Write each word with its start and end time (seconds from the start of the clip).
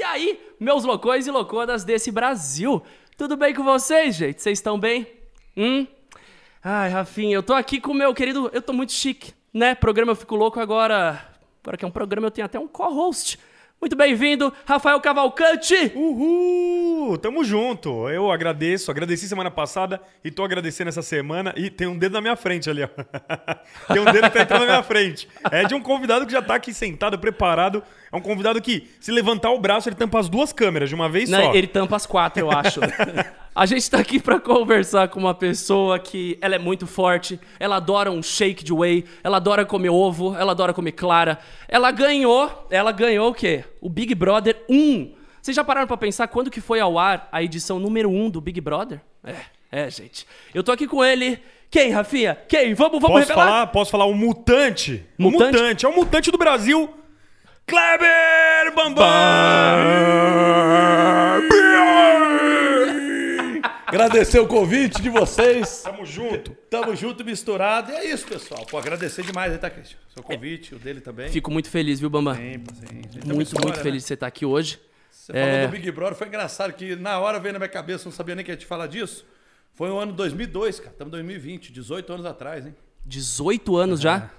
E 0.00 0.02
aí, 0.02 0.40
meus 0.58 0.82
loucões 0.82 1.26
e 1.26 1.30
louconas 1.30 1.84
desse 1.84 2.10
Brasil? 2.10 2.82
Tudo 3.18 3.36
bem 3.36 3.52
com 3.52 3.62
vocês, 3.62 4.16
gente? 4.16 4.40
Vocês 4.40 4.56
estão 4.56 4.80
bem? 4.80 5.06
Hum? 5.54 5.86
Ai, 6.64 6.88
Rafinha, 6.88 7.34
eu 7.34 7.42
tô 7.42 7.52
aqui 7.52 7.78
com 7.78 7.92
o 7.92 7.94
meu 7.94 8.14
querido. 8.14 8.48
Eu 8.50 8.62
tô 8.62 8.72
muito 8.72 8.92
chique, 8.92 9.34
né? 9.52 9.74
Programa 9.74 10.12
Eu 10.12 10.16
Fico 10.16 10.34
Louco 10.36 10.58
agora. 10.58 11.22
Agora 11.62 11.76
que 11.76 11.84
é 11.84 11.88
um 11.88 11.90
programa, 11.90 12.28
eu 12.28 12.30
tenho 12.30 12.46
até 12.46 12.58
um 12.58 12.66
co-host. 12.66 13.38
Muito 13.80 13.96
bem-vindo, 13.96 14.52
Rafael 14.66 15.00
Cavalcante! 15.00 15.90
Uhul! 15.94 17.16
Tamo 17.16 17.42
junto. 17.42 18.10
Eu 18.10 18.30
agradeço, 18.30 18.90
agradeci 18.90 19.26
semana 19.26 19.50
passada 19.50 19.98
e 20.22 20.30
tô 20.30 20.44
agradecendo 20.44 20.90
essa 20.90 21.00
semana. 21.00 21.54
E 21.56 21.70
tem 21.70 21.86
um 21.86 21.96
dedo 21.96 22.12
na 22.12 22.20
minha 22.20 22.36
frente 22.36 22.68
ali, 22.68 22.82
ó. 22.82 22.88
tem 23.90 24.02
um 24.02 24.04
dedo 24.04 24.24
que 24.24 24.36
tá 24.36 24.42
entrando 24.42 24.60
na 24.60 24.66
minha 24.66 24.82
frente. 24.82 25.26
É 25.50 25.64
de 25.64 25.74
um 25.74 25.80
convidado 25.80 26.26
que 26.26 26.32
já 26.32 26.42
tá 26.42 26.56
aqui 26.56 26.74
sentado, 26.74 27.18
preparado. 27.18 27.82
É 28.12 28.16
um 28.16 28.20
convidado 28.20 28.60
que, 28.60 28.86
se 29.00 29.10
levantar 29.10 29.50
o 29.50 29.58
braço, 29.58 29.88
ele 29.88 29.96
tampa 29.96 30.20
as 30.20 30.28
duas 30.28 30.52
câmeras 30.52 30.90
de 30.90 30.94
uma 30.94 31.08
vez 31.08 31.30
Não, 31.30 31.40
só. 31.44 31.54
ele 31.54 31.66
tampa 31.66 31.96
as 31.96 32.04
quatro, 32.04 32.42
eu 32.42 32.50
acho. 32.50 32.80
A 33.54 33.66
gente 33.66 33.90
tá 33.90 33.98
aqui 33.98 34.20
pra 34.20 34.38
conversar 34.38 35.08
com 35.08 35.18
uma 35.18 35.34
pessoa 35.34 35.98
que 35.98 36.38
ela 36.40 36.54
é 36.54 36.58
muito 36.58 36.86
forte, 36.86 37.40
ela 37.58 37.76
adora 37.76 38.10
um 38.10 38.22
shake 38.22 38.62
de 38.62 38.72
whey, 38.72 39.04
ela 39.24 39.38
adora 39.38 39.64
comer 39.64 39.90
ovo, 39.90 40.36
ela 40.36 40.52
adora 40.52 40.72
comer 40.72 40.92
clara. 40.92 41.38
Ela 41.68 41.90
ganhou, 41.90 42.66
ela 42.70 42.92
ganhou 42.92 43.30
o 43.30 43.34
quê? 43.34 43.64
O 43.80 43.88
Big 43.88 44.14
Brother 44.14 44.62
1. 44.68 45.14
Vocês 45.40 45.54
já 45.56 45.64
pararam 45.64 45.86
pra 45.86 45.96
pensar 45.96 46.28
quando 46.28 46.50
que 46.50 46.60
foi 46.60 46.80
ao 46.80 46.98
ar 46.98 47.28
a 47.32 47.42
edição 47.42 47.78
número 47.78 48.10
1 48.10 48.30
do 48.30 48.40
Big 48.40 48.60
Brother? 48.60 49.00
É, 49.24 49.36
é, 49.72 49.90
gente. 49.90 50.26
Eu 50.54 50.62
tô 50.62 50.70
aqui 50.72 50.86
com 50.86 51.04
ele. 51.04 51.40
Quem, 51.70 51.90
Rafinha? 51.90 52.36
Quem? 52.48 52.74
Vamos, 52.74 53.00
vamos 53.00 53.18
Posso 53.20 53.28
revelar? 53.28 53.46
falar? 53.46 53.66
Posso 53.68 53.90
falar 53.90 54.04
o 54.06 54.14
mutante? 54.14 55.06
Mutante? 55.16 55.56
O 55.56 55.60
mutante. 55.60 55.86
É 55.86 55.88
o 55.88 55.94
mutante 55.96 56.30
do 56.30 56.36
Brasil. 56.38 56.90
Kleber 57.66 58.74
Bambam! 58.74 59.04
Agradecer 63.90 64.38
o 64.38 64.46
convite 64.46 65.02
de 65.02 65.10
vocês. 65.10 65.82
Tamo 65.82 66.06
junto. 66.06 66.52
Tamo 66.70 66.94
junto, 66.94 67.24
misturado. 67.24 67.90
E 67.90 67.94
é 67.96 68.04
isso, 68.12 68.24
pessoal. 68.24 68.64
Pô, 68.66 68.78
agradecer 68.78 69.22
demais 69.24 69.52
aí, 69.52 69.58
tá, 69.58 69.68
Christian? 69.68 69.98
Seu 70.14 70.22
convite, 70.22 70.76
o 70.76 70.78
dele 70.78 71.00
também. 71.00 71.28
Fico 71.28 71.50
muito 71.50 71.68
feliz, 71.68 71.98
viu, 71.98 72.08
Bambam? 72.08 72.34
Sempre, 72.36 72.74
sim. 72.76 72.86
Tem 72.86 73.22
uma 73.24 73.34
Muito, 73.34 73.48
história, 73.48 73.66
muito 73.66 73.76
né? 73.78 73.82
feliz 73.82 74.02
de 74.02 74.06
você 74.08 74.14
estar 74.14 74.28
aqui 74.28 74.46
hoje. 74.46 74.78
Você 75.10 75.32
É. 75.34 75.54
falou 75.54 75.68
do 75.68 75.72
Big 75.72 75.90
Brother, 75.90 76.16
foi 76.16 76.28
engraçado 76.28 76.72
que 76.72 76.94
na 76.94 77.18
hora 77.18 77.40
veio 77.40 77.52
na 77.52 77.58
minha 77.58 77.68
cabeça, 77.68 78.04
não 78.04 78.12
sabia 78.12 78.34
nem 78.36 78.44
que 78.44 78.50
ia 78.52 78.56
te 78.56 78.64
falar 78.64 78.86
disso. 78.86 79.26
Foi 79.74 79.90
o 79.90 79.98
ano 79.98 80.12
2002, 80.12 80.78
cara. 80.78 80.92
Estamos 80.92 81.08
em 81.10 81.16
2020, 81.16 81.72
18 81.72 82.12
anos 82.12 82.26
atrás, 82.26 82.66
hein? 82.66 82.74
18 83.04 83.76
anos 83.76 84.00
já? 84.00 84.30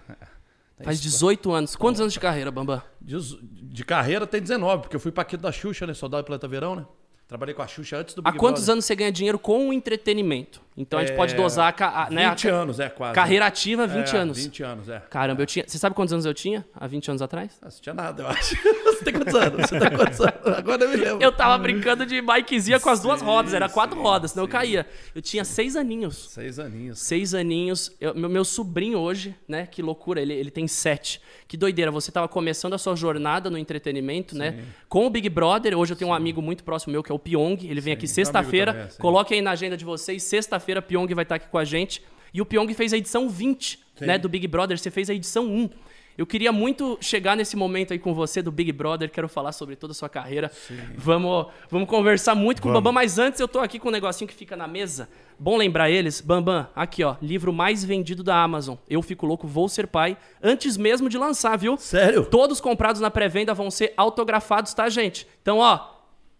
Tem 0.77 0.85
Faz 0.85 0.97
isso. 0.97 1.09
18 1.09 1.52
anos. 1.52 1.75
Quantos 1.75 1.99
anos 1.99 2.13
de 2.13 2.19
carreira, 2.19 2.49
Bambam? 2.52 2.81
De, 3.02 3.17
de 3.44 3.83
carreira 3.83 4.25
tem 4.25 4.41
19, 4.41 4.83
porque 4.83 4.95
eu 4.95 4.99
fui 4.99 5.11
pra 5.11 5.23
aqui 5.23 5.35
da 5.35 5.52
Xuxa, 5.52 5.85
né? 5.85 5.94
Soldado 5.94 6.23
do 6.23 6.25
Planeta 6.27 6.47
Verão, 6.47 6.75
né? 6.75 6.85
Trabalhei 7.32 7.56
com 7.56 7.62
a 7.62 7.68
Xuxa 7.68 7.96
antes 7.96 8.14
do 8.14 8.20
Há 8.26 8.32
Big 8.32 8.38
quantos 8.38 8.64
Brother. 8.64 8.74
anos 8.74 8.84
você 8.84 8.94
ganha 8.94 9.10
dinheiro 9.10 9.40
com 9.40 9.70
o 9.70 9.72
entretenimento? 9.72 10.60
Então 10.76 11.00
a 11.00 11.06
gente 11.06 11.16
pode 11.16 11.34
dosar 11.36 11.68
a, 11.68 11.72
ca- 11.72 12.06
a- 12.08 12.10
né, 12.10 12.26
a 12.26 12.30
20 12.32 12.48
anos, 12.50 12.80
é, 12.80 12.90
quase. 12.90 13.14
carreira 13.16 13.46
ativa 13.46 13.86
20 13.88 14.14
É, 14.16 14.20
anos. 14.20 14.38
20 14.38 14.64
anos, 14.64 14.90
é. 14.90 15.00
Caramba, 15.10 15.42
eu 15.42 15.46
tinha. 15.46 15.64
Você 15.68 15.78
sabe 15.78 15.96
quantos 15.96 16.12
anos 16.14 16.26
eu 16.26 16.34
tinha 16.34 16.66
há 16.74 16.88
20 16.88 17.09
anos 17.09 17.22
atrás? 17.22 17.52
Não 17.62 17.70
tinha 17.70 17.94
nada, 17.94 18.24
eu 18.24 18.28
acho. 18.28 18.56
Você 18.84 19.04
tem 19.06 19.14
quantos 19.14 19.36
anos? 19.36 19.62
Você 19.70 19.80
tem 19.80 19.90
quantos 19.98 20.20
anos? 20.20 20.58
Agora 20.58 20.84
eu 20.84 20.90
me 20.90 20.96
lembro. 20.98 21.24
Eu 21.24 21.32
tava 21.32 21.58
brincando 21.58 22.06
de 22.06 22.22
bikezinha 22.22 22.80
com 22.82 22.90
as 22.90 23.00
duas 23.00 23.20
Sim, 23.20 23.26
rodas, 23.26 23.54
era 23.54 23.68
quatro 23.70 23.96
sim, 23.98 24.02
rodas, 24.04 24.32
senão 24.32 24.44
eu 24.44 24.48
sim. 24.48 24.52
caía. 24.52 24.86
Eu 25.16 25.22
tinha 25.22 25.44
seis 25.46 25.76
aninhos. 25.76 26.30
Seis 26.30 26.59
aninhos. 26.59 27.00
Seis 27.00 27.34
aninhos. 27.34 27.92
Eu- 28.00 28.14
meu, 28.16 28.30
meu 28.30 28.44
sobrinho 28.46 28.98
hoje, 29.00 29.36
né? 29.48 29.66
Que 29.66 29.82
loucura, 29.82 30.22
ele, 30.22 30.34
ele 30.34 30.52
tem 30.52 30.68
sete. 30.68 31.22
Que 31.48 31.56
doideira, 31.58 31.92
você 31.92 32.12
tava 32.12 32.28
começando 32.30 32.74
a 32.74 32.78
sua 32.78 32.96
jornada 32.96 33.50
no 33.50 33.58
entretenimento, 33.58 34.38
né? 34.38 34.64
Com 34.88 35.06
o 35.06 35.09
Big 35.09 35.28
Brother. 35.30 35.78
Hoje 35.78 35.94
eu 35.94 35.98
tenho 35.98 36.12
um 36.12 36.14
amigo 36.14 36.42
muito 36.42 36.64
próximo 36.64 36.94
meu, 36.94 37.04
que 37.04 37.12
é 37.12 37.16
o 37.16 37.20
Pyong. 37.23 37.58
Ele 37.64 37.81
vem 37.81 37.94
aqui 37.94 38.05
meu 38.05 38.14
sexta-feira. 38.14 38.89
sim. 38.91 38.97
Coloque 39.02 39.33
aí 39.33 39.41
na 39.41 39.52
agenda 39.52 39.77
de 39.77 39.86
vocês. 39.86 40.23
Sexta-feira, 40.23 40.81
Pyong 40.81 41.14
vai 41.14 41.23
estar 41.23 41.36
aqui 41.36 41.47
com 41.50 41.58
a 41.58 41.63
gente. 41.63 42.02
E 42.33 42.41
o 42.41 42.45
Pyong 42.45 42.73
fez 42.73 42.94
a 42.94 42.97
edição 42.97 43.30
20, 43.30 43.79
né? 44.01 44.18
Do 44.18 44.29
Big 44.29 44.47
Brother. 44.47 44.78
Você 44.78 44.90
fez 44.90 45.09
a 45.09 45.13
edição 45.13 45.46
1. 45.46 45.69
Eu 46.18 46.25
queria 46.25 46.51
muito 46.51 46.97
chegar 47.01 47.35
nesse 47.38 47.56
momento 47.56 47.94
aí 47.94 48.00
com 48.00 48.13
você 48.13 48.41
do 48.41 48.51
Big 48.51 48.72
Brother, 48.72 49.09
quero 49.09 49.29
falar 49.29 49.53
sobre 49.53 49.75
toda 49.75 49.91
a 49.91 49.94
sua 49.94 50.09
carreira. 50.09 50.51
Vamos, 50.96 51.47
vamos 51.69 51.88
conversar 51.88 52.35
muito 52.35 52.62
com 52.62 52.68
o 52.68 52.72
Vamos. 52.72 52.84
Bambam, 52.84 52.94
mas 52.94 53.18
antes 53.18 53.40
eu 53.40 53.47
tô 53.47 53.59
aqui 53.59 53.79
com 53.79 53.88
um 53.88 53.91
negocinho 53.91 54.28
que 54.28 54.34
fica 54.34 54.56
na 54.56 54.67
mesa. 54.67 55.09
Bom 55.40 55.57
lembrar 55.57 55.90
eles, 55.90 56.19
Bambam, 56.22 56.67
aqui 56.75 57.03
ó, 57.03 57.16
livro 57.22 57.53
mais 57.53 57.84
vendido 57.84 58.23
da 58.23 58.35
Amazon. 58.35 58.75
Eu 58.90 59.01
fico 59.01 59.25
louco, 59.25 59.47
vou 59.47 59.69
ser 59.69 59.88
pai, 59.88 60.17
antes 60.44 60.75
mesmo 60.78 61.09
de 61.09 61.17
lançar, 61.17 61.57
viu? 61.57 61.78
Sério? 61.78 62.25
Todos 62.25 62.59
comprados 62.59 63.01
na 63.01 63.09
pré-venda 63.09 63.53
vão 63.53 63.72
ser 63.72 63.94
autografados, 63.96 64.73
tá, 64.73 64.90
gente? 64.90 65.25
Então, 65.41 65.59
ó, 65.59 65.79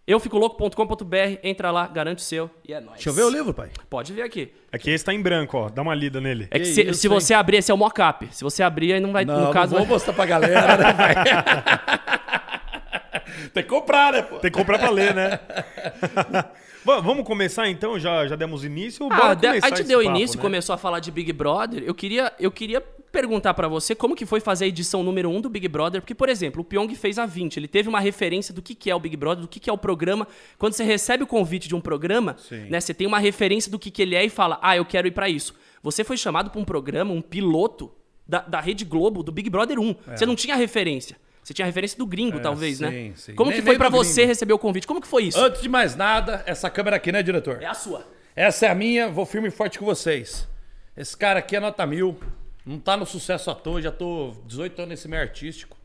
euficolouco.com.br, 0.06 1.38
entra 1.42 1.70
lá, 1.70 1.86
garante 1.86 2.18
o 2.18 2.22
seu 2.22 2.50
e 2.66 2.72
é 2.72 2.80
nóis. 2.80 2.94
Deixa 2.94 3.10
eu 3.10 3.12
ver 3.14 3.22
o 3.22 3.30
livro, 3.30 3.54
pai. 3.54 3.70
Pode 3.88 4.12
ver 4.12 4.22
aqui. 4.22 4.52
Aqui 4.72 4.90
esse 4.90 5.04
tá 5.04 5.12
em 5.14 5.22
branco, 5.22 5.56
ó. 5.56 5.68
Dá 5.68 5.80
uma 5.82 5.94
lida 5.94 6.20
nele. 6.20 6.48
É 6.50 6.58
que, 6.58 6.64
Que 6.64 6.72
se, 6.72 6.82
isso, 6.82 6.94
se 7.00 7.08
você 7.08 7.34
abrir, 7.34 7.58
esse 7.58 7.70
é 7.70 7.74
o 7.74 7.78
mock-up. 7.78 8.28
Se 8.32 8.42
você 8.42 8.62
abrir, 8.62 8.94
aí 8.94 9.00
não 9.00 9.12
vai, 9.12 9.24
Não, 9.24 9.46
no 9.46 9.52
caso... 9.52 9.72
não 9.72 9.78
vou 9.78 9.86
vai- 9.86 9.94
mostrar 9.94 10.12
pra 10.12 10.26
galera, 10.26 10.76
né, 10.76 10.92
pai? 10.94 11.14
Tem 13.54 13.62
que 13.62 13.68
comprar, 13.68 14.12
né, 14.12 14.22
pô? 14.22 14.38
Tem 14.38 14.50
que 14.50 14.58
comprar 14.58 14.78
pra 14.78 14.90
ler, 14.90 15.14
né? 15.14 15.38
Va- 16.84 17.00
Vamos 17.00 17.24
começar 17.24 17.68
então? 17.68 17.98
Já, 17.98 18.26
já 18.26 18.36
demos 18.36 18.64
início? 18.64 19.08
Ah, 19.10 19.34
de- 19.34 19.46
a 19.46 19.54
gente 19.60 19.84
deu 19.84 20.02
papo, 20.02 20.16
início, 20.16 20.36
né? 20.36 20.42
começou 20.42 20.74
a 20.74 20.78
falar 20.78 21.00
de 21.00 21.10
Big 21.10 21.32
Brother. 21.32 21.82
Eu 21.86 21.94
queria, 21.94 22.32
eu 22.40 22.50
queria 22.50 22.80
perguntar 22.80 23.52
pra 23.54 23.68
você 23.68 23.94
como 23.94 24.16
que 24.16 24.24
foi 24.24 24.40
fazer 24.40 24.64
a 24.64 24.68
edição 24.68 25.02
número 25.02 25.28
1 25.30 25.40
do 25.42 25.48
Big 25.50 25.68
Brother. 25.68 26.00
Porque, 26.00 26.14
por 26.14 26.28
exemplo, 26.28 26.62
o 26.62 26.64
Pyong 26.64 26.94
fez 26.94 27.18
a 27.18 27.26
20. 27.26 27.56
Ele 27.58 27.68
teve 27.68 27.88
uma 27.88 28.00
referência 28.00 28.52
do 28.54 28.62
que, 28.62 28.74
que 28.74 28.90
é 28.90 28.94
o 28.94 29.00
Big 29.00 29.16
Brother, 29.16 29.42
do 29.42 29.48
que, 29.48 29.60
que 29.60 29.68
é 29.68 29.72
o 29.72 29.78
programa. 29.78 30.26
Quando 30.58 30.72
você 30.72 30.82
recebe 30.82 31.22
o 31.22 31.26
convite 31.26 31.68
de 31.68 31.74
um 31.74 31.80
programa, 31.80 32.36
Sim. 32.38 32.66
né, 32.70 32.80
você 32.80 32.94
tem 32.94 33.06
uma 33.06 33.18
referência 33.18 33.70
do 33.70 33.78
que, 33.78 33.90
que 33.90 34.00
ele 34.02 34.14
é 34.14 34.24
e 34.24 34.30
fala, 34.30 34.58
ah, 34.62 34.76
eu 34.76 34.84
quero 34.84 35.06
ir 35.06 35.12
pra 35.12 35.28
isso. 35.28 35.54
Você 35.82 36.02
foi 36.04 36.16
chamado 36.16 36.50
pra 36.50 36.60
um 36.60 36.64
programa, 36.64 37.12
um 37.12 37.20
piloto 37.20 37.92
da, 38.26 38.40
da 38.40 38.60
Rede 38.60 38.84
Globo, 38.84 39.22
do 39.22 39.30
Big 39.32 39.50
Brother 39.50 39.78
1. 39.78 39.94
Você 40.16 40.24
não 40.24 40.34
tinha 40.34 40.56
referência. 40.56 41.16
Você 41.42 41.52
tinha 41.52 41.66
referência 41.66 41.98
do 41.98 42.06
gringo, 42.06 42.38
talvez, 42.40 42.78
né? 42.80 42.88
É. 42.88 42.90
sim, 42.90 43.12
sim. 43.16 43.34
Como 43.34 43.50
Nem- 43.50 43.58
que 43.60 43.66
foi 43.66 43.76
do 43.76 43.90
você 43.90 44.24
receber 44.24 44.52
o 44.52 44.58
convite? 44.58 44.86
Como 44.86 45.00
que 45.00 45.08
foi 45.08 45.24
isso? 45.24 45.38
Antes 45.40 45.60
de 45.60 45.68
mais 45.68 45.96
nada, 45.96 46.42
essa 46.46 46.70
câmera 46.70 46.96
aqui, 46.96 47.10
né, 47.10 47.22
diretor? 47.22 47.60
É 47.60 47.66
a 47.66 47.74
sua. 47.74 48.06
Essa 48.36 48.66
é 48.66 48.68
a 48.70 48.74
minha, 48.74 49.08
vou 49.08 49.26
firme 49.26 49.48
e 49.48 49.50
forte 49.50 49.78
com 49.78 49.84
vocês. 49.84 50.48
Esse 50.96 51.16
cara 51.16 51.40
aqui 51.40 51.56
é 51.56 51.60
nota 51.60 51.84
mil, 51.84 52.16
não 52.64 52.78
tá 52.78 52.96
no 52.96 53.04
sucesso 53.04 53.50
à 53.50 53.54
toa, 53.54 53.82
já 53.82 53.90
tô 53.90 54.34
18 54.46 54.78
anos 54.78 54.90
nesse 54.90 55.08
meio 55.08 55.20
artístico. 55.22 55.76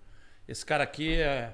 Esse 0.48 0.66
cara 0.66 0.84
aqui 0.84 1.16
é 1.16 1.54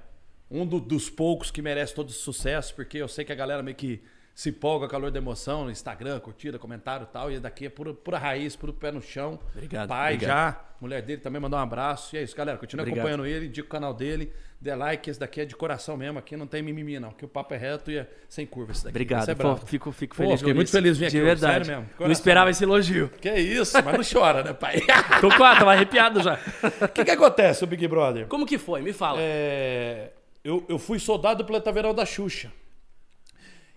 um 0.52 0.66
do- 0.66 0.80
dos 0.82 1.10
poucos 1.10 1.50
que 1.50 1.62
merece 1.62 1.96
todo 1.96 2.10
esse 2.10 2.20
sucesso, 2.20 2.76
porque 2.76 2.98
eu 2.98 3.08
sei 3.08 3.24
que 3.24 3.32
a 3.32 3.36
galera 3.36 3.64
meio 3.64 3.76
que 3.78 4.02
se 4.36 4.50
empolga 4.50 4.88
calor 4.88 5.12
da 5.12 5.20
emoção 5.20 5.66
no 5.66 5.72
Instagram, 5.72 6.20
curtida, 6.20 6.58
comentário 6.58 7.06
e 7.08 7.14
tal, 7.14 7.32
e 7.32 7.40
daqui 7.40 7.68
é 7.68 7.70
pura, 7.70 7.94
pura 7.94 8.18
raiz, 8.18 8.56
puro 8.56 8.74
pé 8.74 8.92
no 8.92 9.02
chão. 9.02 9.40
Obrigado, 9.54 9.88
Pai 9.90 10.16
obrigado. 10.16 10.36
já, 10.36 10.62
mulher 10.82 11.02
dele 11.04 11.22
também 11.22 11.40
mandou 11.40 11.60
um 11.60 11.62
abraço. 11.62 12.16
E 12.16 12.20
é 12.20 12.24
isso, 12.24 12.36
galera, 12.36 12.58
continua 12.58 12.82
Obrigado. 12.82 13.06
acompanhando 13.06 13.28
ele, 13.28 13.46
indica 13.46 13.68
o 13.68 13.70
canal 13.70 13.94
dele, 13.94 14.34
dê 14.60 14.74
like, 14.74 15.08
esse 15.08 15.20
daqui 15.20 15.42
é 15.42 15.46
de 15.46 15.56
coração 15.56 15.96
mesmo, 15.96 16.18
aqui 16.18 16.36
não 16.36 16.48
tem 16.48 16.64
mimimi 16.64 17.00
não, 17.00 17.10
aqui 17.10 17.24
o 17.24 17.28
papo 17.28 17.54
é 17.54 17.58
reto 17.58 17.92
e 17.92 17.98
é 18.00 18.08
sem 18.28 18.44
curva 18.44 18.72
esse 18.72 18.84
daqui. 18.84 18.92
Obrigado, 18.94 19.30
é 19.30 19.36
pô, 19.36 19.56
fico, 19.56 19.92
fico 19.92 20.16
Pô, 20.16 20.24
feliz. 20.24 20.40
fiquei 20.40 20.54
de 20.54 20.58
muito 20.58 20.72
feliz 20.72 20.98
de 20.98 21.04
vir 21.06 21.12
De 21.12 21.18
aqui, 21.18 21.26
verdade. 21.26 21.54
sério 21.66 21.68
mesmo, 21.68 21.82
Não 21.92 21.98
coração. 21.98 22.12
esperava 22.12 22.50
esse 22.50 22.64
elogio. 22.64 23.10
Que 23.22 23.36
isso, 23.36 23.78
mas 23.84 23.94
não 23.96 24.20
chora, 24.20 24.44
né, 24.44 24.54
pai? 24.54 24.82
Tô 25.22 25.30
quase, 25.38 25.60
tava 25.60 25.74
arrepiado 25.74 26.24
já. 26.24 26.40
O 26.82 26.88
que, 26.88 27.06
que 27.06 27.12
acontece, 27.12 27.64
o 27.64 27.68
Big 27.68 27.88
Brother? 27.88 28.26
Como 28.26 28.48
que 28.48 28.58
foi? 28.58 28.82
Me 28.82 28.94
fala. 28.94 29.20
É, 29.22 30.12
eu, 30.44 30.66
eu 30.68 30.80
fui 30.80 30.98
soldado 30.98 31.44
do 31.44 31.46
Planeta 31.46 31.72
Verão 31.72 31.94
da 31.94 32.04
Xuxa. 32.04 32.52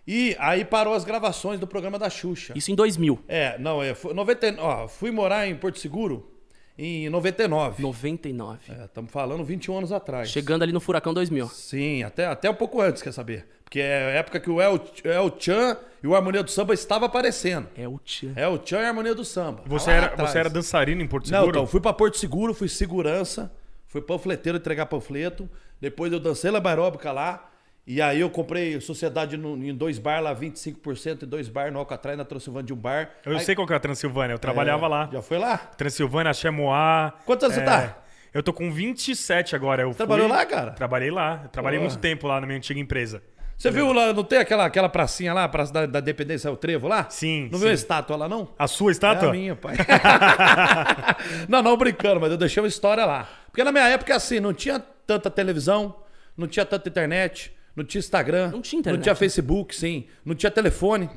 E 0.06 0.36
aí 0.38 0.64
parou 0.64 0.94
as 0.94 1.04
gravações 1.04 1.58
do 1.58 1.66
programa 1.66 1.98
da 1.98 2.08
Xuxa. 2.08 2.52
Isso 2.56 2.70
em 2.70 2.74
2000. 2.74 3.18
É, 3.26 3.58
não, 3.58 3.82
é, 3.82 3.94
foi 3.94 4.14
90, 4.14 4.56
ó, 4.60 4.86
fui 4.86 5.10
morar 5.10 5.48
em 5.48 5.56
Porto 5.56 5.78
Seguro 5.80 6.30
em 6.78 7.08
99. 7.08 7.82
99. 7.82 8.58
Estamos 8.84 9.10
falando 9.10 9.42
21 9.44 9.78
anos 9.78 9.92
atrás. 9.92 10.30
Chegando 10.30 10.62
ali 10.62 10.72
no 10.72 10.80
Furacão 10.80 11.12
2000. 11.12 11.48
Sim, 11.48 12.02
até, 12.02 12.26
até 12.26 12.48
um 12.48 12.54
pouco 12.54 12.80
antes, 12.80 13.02
quer 13.02 13.12
saber? 13.12 13.46
Porque 13.64 13.80
é 13.80 13.96
a 14.06 14.10
época 14.18 14.38
que 14.38 14.48
o 14.48 14.60
El, 14.60 14.80
El 15.02 15.36
Chan 15.40 15.76
e 16.00 16.06
o 16.06 16.14
Harmonia 16.14 16.42
do 16.44 16.50
Samba 16.52 16.72
estavam 16.72 17.06
aparecendo. 17.08 17.66
É 17.76 17.88
o 17.88 17.98
Tchan. 17.98 18.32
É 18.36 18.46
o 18.46 18.60
Chan 18.64 18.80
e 18.80 18.84
a 18.84 18.88
Harmonia 18.88 19.12
do 19.14 19.24
Samba. 19.24 19.62
Você 19.66 19.90
Lá 19.90 19.96
era, 19.96 20.06
atrás. 20.06 20.30
você 20.30 20.38
era 20.38 20.48
dançarino 20.48 21.02
em 21.02 21.08
Porto 21.08 21.28
Não, 21.32 21.38
Seguro? 21.40 21.50
então, 21.58 21.66
fui 21.66 21.80
pra 21.80 21.92
Porto 21.92 22.16
Seguro, 22.16 22.54
fui 22.54 22.68
segurança, 22.68 23.52
fui 23.88 24.00
panfleteiro 24.00 24.56
entregar 24.58 24.86
panfleto. 24.86 25.50
Depois 25.80 26.12
eu 26.12 26.20
dancei 26.20 26.48
lamba 26.50 26.70
aeróbica 26.70 27.10
lá. 27.10 27.50
E 27.86 28.02
aí 28.02 28.20
eu 28.20 28.28
comprei 28.28 28.80
sociedade 28.80 29.36
no- 29.36 29.56
em 29.56 29.72
dois 29.72 29.96
bar 29.98 30.20
lá, 30.20 30.34
25% 30.34 31.22
e 31.22 31.26
dois 31.26 31.48
bar 31.48 31.70
no 31.70 31.78
Alcatraz, 31.78 32.18
na 32.18 32.24
Transilvânia 32.24 32.66
de 32.66 32.72
um 32.72 32.76
bar. 32.76 33.10
Eu 33.24 33.32
Aí- 33.34 33.40
sei 33.44 33.54
qual 33.54 33.64
que 33.66 33.72
é 33.72 33.76
a 33.76 33.80
Transilvânia, 33.80 34.34
eu 34.34 34.38
trabalhava 34.40 34.86
É, 34.86 34.88
lá. 34.88 35.08
Já 35.12 35.22
foi 35.22 35.38
lá? 35.38 35.56
Transilvânia, 35.56 36.32
Chemoá. 36.34 37.12
Quantos 37.24 37.44
anos 37.44 37.54
você 37.56 37.62
tá? 37.64 37.98
Eu 38.34 38.42
tô 38.42 38.52
com 38.52 38.70
27 38.72 39.54
agora. 39.54 39.82
Eu 39.82 39.94
Trabalhou 39.94 40.28
fui- 40.28 40.36
lá, 40.36 40.44
cara? 40.44 40.72
Trabalhei 40.72 41.10
lá. 41.12 41.42
Eu 41.44 41.48
Trabalhei 41.48 41.78
muito 41.78 41.96
tempo 41.98 42.26
lá 42.26 42.40
na 42.40 42.46
minha 42.46 42.58
antiga 42.58 42.78
empresa. 42.80 43.22
Você 43.56 43.70
viu 43.70 43.90
lá, 43.92 44.12
não 44.12 44.22
tem 44.24 44.38
aquela, 44.40 44.66
aquela 44.66 44.88
pracinha 44.88 45.32
lá, 45.32 45.48
Praça 45.48 45.72
da, 45.72 45.86
da 45.86 46.00
Dependência, 46.00 46.50
o 46.52 46.56
Trevo 46.58 46.88
lá? 46.88 47.06
Sim, 47.08 47.44
Não 47.50 47.58
sim. 47.58 47.64
viu 47.64 47.70
a 47.70 47.72
estátua 47.74 48.14
lá, 48.16 48.28
não? 48.28 48.48
A 48.58 48.66
sua 48.66 48.90
É 48.90 48.92
estátua? 48.92 49.30
a 49.30 49.32
minha, 49.32 49.56
pai. 49.56 49.76
não, 51.48 51.62
não 51.62 51.76
brincando, 51.76 52.20
mas 52.20 52.30
eu 52.30 52.36
deixei 52.36 52.62
uma 52.62 52.68
história 52.68 53.06
lá. 53.06 53.26
Porque 53.46 53.64
na 53.64 53.72
minha 53.72 53.88
época, 53.88 54.14
assim, 54.14 54.40
não 54.40 54.52
tinha 54.52 54.78
tanta 55.06 55.30
televisão, 55.30 55.94
não 56.36 56.46
tinha 56.46 56.66
tanta 56.66 56.86
internet, 56.88 57.55
não 57.76 57.84
tinha 57.84 57.98
Instagram, 57.98 58.50
Não 58.50 58.60
tinha 58.62 58.80
internet. 58.80 58.96
não 58.98 59.02
tinha 59.02 59.14
Facebook, 59.14 59.76
sim, 59.76 60.06
não 60.24 60.34
tinha 60.34 60.50
telefone. 60.50 61.08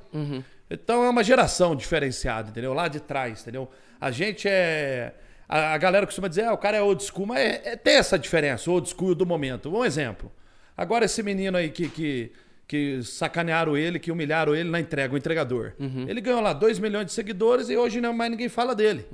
Então 0.70 1.04
é 1.04 1.10
uma 1.10 1.24
geração 1.24 1.76
diferenciada, 1.76 2.50
entendeu? 2.50 2.74
Lá 2.74 2.88
de 2.88 3.00
trás, 3.00 3.42
entendeu? 3.42 3.70
A 4.00 4.12
gente 4.12 4.48
é. 4.48 5.14
A, 5.48 5.74
a 5.74 5.78
galera 5.80 6.06
costuma 6.06 6.28
dizer, 6.28 6.44
ah, 6.44 6.54
o 6.54 6.58
cara 6.58 6.78
é 6.78 6.82
old 6.82 7.02
school, 7.04 7.26
mas 7.26 7.40
é, 7.40 7.62
é, 7.72 7.76
tem 7.76 7.96
essa 7.96 8.20
diferença, 8.20 8.70
o 8.70 8.74
old 8.74 8.88
school 8.88 9.16
do 9.16 9.26
momento. 9.26 9.76
Um 9.76 9.84
exemplo. 9.84 10.32
Agora 10.78 11.06
esse 11.06 11.24
menino 11.24 11.58
aí 11.58 11.70
que, 11.70 11.90
que, 11.90 12.32
que 12.68 13.02
sacanearam 13.02 13.76
ele, 13.76 13.98
que 13.98 14.12
humilharam 14.12 14.56
ele 14.56 14.70
na 14.70 14.80
entrega, 14.80 15.14
o 15.14 15.18
entregador. 15.18 15.74
Ele 15.80 16.22
ganhou 16.22 16.40
lá 16.40 16.54
2 16.54 16.78
milhões 16.78 17.08
de 17.08 17.14
seguidores 17.14 17.68
e 17.70 17.76
hoje 17.76 18.00
não 18.00 18.14
mais 18.14 18.30
ninguém 18.30 18.48
fala 18.48 18.76
dele. 18.76 19.06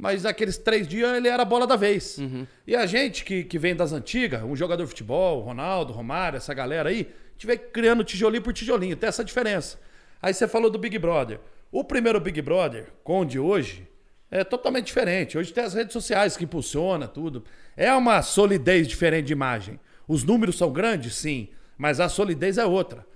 Mas 0.00 0.22
naqueles 0.22 0.56
três 0.56 0.88
dias 0.88 1.14
ele 1.14 1.28
era 1.28 1.42
a 1.42 1.44
bola 1.44 1.66
da 1.66 1.76
vez. 1.76 2.18
E 2.66 2.74
a 2.74 2.86
gente 2.86 3.22
que, 3.22 3.44
que 3.44 3.58
vem 3.58 3.76
das 3.76 3.92
antigas, 3.92 4.42
um 4.42 4.56
jogador 4.56 4.82
de 4.82 4.88
futebol, 4.88 5.40
Ronaldo, 5.42 5.92
Romário, 5.92 6.38
essa 6.38 6.54
galera 6.54 6.88
aí, 6.88 7.06
tiver 7.36 7.58
criando 7.58 8.02
tijolinho 8.02 8.42
por 8.42 8.54
tijolinho, 8.54 8.96
tem 8.96 9.08
essa 9.08 9.22
diferença. 9.22 9.78
Aí 10.22 10.32
você 10.32 10.48
falou 10.48 10.70
do 10.70 10.78
Big 10.78 10.98
Brother. 10.98 11.38
O 11.70 11.84
primeiro 11.84 12.18
Big 12.18 12.40
Brother, 12.40 12.86
com 13.04 13.20
o 13.20 13.24
de 13.26 13.38
hoje, 13.38 13.86
é 14.30 14.42
totalmente 14.42 14.86
diferente. 14.86 15.36
Hoje 15.36 15.52
tem 15.52 15.64
as 15.64 15.74
redes 15.74 15.92
sociais 15.92 16.34
que 16.34 16.44
impulsiona 16.44 17.06
tudo. 17.06 17.44
É 17.76 17.92
uma 17.92 18.22
solidez 18.22 18.88
diferente 18.88 19.26
de 19.26 19.34
imagem. 19.34 19.78
Os 20.08 20.24
números 20.24 20.56
são 20.56 20.72
grandes, 20.72 21.14
sim, 21.14 21.50
mas 21.76 22.00
a 22.00 22.08
solidez 22.08 22.56
é 22.56 22.64
outra. 22.64 23.06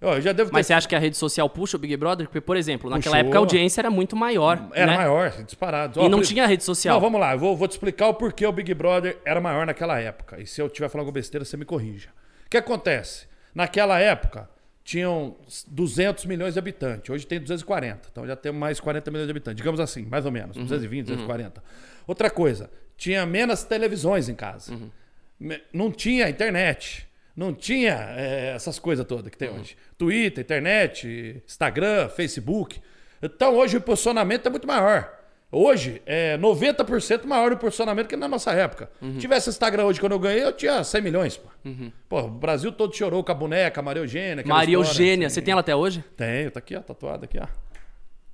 Eu 0.00 0.20
já 0.20 0.32
devo 0.32 0.48
ter 0.50 0.54
Mas 0.54 0.66
você 0.66 0.72
acha 0.72 0.88
que 0.88 0.94
a 0.96 0.98
rede 0.98 1.16
social 1.16 1.48
puxa 1.50 1.76
o 1.76 1.80
Big 1.80 1.94
Brother? 1.96 2.26
Porque, 2.26 2.40
por 2.40 2.56
exemplo, 2.56 2.88
naquela 2.88 3.16
Puxou. 3.16 3.20
época 3.26 3.36
a 3.38 3.40
audiência 3.40 3.80
era 3.82 3.90
muito 3.90 4.16
maior. 4.16 4.68
Era 4.72 4.92
né? 4.92 4.96
maior, 4.96 5.30
disparado. 5.44 6.00
E 6.00 6.04
Ó, 6.04 6.08
não 6.08 6.18
por- 6.20 6.26
tinha 6.26 6.46
rede 6.46 6.64
social. 6.64 6.94
Não, 6.94 7.00
vamos 7.00 7.20
lá, 7.20 7.32
eu 7.34 7.38
vou, 7.38 7.54
vou 7.54 7.68
te 7.68 7.72
explicar 7.72 8.08
o 8.08 8.14
porquê 8.14 8.46
o 8.46 8.52
Big 8.52 8.72
Brother 8.72 9.18
era 9.26 9.40
maior 9.40 9.66
naquela 9.66 10.00
época. 10.00 10.40
E 10.40 10.46
se 10.46 10.60
eu 10.62 10.66
estiver 10.68 10.88
falando 10.88 11.02
alguma 11.06 11.14
besteira, 11.20 11.44
você 11.44 11.56
me 11.56 11.66
corrija. 11.66 12.08
O 12.46 12.50
que 12.50 12.56
acontece? 12.56 13.26
Naquela 13.54 13.98
época, 14.00 14.48
tinham 14.82 15.36
200 15.68 16.24
milhões 16.24 16.54
de 16.54 16.58
habitantes. 16.58 17.10
Hoje 17.10 17.26
tem 17.26 17.38
240. 17.38 18.08
Então 18.10 18.26
já 18.26 18.34
temos 18.34 18.58
mais 18.58 18.80
40 18.80 19.10
milhões 19.10 19.26
de 19.26 19.30
habitantes. 19.32 19.56
Digamos 19.58 19.80
assim, 19.80 20.06
mais 20.06 20.24
ou 20.24 20.32
menos. 20.32 20.56
220, 20.56 21.06
240. 21.08 21.62
Outra 22.06 22.30
coisa, 22.30 22.70
tinha 22.96 23.26
menos 23.26 23.62
televisões 23.64 24.30
em 24.30 24.34
casa. 24.34 24.74
Me- 25.38 25.60
Não 25.74 25.92
tinha 25.92 26.28
internet. 26.28 27.06
Não 27.40 27.54
tinha 27.54 27.94
eh, 28.18 28.52
essas 28.54 28.78
coisas 28.78 29.06
todas 29.06 29.30
que 29.30 29.38
tem 29.38 29.48
hoje. 29.48 29.74
Twitter, 29.96 30.44
internet, 30.44 31.42
Instagram, 31.46 32.10
Facebook. 32.10 32.78
Então 33.22 33.56
hoje 33.56 33.78
o 33.78 33.80
posicionamento 33.80 34.44
é 34.44 34.50
muito 34.50 34.68
maior. 34.68 35.10
Hoje 35.50 36.02
é 36.04 36.36
90% 36.36 37.24
maior 37.24 37.50
o 37.50 37.56
posicionamento 37.56 38.08
que 38.08 38.14
na 38.14 38.28
nossa 38.28 38.52
época. 38.52 38.90
Se 39.00 39.18
tivesse 39.20 39.48
Instagram 39.48 39.86
hoje 39.86 39.98
quando 39.98 40.12
eu 40.12 40.18
ganhei, 40.18 40.44
eu 40.44 40.52
tinha 40.52 40.84
100 40.84 41.00
milhões. 41.00 41.38
Pô, 41.38 41.48
Pô, 42.10 42.20
o 42.20 42.28
Brasil 42.28 42.70
todo 42.72 42.94
chorou 42.94 43.24
com 43.24 43.32
a 43.32 43.34
boneca, 43.34 43.80
a 43.80 43.82
Maria 43.82 44.02
Eugênia. 44.02 44.44
Maria 44.46 44.74
história, 44.78 44.90
Eugênia, 45.02 45.26
assim. 45.26 45.34
você 45.36 45.40
tem 45.40 45.52
ela 45.52 45.62
até 45.62 45.74
hoje? 45.74 46.04
Tenho, 46.18 46.50
tá 46.50 46.58
aqui, 46.58 46.76
ó, 46.76 46.80
tatuada 46.80 47.24
aqui, 47.24 47.38
ó. 47.38 47.46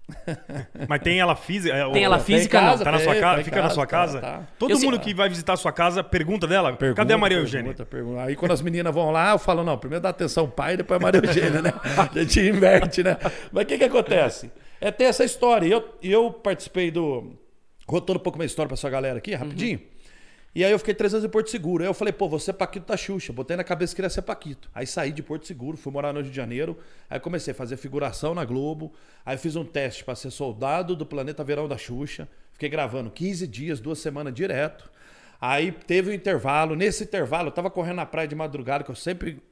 Mas 0.88 1.00
tem 1.02 1.18
ela 1.18 1.34
física? 1.34 1.74
é, 1.74 1.90
Tem 1.90 2.04
ela 2.04 2.16
Tem 2.18 2.24
física, 2.36 2.60
casa, 2.60 2.76
não. 2.78 2.84
Tá 2.84 2.92
na 2.92 2.98
sua 3.00 3.12
Tem, 3.12 3.20
casa? 3.20 3.34
tá 3.34 3.40
em 3.40 3.44
Fica 3.44 3.56
na 3.56 3.62
casa, 3.62 3.74
sua 3.74 3.86
tá, 3.86 3.90
casa? 3.90 4.20
tá. 4.20 4.42
Todo 4.58 4.70
Eu 4.70 4.76
sei- 4.76 4.86
mundo 4.88 5.00
que 5.00 5.12
vai 5.12 5.28
visitar 5.28 5.54
a 5.54 5.56
sua 5.56 5.72
casa 5.72 6.04
pergunta 6.04 6.46
dela, 6.46 6.70
cadê 6.70 6.86
a 6.90 6.94
Pergunta, 6.94 7.18
Maria 7.18 7.38
Eugênia? 7.38 7.64
pergunta, 7.74 7.86
pergunta. 7.86 8.22
Aí 8.22 8.36
quando 8.36 8.52
as 8.52 8.62
meninas 8.62 8.94
vão 8.94 9.10
lá, 9.10 9.32
eu 9.32 9.38
falo, 9.38 9.64
não, 9.64 9.76
primeiro 9.76 10.02
dá 10.02 10.10
atenção 10.10 10.44
ao 10.44 10.48
pai, 10.50 10.76
depois 10.76 11.00
a 11.00 11.02
Maria 11.02 11.20
Eugênia, 11.24 11.60
né? 11.62 11.72
A 11.98 12.18
gente 12.20 12.40
inverte, 12.40 13.02
né? 13.02 13.16
Mas 13.52 13.64
o 13.64 13.66
que 13.66 13.78
que 13.78 13.84
acontece? 13.84 14.50
É 14.80 14.90
ter 14.90 15.04
essa 15.04 15.24
história. 15.24 15.66
E 15.66 15.72
eu, 15.72 15.84
eu 16.02 16.30
participei 16.32 16.90
do... 16.90 17.32
Contando 17.86 18.16
um 18.16 18.20
pouco 18.20 18.38
minha 18.38 18.46
história 18.46 18.68
pra 18.68 18.76
sua 18.76 18.90
galera 18.90 19.18
aqui, 19.18 19.34
rapidinho. 19.34 19.80
E 20.56 20.64
aí 20.64 20.72
eu 20.72 20.78
fiquei 20.78 20.94
três 20.94 21.12
anos 21.12 21.26
em 21.26 21.28
Porto 21.28 21.50
Seguro. 21.50 21.82
Aí 21.82 21.88
eu 21.90 21.92
falei, 21.92 22.14
pô, 22.14 22.30
você 22.30 22.48
é 22.48 22.52
Paquito 22.54 22.86
da 22.86 22.96
Xuxa. 22.96 23.30
Botei 23.30 23.58
na 23.58 23.62
cabeça 23.62 23.92
que 23.92 23.96
queria 23.96 24.08
ser 24.08 24.22
Paquito. 24.22 24.70
Aí 24.74 24.86
saí 24.86 25.12
de 25.12 25.22
Porto 25.22 25.46
Seguro, 25.46 25.76
fui 25.76 25.92
morar 25.92 26.14
no 26.14 26.20
Rio 26.22 26.30
de 26.30 26.34
Janeiro. 26.34 26.78
Aí 27.10 27.20
comecei 27.20 27.52
a 27.52 27.54
fazer 27.54 27.76
figuração 27.76 28.34
na 28.34 28.42
Globo. 28.42 28.94
Aí 29.22 29.36
fiz 29.36 29.54
um 29.54 29.66
teste 29.66 30.02
pra 30.02 30.14
ser 30.14 30.30
soldado 30.30 30.96
do 30.96 31.04
Planeta 31.04 31.44
Verão 31.44 31.68
da 31.68 31.76
Xuxa. 31.76 32.26
Fiquei 32.54 32.70
gravando 32.70 33.10
15 33.10 33.46
dias, 33.46 33.80
duas 33.80 33.98
semanas 33.98 34.32
direto. 34.32 34.90
Aí 35.40 35.70
teve 35.72 36.10
um 36.10 36.14
intervalo. 36.14 36.74
Nesse 36.74 37.04
intervalo, 37.04 37.48
eu 37.48 37.52
tava 37.52 37.70
correndo 37.70 37.96
na 37.96 38.06
praia 38.06 38.26
de 38.28 38.34
madrugada, 38.34 38.82
que 38.84 38.90
eu 38.90 38.94
sempre 38.94 39.42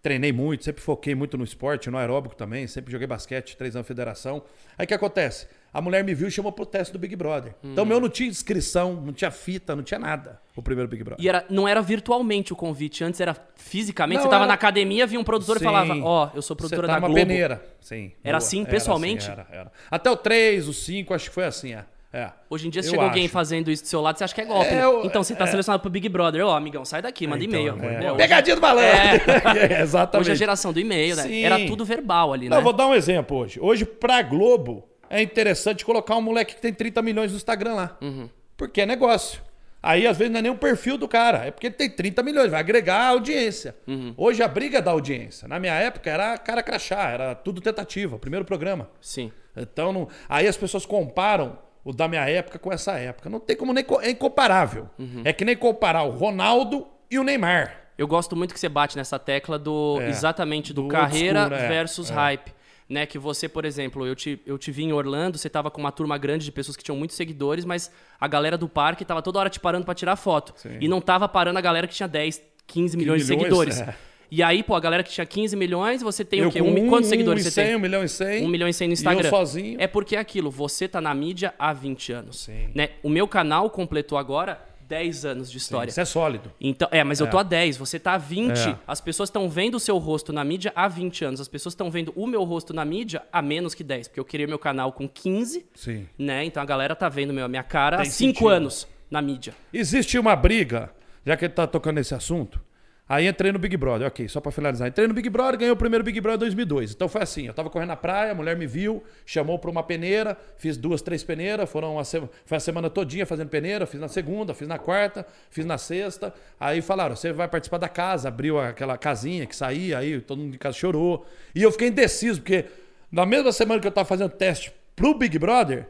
treinei 0.00 0.32
muito, 0.32 0.64
sempre 0.64 0.82
foquei 0.82 1.14
muito 1.14 1.36
no 1.38 1.44
esporte, 1.44 1.90
no 1.90 1.96
aeróbico 1.98 2.36
também, 2.36 2.66
sempre 2.66 2.92
joguei 2.92 3.06
basquete, 3.06 3.56
três 3.56 3.74
anos 3.74 3.84
de 3.86 3.88
federação. 3.88 4.42
Aí 4.76 4.84
o 4.84 4.88
que 4.88 4.94
acontece? 4.94 5.48
A 5.72 5.80
mulher 5.80 6.04
me 6.04 6.14
viu 6.14 6.28
e 6.28 6.30
chamou 6.30 6.52
pro 6.52 6.64
teste 6.64 6.92
do 6.92 6.98
Big 7.00 7.16
Brother. 7.16 7.54
Então, 7.64 7.84
meu 7.84 7.98
não 7.98 8.08
tinha 8.08 8.28
inscrição, 8.28 8.94
não 8.94 9.12
tinha 9.12 9.30
fita, 9.30 9.74
não 9.74 9.82
tinha 9.82 9.98
nada. 9.98 10.40
O 10.54 10.62
primeiro 10.62 10.88
Big 10.88 11.02
Brother. 11.02 11.24
E 11.24 11.28
era, 11.28 11.44
não 11.50 11.66
era 11.66 11.80
virtualmente 11.82 12.52
o 12.52 12.56
convite, 12.56 13.02
antes 13.02 13.18
era 13.20 13.34
fisicamente. 13.56 14.18
Não, 14.18 14.22
você 14.24 14.28
tava 14.30 14.42
era- 14.44 14.48
na 14.48 14.54
academia, 14.54 15.04
via 15.06 15.18
um 15.18 15.24
produtor 15.24 15.56
Sim. 15.58 15.64
e 15.64 15.66
falava: 15.66 15.96
Ó, 16.00 16.30
eu 16.34 16.42
sou 16.42 16.54
produtora 16.54 16.82
Você 16.82 16.86
tá 16.86 16.94
da 16.94 17.00
numa 17.00 17.08
Globo. 17.08 17.20
peneira. 17.26 17.64
Sim. 17.80 18.12
Era 18.22 18.38
boa. 18.38 18.46
assim, 18.46 18.64
pessoalmente? 18.64 19.28
Era, 19.28 19.46
era. 19.50 19.72
Até 19.90 20.08
o 20.10 20.16
3, 20.16 20.68
o 20.68 20.72
5, 20.72 21.12
acho 21.12 21.28
que 21.28 21.34
foi 21.34 21.44
assim, 21.44 21.74
é. 21.74 21.84
É. 22.16 22.30
Hoje 22.48 22.68
em 22.68 22.70
dia, 22.70 22.80
se 22.82 22.90
chega 22.90 23.02
alguém 23.02 23.24
acho. 23.24 23.32
fazendo 23.32 23.70
isso 23.70 23.82
do 23.82 23.86
seu 23.88 24.00
lado, 24.00 24.16
você 24.16 24.22
acha 24.24 24.32
que 24.34 24.40
é 24.40 24.44
golpe. 24.44 24.68
É, 24.68 24.76
né? 24.76 24.84
eu- 24.84 25.04
então 25.04 25.22
você 25.24 25.34
tá 25.34 25.46
selecionado 25.48 25.80
pro 25.82 25.90
Big 25.90 26.08
Brother. 26.08 26.46
Ó, 26.46 26.54
amigão, 26.56 26.84
sai 26.84 27.02
daqui, 27.02 27.26
manda 27.26 27.42
então, 27.42 27.58
e-mail. 27.60 27.84
é. 27.84 28.06
Hoje, 28.12 28.16
Pegadinha 28.16 28.54
do 28.56 28.62
malandro. 28.62 28.94
É, 29.74 29.82
exatamente. 29.82 30.22
hoje 30.22 30.30
é 30.30 30.32
a 30.32 30.36
geração 30.36 30.72
do 30.72 30.78
e-mail, 30.78 31.16
né? 31.16 31.22
Sim. 31.24 31.42
Era 31.44 31.66
tudo 31.66 31.84
verbal 31.84 32.32
ali, 32.32 32.48
Não, 32.48 32.58
né? 32.58 32.62
vou 32.62 32.72
dar 32.72 32.86
um 32.86 32.94
exemplo 32.94 33.36
hoje. 33.38 33.58
Hoje, 33.60 33.84
pra 33.84 34.22
Globo, 34.22 34.88
é 35.10 35.20
interessante 35.20 35.84
colocar 35.84 36.14
um 36.16 36.22
moleque 36.22 36.54
que 36.54 36.60
tem 36.60 36.72
30 36.72 37.02
milhões 37.02 37.30
no 37.32 37.36
Instagram 37.36 37.74
lá. 37.74 37.98
Uhum. 38.00 38.28
Porque 38.56 38.80
é 38.82 38.86
negócio. 38.86 39.42
Aí, 39.82 40.06
às 40.06 40.16
vezes, 40.16 40.32
não 40.32 40.38
é 40.38 40.42
nem 40.42 40.50
o 40.52 40.56
perfil 40.56 40.96
do 40.96 41.06
cara. 41.06 41.44
É 41.44 41.50
porque 41.50 41.66
ele 41.66 41.74
tem 41.74 41.90
30 41.90 42.22
milhões, 42.22 42.50
vai 42.50 42.60
agregar 42.60 42.96
a 43.00 43.08
audiência. 43.08 43.76
Uhum. 43.86 44.14
Hoje, 44.16 44.42
a 44.42 44.48
briga 44.48 44.78
é 44.78 44.80
da 44.80 44.92
audiência. 44.92 45.46
Na 45.46 45.58
minha 45.58 45.74
época, 45.74 46.08
era 46.08 46.38
cara 46.38 46.62
crachá, 46.62 47.10
era 47.10 47.34
tudo 47.34 47.60
tentativa, 47.60 48.18
primeiro 48.18 48.44
programa. 48.46 48.88
Sim. 49.00 49.30
Então, 49.56 49.92
não... 49.92 50.08
aí 50.28 50.46
as 50.48 50.56
pessoas 50.56 50.86
comparam 50.86 51.58
o 51.84 51.92
da 51.92 52.08
minha 52.08 52.28
época 52.28 52.58
com 52.58 52.72
essa 52.72 52.92
época. 52.92 53.28
Não 53.28 53.38
tem 53.38 53.54
como 53.56 53.72
nem... 53.72 53.84
É 54.00 54.10
incomparável. 54.10 54.88
Uhum. 54.98 55.22
É 55.24 55.32
que 55.32 55.44
nem 55.44 55.56
comparar 55.56 56.02
o 56.04 56.10
Ronaldo 56.10 56.86
e 57.10 57.18
o 57.18 57.22
Neymar. 57.24 57.80
Eu 57.96 58.08
gosto 58.08 58.34
muito 58.34 58.52
que 58.54 58.58
você 58.58 58.68
bate 58.68 58.96
nessa 58.96 59.18
tecla 59.18 59.58
do 59.58 59.98
É. 60.00 60.08
exatamente 60.08 60.72
do, 60.72 60.82
Do 60.82 60.88
carreira 60.88 61.42
school, 61.46 61.50
né? 61.58 61.68
versus 61.68 62.10
É. 62.10 62.14
hype. 62.14 62.52
Né, 62.86 63.06
que 63.06 63.18
você, 63.18 63.48
por 63.48 63.64
exemplo, 63.64 64.06
eu 64.06 64.14
te, 64.14 64.38
eu 64.44 64.58
te 64.58 64.70
vi 64.70 64.84
em 64.84 64.92
Orlando, 64.92 65.38
você 65.38 65.48
tava 65.48 65.70
com 65.70 65.80
uma 65.80 65.90
turma 65.90 66.18
grande 66.18 66.44
de 66.44 66.52
pessoas 66.52 66.76
que 66.76 66.84
tinham 66.84 66.98
muitos 66.98 67.16
seguidores, 67.16 67.64
mas 67.64 67.90
a 68.20 68.28
galera 68.28 68.58
do 68.58 68.68
parque 68.68 69.06
tava 69.06 69.22
toda 69.22 69.38
hora 69.38 69.48
te 69.48 69.58
parando 69.58 69.86
pra 69.86 69.94
tirar 69.94 70.16
foto. 70.16 70.52
E 70.78 70.86
não 70.86 71.00
tava 71.00 71.26
parando 71.26 71.58
a 71.58 71.62
galera 71.62 71.86
que 71.86 71.94
tinha 71.94 72.06
10, 72.06 72.42
15 72.66 72.94
milhões 72.98 73.24
de 73.26 73.34
milhões, 73.34 73.42
seguidores. 73.74 73.80
é. 73.80 73.96
E 74.30 74.42
aí, 74.42 74.62
pô, 74.62 74.74
a 74.74 74.80
galera 74.80 75.02
que 75.02 75.10
tinha 75.10 75.26
15 75.26 75.56
milhões, 75.56 76.02
você 76.02 76.24
tem 76.24 76.40
Eu 76.40 76.48
o 76.48 76.52
quê? 76.52 76.60
Um, 76.62 76.72
mi- 76.72 76.88
quantos 76.88 77.06
um, 77.08 77.10
seguidores 77.10 77.46
um 77.46 77.50
você 77.50 77.54
tem? 77.62 77.66
100, 77.72 77.76
1 77.76 77.78
milhão 77.78 78.04
e 78.04 78.08
100. 78.08 78.44
1 78.44 78.48
milhão 78.48 78.68
e 78.68 78.72
100 78.72 78.88
no 78.88 78.92
Instagram. 78.94 79.24
eu 79.26 79.30
sozinho. 79.30 79.76
É 79.80 79.86
porque 79.86 80.16
é 80.16 80.18
aquilo, 80.18 80.50
você 80.50 80.88
tá 80.88 81.00
na 81.00 81.14
mídia 81.14 81.54
há 81.58 81.72
20 81.72 82.12
anos. 82.12 82.40
Sim. 82.40 82.68
Né? 82.74 82.90
O 83.02 83.08
meu 83.08 83.28
canal 83.28 83.68
completou 83.70 84.18
agora 84.18 84.60
10 84.88 85.24
anos 85.24 85.50
de 85.50 85.56
história. 85.58 85.88
Isso 85.90 86.00
é 86.00 86.04
sólido. 86.04 86.52
Então, 86.60 86.86
é, 86.90 87.02
mas 87.02 87.18
eu 87.18 87.28
tô 87.28 87.38
há 87.38 87.42
10, 87.42 87.76
você 87.78 87.98
tá 87.98 88.14
há 88.14 88.18
20. 88.18 88.68
É. 88.68 88.76
As 88.86 89.00
pessoas 89.00 89.28
estão 89.28 89.48
vendo 89.48 89.76
o 89.76 89.80
seu 89.80 89.96
rosto 89.98 90.32
na 90.32 90.44
mídia 90.44 90.72
há 90.76 90.86
20 90.88 91.24
anos. 91.24 91.40
As 91.40 91.48
pessoas 91.48 91.72
estão 91.72 91.90
vendo 91.90 92.12
o 92.14 92.26
meu 92.26 92.44
rosto 92.44 92.74
na 92.74 92.84
mídia 92.84 93.22
há 93.32 93.40
menos 93.40 93.74
que 93.74 93.82
10, 93.82 94.08
porque 94.08 94.20
eu 94.20 94.24
criei 94.24 94.46
meu 94.46 94.58
canal 94.58 94.92
com 94.92 95.08
15, 95.08 95.64
Sim. 95.74 96.06
né? 96.18 96.44
Então 96.44 96.62
a 96.62 96.66
galera 96.66 96.94
tá 96.94 97.08
vendo 97.08 97.32
meu, 97.32 97.46
a 97.46 97.48
minha 97.48 97.62
cara 97.62 97.96
há 97.96 98.02
Tem 98.02 98.10
5 98.10 98.32
sentido. 98.34 98.48
anos 98.48 98.86
na 99.10 99.22
mídia. 99.22 99.54
Existe 99.72 100.18
uma 100.18 100.36
briga, 100.36 100.90
já 101.24 101.34
que 101.36 101.46
ele 101.46 101.54
tá 101.54 101.66
tocando 101.66 101.96
nesse 101.96 102.14
assunto. 102.14 102.60
Aí 103.06 103.28
entrei 103.28 103.52
no 103.52 103.58
Big 103.58 103.76
Brother, 103.76 104.06
ok, 104.06 104.26
só 104.28 104.40
pra 104.40 104.50
finalizar. 104.50 104.88
Entrei 104.88 105.06
no 105.06 105.12
Big 105.12 105.28
Brother, 105.28 105.58
ganhei 105.58 105.70
o 105.70 105.76
primeiro 105.76 106.02
Big 106.02 106.18
Brother 106.22 106.36
em 106.36 106.54
2002. 106.54 106.92
Então 106.92 107.06
foi 107.06 107.20
assim, 107.20 107.46
eu 107.46 107.52
tava 107.52 107.68
correndo 107.68 107.88
na 107.88 107.96
praia, 107.96 108.32
a 108.32 108.34
mulher 108.34 108.56
me 108.56 108.66
viu, 108.66 109.04
chamou 109.26 109.58
pra 109.58 109.70
uma 109.70 109.82
peneira, 109.82 110.38
fiz 110.56 110.78
duas, 110.78 111.02
três 111.02 111.22
peneiras, 111.22 111.68
foram 111.68 111.94
uma 111.94 112.04
se... 112.04 112.22
foi 112.46 112.56
a 112.56 112.60
semana 112.60 112.88
todinha 112.88 113.26
fazendo 113.26 113.50
peneira, 113.50 113.84
fiz 113.84 114.00
na 114.00 114.08
segunda, 114.08 114.54
fiz 114.54 114.66
na 114.66 114.78
quarta, 114.78 115.26
fiz 115.50 115.66
na 115.66 115.76
sexta. 115.76 116.32
Aí 116.58 116.80
falaram, 116.80 117.14
você 117.14 117.30
vai 117.30 117.46
participar 117.46 117.76
da 117.76 117.90
casa, 117.90 118.28
abriu 118.28 118.58
aquela 118.58 118.96
casinha 118.96 119.44
que 119.44 119.54
saía, 119.54 119.98
aí 119.98 120.18
todo 120.22 120.38
mundo 120.38 120.54
em 120.54 120.58
casa 120.58 120.78
chorou. 120.78 121.26
E 121.54 121.62
eu 121.62 121.70
fiquei 121.70 121.88
indeciso, 121.88 122.40
porque 122.40 122.64
na 123.12 123.26
mesma 123.26 123.52
semana 123.52 123.82
que 123.82 123.86
eu 123.86 123.92
tava 123.92 124.08
fazendo 124.08 124.30
teste 124.30 124.72
pro 124.96 125.12
Big 125.12 125.38
Brother, 125.38 125.86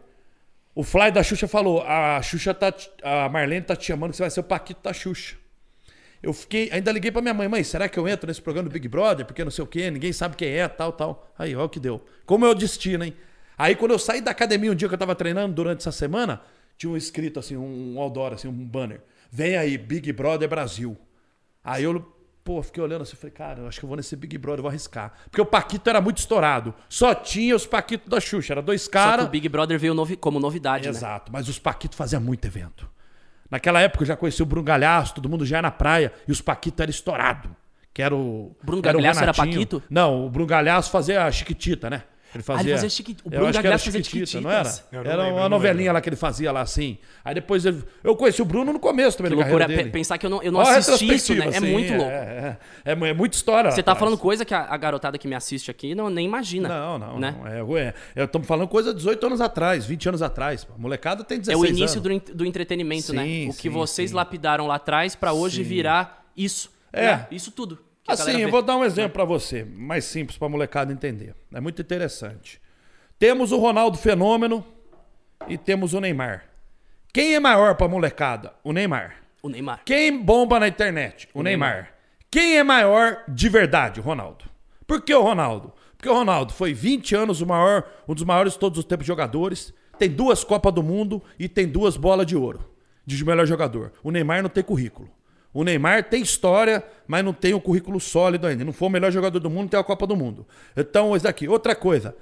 o 0.75 0.83
Fly 0.83 1.13
da 1.13 1.23
Xuxa 1.23 1.47
falou: 1.47 1.81
a 1.87 2.21
Xuxa 2.23 2.53
tá. 2.53 2.75
A 3.05 3.29
Marlene 3.29 3.65
tá 3.65 3.77
te 3.77 3.87
chamando 3.87 4.11
que 4.11 4.17
você 4.17 4.25
vai 4.25 4.31
ser 4.31 4.41
o 4.41 4.45
Paquito 4.45 4.83
da 4.83 4.93
Xuxa. 4.93 5.44
Eu 6.25 6.33
fiquei. 6.33 6.71
Ainda 6.73 6.91
liguei 6.91 7.11
pra 7.13 7.21
minha 7.21 7.35
mãe, 7.35 7.47
mãe, 7.49 7.63
será 7.63 7.89
que 7.89 7.99
eu 7.99 8.09
entro 8.09 8.27
nesse 8.27 8.41
programa 8.41 8.69
do 8.69 8.73
Big 8.73 8.89
Brother? 8.89 9.27
Porque 9.27 9.45
não 9.45 9.51
sei 9.51 9.63
o 9.63 9.67
quê, 9.67 9.91
ninguém 9.91 10.13
sabe 10.13 10.37
quem 10.37 10.49
é, 10.49 10.67
tal, 10.67 10.93
tal. 10.93 11.31
Aí, 11.39 11.55
olha 11.55 11.67
o 11.67 11.69
que 11.69 11.79
deu. 11.79 12.03
Como 12.25 12.45
é 12.47 12.49
o 12.49 12.55
destino, 12.55 13.05
hein? 13.05 13.15
Aí 13.59 13.75
quando 13.77 13.91
eu 13.93 13.99
saí 13.99 14.21
da 14.21 14.31
academia 14.31 14.73
um 14.73 14.75
dia 14.75 14.89
que 14.89 14.95
eu 14.95 14.99
tava 14.99 15.15
treinando 15.15 15.55
durante 15.55 15.81
essa 15.81 15.93
semana, 15.93 16.41
tinha 16.77 16.91
um 16.91 16.97
escrito 16.97 17.39
assim, 17.39 17.57
um 17.57 18.01
outdoor, 18.01 18.33
assim, 18.33 18.49
um 18.49 18.53
banner. 18.53 19.01
Vem 19.31 19.57
aí, 19.57 19.77
Big 19.79 20.13
Brother 20.13 20.49
Brasil. 20.49 20.97
Aí 21.63 21.85
eu, 21.85 22.01
pô, 22.43 22.63
fiquei 22.63 22.83
olhando 22.83 23.03
assim, 23.03 23.17
falei, 23.17 23.33
cara, 23.33 23.61
eu 23.61 23.69
acho 23.69 23.79
que 23.79 23.85
eu 23.85 23.89
vou 23.89 23.97
nesse 23.97 24.17
Big 24.17 24.37
Brother, 24.39 24.63
vou 24.63 24.69
arriscar. 24.71 25.13
Porque 25.31 25.41
o 25.41 25.47
Paquito 25.47 25.89
era 25.89 26.01
muito 26.01 26.19
estourado. 26.19 26.75
Só 26.89 27.15
tinha 27.15 27.55
os 27.55 27.67
Paquitos 27.67 28.09
da 28.09 28.19
Xuxa, 28.21 28.55
era 28.55 28.63
dois 28.63 28.83
Só 28.83 28.89
que 28.89 28.93
caras. 28.93 29.27
o 29.27 29.29
Big 29.29 29.49
Brother 29.49 29.79
veio 29.79 29.95
novi- 29.95 30.17
como 30.17 30.41
novidade, 30.41 30.85
né? 30.85 30.91
Exato, 30.91 31.31
mas 31.33 31.49
os 31.49 31.59
Paquitos 31.59 31.97
faziam 31.97 32.21
muito 32.21 32.45
evento. 32.47 32.89
Naquela 33.51 33.81
época 33.81 34.03
eu 34.03 34.07
já 34.09 34.17
conheci 34.17 34.43
o 34.43 34.47
Bruno 34.47 34.65
Galhaço, 34.65 35.15
todo 35.15 35.29
mundo 35.29 35.45
já 35.45 35.57
ia 35.59 35.63
na 35.63 35.71
praia, 35.71 36.13
e 36.27 36.33
os 36.33 36.41
Paquitos 36.41 36.81
eram 36.81 36.91
estourados. 36.91 37.51
que 37.93 38.03
era 38.03 38.15
o. 38.15 38.57
Bruno 38.63 38.83
era 38.85 38.97
o 38.97 39.01
Gagliasso 39.01 39.23
era. 39.23 39.33
Paquito? 39.33 39.83
Não, 39.89 40.27
o 40.27 40.31
Bruno 40.31 40.49
Galhaço 40.49 40.91
fazia 40.91 41.25
a 41.25 41.31
Chiquitita, 41.31 41.89
né? 41.89 42.03
Ele 42.35 42.43
fazia. 42.43 42.63
ele 42.65 42.73
fazia 42.73 42.89
Chiqui- 42.91 43.17
o 43.25 43.27
Eu 43.27 43.31
Bruno 43.31 43.45
acho 43.47 43.53
que 43.53 43.59
era 43.59 43.63
Gagliasso 43.63 43.85
fazia 43.85 44.03
Chiquitita, 44.05 44.41
não 44.41 44.51
era? 44.51 44.69
Eu 44.93 45.05
não 45.05 45.11
Era 45.11 45.23
lembro, 45.23 45.39
eu 45.39 45.43
uma 45.43 45.49
novelinha 45.49 45.93
lá 45.93 46.01
que 46.01 46.09
ele 46.09 46.17
fazia 46.17 46.51
lá 46.53 46.61
assim. 46.63 46.99
Aí 47.25 47.35
depois 47.35 47.65
ele. 47.65 47.83
Eu 48.03 48.17
conheci 48.17 48.43
o 48.43 48.45
Bruno 48.45 48.73
no 48.73 48.79
começo 48.81 49.17
também 49.17 49.31
Que 49.33 49.37
da 49.39 49.43
loucura 49.45 49.67
dele. 49.69 49.91
pensar 49.91 50.19
que 50.19 50.27
eu 50.27 50.31
não, 50.31 50.43
eu 50.43 50.51
não 50.51 50.61
assisti 50.61 51.15
isso, 51.15 51.33
né? 51.35 51.41
É 51.41 51.45
retrospectiva, 51.45 51.73
muito 51.73 51.89
sim, 51.89 51.97
louco. 51.97 52.11
É, 52.13 52.59
é, 52.85 52.93
é, 52.93 53.09
é 53.11 53.15
muita 53.15 53.37
história. 53.37 53.71
Você 53.71 53.83
tá 53.83 53.93
rapaz. 53.93 54.01
falando 54.05 54.19
coisa 54.21 54.45
que 54.45 54.53
a, 54.53 54.63
a 54.65 54.77
garotada 54.77 55.17
que 55.17 55.29
me 55.29 55.35
assiste 55.35 55.71
aqui 55.71 55.95
não, 55.95 56.11
nem 56.11 56.27
imagina. 56.27 56.69
Não, 56.69 56.99
não. 56.99 57.19
Né? 57.19 57.37
não. 57.39 57.77
É, 57.77 57.95
é, 58.17 58.25
estamos 58.25 58.47
falando 58.49 58.69
coisa 58.69 58.91
de 58.91 58.97
18 58.99 59.27
anos 59.27 59.41
atrás, 59.41 59.85
20 59.87 60.09
anos 60.09 60.23
atrás. 60.23 60.67
A 60.75 60.79
molecada 60.79 61.23
tem 61.23 61.39
16 61.39 61.55
É 61.57 61.61
o 61.61 61.65
anos. 61.67 61.79
início 61.79 62.01
do, 62.01 62.35
do 62.35 62.45
entretenimento, 62.45 63.13
né? 63.13 63.25
Sim, 63.25 63.49
O 63.49 63.53
que 63.55 63.63
sim, 63.63 63.69
vocês 63.71 64.11
sim. 64.11 64.17
lapidaram 64.17 64.67
lá 64.67 64.75
atrás 64.75 65.15
pra 65.15 65.33
hoje 65.33 65.63
virar 65.63 66.25
isso. 66.37 66.71
É. 66.93 67.07
né? 67.07 67.27
Isso 67.31 67.51
tudo. 67.51 67.79
A 68.07 68.13
Assim, 68.13 68.41
eu 68.41 68.51
vou 68.51 68.63
dar 68.63 68.77
um 68.77 68.85
exemplo 68.85 69.13
pra 69.13 69.25
você, 69.25 69.65
mais 69.65 70.05
simples 70.05 70.37
pra 70.37 70.49
molecada 70.49 70.93
entender. 70.93 71.35
É 71.53 71.61
muito 71.61 71.81
interessante. 71.81 72.61
Temos 73.19 73.53
o 73.53 73.59
Ronaldo 73.59 73.97
Fenômeno 73.97 74.65
e 75.49 75.57
temos 75.57 75.95
o 75.95 76.01
Neymar. 76.01 76.45
Quem 77.13 77.35
é 77.35 77.41
maior 77.41 77.75
pra 77.77 77.89
molecada? 77.89 78.53
O 78.63 78.73
Neymar. 78.73 79.17
O 79.43 79.49
Neymar. 79.49 79.83
Quem 79.85 80.21
bomba 80.23 80.59
na 80.59 80.69
internet? 80.69 81.29
O, 81.33 81.43
Neymar. 81.43 81.95
Quem 82.31 82.57
é 82.57 82.65
maior 82.65 83.23
de 83.29 83.49
verdade? 83.49 84.01
O 84.01 84.03
Ronaldo. 84.03 84.45
Por 84.87 85.03
que 85.03 85.15
o 85.15 85.23
Ronaldo? 85.23 85.73
Porque 85.97 86.09
o 86.09 86.15
Ronaldo 86.15 86.53
foi 86.53 86.75
20 86.75 87.15
anos 87.15 87.41
o 87.41 87.47
maior, 87.47 87.85
um 88.09 88.15
dos 88.15 88.25
maiores 88.25 88.55
de 88.55 88.59
todos 88.59 88.79
os 88.79 88.85
tempos 88.85 89.07
jogadores, 89.07 89.73
tem 89.99 90.11
duas 90.11 90.43
Copas 90.43 90.73
do 90.73 90.83
Mundo 90.83 91.23
e 91.39 91.49
tem 91.49 91.69
duas 91.69 91.97
bolas 91.97 92.27
de 92.27 92.37
ouro 92.37 92.75
de 93.07 93.25
melhor 93.25 93.47
jogador. 93.47 93.93
O 94.03 94.11
Neymar 94.11 94.43
não 94.43 94.49
tem 94.49 94.63
currículo. 94.63 95.11
O 95.55 95.63
Neymar 95.63 96.03
tem 96.11 96.21
história, 96.21 96.83
mas 97.07 97.25
não 97.25 97.33
tem 97.33 97.55
um 97.55 97.61
currículo 97.61 98.01
sólido 98.01 98.47
ainda. 98.47 98.65
Não 98.65 98.73
foi 98.73 98.89
o 98.89 98.91
melhor 98.91 99.13
jogador 99.13 99.39
do 99.39 99.49
mundo, 99.49 99.71
tem 99.71 99.79
a 99.79 99.85
Copa 99.85 100.05
do 100.05 100.17
Mundo. 100.17 100.45
Então, 100.77 101.15
esse 101.15 101.23
daqui. 101.23 101.47
Outra 101.47 101.77
coisa. 101.77 102.17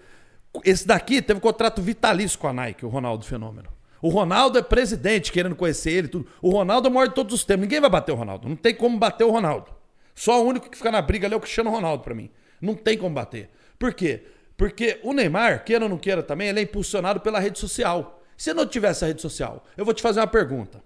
Esse 0.63 0.87
daqui 0.87 1.23
teve 1.23 1.39
um 1.39 1.41
contrato 1.41 1.81
vitalício 1.81 2.39
com 2.39 2.47
a 2.47 2.53
Nike, 2.53 2.85
o 2.85 2.91
Ronaldo 2.91 3.25
Fenômeno. 3.25 3.71
O 4.03 4.11
Ronaldo 4.11 4.59
é 4.59 4.63
presidente, 4.63 5.33
querendo 5.33 5.57
conhecer 5.57 5.93
ele, 5.93 6.09
tudo. 6.09 6.27
O 6.43 6.51
Ronaldo 6.51 6.89
é 6.89 6.91
o 6.91 6.95
maior 6.95 7.07
de 7.07 7.15
todos 7.15 7.35
os 7.35 7.43
tempos. 7.43 7.63
Ninguém 7.63 7.81
vai 7.81 7.89
bater 7.89 8.13
o 8.13 8.17
Ronaldo. 8.17 8.47
Não 8.47 8.57
tem 8.57 8.75
como 8.75 8.99
bater 8.99 9.25
o 9.25 9.31
Ronaldo. 9.31 9.71
Só 10.15 10.43
o 10.43 10.47
único 10.47 10.69
que 10.69 10.77
fica 10.77 10.91
na 10.91 11.01
briga 11.01 11.27
ali 11.27 11.33
é 11.33 11.37
o 11.37 11.41
Cristiano 11.41 11.71
Ronaldo 11.71 12.05
pra 12.05 12.15
mim. 12.15 12.31
Não 12.61 12.75
tem 12.75 12.99
como 12.99 13.15
bater. 13.15 13.49
Por 13.79 13.95
quê? 13.95 14.25
Porque 14.59 15.01
o 15.03 15.15
Neymar, 15.15 15.65
queira 15.65 15.87
ou 15.87 15.89
não 15.89 15.97
queira 15.97 16.23
também, 16.23 16.49
ele 16.49 16.61
é 16.61 16.63
impulsionado 16.65 17.21
pela 17.21 17.39
rede 17.39 17.59
social. 17.59 18.23
Se 18.37 18.53
não 18.53 18.67
tivesse 18.67 19.05
a 19.05 19.09
rede 19.09 19.23
social, 19.23 19.65
eu 19.77 19.85
vou 19.85 19.95
te 19.95 20.03
fazer 20.03 20.21
uma 20.21 20.27
pergunta. 20.27 20.83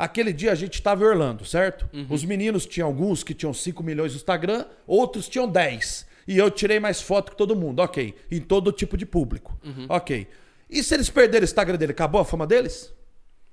Aquele 0.00 0.32
dia 0.32 0.50
a 0.50 0.54
gente 0.54 0.74
estava 0.74 1.04
em 1.04 1.06
Orlando, 1.08 1.44
certo? 1.44 1.86
Os 2.08 2.24
meninos 2.24 2.64
tinham 2.64 2.88
alguns 2.88 3.22
que 3.22 3.34
tinham 3.34 3.52
5 3.52 3.82
milhões 3.82 4.12
no 4.12 4.16
Instagram, 4.16 4.64
outros 4.86 5.28
tinham 5.28 5.46
10. 5.46 6.06
E 6.26 6.38
eu 6.38 6.50
tirei 6.50 6.80
mais 6.80 7.02
foto 7.02 7.32
que 7.32 7.36
todo 7.36 7.54
mundo, 7.54 7.80
ok. 7.80 8.14
Em 8.30 8.40
todo 8.40 8.72
tipo 8.72 8.96
de 8.96 9.04
público. 9.04 9.58
Ok. 9.90 10.26
E 10.70 10.82
se 10.82 10.94
eles 10.94 11.10
perderem 11.10 11.42
o 11.42 11.44
Instagram 11.44 11.76
dele, 11.76 11.92
acabou 11.92 12.18
a 12.18 12.24
fama 12.24 12.46
deles? 12.46 12.90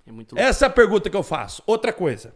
É 0.06 0.12
muito 0.12 0.36
louco. 0.36 0.48
Essa 0.48 0.66
é 0.66 0.68
a 0.68 0.70
pergunta 0.70 1.10
que 1.10 1.18
eu 1.18 1.24
faço. 1.24 1.62
Outra 1.68 1.92
coisa. 1.92 2.34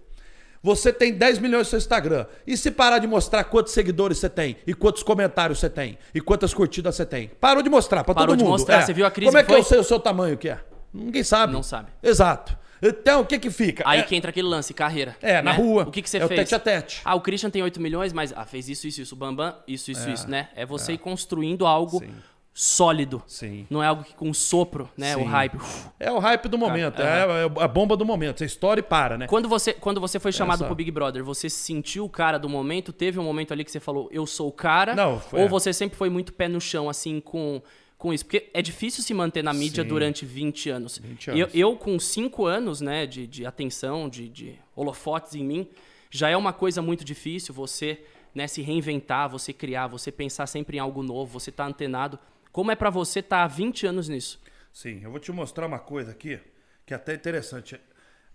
Você 0.61 0.91
tem 0.91 1.13
10 1.13 1.39
milhões 1.39 1.67
no 1.67 1.69
seu 1.69 1.77
Instagram. 1.77 2.25
E 2.45 2.57
se 2.57 2.69
parar 2.69 2.99
de 2.99 3.07
mostrar 3.07 3.45
quantos 3.45 3.71
seguidores 3.71 4.17
você 4.17 4.29
tem? 4.29 4.57
E 4.67 4.73
quantos 4.73 5.03
comentários 5.03 5.59
você 5.59 5.69
tem? 5.69 5.97
E 6.13 6.19
quantas 6.19 6.53
curtidas 6.53 6.95
você 6.95 7.05
tem? 7.05 7.29
Parou 7.39 7.63
de 7.63 7.69
mostrar 7.69 8.03
Parou 8.03 8.27
todo 8.27 8.37
de 8.37 8.43
mundo. 8.43 8.51
mostrar. 8.53 8.81
Você 8.85 8.91
viu 8.93 9.05
a 9.05 9.11
crise 9.11 9.27
Como 9.27 9.37
é 9.37 9.43
que 9.43 9.47
que 9.53 9.57
eu 9.57 9.63
sei 9.63 9.79
o 9.79 9.83
seu 9.85 9.99
tamanho 10.01 10.37
que 10.37 10.49
é? 10.49 10.59
Ninguém 10.93 11.23
sabe. 11.23 11.53
Não 11.53 11.63
sabe. 11.63 11.89
Exato. 12.03 12.59
Então, 12.81 13.21
o 13.21 13.25
que 13.25 13.37
que 13.37 13.51
fica? 13.51 13.83
Aí 13.85 13.99
É- 13.99 14.03
que 14.03 14.15
entra 14.15 14.29
aquele 14.31 14.47
lance, 14.47 14.73
carreira. 14.73 15.15
É, 15.21 15.41
na 15.41 15.51
né? 15.51 15.57
rua. 15.57 15.83
O 15.83 15.91
que, 15.91 16.01
que 16.01 16.09
você 16.09 16.17
É 16.17 16.25
o 16.25 16.27
fez? 16.27 16.39
tete 16.41 16.55
a 16.55 16.59
tete. 16.59 17.01
Ah, 17.05 17.15
o 17.15 17.21
Christian 17.21 17.49
tem 17.49 17.61
8 17.61 17.79
milhões, 17.81 18.11
mas 18.13 18.33
ah, 18.35 18.45
fez 18.45 18.67
isso, 18.69 18.87
isso, 18.87 19.01
isso. 19.01 19.13
O 19.15 19.17
Bambam, 19.17 19.55
isso, 19.67 19.91
isso, 19.91 20.09
isso, 20.09 20.27
né? 20.29 20.49
É 20.55 20.65
você 20.65 20.93
ir 20.93 20.97
construindo 20.97 21.65
algo 21.67 21.99
Sim. 21.99 22.09
sólido. 22.53 23.23
Sim. 23.27 23.65
Não 23.69 23.81
é 23.83 23.87
algo 23.87 24.03
que 24.03 24.13
com 24.13 24.33
sopro, 24.33 24.89
né? 24.97 25.15
O 25.15 25.19
Sim. 25.19 25.25
hype. 25.25 25.55
uf. 25.57 25.87
É 25.99 26.11
o 26.11 26.19
hype 26.19 26.47
do 26.49 26.57
momento, 26.57 27.01
é, 27.01 27.05
é 27.05 27.63
a 27.63 27.67
bomba 27.67 27.95
do 27.95 28.03
momento. 28.05 28.39
Você 28.39 28.45
estoura 28.45 28.79
e 28.79 28.83
para, 28.83 29.17
né? 29.17 29.27
Quando 29.27 29.47
você, 29.47 29.73
quando 29.73 30.01
você 30.01 30.19
foi 30.19 30.31
chamado 30.31 30.57
Essa- 30.59 30.65
pro 30.65 30.75
Big 30.75 30.91
Brother, 30.91 31.23
você 31.23 31.49
se 31.49 31.59
sentiu 31.63 32.05
o 32.05 32.09
cara 32.09 32.37
do 32.37 32.49
momento? 32.49 32.91
Teve 32.91 33.19
um 33.19 33.23
momento 33.23 33.53
ali 33.53 33.63
que 33.63 33.71
você 33.71 33.79
falou, 33.79 34.09
eu 34.11 34.25
sou 34.25 34.49
o 34.49 34.51
cara? 34.51 34.93
Não, 34.95 35.19
foi- 35.19 35.39
Ou 35.39 35.45
é. 35.45 35.49
você 35.49 35.71
sempre 35.71 35.97
foi 35.97 36.09
muito 36.09 36.33
pé 36.33 36.47
no 36.47 36.59
chão, 36.59 36.89
assim, 36.89 37.19
com, 37.21 37.61
com 38.01 38.11
isso? 38.13 38.25
Porque 38.25 38.49
é 38.53 38.61
difícil 38.61 39.03
se 39.03 39.13
manter 39.13 39.43
na 39.43 39.53
mídia 39.53 39.83
Sim. 39.83 39.89
durante 39.89 40.25
20 40.25 40.69
anos. 40.71 40.97
20 40.97 41.27
E 41.27 41.29
Eu, 41.39 41.45
anos. 41.45 41.55
eu, 41.55 41.75
com 41.77 41.99
5 41.99 42.45
anos, 42.45 42.81
né, 42.81 43.05
de, 43.05 43.27
de 43.27 43.45
atenção, 43.45 44.09
de, 44.09 44.27
de 44.27 44.59
holofotes 44.75 45.35
em 45.35 45.43
mim, 45.43 45.69
já 46.09 46.27
é 46.29 46.35
uma 46.35 46.51
coisa 46.51 46.81
muito 46.81 47.05
difícil 47.05 47.53
você 47.53 48.03
né, 48.33 48.47
se 48.47 48.61
reinventar, 48.61 49.29
você 49.29 49.53
criar, 49.53 49.87
você 49.87 50.11
pensar 50.11 50.47
sempre 50.47 50.77
em 50.77 50.79
algo 50.79 51.03
novo, 51.03 51.39
você 51.39 51.51
tá 51.51 51.65
antenado. 51.65 52.17
Como 52.51 52.71
é 52.71 52.75
pra 52.75 52.89
você 52.89 53.19
estar 53.19 53.43
há 53.43 53.47
20 53.47 53.85
anos 53.85 54.09
nisso? 54.09 54.41
Sim, 54.73 55.01
eu 55.03 55.11
vou 55.11 55.19
te 55.19 55.31
mostrar 55.31 55.67
uma 55.67 55.79
coisa 55.79 56.11
aqui 56.11 56.39
que 56.85 56.93
é 56.93 56.97
até 56.97 57.13
interessante. 57.13 57.79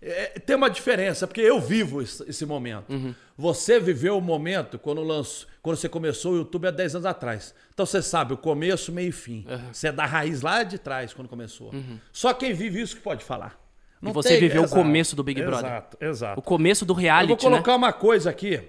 É, 0.01 0.39
tem 0.39 0.55
uma 0.55 0.69
diferença, 0.69 1.25
porque 1.25 1.41
eu 1.41 1.59
vivo 1.59 2.01
esse, 2.01 2.23
esse 2.29 2.45
momento. 2.45 2.91
Uhum. 2.91 3.15
Você 3.35 3.79
viveu 3.79 4.17
o 4.17 4.21
momento 4.21 4.77
quando, 4.77 5.01
lançou, 5.01 5.47
quando 5.61 5.75
você 5.77 5.89
começou 5.89 6.33
o 6.33 6.37
YouTube 6.37 6.67
há 6.67 6.71
10 6.71 6.95
anos 6.95 7.05
atrás. 7.05 7.53
Então 7.73 7.85
você 7.85 8.01
sabe 8.01 8.33
o 8.33 8.37
começo, 8.37 8.91
meio 8.91 9.09
e 9.09 9.11
fim. 9.11 9.43
Uhum. 9.49 9.73
Você 9.73 9.87
é 9.87 9.91
da 9.91 10.05
raiz 10.05 10.41
lá 10.41 10.61
de 10.63 10.77
trás 10.77 11.13
quando 11.13 11.27
começou. 11.27 11.71
Só 12.11 12.31
quem 12.33 12.53
vive 12.53 12.79
isso 12.81 12.95
que 12.95 13.01
pode 13.01 13.23
falar. 13.23 13.59
Não 13.99 14.11
E 14.11 14.13
você 14.13 14.29
tem- 14.29 14.39
viveu 14.39 14.61
o 14.61 14.65
exato, 14.65 14.81
começo 14.81 15.15
do 15.15 15.23
Big 15.23 15.41
Brother. 15.41 15.65
Exato, 15.71 15.97
exato. 15.99 16.39
O 16.39 16.43
começo 16.43 16.85
do 16.85 16.93
Eu 16.93 16.97
reality, 16.97 17.29
vou 17.29 17.37
colocar 17.37 17.71
né? 17.71 17.77
uma 17.77 17.91
coisa 17.93 18.29
aqui. 18.29 18.61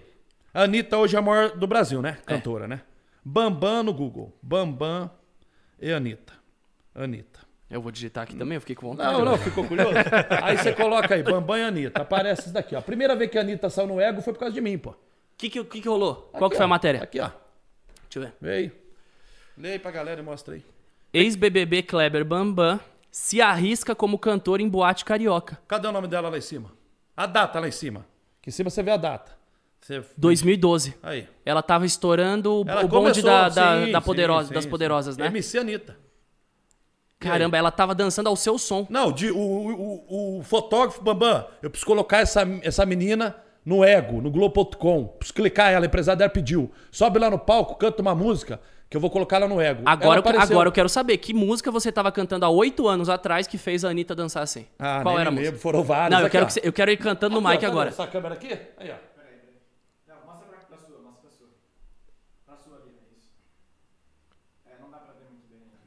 A 0.54 0.62
Anitta 0.62 0.96
hoje 0.96 1.14
é 1.14 1.18
a 1.18 1.22
maior 1.22 1.50
do 1.56 1.66
Brasil, 1.66 2.00
né? 2.00 2.16
Cantora, 2.24 2.66
né? 2.66 2.80
Bambam 3.22 3.82
no 3.82 3.92
Google. 3.92 4.34
Bambam 4.42 5.10
e 5.78 5.92
Anitta. 5.92 6.32
Anitta. 6.94 7.40
Eu 7.70 7.82
vou 7.82 7.92
digitar 7.92 8.24
aqui 8.24 8.34
também, 8.34 8.54
eu 8.56 8.60
fiquei 8.60 8.74
com 8.74 8.88
vontade. 8.88 9.12
Não, 9.12 9.24
não, 9.24 9.36
ficou 9.36 9.62
curioso? 9.64 9.92
aí 10.42 10.56
você 10.56 10.72
coloca 10.72 11.14
aí, 11.14 11.22
Bambam 11.22 11.58
e 11.58 11.62
Anitta. 11.62 12.00
Aparece 12.02 12.42
isso 12.42 12.52
daqui, 12.52 12.74
ó. 12.74 12.78
A 12.78 12.82
primeira 12.82 13.14
vez 13.14 13.30
que 13.30 13.36
a 13.36 13.42
Anitta 13.42 13.68
saiu 13.68 13.86
no 13.86 14.00
ego 14.00 14.22
foi 14.22 14.32
por 14.32 14.38
causa 14.40 14.54
de 14.54 14.60
mim, 14.60 14.78
pô. 14.78 14.90
O 14.90 14.96
que, 15.36 15.50
que, 15.50 15.62
que, 15.64 15.80
que 15.82 15.88
rolou? 15.88 16.30
Qual 16.32 16.44
Aqui, 16.46 16.50
que 16.52 16.56
foi 16.56 16.64
ó. 16.64 16.66
a 16.66 16.68
matéria? 16.68 17.02
Aqui, 17.02 17.20
ó. 17.20 17.30
Deixa 18.10 18.28
eu 18.28 18.32
ver. 18.40 18.50
Aí. 18.50 18.72
Lê 19.56 19.72
aí 19.72 19.78
pra 19.78 19.90
galera 19.90 20.20
e 20.20 20.24
mostra 20.24 20.54
aí. 20.54 20.64
Ex-BBB 21.12 21.82
Kleber 21.82 22.24
Bambam 22.24 22.80
se 23.10 23.40
arrisca 23.42 23.94
como 23.94 24.18
cantor 24.18 24.60
em 24.60 24.68
boate 24.68 25.04
carioca. 25.04 25.58
Cadê 25.68 25.88
o 25.88 25.92
nome 25.92 26.08
dela 26.08 26.28
lá 26.28 26.38
em 26.38 26.42
cima? 26.42 26.72
A 27.16 27.26
data 27.26 27.60
lá 27.60 27.68
em 27.68 27.72
cima. 27.72 28.00
Aqui 28.40 28.48
em 28.48 28.52
cima 28.52 28.70
você 28.70 28.82
vê 28.82 28.92
a 28.92 28.96
data. 28.96 29.32
Você... 29.80 30.02
2012. 30.16 30.94
Aí. 31.02 31.28
Ela 31.44 31.62
tava 31.62 31.84
estourando 31.86 32.62
o- 32.62 32.64
Ela 32.68 32.84
o 32.84 32.88
bonde 32.88 33.20
começou, 33.22 33.24
da, 33.24 33.48
da, 33.48 33.84
sim, 33.84 33.92
da 33.92 34.00
poderosa, 34.00 34.48
sim, 34.48 34.54
das 34.54 34.64
sim. 34.64 34.70
poderosas, 34.70 35.16
né? 35.16 35.26
MC 35.26 35.58
Anitta. 35.58 35.96
Caramba, 37.18 37.56
ela 37.56 37.70
tava 37.70 37.94
dançando 37.94 38.28
ao 38.28 38.36
seu 38.36 38.56
som. 38.58 38.86
Não, 38.88 39.10
de, 39.10 39.30
o, 39.30 39.36
o, 39.38 40.38
o 40.38 40.42
fotógrafo, 40.42 41.02
Bambam, 41.02 41.44
eu 41.62 41.68
preciso 41.68 41.86
colocar 41.86 42.18
essa, 42.18 42.46
essa 42.62 42.86
menina 42.86 43.34
no 43.64 43.84
Ego, 43.84 44.20
no 44.20 44.30
Globo.com. 44.30 45.04
Preciso 45.18 45.34
clicar 45.34 45.72
ela, 45.72 45.84
a 45.84 45.88
empresária 45.88 46.16
dela 46.18 46.30
pediu. 46.30 46.70
Sobe 46.92 47.18
lá 47.18 47.28
no 47.28 47.38
palco, 47.38 47.74
canta 47.74 48.00
uma 48.02 48.14
música, 48.14 48.60
que 48.88 48.96
eu 48.96 49.00
vou 49.00 49.10
colocar 49.10 49.36
ela 49.36 49.48
no 49.48 49.60
Ego. 49.60 49.82
Agora, 49.84 50.20
eu, 50.24 50.40
agora 50.40 50.68
eu 50.68 50.72
quero 50.72 50.88
saber 50.88 51.18
que 51.18 51.34
música 51.34 51.70
você 51.72 51.90
tava 51.90 52.10
cantando 52.12 52.44
há 52.44 52.48
oito 52.48 52.86
anos 52.86 53.08
atrás 53.08 53.46
que 53.48 53.58
fez 53.58 53.84
a 53.84 53.90
Anitta 53.90 54.14
dançar 54.14 54.42
assim. 54.44 54.66
Ah, 54.78 55.00
Qual 55.02 55.14
nem 55.14 55.20
era 55.20 55.28
a 55.28 55.32
me 55.32 55.38
música? 55.38 55.50
lembro, 55.50 55.60
foram 55.60 55.82
várias. 55.82 56.10
Não, 56.12 56.20
eu 56.20 56.26
Aqui, 56.26 56.32
quero, 56.32 56.44
ó. 56.44 56.46
que 56.46 56.52
você- 56.54 56.60
eu 56.62 56.72
quero 56.72 56.90
ir 56.92 56.96
cantando 56.98 57.38
no 57.40 57.46
ó, 57.46 57.50
mic 57.50 57.60
tá 57.60 57.66
agora. 57.66 57.88
Essa 57.88 58.06
câmera 58.06 58.34
aqui? 58.34 58.56
Aí, 58.78 58.90
ó. 58.92 59.07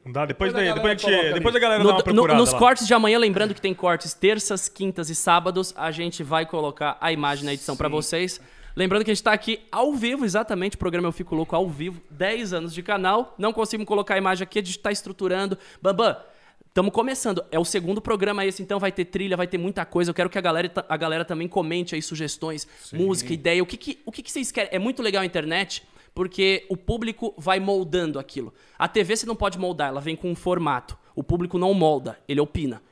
Não 0.04 0.12
dá, 0.12 0.26
depois, 0.26 0.52
daí- 0.52 0.64
galera 0.66 0.74
depois, 0.74 0.92
a 0.92 0.94
gente- 0.96 1.16
coloca 1.20 1.34
depois 1.34 1.54
a 1.56 1.58
galera 1.58 1.82
No- 1.82 1.88
dá 1.88 1.94
uma 1.94 1.98
no- 1.98 2.04
procurada 2.04 2.38
nos 2.38 2.52
lá. 2.52 2.58
cortes 2.58 2.86
de 2.86 2.94
amanhã, 2.94 3.18
lembrando 3.18 3.54
que 3.54 3.60
tem 3.60 3.72
cortes 3.72 4.12
terças, 4.14 4.68
quintas 4.68 5.08
e 5.10 5.14
sábados, 5.14 5.72
a 5.76 5.90
gente 5.92 6.22
vai 6.24 6.44
colocar 6.44 6.96
a 7.00 7.12
imagem 7.12 7.44
na 7.44 7.52
edição 7.54 7.76
pra 7.76 7.88
vocês. 7.88 8.40
Lembrando 8.74 9.04
que 9.04 9.10
a 9.10 9.14
gente 9.14 9.22
tá 9.22 9.32
aqui 9.32 9.60
ao 9.70 9.92
vivo, 9.94 10.24
exatamente, 10.24 10.76
o 10.76 10.78
programa 10.78 11.06
Eu 11.08 11.12
Fico 11.12 11.34
Louco 11.34 11.54
ao 11.54 11.68
vivo, 11.68 12.00
10 12.10 12.52
anos 12.52 12.72
de 12.74 12.82
canal. 12.82 13.34
Não 13.38 13.52
conseguimos 13.52 13.86
colocar 13.86 14.14
a 14.14 14.18
imagem 14.18 14.42
aqui, 14.44 14.58
a 14.58 14.62
gente 14.62 14.78
tá 14.78 14.90
estruturando. 14.90 15.58
Bambam, 15.80 16.16
estamos 16.68 16.90
começando. 16.92 17.44
É 17.52 17.58
o 17.58 17.64
segundo 17.66 18.00
programa 18.00 18.44
esse, 18.46 18.62
então 18.62 18.80
vai 18.80 18.90
ter 18.90 19.04
trilha, 19.04 19.36
vai 19.36 19.46
ter 19.46 19.58
muita 19.58 19.84
coisa. 19.84 20.10
Eu 20.10 20.14
quero 20.14 20.30
que 20.30 20.38
a 20.38 20.40
galera, 20.40 20.72
a 20.88 20.96
galera 20.96 21.24
também 21.24 21.46
comente 21.46 21.94
aí 21.94 22.00
sugestões, 22.00 22.66
música, 22.94 23.32
ideia. 23.32 23.62
O 23.62 23.66
que, 23.66 23.76
que, 23.76 23.98
o 24.06 24.10
que, 24.10 24.22
que 24.22 24.32
vocês 24.32 24.50
querem? 24.50 24.70
É 24.72 24.78
muito 24.78 25.02
legal 25.02 25.22
a 25.22 25.26
internet, 25.26 25.82
porque 26.14 26.66
o 26.68 26.76
público 26.76 27.34
vai 27.38 27.58
moldando 27.58 28.18
aquilo. 28.18 28.52
A 28.78 28.88
TV 28.88 29.16
você 29.16 29.26
não 29.26 29.36
pode 29.36 29.58
moldar, 29.58 29.88
ela 29.88 30.00
vem 30.00 30.16
com 30.16 30.30
um 30.30 30.34
formato. 30.34 30.98
O 31.14 31.22
público 31.22 31.58
não 31.58 31.74
molda, 31.74 32.18
ele 32.28 32.40
opina. 32.40 32.82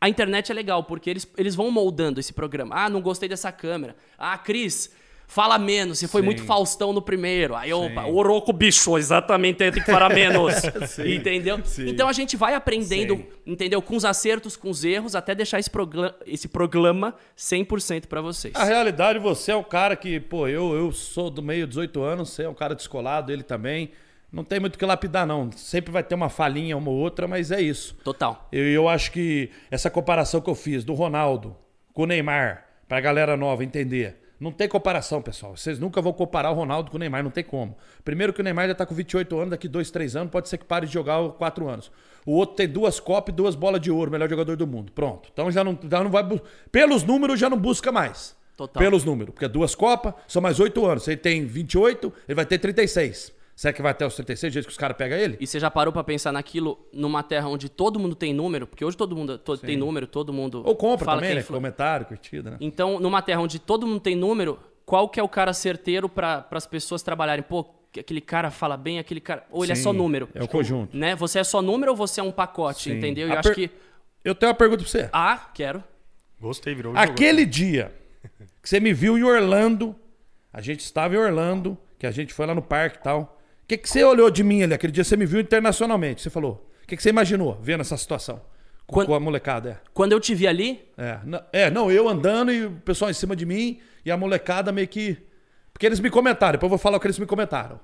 A 0.00 0.08
internet 0.08 0.50
é 0.50 0.54
legal, 0.54 0.84
porque 0.84 1.08
eles, 1.08 1.26
eles 1.36 1.54
vão 1.54 1.70
moldando 1.70 2.20
esse 2.20 2.32
programa. 2.32 2.74
Ah, 2.76 2.90
não 2.90 3.00
gostei 3.00 3.28
dessa 3.28 3.50
câmera. 3.50 3.96
Ah, 4.18 4.36
Cris, 4.36 4.90
Fala 5.28 5.58
menos, 5.58 5.98
você 5.98 6.06
foi 6.08 6.22
muito 6.22 6.44
Faustão 6.44 6.92
no 6.92 7.02
primeiro. 7.02 7.54
Aí, 7.56 7.72
opa, 7.72 8.06
Oroco 8.06 8.52
bicho, 8.52 8.96
exatamente, 8.96 9.58
tem 9.58 9.72
que 9.72 9.80
falar 9.82 10.08
menos. 10.08 10.54
entendeu? 11.04 11.60
Então 11.86 12.08
a 12.08 12.12
gente 12.12 12.36
vai 12.36 12.54
aprendendo, 12.54 13.16
Sim. 13.16 13.26
entendeu? 13.44 13.82
Com 13.82 13.96
os 13.96 14.04
acertos, 14.04 14.56
com 14.56 14.70
os 14.70 14.84
erros, 14.84 15.14
até 15.14 15.34
deixar 15.34 15.58
esse, 15.58 15.68
progla- 15.68 16.16
esse 16.26 16.46
programa 16.48 17.14
100% 17.36 18.06
pra 18.06 18.20
vocês. 18.20 18.54
A 18.54 18.64
realidade, 18.64 19.18
você 19.18 19.50
é 19.50 19.56
um 19.56 19.64
cara 19.64 19.96
que, 19.96 20.20
pô, 20.20 20.46
eu, 20.46 20.74
eu 20.74 20.92
sou 20.92 21.28
do 21.28 21.42
meio 21.42 21.66
18 21.66 22.00
anos, 22.02 22.30
você 22.30 22.44
é 22.44 22.48
um 22.48 22.54
cara 22.54 22.74
descolado, 22.74 23.32
ele 23.32 23.42
também. 23.42 23.90
Não 24.32 24.44
tem 24.44 24.60
muito 24.60 24.74
o 24.74 24.78
que 24.78 24.84
lapidar, 24.84 25.26
não. 25.26 25.50
Sempre 25.52 25.90
vai 25.92 26.02
ter 26.02 26.14
uma 26.14 26.28
falhinha, 26.28 26.76
uma 26.76 26.90
ou 26.90 26.96
outra, 26.96 27.26
mas 27.26 27.50
é 27.50 27.60
isso. 27.60 27.96
Total. 28.04 28.48
Eu, 28.52 28.64
eu 28.64 28.88
acho 28.88 29.10
que 29.12 29.50
essa 29.70 29.88
comparação 29.88 30.40
que 30.40 30.50
eu 30.50 30.54
fiz 30.54 30.84
do 30.84 30.94
Ronaldo 30.94 31.56
com 31.94 32.02
o 32.02 32.06
Neymar, 32.06 32.64
pra 32.88 33.00
galera 33.00 33.36
nova 33.36 33.64
entender. 33.64 34.25
Não 34.38 34.52
tem 34.52 34.68
comparação, 34.68 35.22
pessoal. 35.22 35.56
Vocês 35.56 35.78
nunca 35.78 36.02
vão 36.02 36.12
comparar 36.12 36.50
o 36.50 36.54
Ronaldo 36.54 36.90
com 36.90 36.96
o 36.96 37.00
Neymar, 37.00 37.22
não 37.22 37.30
tem 37.30 37.42
como. 37.42 37.76
Primeiro 38.04 38.32
que 38.32 38.40
o 38.40 38.44
Neymar 38.44 38.68
já 38.68 38.74
tá 38.74 38.84
com 38.84 38.94
28 38.94 39.36
anos, 39.36 39.50
daqui 39.50 39.66
2, 39.66 39.90
3 39.90 40.16
anos, 40.16 40.30
pode 40.30 40.48
ser 40.48 40.58
que 40.58 40.64
pare 40.64 40.86
de 40.86 40.92
jogar 40.92 41.26
4 41.30 41.68
anos. 41.68 41.90
O 42.26 42.32
outro 42.32 42.56
tem 42.56 42.68
duas 42.68 43.00
Copas 43.00 43.32
e 43.32 43.36
duas 43.36 43.54
bolas 43.54 43.80
de 43.80 43.90
ouro, 43.90 44.10
melhor 44.10 44.28
jogador 44.28 44.56
do 44.56 44.66
mundo. 44.66 44.92
Pronto. 44.92 45.30
Então 45.32 45.50
já 45.50 45.64
não, 45.64 45.78
já 45.90 46.02
não 46.02 46.10
vai. 46.10 46.22
Pelos 46.70 47.02
números, 47.02 47.40
já 47.40 47.48
não 47.48 47.58
busca 47.58 47.90
mais. 47.90 48.36
Total. 48.56 48.82
Pelos 48.82 49.04
números. 49.04 49.32
Porque 49.32 49.48
duas 49.48 49.74
Copas 49.74 50.14
são 50.26 50.42
mais 50.42 50.60
8 50.60 50.84
anos. 50.84 51.04
Se 51.04 51.12
ele 51.12 51.20
tem 51.20 51.46
28, 51.46 52.12
ele 52.28 52.34
vai 52.34 52.44
ter 52.44 52.58
36. 52.58 53.32
Será 53.56 53.72
que 53.72 53.80
vai 53.80 53.90
até 53.92 54.06
os 54.06 54.14
36, 54.14 54.52
do 54.52 54.54
jeito 54.54 54.66
que 54.66 54.72
os 54.72 54.76
caras 54.76 54.96
pegam 54.98 55.16
ele? 55.16 55.38
E 55.40 55.46
você 55.46 55.58
já 55.58 55.70
parou 55.70 55.90
pra 55.90 56.04
pensar 56.04 56.30
naquilo 56.30 56.78
numa 56.92 57.22
terra 57.22 57.48
onde 57.48 57.70
todo 57.70 57.98
mundo 57.98 58.14
tem 58.14 58.34
número? 58.34 58.66
Porque 58.66 58.84
hoje 58.84 58.96
todo 58.98 59.16
mundo 59.16 59.38
to- 59.38 59.56
tem 59.56 59.78
número, 59.78 60.06
todo 60.06 60.30
mundo. 60.30 60.62
Ou 60.64 60.76
compra 60.76 61.06
fala 61.06 61.16
também, 61.18 61.30
é 61.32 61.34
né? 61.36 61.40
influ- 61.40 61.56
Comentário, 61.56 62.04
curtida, 62.04 62.50
né? 62.50 62.56
Então, 62.60 63.00
numa 63.00 63.22
terra 63.22 63.40
onde 63.40 63.58
todo 63.58 63.86
mundo 63.86 64.00
tem 64.00 64.14
número, 64.14 64.58
qual 64.84 65.08
que 65.08 65.18
é 65.18 65.22
o 65.22 65.28
cara 65.28 65.54
certeiro 65.54 66.06
para 66.06 66.46
as 66.50 66.66
pessoas 66.66 67.02
trabalharem? 67.02 67.42
Pô, 67.42 67.64
que 67.90 67.98
aquele 67.98 68.20
cara 68.20 68.50
fala 68.50 68.76
bem, 68.76 68.98
aquele 68.98 69.22
cara. 69.22 69.46
Ou 69.50 69.64
ele 69.64 69.72
é 69.72 69.74
Sim, 69.74 69.84
só 69.84 69.92
número? 69.94 70.28
é 70.34 70.42
o 70.44 70.48
conjunto. 70.48 70.94
Né? 70.94 71.16
Você 71.16 71.38
é 71.38 71.44
só 71.44 71.62
número 71.62 71.92
ou 71.92 71.96
você 71.96 72.20
é 72.20 72.22
um 72.22 72.30
pacote, 72.30 72.90
Sim. 72.90 72.98
entendeu? 72.98 73.26
E 73.26 73.30
eu 73.30 73.38
acho 73.38 73.48
per- 73.48 73.54
que. 73.54 73.70
Eu 74.22 74.34
tenho 74.34 74.50
uma 74.50 74.56
pergunta 74.58 74.82
pra 74.82 74.90
você. 74.90 75.08
Ah, 75.14 75.48
quero. 75.54 75.82
Gostei, 76.38 76.74
virou 76.74 76.92
o 76.92 76.94
jogo. 76.96 77.10
Aquele 77.10 77.46
dia 77.46 77.90
que 78.62 78.68
você 78.68 78.78
me 78.80 78.92
viu 78.92 79.16
em 79.16 79.22
Orlando, 79.22 79.96
a 80.52 80.60
gente 80.60 80.80
estava 80.80 81.14
em 81.14 81.18
Orlando, 81.18 81.78
que 81.98 82.06
a 82.06 82.10
gente 82.10 82.34
foi 82.34 82.44
lá 82.44 82.54
no 82.54 82.60
parque 82.60 82.98
e 82.98 83.02
tal. 83.02 83.35
O 83.66 83.68
que, 83.68 83.76
que 83.78 83.88
você 83.88 84.04
olhou 84.04 84.30
de 84.30 84.44
mim 84.44 84.62
ali? 84.62 84.74
Aquele 84.74 84.92
dia 84.92 85.02
você 85.02 85.16
me 85.16 85.26
viu 85.26 85.40
internacionalmente. 85.40 86.22
Você 86.22 86.30
falou. 86.30 86.70
O 86.84 86.86
que, 86.86 86.96
que 86.96 87.02
você 87.02 87.08
imaginou 87.10 87.58
vendo 87.60 87.80
essa 87.80 87.96
situação? 87.96 88.40
Com, 88.86 88.94
Quando- 88.94 89.06
com 89.08 89.14
a 89.14 89.18
molecada, 89.20 89.82
Quando 89.92 90.12
eu 90.12 90.20
te 90.20 90.32
vi 90.36 90.46
ali, 90.46 90.88
é. 90.96 91.04
É, 91.08 91.20
não, 91.24 91.42
é, 91.52 91.70
não, 91.70 91.90
eu 91.90 92.08
andando 92.08 92.52
e 92.52 92.66
o 92.66 92.70
pessoal 92.84 93.10
em 93.10 93.14
cima 93.14 93.34
de 93.34 93.44
mim 93.44 93.80
e 94.04 94.10
a 94.12 94.16
molecada 94.16 94.70
meio 94.70 94.86
que. 94.86 95.18
Porque 95.72 95.84
eles 95.84 95.98
me 95.98 96.08
comentaram, 96.08 96.52
depois 96.52 96.68
eu 96.68 96.70
vou 96.70 96.78
falar 96.78 96.96
o 96.96 97.00
que 97.00 97.06
eles 97.08 97.18
me 97.18 97.26
comentaram. 97.26 97.80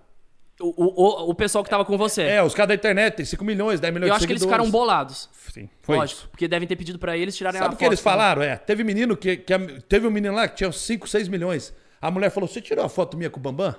o, 0.61 0.69
o, 0.69 1.31
o- 1.31 1.35
pessoal 1.35 1.65
que 1.65 1.69
tava 1.71 1.85
com 1.85 1.99
você. 1.99 2.23
É, 2.23 2.41
os 2.45 2.55
caras 2.55 2.69
da 2.69 2.75
internet 2.77 3.17
têm 3.17 3.25
5 3.27 3.45
milhões, 3.45 3.81
10 3.81 3.93
milhões 3.93 4.09
eu 4.11 4.12
de 4.15 4.17
acho 4.19 4.27
que 4.29 4.33
eles 4.33 4.43
seguidores. 4.43 4.65
ficaram 4.67 4.71
bolados. 4.71 5.29
Sim, 5.53 5.69
foi 5.83 5.97
Lógico. 5.97 6.21
isso. 6.21 6.29
Porque 6.31 6.47
devem 6.47 6.69
ter 6.69 6.77
pedido 6.77 7.01
pra 7.01 7.17
eles 7.17 7.37
tirarem 7.37 7.59
Sabe 7.59 7.73
a 7.73 7.75
o 7.75 7.77
que 7.77 7.83
foto. 7.85 7.89
eles 7.93 8.01
falaram? 8.01 8.41
É, 8.41 8.55
teve 8.57 8.85
menino 8.85 9.17
que, 9.17 9.39
que 9.39 9.53
teve 9.89 10.07
um 10.07 10.11
menino 10.12 10.33
lá 10.37 10.47
que 10.47 10.55
tinha 10.55 10.71
5, 10.71 11.09
6 11.09 11.27
milhões. 11.27 11.75
A 12.01 12.09
mulher 12.12 12.31
falou: 12.31 12.49
Você 12.49 12.61
tirou 12.61 12.85
a 12.85 12.89
foto 12.89 13.17
minha 13.17 13.29
com 13.29 13.41
o 13.41 13.43
Bambam? 13.43 13.75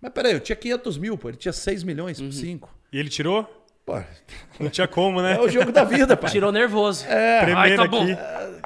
Mas 0.00 0.12
peraí, 0.12 0.32
eu 0.32 0.40
tinha 0.40 0.56
500 0.56 0.98
mil, 0.98 1.16
pô. 1.18 1.28
Ele 1.28 1.36
tinha 1.36 1.52
6 1.52 1.82
milhões, 1.82 2.18
Uhum. 2.20 2.32
5. 2.32 2.68
E 2.92 2.98
ele 2.98 3.08
tirou? 3.08 3.44
Pô, 3.84 4.00
Não 4.58 4.70
tinha 4.70 4.86
como, 4.88 5.20
né? 5.20 5.34
é 5.36 5.40
o 5.40 5.48
jogo 5.48 5.72
da 5.72 5.84
vida, 5.84 6.16
pai. 6.16 6.30
Tirou 6.30 6.52
nervoso. 6.52 7.04
É. 7.06 7.40
Tremendo 7.40 7.58
Ai, 7.58 7.76
tá 7.76 7.86
bom. 7.86 8.02
aqui. 8.02 8.16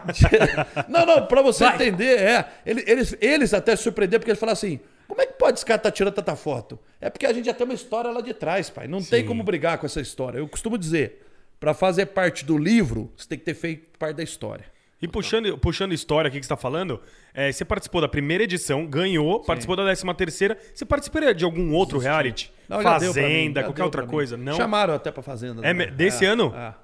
Não, 0.88 1.06
não, 1.06 1.26
pra 1.26 1.40
você 1.40 1.64
Vai. 1.64 1.74
entender, 1.76 2.18
é. 2.20 2.48
Eles, 2.66 2.84
eles, 2.86 3.16
eles 3.20 3.54
até 3.54 3.74
se 3.74 3.82
surpreenderam 3.84 4.20
porque 4.20 4.30
eles 4.32 4.38
falaram 4.40 4.52
assim: 4.52 4.78
como 5.08 5.20
é 5.22 5.26
que 5.26 5.32
pode 5.34 5.58
esse 5.58 5.64
cara 5.64 5.78
tá 5.78 5.90
tirando 5.90 6.12
tanta 6.12 6.36
foto? 6.36 6.78
É 7.00 7.08
porque 7.08 7.24
a 7.24 7.32
gente 7.32 7.46
já 7.46 7.54
tem 7.54 7.64
uma 7.64 7.72
história 7.74 8.10
lá 8.10 8.20
de 8.20 8.34
trás, 8.34 8.68
pai. 8.68 8.86
Não 8.86 9.02
tem 9.02 9.24
como 9.24 9.42
brigar 9.42 9.78
com 9.78 9.86
essa 9.86 10.00
história. 10.02 10.38
Eu 10.38 10.46
costumo 10.48 10.76
dizer: 10.76 11.26
pra 11.58 11.72
fazer 11.72 12.06
parte 12.06 12.44
do 12.44 12.58
livro, 12.58 13.10
você 13.16 13.26
tem 13.28 13.38
que 13.38 13.44
ter 13.46 13.54
feito 13.54 13.98
parte 13.98 14.16
da 14.16 14.22
história. 14.22 14.66
E 15.04 15.08
puxando, 15.08 15.58
puxando 15.58 15.92
história 15.92 16.28
aqui 16.28 16.40
que 16.40 16.46
você 16.46 16.48
tá 16.48 16.56
falando, 16.56 16.98
é, 17.34 17.52
você 17.52 17.62
participou 17.62 18.00
da 18.00 18.08
primeira 18.08 18.42
edição, 18.44 18.86
ganhou, 18.86 19.40
participou 19.40 19.76
da 19.76 19.84
décima 19.84 20.14
terceira. 20.14 20.56
Você 20.74 20.86
participaria 20.86 21.34
de 21.34 21.44
algum 21.44 21.74
outro 21.74 21.98
reality? 21.98 22.50
Não, 22.66 22.78
mim, 22.78 22.84
Fazenda, 22.84 23.60
já 23.60 23.66
qualquer 23.66 23.84
outra 23.84 24.02
mim. 24.02 24.08
coisa? 24.08 24.34
Não? 24.38 24.54
Chamaram 24.56 24.94
até 24.94 25.12
pra 25.12 25.22
Fazenda. 25.22 25.60
É, 25.62 25.74
desse 25.90 26.24
ano? 26.24 26.54
É. 26.56 26.74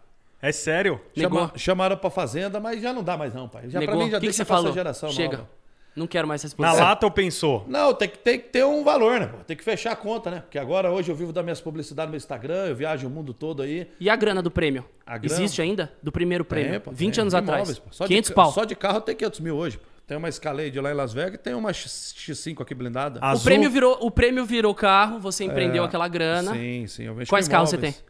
É 0.43 0.53
sério? 0.53 1.01
Chama- 1.17 1.53
chamaram 1.57 1.97
pra 1.97 2.11
Fazenda, 2.11 2.61
mas 2.61 2.83
já 2.83 2.93
não 2.93 3.03
dá 3.03 3.17
mais 3.17 3.33
não, 3.33 3.49
pai. 3.49 3.71
Já 3.71 3.81
pra 3.81 3.95
mim 3.95 4.11
já 4.11 4.19
o 4.19 4.21
que, 4.21 4.27
que 4.27 4.27
deixa 4.27 4.37
você 4.39 4.45
pra 4.45 4.55
essa 4.55 4.63
falou? 4.63 4.75
geração 4.75 5.11
Chega. 5.11 5.39
nova. 5.39 5.49
Não 5.95 6.07
quero 6.07 6.27
mais 6.29 6.45
essa 6.45 6.55
Na 6.59 6.73
lata 6.73 7.05
ou 7.07 7.11
pensou? 7.13 7.65
Não, 7.69 7.93
tem 7.93 8.09
que, 8.09 8.19
tem 8.19 8.39
que 8.39 8.49
ter 8.49 8.65
um 8.65 8.85
valor, 8.85 9.19
né? 9.21 9.27
pô? 9.27 9.39
Tem 9.45 9.57
que 9.57 9.65
fechar 9.65 9.93
a 9.93 9.97
conta, 9.97 10.31
né? 10.31 10.41
Porque 10.41 10.59
agora, 10.59 10.91
hoje, 10.91 11.11
eu 11.11 11.17
vivo 11.17 11.33
das 11.33 11.43
minhas 11.43 11.61
publicidades 11.61 12.07
no 12.09 12.13
meu 12.13 12.17
Instagram, 12.19 12.67
eu 12.69 12.77
viajo 12.77 13.07
o 13.07 13.11
mundo 13.11 13.35
todo 13.35 13.63
aí. 13.63 13.89
E 13.99 14.09
a 14.09 14.15
grana 14.17 14.41
do 14.41 14.51
prêmio? 14.51 14.85
A 15.05 15.19
grana? 15.19 15.35
Existe 15.35 15.61
ainda? 15.61 15.93
Do 16.03 16.13
primeiro 16.13 16.45
prêmio? 16.45 16.71
Tem, 16.73 16.81
pô, 16.81 16.91
20 16.93 17.15
tem. 17.15 17.23
anos 17.23 17.35
Imóveis, 17.35 17.61
atrás. 17.61 17.79
pô. 17.81 17.89
Só 17.91 18.07
500 18.07 18.29
de, 18.29 18.35
pau. 18.35 18.53
Só 18.53 18.65
de 18.65 18.75
carro 18.77 19.01
tem 19.01 19.17
500 19.17 19.41
mil 19.41 19.57
hoje. 19.57 19.79
pô. 19.79 19.85
Tem 20.07 20.17
uma 20.17 20.29
Escalade 20.29 20.81
lá 20.81 20.91
em 20.91 20.95
Las 20.95 21.13
Vegas 21.13 21.35
e 21.35 21.39
tem 21.39 21.55
uma 21.55 21.73
X- 21.73 22.15
X5 22.19 22.63
aqui 22.63 22.75
blindada. 22.75 23.21
O 23.35 23.41
prêmio, 23.41 23.71
virou, 23.71 23.97
o 24.01 24.11
prêmio 24.11 24.45
virou 24.45 24.75
carro, 24.75 25.21
você 25.21 25.45
empreendeu 25.45 25.85
aquela 25.85 26.09
grana. 26.09 26.51
É. 26.51 26.55
Sim, 26.55 26.87
sim. 26.89 27.03
Eu 27.05 27.17
Quais 27.29 27.47
carros 27.47 27.71
você 27.71 27.77
imóveis. 27.77 28.05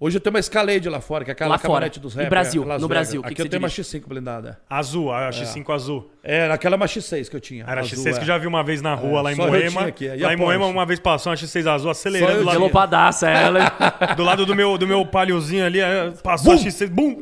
Hoje 0.00 0.16
eu 0.16 0.20
tenho 0.20 0.32
uma 0.32 0.38
Escalade 0.38 0.88
lá 0.88 1.00
fora, 1.00 1.24
que 1.24 1.30
é 1.30 1.32
aquela 1.32 1.50
Lá 1.50 1.58
caminhonete 1.58 1.98
dos 1.98 2.14
rappers. 2.14 2.30
Brasil, 2.30 2.62
é, 2.62 2.66
Las 2.66 2.80
no 2.80 2.86
Vegas. 2.86 3.06
Brasil, 3.08 3.20
o 3.20 3.22
que 3.24 3.26
Aqui 3.26 3.34
que 3.34 3.42
eu 3.42 3.48
tenho 3.48 3.60
uma 3.60 3.68
dirige? 3.68 3.98
X5 3.98 4.06
blindada. 4.06 4.60
Azul, 4.70 5.12
a 5.12 5.30
X5 5.30 5.74
azul. 5.74 6.08
É, 6.22 6.46
naquela 6.46 6.76
uma 6.76 6.86
X6 6.86 7.28
que 7.28 7.34
eu 7.34 7.40
tinha. 7.40 7.64
Era 7.64 7.80
a 7.80 7.84
azul, 7.84 8.04
X6 8.04 8.12
que 8.12 8.18
é. 8.18 8.22
eu 8.22 8.26
já 8.26 8.38
vi 8.38 8.46
uma 8.46 8.62
vez 8.62 8.80
na 8.80 8.94
rua 8.94 9.18
É, 9.18 9.22
lá 9.22 9.32
em 9.32 9.34
Moema. 9.34 9.92
e 10.00 10.22
Lá 10.22 10.28
a 10.28 10.34
em 10.34 10.36
Moema 10.36 10.66
uma 10.66 10.86
vez 10.86 11.00
passou 11.00 11.32
uma 11.32 11.36
X6 11.36 11.66
azul 11.66 11.90
acelerando 11.90 12.32
lado, 12.32 12.42
tinha. 12.44 12.52
Gelopadaça 12.52 13.28
ela. 13.28 13.72
do 14.16 14.22
lado 14.22 14.46
do 14.46 14.54
meu, 14.54 14.78
do 14.78 14.86
meu 14.86 15.04
paliozinho 15.04 15.66
ali. 15.66 15.80
Passou 16.22 16.52
a 16.52 16.56
X6, 16.56 16.88
bum! 16.90 17.16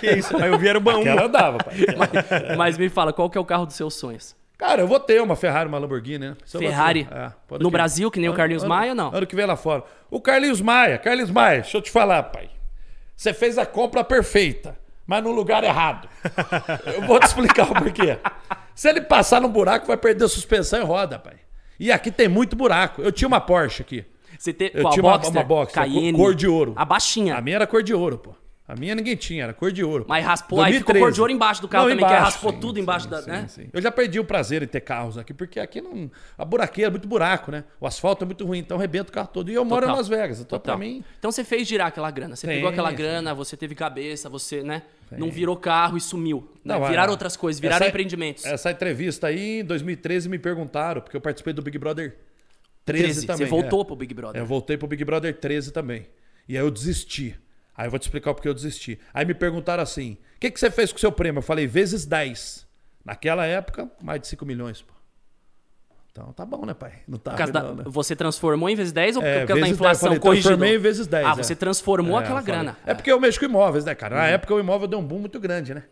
Que 0.00 0.16
isso? 0.16 0.36
Aí 0.42 0.50
eu 0.50 0.58
vi 0.58 0.66
era 0.66 0.80
o 0.80 0.82
um. 0.82 1.00
Aquela 1.00 1.26
andava, 1.26 1.58
pai. 1.58 1.76
Mas 2.58 2.76
me 2.76 2.88
fala, 2.88 3.12
qual 3.12 3.30
que 3.30 3.38
é 3.38 3.40
o 3.40 3.44
carro 3.44 3.64
dos 3.64 3.76
seus 3.76 3.94
sonhos? 3.94 4.34
Cara, 4.58 4.82
eu 4.82 4.88
vou 4.88 4.98
ter 4.98 5.22
uma 5.22 5.36
Ferrari, 5.36 5.68
uma 5.68 5.78
Lamborghini, 5.78 6.18
né? 6.18 6.36
Isso 6.44 6.58
Ferrari? 6.58 7.06
É, 7.10 7.30
No 7.58 7.68
que- 7.68 7.70
Brasil, 7.70 8.10
que 8.10 8.18
nem 8.18 8.28
o 8.28 8.34
Carlinhos 8.34 8.64
Maia 8.64 8.90
ou 8.90 8.96
não? 8.96 9.14
Ano 9.14 9.24
que 9.26 9.36
vem 9.36 9.46
lá 9.46 9.54
fora. 9.56 9.84
O 10.10 10.20
Carlinhos 10.20 10.60
Maia, 10.60 10.98
Carlinhos 10.98 11.30
Maia, 11.30 11.60
deixa 11.60 11.76
eu 11.76 11.82
te 11.82 11.90
falar, 11.92 12.24
pai. 12.24 12.50
Você 13.16 13.32
fez 13.32 13.56
a 13.56 13.64
compra 13.64 14.02
perfeita, 14.02 14.76
mas 15.06 15.22
no 15.22 15.30
lugar 15.30 15.62
errado. 15.62 16.08
eu 16.92 17.02
vou 17.02 17.20
te 17.20 17.26
explicar 17.26 17.70
o 17.70 17.74
porquê. 17.74 18.18
Se 18.74 18.88
ele 18.88 19.00
passar 19.00 19.40
no 19.40 19.48
buraco, 19.48 19.86
vai 19.86 19.96
perder 19.96 20.24
a 20.24 20.28
suspensão 20.28 20.80
e 20.80 20.84
roda, 20.84 21.18
pai. 21.20 21.34
E 21.78 21.92
aqui 21.92 22.10
tem 22.10 22.26
muito 22.26 22.56
buraco. 22.56 23.00
Eu 23.00 23.12
tinha 23.12 23.28
uma 23.28 23.40
Porsche 23.40 23.82
aqui. 23.82 24.04
Você 24.36 24.52
tem 24.52 24.70
Eu 24.74 24.82
qual, 24.82 24.92
tinha 24.92 25.02
uma- 25.04 25.12
Boxster? 25.12 25.36
uma 25.40 25.44
Boxster, 25.44 25.82
Cayenne, 25.84 26.18
cor 26.18 26.34
de 26.34 26.48
ouro. 26.48 26.72
A 26.76 26.84
baixinha. 26.84 27.36
A 27.36 27.40
minha 27.40 27.56
era 27.56 27.66
cor 27.66 27.82
de 27.82 27.94
ouro, 27.94 28.18
pô. 28.18 28.34
A 28.68 28.76
minha 28.76 28.94
ninguém 28.94 29.16
tinha, 29.16 29.44
era 29.44 29.54
cor 29.54 29.72
de 29.72 29.82
ouro. 29.82 30.04
Mas 30.06 30.22
raspou, 30.22 30.60
aí 30.60 30.74
ficou 30.74 30.94
cor 30.94 31.10
de 31.10 31.18
ouro 31.22 31.32
embaixo 31.32 31.62
do 31.62 31.66
carro 31.68 31.88
também, 31.88 32.04
que 32.06 32.12
raspou 32.12 32.52
tudo 32.52 32.78
embaixo 32.78 33.08
da- 33.08 33.22
né? 33.22 33.46
Eu 33.72 33.80
já 33.80 33.90
perdi 33.90 34.20
o 34.20 34.24
prazer 34.24 34.62
em 34.62 34.66
ter 34.66 34.82
carros 34.82 35.16
aqui, 35.16 35.32
porque 35.32 35.58
aqui 35.58 35.80
não. 35.80 36.10
A 36.36 36.44
buraqueira 36.44 36.88
é 36.88 36.90
muito 36.90 37.08
buraco, 37.08 37.50
né? 37.50 37.64
O 37.80 37.86
asfalto 37.86 38.24
é 38.24 38.26
muito 38.26 38.44
ruim, 38.44 38.58
então 38.58 38.76
arrebenta 38.76 39.08
o 39.10 39.12
carro 39.14 39.28
todo. 39.32 39.50
E 39.50 39.54
eu 39.54 39.64
moro 39.64 39.86
em 39.86 39.88
Total. 39.88 39.96
Las 39.96 40.06
Vegas, 40.08 40.40
então 40.40 40.58
Total. 40.58 40.76
pra 40.76 40.86
mim. 40.86 41.02
Então 41.18 41.32
você 41.32 41.42
fez 41.44 41.66
girar 41.66 41.86
aquela 41.86 42.10
grana. 42.10 42.36
Você 42.36 42.46
Tem, 42.46 42.56
pegou 42.56 42.68
aquela 42.68 42.90
sim. 42.90 42.96
grana, 42.96 43.34
você 43.34 43.56
teve 43.56 43.74
cabeça, 43.74 44.28
você, 44.28 44.62
né? 44.62 44.82
Não 45.10 45.30
virou 45.30 45.56
carro 45.56 45.96
e 45.96 46.00
sumiu. 46.02 46.46
né? 46.62 46.78
Não, 46.78 46.86
viraram 46.86 47.08
é- 47.08 47.12
outras 47.12 47.34
coisas, 47.38 47.58
viraram 47.58 47.80
essa- 47.84 47.88
empreendimentos. 47.88 48.44
Essa 48.44 48.70
entrevista 48.70 49.28
aí, 49.28 49.60
em 49.60 49.64
2013, 49.64 50.28
me 50.28 50.38
perguntaram, 50.38 51.00
porque 51.00 51.16
eu 51.16 51.20
participei 51.22 51.54
do 51.54 51.62
Big 51.62 51.78
Brother 51.78 52.14
13, 52.84 53.04
13, 53.04 53.26
também. 53.26 53.46
você 53.46 53.50
voltou 53.50 53.80
é. 53.80 53.84
pro 53.86 53.96
Big 53.96 54.12
Brother. 54.12 54.42
Eu 54.42 54.44
voltei 54.46 54.76
pro 54.76 54.86
Big 54.86 55.02
Brother 55.06 55.34
13 55.34 55.72
também. 55.72 56.06
E 56.46 56.54
aí 56.58 56.62
eu 56.62 56.70
desisti. 56.70 57.34
Aí 57.78 57.86
eu 57.86 57.90
vou 57.90 57.98
te 58.00 58.02
explicar 58.02 58.32
o 58.32 58.34
porquê 58.34 58.48
eu 58.48 58.54
desisti. 58.54 58.98
Aí 59.14 59.24
me 59.24 59.32
perguntaram 59.34 59.82
assim: 59.84 60.18
o 60.36 60.40
que, 60.40 60.50
que 60.50 60.58
você 60.58 60.68
fez 60.70 60.90
com 60.90 60.96
o 60.96 61.00
seu 61.00 61.12
prêmio? 61.12 61.38
Eu 61.38 61.42
falei, 61.42 61.64
vezes 61.68 62.04
10. 62.04 62.66
Naquela 63.04 63.46
época, 63.46 63.88
mais 64.02 64.20
de 64.20 64.26
5 64.26 64.44
milhões, 64.44 64.82
pô. 64.82 64.92
Então 66.10 66.32
tá 66.32 66.44
bom, 66.44 66.66
né, 66.66 66.74
pai? 66.74 66.94
Não 67.06 67.16
tá 67.16 67.32
da- 67.46 67.72
né? 67.74 67.84
Você 67.86 68.16
transformou 68.16 68.68
em 68.68 68.74
vezes 68.74 68.92
10 68.92 69.16
ou 69.16 69.22
É, 69.22 69.40
por 69.42 69.46
causa 69.46 69.46
da 69.46 69.54
vezes 69.54 69.62
10, 69.68 69.72
inflação 69.76 70.08
falei, 70.08 70.18
transformei 70.40 70.74
em 70.74 70.78
vezes 70.78 71.06
10, 71.06 71.26
Ah, 71.26 71.30
é. 71.30 71.34
você 71.36 71.54
transformou 71.54 72.18
É, 72.18 72.24
aquela 72.24 72.42
grana. 72.42 72.76
É 72.84 72.92
porque 72.92 73.12
eu 73.12 73.20
mexo 73.20 73.38
com 73.38 73.44
imóveis, 73.46 73.84
né, 73.84 73.94
cara? 73.94 74.16
Na 74.16 74.22
Uhum. 74.22 74.28
época 74.28 74.52
o 74.54 74.58
imóvel 74.58 74.88
deu 74.88 74.98
um 74.98 75.04
boom 75.04 75.20
muito 75.20 75.38
grande, 75.38 75.72
né? 75.74 75.84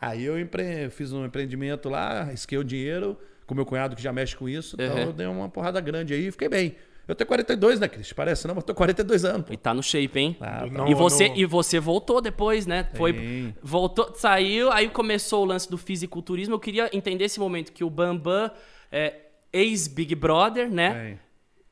Aí 0.00 0.24
eu 0.24 0.38
empre- 0.40 0.90
fiz 0.90 1.12
um 1.12 1.24
empreendimento 1.24 1.88
lá, 1.88 2.24
risquei 2.24 2.58
o 2.58 2.64
dinheiro 2.64 3.16
com 3.46 3.54
meu 3.54 3.64
cunhado 3.64 3.94
que 3.94 4.02
já 4.02 4.12
mexe 4.12 4.34
com 4.36 4.48
isso. 4.48 4.74
Então 4.80 4.96
Uhum. 4.96 5.02
eu 5.04 5.12
dei 5.12 5.26
uma 5.28 5.48
porrada 5.48 5.80
grande 5.80 6.12
aí 6.12 6.26
e 6.26 6.30
fiquei 6.32 6.48
bem. 6.48 6.74
Eu 7.08 7.14
tenho 7.14 7.26
42, 7.26 7.80
né, 7.80 7.88
Cris? 7.88 8.12
Parece 8.12 8.46
não, 8.46 8.54
mas 8.54 8.62
eu 8.62 8.66
tô 8.66 8.74
42 8.74 9.24
anos, 9.24 9.46
pô. 9.46 9.52
E 9.54 9.56
tá 9.56 9.72
no 9.72 9.82
shape, 9.82 10.18
hein? 10.18 10.36
Ah, 10.40 10.58
tá. 10.60 10.66
Não, 10.66 10.86
e, 10.88 10.94
você, 10.94 11.28
não- 11.30 11.36
e 11.36 11.46
você 11.46 11.80
voltou 11.80 12.20
depois, 12.20 12.66
né? 12.66 12.86
Foi, 12.94 13.14
Sim. 13.14 13.54
voltou, 13.62 14.12
saiu, 14.14 14.70
aí 14.70 14.90
começou 14.90 15.42
o 15.42 15.46
lance 15.46 15.70
do 15.70 15.78
fisiculturismo. 15.78 16.54
Eu 16.54 16.60
queria 16.60 16.90
entender 16.92 17.24
esse 17.24 17.40
momento 17.40 17.72
que 17.72 17.82
o 17.82 17.88
Bambam 17.88 18.50
é 18.92 19.14
ex-Big 19.50 20.14
Brother, 20.14 20.70
né? 20.70 20.92
Bem, 20.92 21.18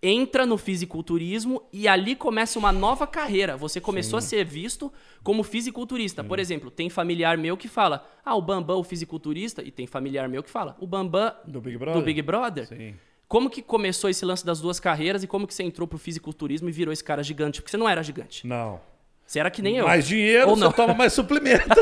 entra 0.02 0.46
no 0.46 0.56
fisiculturismo 0.56 1.62
e 1.72 1.88
ali 1.88 2.14
começa 2.14 2.58
uma 2.58 2.70
nova 2.72 3.06
carreira. 3.06 3.56
Você 3.56 3.80
começou 3.80 4.18
a 4.18 4.22
ser 4.22 4.44
visto 4.44 4.92
como 5.22 5.42
fisiculturista. 5.42 6.22
Por 6.24 6.38
exemplo, 6.38 6.70
tem 6.70 6.88
familiar 6.88 7.36
meu 7.36 7.56
que 7.56 7.68
fala: 7.68 8.06
"Ah, 8.24 8.34
o 8.36 8.40
Bambam, 8.42 8.78
o 8.78 8.84
fisiculturista", 8.84 9.62
e 9.62 9.70
tem 9.70 9.86
familiar 9.86 10.28
meu 10.28 10.42
que 10.42 10.50
fala: 10.50 10.76
"O 10.80 10.86
Bambam 10.86 11.32
Do 11.46 11.60
Big 11.60 11.76
Brother? 11.76 12.00
do 12.00 12.04
Big 12.04 12.22
Brother". 12.22 12.66
Sim. 12.68 12.94
Como 13.28 13.50
que 13.50 13.60
começou 13.60 14.08
esse 14.08 14.24
lance 14.24 14.46
das 14.46 14.60
duas 14.60 14.78
carreiras 14.78 15.24
e 15.24 15.26
como 15.26 15.46
que 15.46 15.54
você 15.54 15.64
entrou 15.64 15.86
pro 15.88 15.98
fisiculturismo 15.98 16.68
e 16.68 16.72
virou 16.72 16.92
esse 16.92 17.02
cara 17.02 17.22
gigante? 17.22 17.60
Porque 17.60 17.70
você 17.70 17.76
não 17.76 17.88
era 17.88 18.02
gigante. 18.02 18.46
Não. 18.46 18.80
Você 19.26 19.40
era 19.40 19.50
que 19.50 19.60
nem 19.60 19.76
eu. 19.78 19.86
Mais 19.86 20.06
dinheiro, 20.06 20.48
Ou 20.50 20.56
você 20.56 20.64
não. 20.64 20.72
toma 20.72 20.94
mais 20.94 21.12
suplemento. 21.12 21.66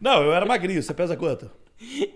não, 0.00 0.22
eu 0.22 0.32
era 0.32 0.46
magrinho. 0.46 0.82
Você 0.82 0.94
pesa 0.94 1.16
quanto? 1.16 1.50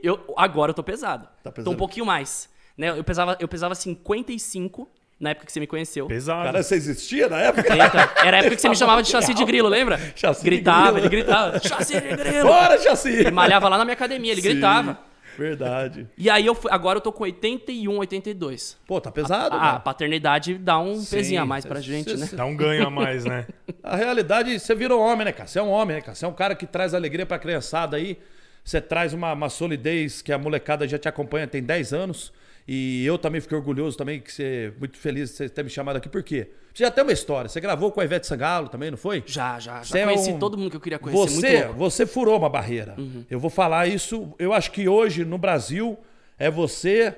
Eu, 0.03 0.21
agora 0.37 0.71
eu 0.71 0.75
tô 0.75 0.83
pesado. 0.83 1.25
Tá 1.43 1.51
Tô 1.51 1.53
pesando. 1.53 1.75
um 1.75 1.77
pouquinho 1.77 2.07
mais. 2.07 2.49
Né? 2.77 2.91
Eu, 2.91 3.05
pesava, 3.05 3.37
eu 3.41 3.49
pesava 3.49 3.75
55 3.75 4.89
na 5.21 5.31
época 5.31 5.47
que 5.47 5.53
você 5.53 5.61
me 5.61 5.67
conheceu. 5.67 6.07
Pesado. 6.07 6.45
Cara, 6.45 6.63
você 6.63 6.75
existia 6.75 7.29
na 7.29 7.39
época? 7.41 7.73
Eita, 7.73 8.11
era 8.25 8.37
a 8.37 8.41
época 8.41 8.57
que 8.57 8.63
você 8.63 8.69
me 8.69 8.77
chamava 8.77 9.03
de 9.03 9.09
chassi 9.09 9.35
de 9.35 9.45
grilo, 9.45 9.69
lembra? 9.69 9.99
Chassi 10.17 10.43
de 10.43 10.51
gritava, 10.51 10.93
grilo. 10.93 10.99
ele 10.99 11.09
gritava, 11.09 11.61
chassi 11.61 12.01
de 12.01 12.17
grilo. 12.17 12.49
Bora, 12.49 12.79
Chassi! 12.79 13.11
Ele 13.11 13.31
malhava 13.31 13.69
lá 13.69 13.79
na 13.79 13.85
minha 13.85 13.95
academia, 13.95 14.33
ele 14.33 14.43
Sim, 14.43 14.49
gritava. 14.49 14.99
Verdade. 15.37 16.07
E 16.17 16.29
aí 16.31 16.45
eu 16.47 16.55
fui, 16.55 16.71
agora 16.71 16.99
eu 16.99 17.01
tô 17.01 17.13
com 17.13 17.25
81, 17.25 17.97
82. 17.99 18.77
Pô, 18.87 19.01
tá 19.01 19.11
pesado, 19.11 19.57
A, 19.57 19.71
a 19.71 19.73
né? 19.75 19.79
paternidade 19.85 20.55
dá 20.59 20.79
um 20.79 20.97
Sim, 20.97 21.17
pezinho 21.17 21.43
a 21.43 21.47
mais 21.47 21.65
pra 21.65 21.77
cê- 21.77 21.83
gente, 21.83 22.11
cê- 22.11 22.17
né? 22.17 22.29
Dá 22.33 22.45
um 22.45 22.57
ganho 22.57 22.87
a 22.87 22.91
mais, 22.91 23.25
né? 23.25 23.47
A 23.83 23.97
realidade, 23.97 24.59
você 24.61 24.75
virou 24.75 25.01
homem, 25.01 25.25
né, 25.25 25.33
cara? 25.33 25.49
Você 25.49 25.59
é 25.59 25.63
um 25.63 25.71
homem, 25.71 25.97
né, 25.97 26.03
cara? 26.03 26.15
Você 26.15 26.25
é 26.25 26.29
um 26.29 26.33
cara 26.33 26.55
que 26.55 26.67
traz 26.67 26.95
alegria 26.95 27.27
pra 27.27 27.39
criançada 27.39 27.97
aí. 27.97 28.17
Você 28.65 28.81
traz 28.81 29.13
uma, 29.13 29.33
uma 29.33 29.49
solidez 29.49 30.23
que 30.23 30.33
a 30.33 30.39
molecada 30.39 30.87
já 30.87 30.97
te 30.99 31.09
acompanha 31.09 31.47
tem 31.49 31.61
10 31.63 31.93
anos. 31.93 32.33
E 32.67 33.05
eu 33.05 33.19
também 33.19 33.41
fiquei 33.41 33.57
orgulhoso 33.57 33.97
também, 33.97 34.21
que 34.21 34.33
você, 34.33 34.73
muito 34.79 34.97
feliz 34.99 35.31
de 35.31 35.37
você 35.37 35.49
ter 35.49 35.65
me 35.65 35.71
chamado 35.71 35.97
aqui. 35.97 36.09
Por 36.09 36.23
quê? 36.23 36.49
Você 36.73 36.85
já 36.85 36.91
tem 36.91 37.03
uma 37.05 37.13
história. 37.13 37.49
Você 37.49 37.61
gravou 37.61 37.91
com 37.93 38.01
a 38.01 38.05
Ivete 38.05 38.27
Sangalo 38.27 38.69
também, 38.69 38.91
não 38.91 38.97
foi? 38.97 39.23
Já, 39.27 39.59
já, 39.59 39.79
já 39.79 39.85
Você 39.85 39.99
é 39.99 40.05
conheci 40.05 40.31
um- 40.31 40.39
todo 40.39 40.57
mundo 40.57 40.71
que 40.71 40.77
eu 40.77 40.81
queria 40.81 40.99
conhecer, 40.99 41.29
Você, 41.29 41.67
você 41.67 42.07
furou 42.07 42.39
uma 42.39 42.49
barreira. 42.49 42.97
Eu 43.31 43.39
vou 43.41 43.51
falar 43.51 43.87
isso. 43.89 44.33
Eu 44.39 44.53
acho 44.53 44.71
que 44.71 44.89
hoje 44.89 45.25
no 45.25 45.37
Brasil 45.39 45.99
é 46.39 46.51
você, 46.51 47.15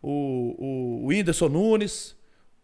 o, 0.00 0.08
o, 0.58 1.04
o 1.04 1.06
Whindersson 1.08 1.48
Nunes, 1.48 2.16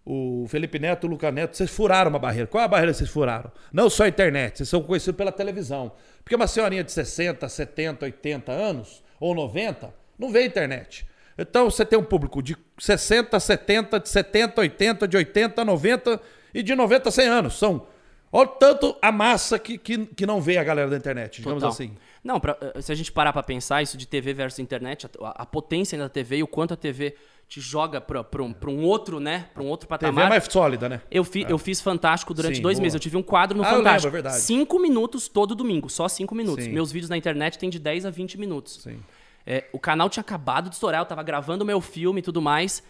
o 0.04 0.46
Felipe 0.48 0.78
Neto, 0.78 1.06
o 1.06 1.10
Luca 1.10 1.30
Neto. 1.30 1.56
Vocês 1.56 1.70
furaram 1.70 2.10
uma 2.10 2.18
barreira. 2.18 2.46
Qual 2.46 2.62
é 2.62 2.64
a 2.64 2.68
barreira 2.68 2.92
que 2.92 2.98
vocês 2.98 3.10
furaram? 3.10 3.50
Não 3.72 3.90
só 3.90 4.04
a 4.04 4.08
internet, 4.08 4.58
vocês 4.58 4.68
são 4.68 4.82
conhecidos 4.82 5.16
pela 5.16 5.32
televisão. 5.32 5.92
Porque 6.22 6.34
uma 6.34 6.46
senhorinha 6.46 6.82
de 6.84 6.92
60, 6.92 7.46
70, 7.48 8.04
80 8.06 8.50
anos, 8.52 9.02
ou 9.18 9.34
90, 9.34 9.92
não 10.18 10.30
vê 10.30 10.44
internet. 10.46 11.06
Então 11.40 11.70
você 11.70 11.84
tem 11.84 11.98
um 11.98 12.04
público 12.04 12.42
de 12.42 12.56
60, 12.78 13.38
70, 13.40 14.00
de 14.00 14.08
70, 14.08 14.60
80, 14.60 15.08
de 15.08 15.16
80, 15.16 15.64
90 15.64 16.20
e 16.52 16.62
de 16.62 16.74
90 16.74 17.08
a 17.08 17.12
100 17.12 17.26
anos. 17.28 17.58
São 17.58 17.86
Olha 18.32 18.48
o 18.48 18.52
tanto 18.52 18.96
a 19.02 19.10
massa 19.10 19.58
que, 19.58 19.76
que, 19.76 20.06
que 20.06 20.24
não 20.24 20.40
vê 20.40 20.56
a 20.56 20.62
galera 20.62 20.88
da 20.88 20.96
internet, 20.96 21.38
digamos 21.38 21.60
Total. 21.62 21.70
assim. 21.74 21.96
Não, 22.22 22.38
pra- 22.38 22.56
eh, 22.60 22.80
se 22.80 22.92
a 22.92 22.94
gente 22.94 23.10
parar 23.10 23.32
pra 23.32 23.42
pensar 23.42 23.82
isso 23.82 23.96
de 23.96 24.06
TV 24.06 24.32
versus 24.32 24.60
internet, 24.60 25.08
a, 25.20 25.42
a 25.42 25.44
potência 25.46 25.98
da 25.98 26.08
TV 26.08 26.36
e 26.36 26.42
o 26.44 26.46
quanto 26.46 26.72
a 26.72 26.76
TV 26.76 27.16
te 27.48 27.60
joga 27.60 28.00
pra, 28.00 28.22
pra, 28.22 28.40
um, 28.40 28.52
pra 28.52 28.70
um 28.70 28.84
outro, 28.84 29.18
né? 29.18 29.48
Pra 29.52 29.64
um 29.64 29.66
outro 29.66 29.88
TV 29.88 29.98
patamar. 29.98 30.26
é 30.26 30.28
mais 30.28 30.44
sólida, 30.44 30.88
né? 30.88 31.00
Eu, 31.10 31.24
fi, 31.24 31.44
eu 31.48 31.58
fiz 31.58 31.80
Fantástico 31.80 32.32
durante 32.32 32.58
Sim, 32.58 32.62
dois 32.62 32.78
boa. 32.78 32.84
meses. 32.84 32.94
Eu 32.94 33.00
tive 33.00 33.16
um 33.16 33.22
quadro 33.22 33.56
no 33.58 33.64
Ah, 33.64 33.70
Fantástico. 33.70 33.90
lembro, 34.06 34.08
é 34.08 34.22
verdade. 34.22 34.36
Cinco 34.44 34.78
minutos 34.78 35.26
todo 35.26 35.52
domingo, 35.56 35.90
só 35.90 36.06
cinco 36.06 36.32
minutos. 36.32 36.66
Sim. 36.66 36.70
Meus 36.72 36.92
vídeos 36.92 37.10
na 37.10 37.16
internet 37.16 37.58
têm 37.58 37.68
de 37.68 37.80
10 37.80 38.06
a 38.06 38.10
20 38.10 38.38
minutos. 38.38 38.80
Sim. 38.80 39.00
É, 39.46 39.64
o 39.72 39.78
canal 39.78 40.08
tinha 40.08 40.20
acabado 40.20 40.68
de 40.68 40.74
estourar, 40.76 41.00
eu 41.00 41.06
tava 41.06 41.22
gravando 41.22 41.64
meu 41.64 41.80
filme 41.80 42.20
e 42.20 42.22
tudo 42.22 42.40
mais. 42.42 42.82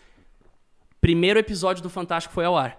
Primeiro 1.01 1.39
episódio 1.39 1.83
do 1.83 1.89
Fantástico 1.91 2.35
foi 2.35 2.45
ao 2.45 2.57
ar. 2.57 2.79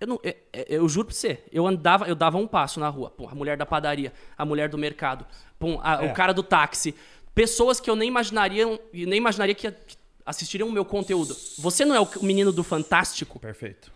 Eu, 0.00 0.06
não, 0.06 0.20
é- 0.22 0.36
é- 0.52 0.66
eu 0.68 0.88
juro 0.88 1.06
pra 1.06 1.14
você, 1.14 1.42
eu 1.50 1.66
andava, 1.66 2.06
eu 2.06 2.14
dava 2.14 2.36
um 2.38 2.46
passo 2.46 2.78
na 2.78 2.88
rua. 2.88 3.10
Pô, 3.10 3.28
a 3.28 3.34
mulher 3.34 3.56
da 3.56 3.66
padaria, 3.66 4.12
a 4.36 4.44
mulher 4.44 4.68
do 4.68 4.78
mercado, 4.78 5.26
pô, 5.58 5.80
a- 5.82 6.04
É. 6.04 6.10
o 6.10 6.14
cara 6.14 6.32
do 6.32 6.42
táxi. 6.42 6.94
Pessoas 7.34 7.80
que 7.80 7.88
eu 7.90 7.96
nem 7.96 8.08
imaginaria, 8.08 8.64
nem 8.92 9.16
imaginaria 9.16 9.54
que, 9.54 9.70
que 9.70 9.96
assistiriam 10.26 10.68
o 10.68 10.72
meu 10.72 10.84
conteúdo. 10.84 11.36
Você 11.58 11.84
não 11.84 11.94
é 11.94 12.00
o 12.00 12.08
menino 12.22 12.52
do 12.52 12.62
Fantástico? 12.62 13.38
Perfeito. 13.40 13.90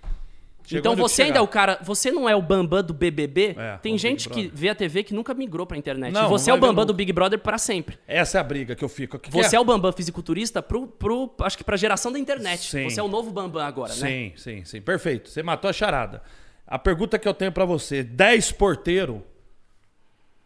Então 0.64 0.92
Chegou 0.92 0.92
onde 0.92 1.01
você 1.03 1.22
ainda 1.22 1.38
é 1.38 1.42
o 1.42 1.48
cara. 1.48 1.79
Você 1.83 2.11
não 2.11 2.29
é 2.29 2.35
o 2.35 2.42
Bambam 2.42 2.83
do 2.83 2.94
BBB? 2.94 3.55
É, 3.59 3.77
Tem 3.79 3.94
o 3.94 3.98
gente 3.98 4.29
que 4.29 4.51
vê 4.55 4.68
a 4.68 4.75
TV 4.75 5.03
que 5.03 5.12
nunca 5.12 5.35
migrou 5.35 5.66
pra 5.66 5.77
internet. 5.77 6.12
Não, 6.12 6.29
você 6.29 6.51
não 6.51 6.57
é 6.57 6.59
o 6.59 6.61
ver 6.61 6.66
Bambam 6.68 6.87
do. 6.87 6.94
Big 6.94 7.12
Brother 7.12 7.38
pra 7.38 7.59
sempre. 7.59 7.98
Essa 8.07 8.38
é 8.38 8.40
a 8.40 8.44
briga 8.44 8.75
que 8.75 8.85
eu 8.85 8.88
fico. 8.88 9.18
Que 9.18 9.31
Você 9.31 9.57
é 9.57 9.61
o 9.61 9.64
Bambam 9.64 9.92
fisiculturista 9.92 10.62
pro, 10.62 10.87
pro, 10.87 11.33
acho 11.40 11.59
que 11.59 11.64
pra 11.64 11.77
geração 11.77 12.12
da 12.12 12.18
internet. 12.18 12.70
Sim. 12.70 12.88
Você 12.88 13.01
é 13.01 13.03
o 13.03 13.09
novo 13.09 13.31
Bambam 13.31 13.62
agora, 13.62 13.94
né? 13.94 14.09
Sim, 14.09 14.33
sim, 14.37 14.64
sim. 14.64 14.81
Perfeito. 14.81 15.29
Você 15.29 15.42
matou 15.42 15.68
a 15.68 15.72
charada. 15.72 16.22
A 16.66 16.79
pergunta 16.79 17.18
que 17.18 17.27
eu 17.27 17.35
tenho 17.35 17.53
pra 17.53 17.64
você: 17.64 18.03
10 18.03 18.53
porteiro, 18.53 19.22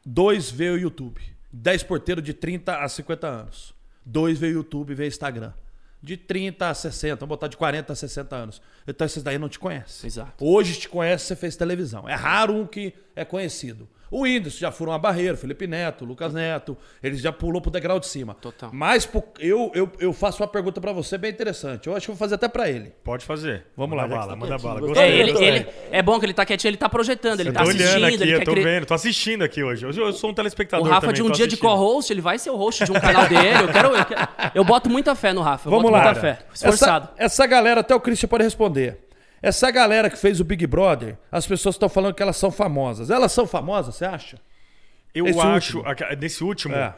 2 0.04 0.50
vê 0.50 0.70
o 0.70 0.76
YouTube. 0.76 1.20
10 1.52 1.82
porteiro 1.84 2.20
de 2.22 2.34
30 2.34 2.78
a 2.78 2.88
50 2.88 3.26
anos. 3.26 3.74
2 4.04 4.38
vê 4.38 4.48
o 4.48 4.52
YouTube 4.52 4.90
e 4.90 4.94
vê 4.94 5.06
Instagram. 5.06 5.52
De 6.06 6.16
30 6.16 6.68
a 6.68 6.72
60, 6.72 7.16
vamos 7.16 7.28
botar 7.28 7.48
de 7.48 7.56
40 7.56 7.92
a 7.92 7.96
60 7.96 8.36
anos. 8.36 8.62
Então 8.86 9.04
esses 9.04 9.24
daí 9.24 9.38
não 9.38 9.48
te 9.48 9.58
conhecem. 9.58 10.06
Exato. 10.06 10.32
Hoje 10.44 10.78
te 10.78 10.88
conhece, 10.88 11.24
você 11.24 11.34
fez 11.34 11.56
televisão. 11.56 12.08
É 12.08 12.14
raro 12.14 12.54
um 12.54 12.64
que 12.64 12.94
é 13.16 13.24
conhecido. 13.24 13.88
O 14.10 14.22
Whindersson 14.22 14.58
já 14.60 14.70
furou 14.70 14.92
uma 14.92 14.98
barreira, 15.00 15.36
Felipe 15.36 15.66
Neto, 15.66 16.04
Lucas 16.04 16.32
Neto, 16.32 16.76
eles 17.02 17.20
já 17.20 17.32
pulou 17.32 17.60
pro 17.60 17.70
degrau 17.72 17.98
de 17.98 18.06
cima. 18.06 18.34
Total. 18.40 18.70
Mas 18.72 19.04
pô, 19.04 19.22
eu, 19.40 19.72
eu, 19.74 19.90
eu 19.98 20.12
faço 20.12 20.40
uma 20.42 20.48
pergunta 20.48 20.80
pra 20.80 20.92
você 20.92 21.18
bem 21.18 21.30
interessante. 21.32 21.88
Eu 21.88 21.96
acho 21.96 22.06
que 22.06 22.10
eu 22.10 22.14
vou 22.14 22.18
fazer 22.18 22.36
até 22.36 22.46
pra 22.48 22.70
ele. 22.70 22.92
Pode 23.02 23.24
fazer. 23.24 23.64
Vamos 23.76 23.96
manda 23.96 24.08
lá, 24.14 24.16
bala, 24.20 24.32
que 24.34 24.38
manda 24.38 24.56
tá 24.56 24.62
bala. 24.62 24.80
Gostei, 24.80 25.02
É, 25.02 25.18
ele, 25.18 25.44
ele- 25.44 25.66
é 25.90 26.02
bom 26.02 26.18
que 26.20 26.26
ele 26.26 26.34
tá 26.34 26.46
quietinho, 26.46 26.70
ele 26.70 26.76
tá 26.76 26.88
projetando, 26.88 27.40
ele 27.40 27.48
Eu 27.48 27.52
tá 27.52 27.62
assistindo, 27.62 28.04
aqui, 28.04 28.14
ele 28.22 28.34
eu 28.34 28.44
tô 28.44 28.52
cre- 28.52 28.62
vendo, 28.62 28.86
tô 28.86 28.94
assistindo 28.94 29.42
aqui 29.42 29.62
hoje. 29.64 29.84
Hoje 29.86 30.00
eu 30.00 30.12
sou 30.12 30.30
um 30.30 30.32
O 30.32 30.36
telespectador 30.36 30.86
Rafa 30.86 31.00
também, 31.00 31.14
de 31.16 31.22
um 31.22 31.26
dia 31.26 31.34
de 31.48 31.54
assistindo. 31.54 31.68
co-host, 31.68 32.12
ele 32.12 32.20
vai 32.20 32.38
ser 32.38 32.50
o 32.50 32.56
host 32.56 32.84
de 32.84 32.92
um 32.92 33.00
canal 33.00 33.26
dele. 33.28 33.62
Eu 33.62 33.68
quero. 33.72 33.88
Eu, 33.96 34.04
quero- 34.04 34.28
eu 34.54 34.64
boto 34.64 34.88
muita 34.88 35.14
fé 35.16 35.32
no 35.32 35.40
Rafa. 35.42 35.66
Eu 35.68 35.70
Vamos 35.70 35.90
boto 35.90 35.96
lá. 35.96 36.04
muita 36.04 36.20
fé. 36.20 36.38
Esforçado. 36.54 37.08
Essa, 37.16 37.24
essa 37.24 37.46
galera, 37.46 37.80
até 37.80 37.94
o 37.94 38.00
Christian 38.00 38.28
pode 38.28 38.44
responder. 38.44 38.98
Essa 39.42 39.70
galera 39.70 40.08
que 40.10 40.16
fez 40.18 40.40
o 40.40 40.44
Big 40.44 40.66
Brother, 40.66 41.16
as 41.30 41.46
pessoas 41.46 41.74
estão 41.74 41.88
falando 41.88 42.14
que 42.14 42.22
elas 42.22 42.36
são 42.36 42.50
famosas. 42.50 43.10
Elas 43.10 43.32
são 43.32 43.46
famosas, 43.46 43.94
você 43.94 44.04
acha? 44.04 44.38
Eu 45.14 45.26
Esse 45.26 45.38
acho, 45.40 45.78
último. 45.78 46.16
desse 46.16 46.44
último, 46.44 46.74
É. 46.74 46.94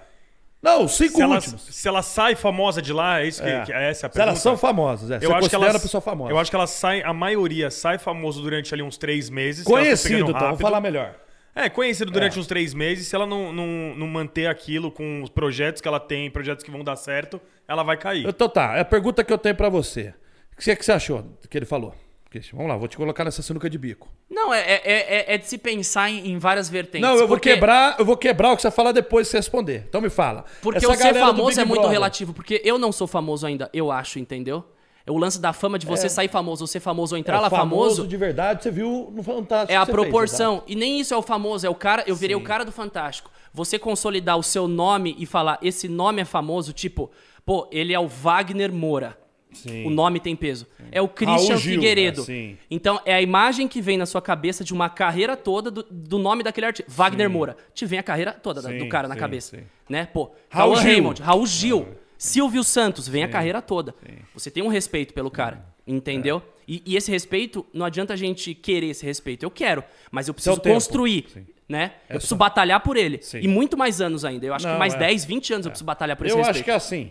Não, 0.61 0.89
cinco 0.89 1.15
se, 1.17 1.23
ela, 1.23 1.35
últimos. 1.37 1.63
se 1.63 1.87
ela 1.87 2.03
sai 2.03 2.35
famosa 2.35 2.83
de 2.83 2.93
lá, 2.93 3.21
é 3.21 3.29
isso 3.29 3.41
que, 3.41 3.49
É. 3.49 3.63
que 3.65 3.73
é 3.73 3.91
essa 3.91 4.09
a 4.09 4.11
Se 4.11 4.15
pergunta? 4.15 4.23
elas 4.31 4.39
são 4.41 4.57
famosas, 4.57 5.09
é. 5.09 5.21
Você 5.21 5.27
eu 5.27 5.31
acho 5.31 5.39
que 5.39 5.45
considera 5.45 5.71
elas, 5.71 5.77
a 5.77 5.85
pessoa 5.85 6.01
famosa. 6.01 6.33
Eu 6.33 6.39
acho 6.39 6.51
que 6.51 6.57
elas 6.57 6.71
saem, 6.71 7.03
a 7.05 7.13
maioria 7.13 7.71
sai 7.71 7.97
famoso 7.97 8.43
durante 8.43 8.75
ali 8.75 8.83
uns 8.83 8.99
três 8.99 9.31
meses. 9.31 9.65
se 9.65 9.71
ela 9.71 9.79
tá 9.81 9.85
Conhecido, 9.87 10.15
pegando 10.27 10.31
então, 10.37 10.49
vou 10.49 10.59
falar 10.59 10.81
melhor. 10.81 11.15
É, 11.55 11.69
conhecido 11.69 12.11
durante 12.11 12.37
É. 12.37 12.41
uns 12.41 12.47
três 12.49 12.75
meses. 12.75 13.07
Se 13.07 13.15
ela 13.15 13.25
não, 13.27 13.53
não, 13.53 13.67
não 13.97 14.07
manter 14.09 14.47
aquilo 14.49 14.91
com 14.91 15.23
os 15.23 15.31
projetos 15.31 15.81
que 15.81 15.87
ela 15.87 16.01
tem, 16.01 16.29
projetos 16.29 16.65
que 16.65 16.71
vão 16.73 16.83
dar 16.83 16.97
certo, 16.97 17.41
ela 17.69 17.85
vai 17.85 17.97
cair. 17.97 18.27
Então 18.27 18.49
tá, 18.49 18.77
é 18.77 18.81
a 18.81 18.85
pergunta 18.85 19.23
que 19.23 19.33
eu 19.33 19.39
tenho 19.39 19.55
pra 19.55 19.69
você. 19.69 20.13
O 20.53 20.61
que, 20.61 20.71
é 20.73 20.77
que 20.77 20.85
você 20.85 20.91
achou 20.93 21.23
do 21.23 21.49
que 21.49 21.57
ele 21.57 21.67
falou? 21.67 21.95
Christian, 22.31 22.57
vamos 22.59 22.71
lá, 22.71 22.77
vou 22.77 22.87
te 22.89 22.97
colocar 22.97 23.25
nessa 23.25 23.41
sinuca 23.41 23.71
de 23.71 23.79
bico. 23.79 24.07
Não, 24.31 24.53
é, 24.53 24.61
é, 24.61 24.83
é- 24.85 25.35
é 25.35 25.39
de 25.39 25.47
se 25.47 25.57
pensar 25.57 26.11
em, 26.11 26.29
em 26.33 26.39
várias 26.39 26.69
vertentes. 26.69 27.01
Não, 27.01 27.15
eu 27.15 27.21
vou 27.21 27.29
porque- 27.29 27.55
quebrar, 27.55 27.97
eu 27.99 28.05
vou 28.05 28.17
quebrar 28.19 28.53
o 28.53 28.57
que 28.57 28.61
você 28.63 28.71
falar 28.71 28.93
depois 28.93 29.27
de 29.27 29.31
você 29.31 29.39
responder. 29.39 29.85
Então 29.89 30.01
me 30.01 30.11
fala. 30.11 30.45
Porque 30.61 30.85
Essa 30.85 30.93
o 30.93 30.95
ser 30.97 31.15
famoso 31.15 31.59
é 31.59 31.65
muito 31.65 31.81
Brother, 31.81 31.93
relativo. 31.93 32.35
Porque 32.35 32.61
eu 32.65 32.79
não 32.79 32.93
sou 32.93 33.07
famoso 33.07 33.47
ainda, 33.47 33.71
eu 33.73 33.91
acho, 33.91 34.19
entendeu? 34.19 34.63
É 35.07 35.11
o 35.11 35.17
lance 35.17 35.41
da 35.41 35.55
fama 35.55 35.79
de 35.79 35.87
você 35.87 36.07
sair 36.07 36.29
famoso, 36.29 36.65
ou 36.65 36.67
ser 36.67 36.81
famoso 36.81 37.15
ou 37.15 37.19
entrar 37.19 37.39
é, 37.39 37.41
lá 37.41 37.49
famoso. 37.49 38.07
de 38.07 38.17
verdade, 38.19 38.63
você 38.63 38.71
viu 38.71 39.11
no 39.11 39.23
Fantástico. 39.23 39.73
É 39.73 39.77
a 39.77 39.81
que 39.81 39.87
você 39.87 39.93
fez, 39.93 40.03
proporção. 40.11 40.63
e 40.67 40.75
nem 40.75 41.01
isso 41.01 41.15
é 41.15 41.17
o 41.17 41.23
famoso, 41.23 41.67
é 41.67 41.71
o 41.71 41.75
cara. 41.75 42.05
Eu 42.07 42.15
virei 42.15 42.37
o 42.37 42.43
cara 42.43 42.63
do 42.63 42.71
Fantástico. 42.71 43.31
Você 43.55 43.79
consolidar 43.79 44.37
o 44.37 44.43
seu 44.43 44.69
nome 44.69 45.17
e 45.19 45.25
falar, 45.25 45.59
esse 45.63 45.89
nome 45.89 46.21
é 46.21 46.27
famoso, 46.27 46.75
tipo, 46.75 47.11
pô, 47.47 47.67
ele 47.73 47.95
é 47.95 47.99
o 47.99 48.07
Wagner 48.07 48.71
Moura. 48.71 49.17
Sim. 49.59 49.85
O 49.87 49.91
nome 49.91 50.21
tem 50.21 50.35
peso. 50.37 50.67
É 50.91 51.01
o 51.03 51.09
Christian 51.09 51.49
Raul 51.49 51.57
Gil, 51.59 51.75
Figueiredo. 51.75 52.23
assim. 52.23 52.57
Então, 52.71 53.01
é 53.05 53.15
a 53.15 53.23
imagem 53.23 53.67
que 53.69 53.81
vem 53.81 53.97
na 53.97 54.07
sua 54.07 54.21
cabeça 54.23 54.63
de 54.65 54.73
uma 54.73 54.89
carreira 54.89 55.37
toda 55.37 55.71
do, 55.71 55.85
do 55.91 56.19
nome 56.19 56.43
daquele 56.43 56.67
artista. 56.67 56.91
Wagner 56.91 57.29
Moura. 57.31 57.57
Te 57.75 57.85
vem 57.87 57.99
a 57.99 58.03
carreira 58.03 58.33
toda 58.33 58.61
da- 58.63 58.69
Sim, 58.71 58.79
do 58.79 58.89
cara 58.89 59.07
na 59.09 59.15
sim, 59.15 59.21
cabeça. 59.21 59.57
sim. 59.57 59.63
Né? 59.89 60.07
Pô, 60.13 60.31
Raul 60.51 60.77
Gil. 60.77 60.85
Raymond, 60.85 61.23
Raul 61.23 61.47
Gil, 61.47 61.89
Silvio 62.17 62.65
Santos, 62.65 63.07
vem 63.09 63.23
a 63.25 63.29
carreira 63.29 63.61
toda. 63.63 63.95
Você 64.35 64.51
tem 64.51 64.63
um 64.63 64.69
respeito 64.69 65.15
pelo 65.15 65.31
cara, 65.31 65.65
entendeu? 65.87 66.43
E, 66.67 66.83
e 66.85 66.97
esse 66.97 67.11
respeito, 67.11 67.65
não 67.73 67.87
adianta 67.87 68.13
a 68.13 68.17
gente 68.17 68.55
querer 68.55 68.89
esse 68.89 69.05
respeito. 69.07 69.43
Eu 69.45 69.51
quero, 69.51 69.83
mas 70.11 70.29
eu 70.29 70.35
preciso 70.35 70.57
tempo. 70.59 70.75
construir, 70.75 71.25
Sim. 71.33 71.47
né? 71.69 71.93
Eu 72.09 72.17
preciso 72.17 72.37
batalhar 72.37 72.81
por 72.81 72.97
ele. 72.97 73.19
Sim. 73.23 73.39
E 73.41 73.49
muito 73.49 73.75
mais 73.77 74.01
anos 74.01 74.23
ainda. 74.25 74.45
Eu 74.45 74.53
acho 74.53 74.67
Não, 74.67 74.75
que 74.75 74.79
mais 74.79 74.93
é. 74.95 74.99
10, 74.99 75.25
20 75.25 75.53
anos 75.55 75.67
eu 75.67 75.71
preciso 75.71 75.87
batalhar 75.87 76.17
por 76.17 76.27
esse 76.27 76.35
Eu 76.35 76.39
respeito. 76.39 76.57
acho 76.57 76.65
que 76.65 76.71
é 76.71 76.75
assim. 76.75 77.11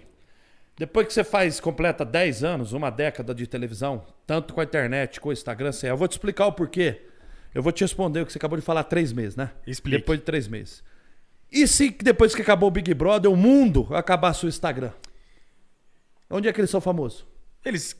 Depois 0.78 1.08
que 1.08 1.14
você 1.14 1.24
faz, 1.24 1.60
completa 1.60 2.06
10 2.06 2.44
anos, 2.44 2.72
uma 2.72 2.92
década 2.92 3.34
de 3.34 3.48
televisão, 3.48 4.06
tanto 4.28 4.54
com 4.54 4.62
a 4.62 4.64
internet, 4.64 5.20
com 5.20 5.30
o 5.30 5.34
Instagram, 5.34 5.70
assim, 5.70 5.88
eu 5.88 5.98
vou 5.98 6.08
te 6.08 6.12
explicar 6.12 6.46
o 6.46 6.52
porquê. 6.52 7.02
Eu 7.54 7.64
vou 7.64 7.72
te 7.72 7.84
responder 7.84 8.22
o 8.22 8.26
que 8.26 8.32
você 8.32 8.38
acabou 8.38 8.60
de 8.60 8.64
falar 8.64 8.82
há 8.82 8.84
três 8.84 9.12
meses, 9.12 9.36
né? 9.36 9.52
Explique. 9.66 9.98
Depois 9.98 10.20
de 10.20 10.26
três 10.26 10.48
meses. 10.48 10.84
E 11.52 11.68
se 11.68 11.90
depois 11.90 12.36
que 12.36 12.42
acabou 12.44 12.70
o 12.70 12.72
Big 12.72 12.94
Brother, 12.94 13.32
o 13.32 13.36
mundo 13.36 13.88
acabasse 13.92 14.46
o 14.46 14.50
Instagram? 14.50 14.92
Onde 16.30 16.48
é 16.48 16.54
que 16.54 16.60
eles 16.60 16.70
são 16.70 16.82
famosos? 16.82 17.26
Eles. 17.66 17.96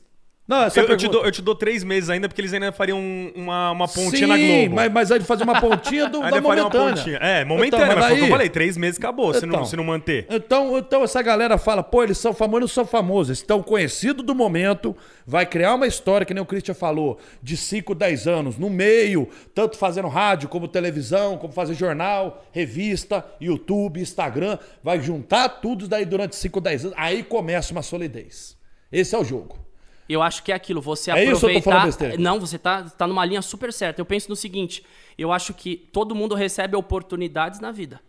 Não, 0.48 0.62
essa 0.64 0.80
Eu, 0.80 0.84
é 0.84 0.86
a 0.86 0.90
eu 0.92 0.96
te 0.96 1.00
pergunta. 1.00 1.18
dou, 1.18 1.26
eu 1.26 1.30
te 1.30 1.42
dou 1.42 1.54
três 1.54 1.84
meses 1.84 2.08
ainda, 2.08 2.26
porque 2.26 2.40
eles 2.40 2.54
ainda 2.54 2.72
fariam 2.72 2.98
um- 2.98 3.30
uma, 3.36 3.70
uma 3.72 3.86
pontinha 3.86 4.10
Sim, 4.10 4.26
na 4.26 4.38
Globo. 4.38 4.74
Mas, 4.76 4.92
mas 4.92 5.12
aí 5.12 5.20
fazer 5.20 5.44
uma 5.44 5.60
pontinha 5.60 6.08
do, 6.08 6.22
Ainda 6.24 6.40
da 6.40 6.42
faria 6.42 6.62
uma 6.64 6.70
momentânea. 6.70 6.94
pontinha. 6.96 7.16
É, 7.18 7.44
momentânea, 7.44 7.84
Então, 7.84 7.96
mas 8.00 8.12
o 8.12 8.16
que 8.16 8.22
eu 8.22 8.28
falei, 8.28 8.48
três 8.48 8.76
meses 8.78 8.98
acabou, 8.98 9.34
se, 9.34 9.44
não, 9.44 9.54
Então. 9.56 9.64
se 9.66 9.76
não 9.76 9.84
manter. 9.84 10.26
Então, 10.30 10.78
então 10.78 11.04
essa 11.04 11.20
galera 11.20 11.58
fala, 11.58 11.82
pô, 11.82 12.02
eles 12.02 12.16
são 12.16 12.32
famosos, 12.32 12.60
não 12.62 12.68
são 12.68 12.86
famosos, 12.86 13.28
eles 13.28 13.38
estão 13.40 13.62
conhecidos 13.62 14.24
do 14.24 14.34
momento, 14.34 14.96
vai 15.26 15.44
criar 15.44 15.74
uma 15.74 15.86
história, 15.86 16.24
que 16.24 16.32
nem 16.32 16.42
o 16.42 16.46
Christian 16.46 16.72
falou, 16.72 17.18
de 17.42 17.54
5, 17.54 17.94
10 17.94 18.26
anos, 18.26 18.56
no 18.56 18.70
meio, 18.70 19.28
tanto 19.54 19.76
fazendo 19.76 20.08
rádio, 20.08 20.48
como 20.48 20.66
televisão, 20.66 21.36
como 21.36 21.52
fazer 21.52 21.74
jornal, 21.74 22.42
revista, 22.52 23.22
YouTube, 23.38 24.00
Instagram, 24.00 24.56
vai 24.82 24.98
juntar 24.98 25.46
tudo 25.50 25.86
daí 25.86 26.06
durante 26.06 26.34
5, 26.36 26.58
10 26.58 26.84
anos, 26.86 26.96
aí 26.98 27.22
começa 27.22 27.70
uma 27.72 27.82
solidez. 27.82 28.56
Esse 28.90 29.14
é 29.14 29.18
o 29.18 29.24
jogo. 29.24 29.67
Eu 30.08 30.22
acho 30.22 30.42
que 30.42 30.50
é 30.50 30.54
aquilo, 30.54 30.80
você 30.80 31.10
É 31.10 31.24
isso 31.24 31.36
aproveitar. 31.46 31.84
besteira? 31.84 32.16
Não, 32.16 32.40
você 32.40 32.58
tá, 32.58 32.82
tá 32.84 33.06
numa 33.06 33.24
linha 33.24 33.42
super 33.42 33.72
certa. 33.72 34.00
Eu 34.00 34.06
penso 34.06 34.28
no 34.30 34.36
seguinte: 34.36 34.84
eu 35.18 35.30
acho 35.30 35.52
que 35.52 35.76
todo 35.76 36.14
mundo 36.14 36.34
recebe 36.34 36.76
oportunidades 36.76 37.60
na 37.60 37.70
vida. 37.70 38.00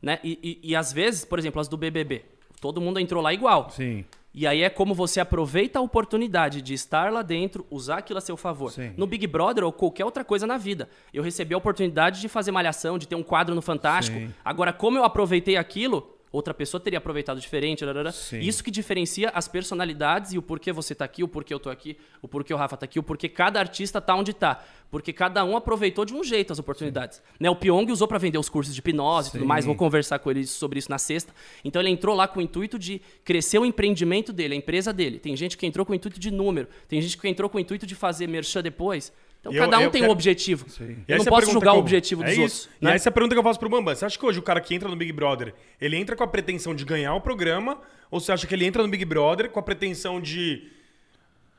Né? 0.00 0.18
E, 0.24 0.58
e, 0.62 0.70
e 0.70 0.76
às 0.76 0.92
vezes, 0.92 1.24
por 1.24 1.38
exemplo, 1.38 1.60
as 1.60 1.68
do 1.68 1.76
BBB. 1.76 2.24
Todo 2.60 2.80
mundo 2.80 2.98
entrou 2.98 3.22
lá 3.22 3.32
igual. 3.34 3.70
Sim. 3.70 4.04
E 4.34 4.46
aí 4.46 4.62
é 4.62 4.70
como 4.70 4.94
você 4.94 5.20
aproveita 5.20 5.78
a 5.78 5.82
oportunidade 5.82 6.62
de 6.62 6.72
estar 6.72 7.12
lá 7.12 7.20
dentro, 7.20 7.66
usar 7.70 7.98
aquilo 7.98 8.18
a 8.18 8.20
seu 8.20 8.36
favor. 8.36 8.72
Sim. 8.72 8.94
No 8.96 9.06
Big 9.06 9.26
Brother 9.26 9.62
ou 9.62 9.72
qualquer 9.72 10.06
outra 10.06 10.24
coisa 10.24 10.46
na 10.46 10.56
vida. 10.56 10.88
Eu 11.12 11.22
recebi 11.22 11.52
a 11.54 11.58
oportunidade 11.58 12.20
de 12.20 12.28
fazer 12.28 12.50
malhação, 12.50 12.96
de 12.96 13.06
ter 13.06 13.14
um 13.14 13.22
quadro 13.22 13.54
no 13.54 13.60
Fantástico. 13.60 14.16
Sim. 14.16 14.32
Agora, 14.42 14.72
como 14.72 14.96
eu 14.96 15.04
aproveitei 15.04 15.58
aquilo, 15.58 16.11
outra 16.32 16.54
pessoa 16.54 16.80
teria 16.80 16.98
aproveitado 16.98 17.40
diferente. 17.40 17.84
Sim. 18.12 18.40
Isso 18.40 18.64
que 18.64 18.70
diferencia 18.70 19.30
as 19.34 19.46
personalidades 19.46 20.32
e 20.32 20.38
o 20.38 20.42
porquê 20.42 20.72
você 20.72 20.94
tá 20.94 21.04
aqui, 21.04 21.22
o 21.22 21.28
porquê 21.28 21.52
eu 21.52 21.60
tô 21.60 21.68
aqui, 21.68 21.96
o 22.22 22.26
porquê 22.26 22.52
o 22.54 22.56
Rafa 22.56 22.76
tá 22.76 22.84
aqui, 22.84 22.98
o 22.98 23.02
porquê 23.02 23.28
cada 23.28 23.60
artista 23.60 24.00
tá 24.00 24.16
onde 24.16 24.32
tá. 24.32 24.64
Porque 24.90 25.12
cada 25.12 25.44
um 25.44 25.56
aproveitou 25.56 26.04
de 26.04 26.12
um 26.12 26.22
jeito 26.22 26.52
as 26.52 26.58
oportunidades. 26.58 27.22
Né, 27.38 27.48
o 27.48 27.56
Pyong 27.56 27.90
usou 27.90 28.06
para 28.06 28.18
vender 28.18 28.38
os 28.38 28.48
cursos 28.48 28.74
de 28.74 28.80
hipnose 28.80 29.28
e 29.28 29.32
tudo 29.32 29.46
mais. 29.46 29.64
Vou 29.64 29.74
conversar 29.74 30.18
com 30.18 30.30
ele 30.30 30.46
sobre 30.46 30.78
isso 30.78 30.90
na 30.90 30.98
sexta. 30.98 31.32
Então 31.64 31.80
ele 31.80 31.90
entrou 31.90 32.14
lá 32.14 32.26
com 32.26 32.40
o 32.40 32.42
intuito 32.42 32.78
de 32.78 33.00
crescer 33.24 33.58
o 33.58 33.64
empreendimento 33.64 34.32
dele, 34.32 34.54
a 34.54 34.56
empresa 34.56 34.92
dele. 34.92 35.18
Tem 35.18 35.36
gente 35.36 35.56
que 35.56 35.66
entrou 35.66 35.86
com 35.86 35.92
o 35.92 35.94
intuito 35.94 36.18
de 36.18 36.30
número, 36.30 36.68
tem 36.88 37.00
gente 37.00 37.16
que 37.16 37.28
entrou 37.28 37.48
com 37.48 37.58
o 37.58 37.60
intuito 37.60 37.86
de 37.86 37.94
fazer 37.94 38.26
merchan 38.26 38.62
depois. 38.62 39.12
Então 39.42 39.52
Eu- 39.52 39.60
cada 39.64 39.78
um 39.80 39.82
eu 39.82 39.90
tem 39.90 40.04
um 40.04 40.08
objetivo. 40.08 40.64
E 40.80 41.04
Eu 41.08 41.18
não 41.18 41.24
é 41.24 41.28
posso 41.28 41.50
julgar 41.50 41.74
o 41.74 41.78
objetivo 41.78 42.22
é 42.22 42.26
dos 42.26 42.34
isso. 42.34 42.42
outros. 42.42 42.68
E 42.80 42.84
né? 42.84 42.94
essa 42.94 43.08
é 43.08 43.10
a 43.10 43.12
pergunta 43.12 43.34
que 43.34 43.38
eu 43.40 43.42
faço 43.42 43.58
pro 43.58 43.68
Bambam. 43.68 43.92
Você 43.94 44.04
acha 44.04 44.16
que 44.16 44.24
hoje 44.24 44.38
o 44.38 44.42
cara 44.42 44.60
que 44.60 44.72
entra 44.72 44.88
no 44.88 44.94
Big 44.94 45.12
Brother, 45.12 45.52
ele 45.80 45.96
entra 45.96 46.14
com 46.14 46.22
a 46.22 46.28
pretensão 46.28 46.72
de 46.74 46.84
ganhar 46.84 47.12
o 47.14 47.20
programa? 47.20 47.78
Ou 48.08 48.20
você 48.20 48.30
acha 48.30 48.46
que 48.46 48.54
ele 48.54 48.64
entra 48.64 48.80
no 48.84 48.88
Big 48.88 49.04
Brother 49.04 49.50
com 49.50 49.58
a 49.58 49.62
pretensão 49.62 50.20
de 50.20 50.70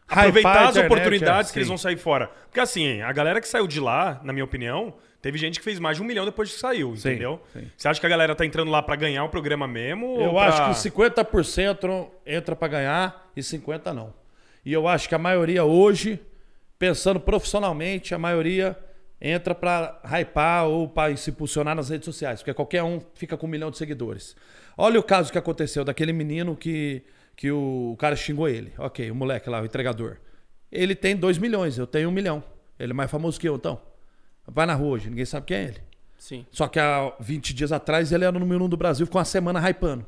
aproveitar 0.08 0.70
as 0.70 0.76
oportunidades 0.78 1.50
é, 1.50 1.54
que 1.54 1.60
eles 1.60 1.68
sim. 1.68 1.72
vão 1.72 1.78
sair 1.78 1.98
fora? 1.98 2.28
Porque 2.46 2.60
assim, 2.60 3.02
a 3.02 3.12
galera 3.12 3.42
que 3.42 3.48
saiu 3.48 3.68
de 3.68 3.80
lá, 3.80 4.22
na 4.24 4.32
minha 4.32 4.46
opinião, 4.46 4.94
teve 5.22 5.38
gente 5.38 5.60
que 5.60 5.66
fez 5.66 5.80
mais 5.80 5.98
de 5.98 6.04
um 6.04 6.06
milhão 6.06 6.26
depois 6.26 6.54
que 6.54 6.60
saiu, 6.60 6.96
Sim, 6.96 7.10
entendeu? 7.10 7.42
sim. 7.52 7.68
Você 7.76 7.88
acha 7.88 8.00
que 8.00 8.06
a 8.06 8.10
galera 8.10 8.36
tá 8.36 8.46
entrando 8.46 8.70
lá 8.72 8.82
pra 8.82 8.96
ganhar 8.96 9.24
o 9.24 9.30
programa 9.30 9.68
mesmo? 9.68 10.06
ou 10.08 10.22
Eu 10.22 10.32
pra- 10.34 10.48
acho 10.70 10.82
que 10.84 10.90
50% 10.90 12.10
entra 12.26 12.56
pra 12.56 12.68
ganhar 12.68 13.30
e 13.36 13.42
50% 13.42 13.94
não. 13.94 14.14
E 14.66 14.72
eu 14.72 14.88
acho 14.88 15.10
que 15.10 15.16
a 15.16 15.20
maioria 15.20 15.64
hoje, 15.66 16.20
pensando 16.84 17.18
profissionalmente, 17.18 18.14
a 18.14 18.20
maioria 18.20 18.78
entra 19.22 19.56
pra 19.56 20.02
hypar 20.04 20.66
ou 20.68 20.90
pra 20.90 21.16
se 21.16 21.30
impulsionar 21.30 21.74
nas 21.74 21.88
redes 21.88 22.04
sociais, 22.04 22.42
porque 22.42 22.54
qualquer 22.54 22.84
um 22.84 23.00
fica 23.16 23.38
com 23.38 23.48
um 23.48 23.50
milhão 23.50 23.72
de 23.72 23.78
seguidores. 23.78 24.36
Olha 24.78 25.00
o 25.00 25.04
caso 25.04 25.32
que 25.32 25.38
aconteceu 25.38 25.86
daquele 25.86 26.12
menino 26.12 26.58
que, 26.58 27.02
que 27.38 27.50
o 27.50 27.96
cara 27.98 28.18
xingou 28.18 28.50
ele. 28.50 28.74
Ok, 28.78 29.10
o 29.10 29.16
moleque 29.16 29.50
lá, 29.50 29.62
o 29.62 29.66
entregador. 29.66 30.18
Ele 30.70 30.94
tem 30.94 31.16
2 31.16 31.38
milhões, 31.38 31.78
eu 31.78 31.88
tenho 31.88 32.10
um 32.10 32.12
milhão. 32.12 32.44
Ele 32.78 32.92
é 32.92 32.94
mais 32.94 33.10
famoso 33.10 33.40
que 33.40 33.48
eu, 33.48 33.56
então. 33.56 33.80
Vai 34.46 34.66
na 34.66 34.74
rua 34.74 34.90
hoje, 34.96 35.10
ninguém 35.10 35.24
sabe 35.24 35.46
quem 35.46 35.58
é 35.58 35.64
ele. 35.64 35.82
Sim. 36.18 36.46
Só 36.52 36.68
que 36.68 36.82
há 36.82 37.14
20 37.18 37.54
dias 37.54 37.72
atrás 37.72 38.12
ele 38.12 38.26
era 38.26 38.36
o 38.36 38.40
número 38.42 38.62
um 38.62 38.68
do 38.68 38.76
Brasil, 38.76 39.06
ficou 39.06 39.20
uma 39.20 39.26
semana 39.26 39.62
hypando. 39.70 40.06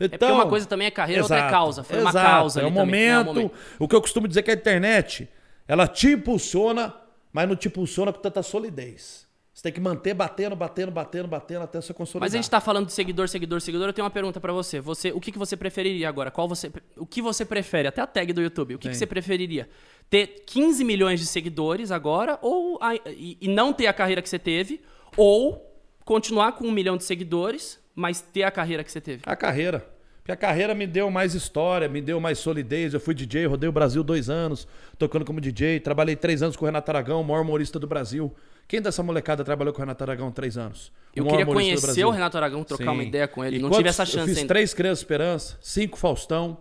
É 0.00 0.08
porque 0.08 0.24
uma 0.24 0.48
coisa 0.48 0.66
também 0.66 0.86
é 0.86 0.90
carreira, 0.90 1.20
outra 1.20 1.46
é 1.46 1.50
causa. 1.50 1.84
Foi 1.84 2.00
uma 2.00 2.10
causa 2.10 2.60
É 2.60 2.64
ali 2.64 2.72
o 2.72 2.74
também, 2.74 3.00
né? 3.06 3.22
momento, 3.22 3.52
O 3.78 3.86
que 3.86 3.94
eu 3.94 4.00
costumo 4.00 4.26
dizer 4.26 4.40
é 4.40 4.42
que 4.42 4.50
a 4.50 4.54
internet, 4.54 5.28
ela 5.68 5.86
te 5.88 6.08
impulsiona, 6.12 6.94
mas 7.32 7.48
não 7.48 7.56
te 7.56 7.68
impulsiona 7.68 8.12
com 8.12 8.20
tanta 8.20 8.42
solidez. 8.42 9.26
Você 9.52 9.62
tem 9.62 9.72
que 9.72 9.80
manter 9.80 10.12
batendo, 10.12 10.54
batendo, 10.54 10.92
batendo, 10.92 11.26
batendo 11.26 11.62
até 11.62 11.80
você 11.80 11.94
consolidar. 11.94 12.26
Mas 12.26 12.34
a 12.34 12.36
gente 12.36 12.50
tá 12.50 12.60
falando 12.60 12.86
de 12.86 12.92
seguidor, 12.92 13.26
seguidor, 13.26 13.58
seguidor. 13.62 13.88
Eu 13.88 13.92
tenho 13.94 14.04
uma 14.04 14.10
pergunta 14.10 14.38
pra 14.38 14.52
você. 14.52 14.80
Você, 14.80 15.12
o 15.12 15.18
que, 15.20 15.32
que 15.32 15.38
você 15.38 15.56
preferiria 15.56 16.10
agora? 16.10 16.30
Qual 16.30 16.46
você, 16.46 16.70
o 16.94 17.06
que 17.06 17.22
você 17.22 17.42
prefere? 17.42 17.88
Até 17.88 18.02
a 18.02 18.06
tag 18.06 18.34
do 18.34 18.42
YouTube. 18.42 18.74
O 18.74 18.78
que, 18.78 18.90
que 18.90 18.94
você 18.94 19.06
preferiria? 19.06 19.66
Ter 20.10 20.42
15 20.46 20.84
milhões 20.84 21.20
de 21.20 21.26
seguidores 21.26 21.90
agora 21.90 22.38
ou 22.42 22.78
a- 22.82 22.96
e, 23.06 23.38
e 23.40 23.48
não 23.48 23.72
ter 23.72 23.86
a 23.86 23.94
carreira 23.94 24.20
que 24.20 24.28
você 24.28 24.38
teve? 24.38 24.82
Ou 25.16 25.74
continuar 26.04 26.52
com 26.52 26.66
um 26.66 26.70
milhão 26.70 26.98
de 26.98 27.04
seguidores, 27.04 27.78
mas 27.94 28.20
ter 28.20 28.42
a 28.42 28.50
carreira 28.50 28.84
que 28.84 28.92
você 28.92 29.00
teve? 29.00 29.22
A 29.24 29.34
carreira. 29.34 29.88
Porque 30.26 30.32
a 30.32 30.36
carreira 30.36 30.74
me 30.74 30.88
deu 30.88 31.08
mais 31.08 31.34
história, 31.36 31.88
me 31.88 32.00
deu 32.00 32.18
mais 32.18 32.40
solidez. 32.40 32.92
Eu 32.92 32.98
fui 32.98 33.14
DJ, 33.14 33.46
rodei 33.46 33.68
o 33.68 33.72
Brasil 33.72 34.02
dois 34.02 34.28
anos, 34.28 34.66
tocando 34.98 35.24
como 35.24 35.40
DJ. 35.40 35.78
Trabalhei 35.78 36.16
três 36.16 36.42
anos 36.42 36.56
com 36.56 36.64
o 36.64 36.66
Renato 36.66 36.90
Aragão, 36.90 37.20
o 37.20 37.24
maior 37.24 37.42
humorista 37.42 37.78
do 37.78 37.86
Brasil. 37.86 38.34
Quem 38.66 38.82
dessa 38.82 39.04
molecada 39.04 39.44
trabalhou 39.44 39.72
com 39.72 39.78
o 39.78 39.82
Renato 39.84 40.02
Aragão 40.02 40.32
três 40.32 40.58
anos? 40.58 40.90
Eu 41.14 41.22
O 41.22 41.26
maior 41.26 41.38
queria 41.38 41.54
conhecer 41.54 42.04
o 42.04 42.10
Renato 42.10 42.36
Aragão, 42.36 42.64
trocar 42.64 42.82
Sim. 42.86 42.90
uma 42.90 43.04
ideia 43.04 43.28
com 43.28 43.44
ele. 43.44 43.58
E 43.58 43.58
não 43.60 43.68
quantos- 43.68 43.76
tive 43.78 43.88
essa 43.88 44.02
Eu 44.02 44.06
chance 44.06 44.26
fiz 44.30 44.38
ainda. 44.38 44.48
três 44.48 44.74
Crianças 44.74 44.98
Esperança, 44.98 45.56
cinco 45.60 45.96
Faustão, 45.96 46.58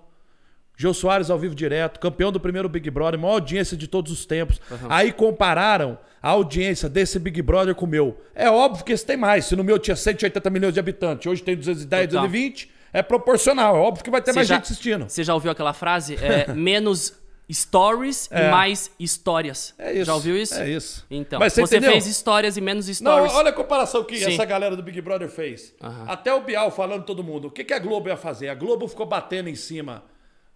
Jô 0.78 0.94
Soares 0.94 1.32
ao 1.32 1.40
vivo 1.40 1.56
direto, 1.56 2.00
campeão 2.00 2.32
do 2.32 2.40
primeiro 2.40 2.70
Big 2.70 2.88
Brother, 2.92 3.20
maior 3.20 3.34
audiência 3.34 3.76
de 3.76 3.88
todos 3.88 4.12
os 4.12 4.28
tempos. 4.28 4.62
Aí 4.90 5.12
compararam 5.12 5.98
a 6.22 6.30
audiência 6.30 6.88
desse 6.88 7.18
Big 7.18 7.42
Brother 7.42 7.74
com 7.74 7.86
o 7.86 7.90
meu. 7.90 8.16
É 8.36 8.48
óbvio 8.48 8.86
que 8.86 8.94
esse 8.94 9.04
tem 9.04 9.18
mais. 9.18 9.46
Se 9.46 9.56
no 9.56 9.64
meu 9.64 9.80
tinha 9.80 9.96
180 9.96 10.52
milhões 10.52 10.76
de 10.76 10.80
habitantes, 10.80 11.26
hoje 11.26 11.42
tem 11.42 11.56
210, 11.58 12.10
Total. 12.10 12.28
220, 12.28 12.75
é 13.00 13.04
proporcional. 13.04 13.76
É 13.76 13.80
óbvio 13.80 14.04
que 14.04 14.10
vai 14.10 14.22
ter 14.22 14.32
Você 14.32 14.36
mais 14.38 14.48
já- 14.48 14.56
gente 14.56 14.64
assistindo. 14.66 15.10
Você 15.10 15.24
já 15.24 15.34
ouviu 15.34 15.52
aquela 15.52 15.74
frase? 15.74 16.16
É, 16.16 16.52
menos 16.54 17.14
stories 17.52 18.28
É. 18.32 18.48
e 18.48 18.52
mais 18.52 18.92
histórias. 19.00 19.74
É 19.78 19.94
isso. 19.94 20.06
Já 20.06 20.16
ouviu 20.16 20.36
isso? 20.36 20.56
É 20.56 20.68
isso. 20.70 21.06
Então, 21.12 21.40
Mas 21.40 21.54
você, 21.54 21.80
fez 21.80 22.08
histórias 22.08 22.58
e 22.58 22.62
menos 22.62 22.88
Não, 22.88 22.94
stories. 22.96 23.34
olha 23.34 23.50
a 23.50 23.54
comparação 23.54 24.04
que 24.04 24.18
Sim. 24.18 24.34
essa 24.34 24.46
galera 24.46 24.76
do 24.76 24.82
Big 24.82 25.00
Brother 25.02 25.30
fez. 25.30 25.76
Até 26.08 26.34
o 26.34 26.42
Bial 26.42 26.72
falando 26.72 27.04
todo 27.04 27.24
mundo. 27.24 27.48
O 27.48 27.52
que, 27.52 27.64
que 27.64 27.74
a 27.74 27.80
Globo 27.80 28.08
ia 28.10 28.18
fazer? 28.18 28.50
A 28.50 28.56
Globo 28.56 28.88
ficou 28.88 29.06
batendo 29.06 29.48
em 29.50 29.56
cima 29.56 30.04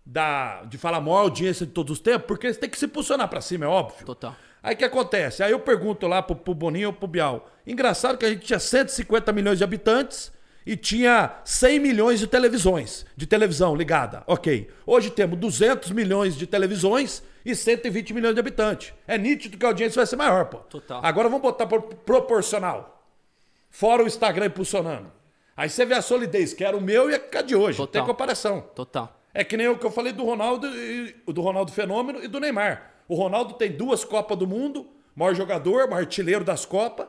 da, 0.06 0.63
de 0.63 0.78
falar 0.78 0.97
a 0.97 1.02
maior 1.02 1.19
audiência 1.19 1.65
de 1.65 1.71
todos 1.71 1.91
os 1.93 1.99
tempos, 1.99 2.25
porque 2.28 2.47
eles 2.47 2.58
têm 2.58 2.69
que 2.69 2.78
se 2.80 2.88
posicionar 2.88 3.28
pra 3.28 3.41
cima, 3.41 3.65
é 3.65 3.67
óbvio. 3.67 4.06
Total. 4.06 4.36
Aí 4.63 4.73
o 4.73 4.78
que 4.78 4.84
acontece? 4.84 5.43
Aí 5.43 5.52
eu 5.52 5.60
pergunto 5.60 6.08
lá 6.08 6.21
pro, 6.23 6.36
pro 6.36 6.54
Boninho 6.56 6.88
ou 6.88 6.93
pro 6.93 7.08
Bial. 7.08 7.47
Engraçado 7.67 8.17
que 8.17 8.25
a 8.25 8.30
gente 8.30 8.45
tinha 8.47 8.60
150 8.60 9.32
milhões 9.32 9.58
de 9.60 9.63
habitantes 9.63 10.32
e 10.65 10.76
tinha 10.76 11.34
100 11.43 11.80
milhões 11.80 12.19
de 12.19 12.28
televisões, 12.28 13.06
de 13.15 13.26
televisão 13.26 13.76
ligada. 13.76 14.24
Ok. 14.28 14.69
Hoje 14.86 15.10
temos 15.10 15.38
200 15.39 15.91
milhões 15.91 16.36
de 16.36 16.45
televisões 16.45 17.24
e 17.45 17.56
120 17.56 18.13
milhões 18.13 18.34
de 18.34 18.39
habitantes. 18.39 18.93
É 19.08 19.17
nítido 19.17 19.58
que 19.58 19.65
a 19.65 19.69
audiência 19.69 19.98
vai 20.00 20.06
ser 20.06 20.15
maior, 20.15 20.45
pô. 20.45 20.58
Total. 20.58 21.02
Agora 21.04 21.28
vamos 21.30 21.41
botar 21.41 21.65
por 21.65 21.82
proporcional. 21.82 23.04
Fora 23.69 24.04
o 24.04 24.08
Instagram 24.08 24.48
impulsionando. 24.48 25.12
Aí 25.56 25.69
você 25.69 25.86
vê 25.86 25.93
a 25.95 26.02
solidez, 26.02 26.54
que 26.54 26.63
era 26.63 26.76
o 26.78 26.82
meu 26.82 27.10
e 27.10 27.15
a 27.15 27.41
de 27.41 27.56
hoje. 27.56 27.78
Total. 27.78 27.91
Tem 27.91 28.06
comparação. 28.06 28.62
Total. 28.76 29.19
É 29.34 29.43
que 29.43 29.58
nem 29.58 29.67
o 29.67 29.78
que 29.78 29.86
eu 29.86 29.91
falei 29.91 30.12
do 30.13 30.24
Ronaldo, 30.24 30.67
e- 30.67 31.15
do 31.28 31.41
Ronaldo 31.41 31.72
Fenômeno 31.72 32.24
e 32.24 32.28
do 32.28 32.39
Neymar. 32.39 32.93
O 33.08 33.15
Ronaldo 33.15 33.54
tem 33.56 33.72
duas 33.72 34.04
Copas 34.04 34.38
do 34.38 34.48
Mundo, 34.48 34.88
maior 35.15 35.34
jogador, 35.36 35.88
maior 35.89 36.02
artilheiro 36.02 36.43
das 36.43 36.65
Copas, 36.65 37.08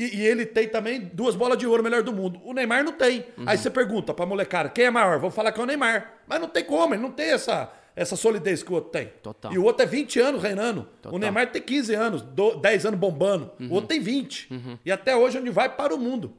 e, 0.00 0.16
e 0.18 0.26
ele 0.26 0.46
tem 0.46 0.68
também 0.68 1.00
duas 1.12 1.34
bolas 1.34 1.58
de 1.58 1.66
ouro, 1.66 1.82
melhor 1.82 2.02
do 2.02 2.12
mundo. 2.12 2.40
O 2.44 2.52
Neymar 2.52 2.84
não 2.84 2.92
tem. 2.92 3.24
Aí 3.46 3.58
você 3.58 3.68
pergunta 3.70 4.14
pra 4.14 4.24
molecada, 4.26 4.68
quem 4.68 4.84
é 4.84 4.90
maior? 4.90 5.18
Vou 5.18 5.30
falar 5.30 5.50
que 5.52 5.60
é 5.60 5.62
o 5.62 5.66
Neymar. 5.66 6.14
Mas 6.26 6.40
não 6.40 6.48
tem 6.48 6.64
como, 6.64 6.94
ele 6.94 7.02
não 7.02 7.10
tem 7.10 7.30
essa, 7.32 7.72
essa 7.96 8.14
solidez 8.16 8.62
que 8.62 8.70
o 8.70 8.74
outro 8.76 8.90
tem. 8.90 9.06
Total. 9.22 9.52
E 9.52 9.58
o 9.58 9.64
outro 9.64 9.82
é 9.82 9.86
20 9.86 10.20
anos 10.20 10.42
reinando. 10.42 10.82
Total. 11.02 11.16
O 11.16 11.18
Neymar 11.18 11.50
tem 11.50 11.60
15 11.60 11.94
anos, 11.94 12.22
do- 12.22 12.56
10 12.56 12.86
anos 12.86 13.00
bombando. 13.00 13.50
O 13.60 13.74
outro 13.74 13.88
tem 13.88 13.98
20. 14.00 14.78
E 14.84 14.92
até 14.92 15.16
hoje 15.16 15.38
onde 15.38 15.50
vai 15.50 15.68
para 15.74 15.94
o 15.94 15.98
mundo. 15.98 16.34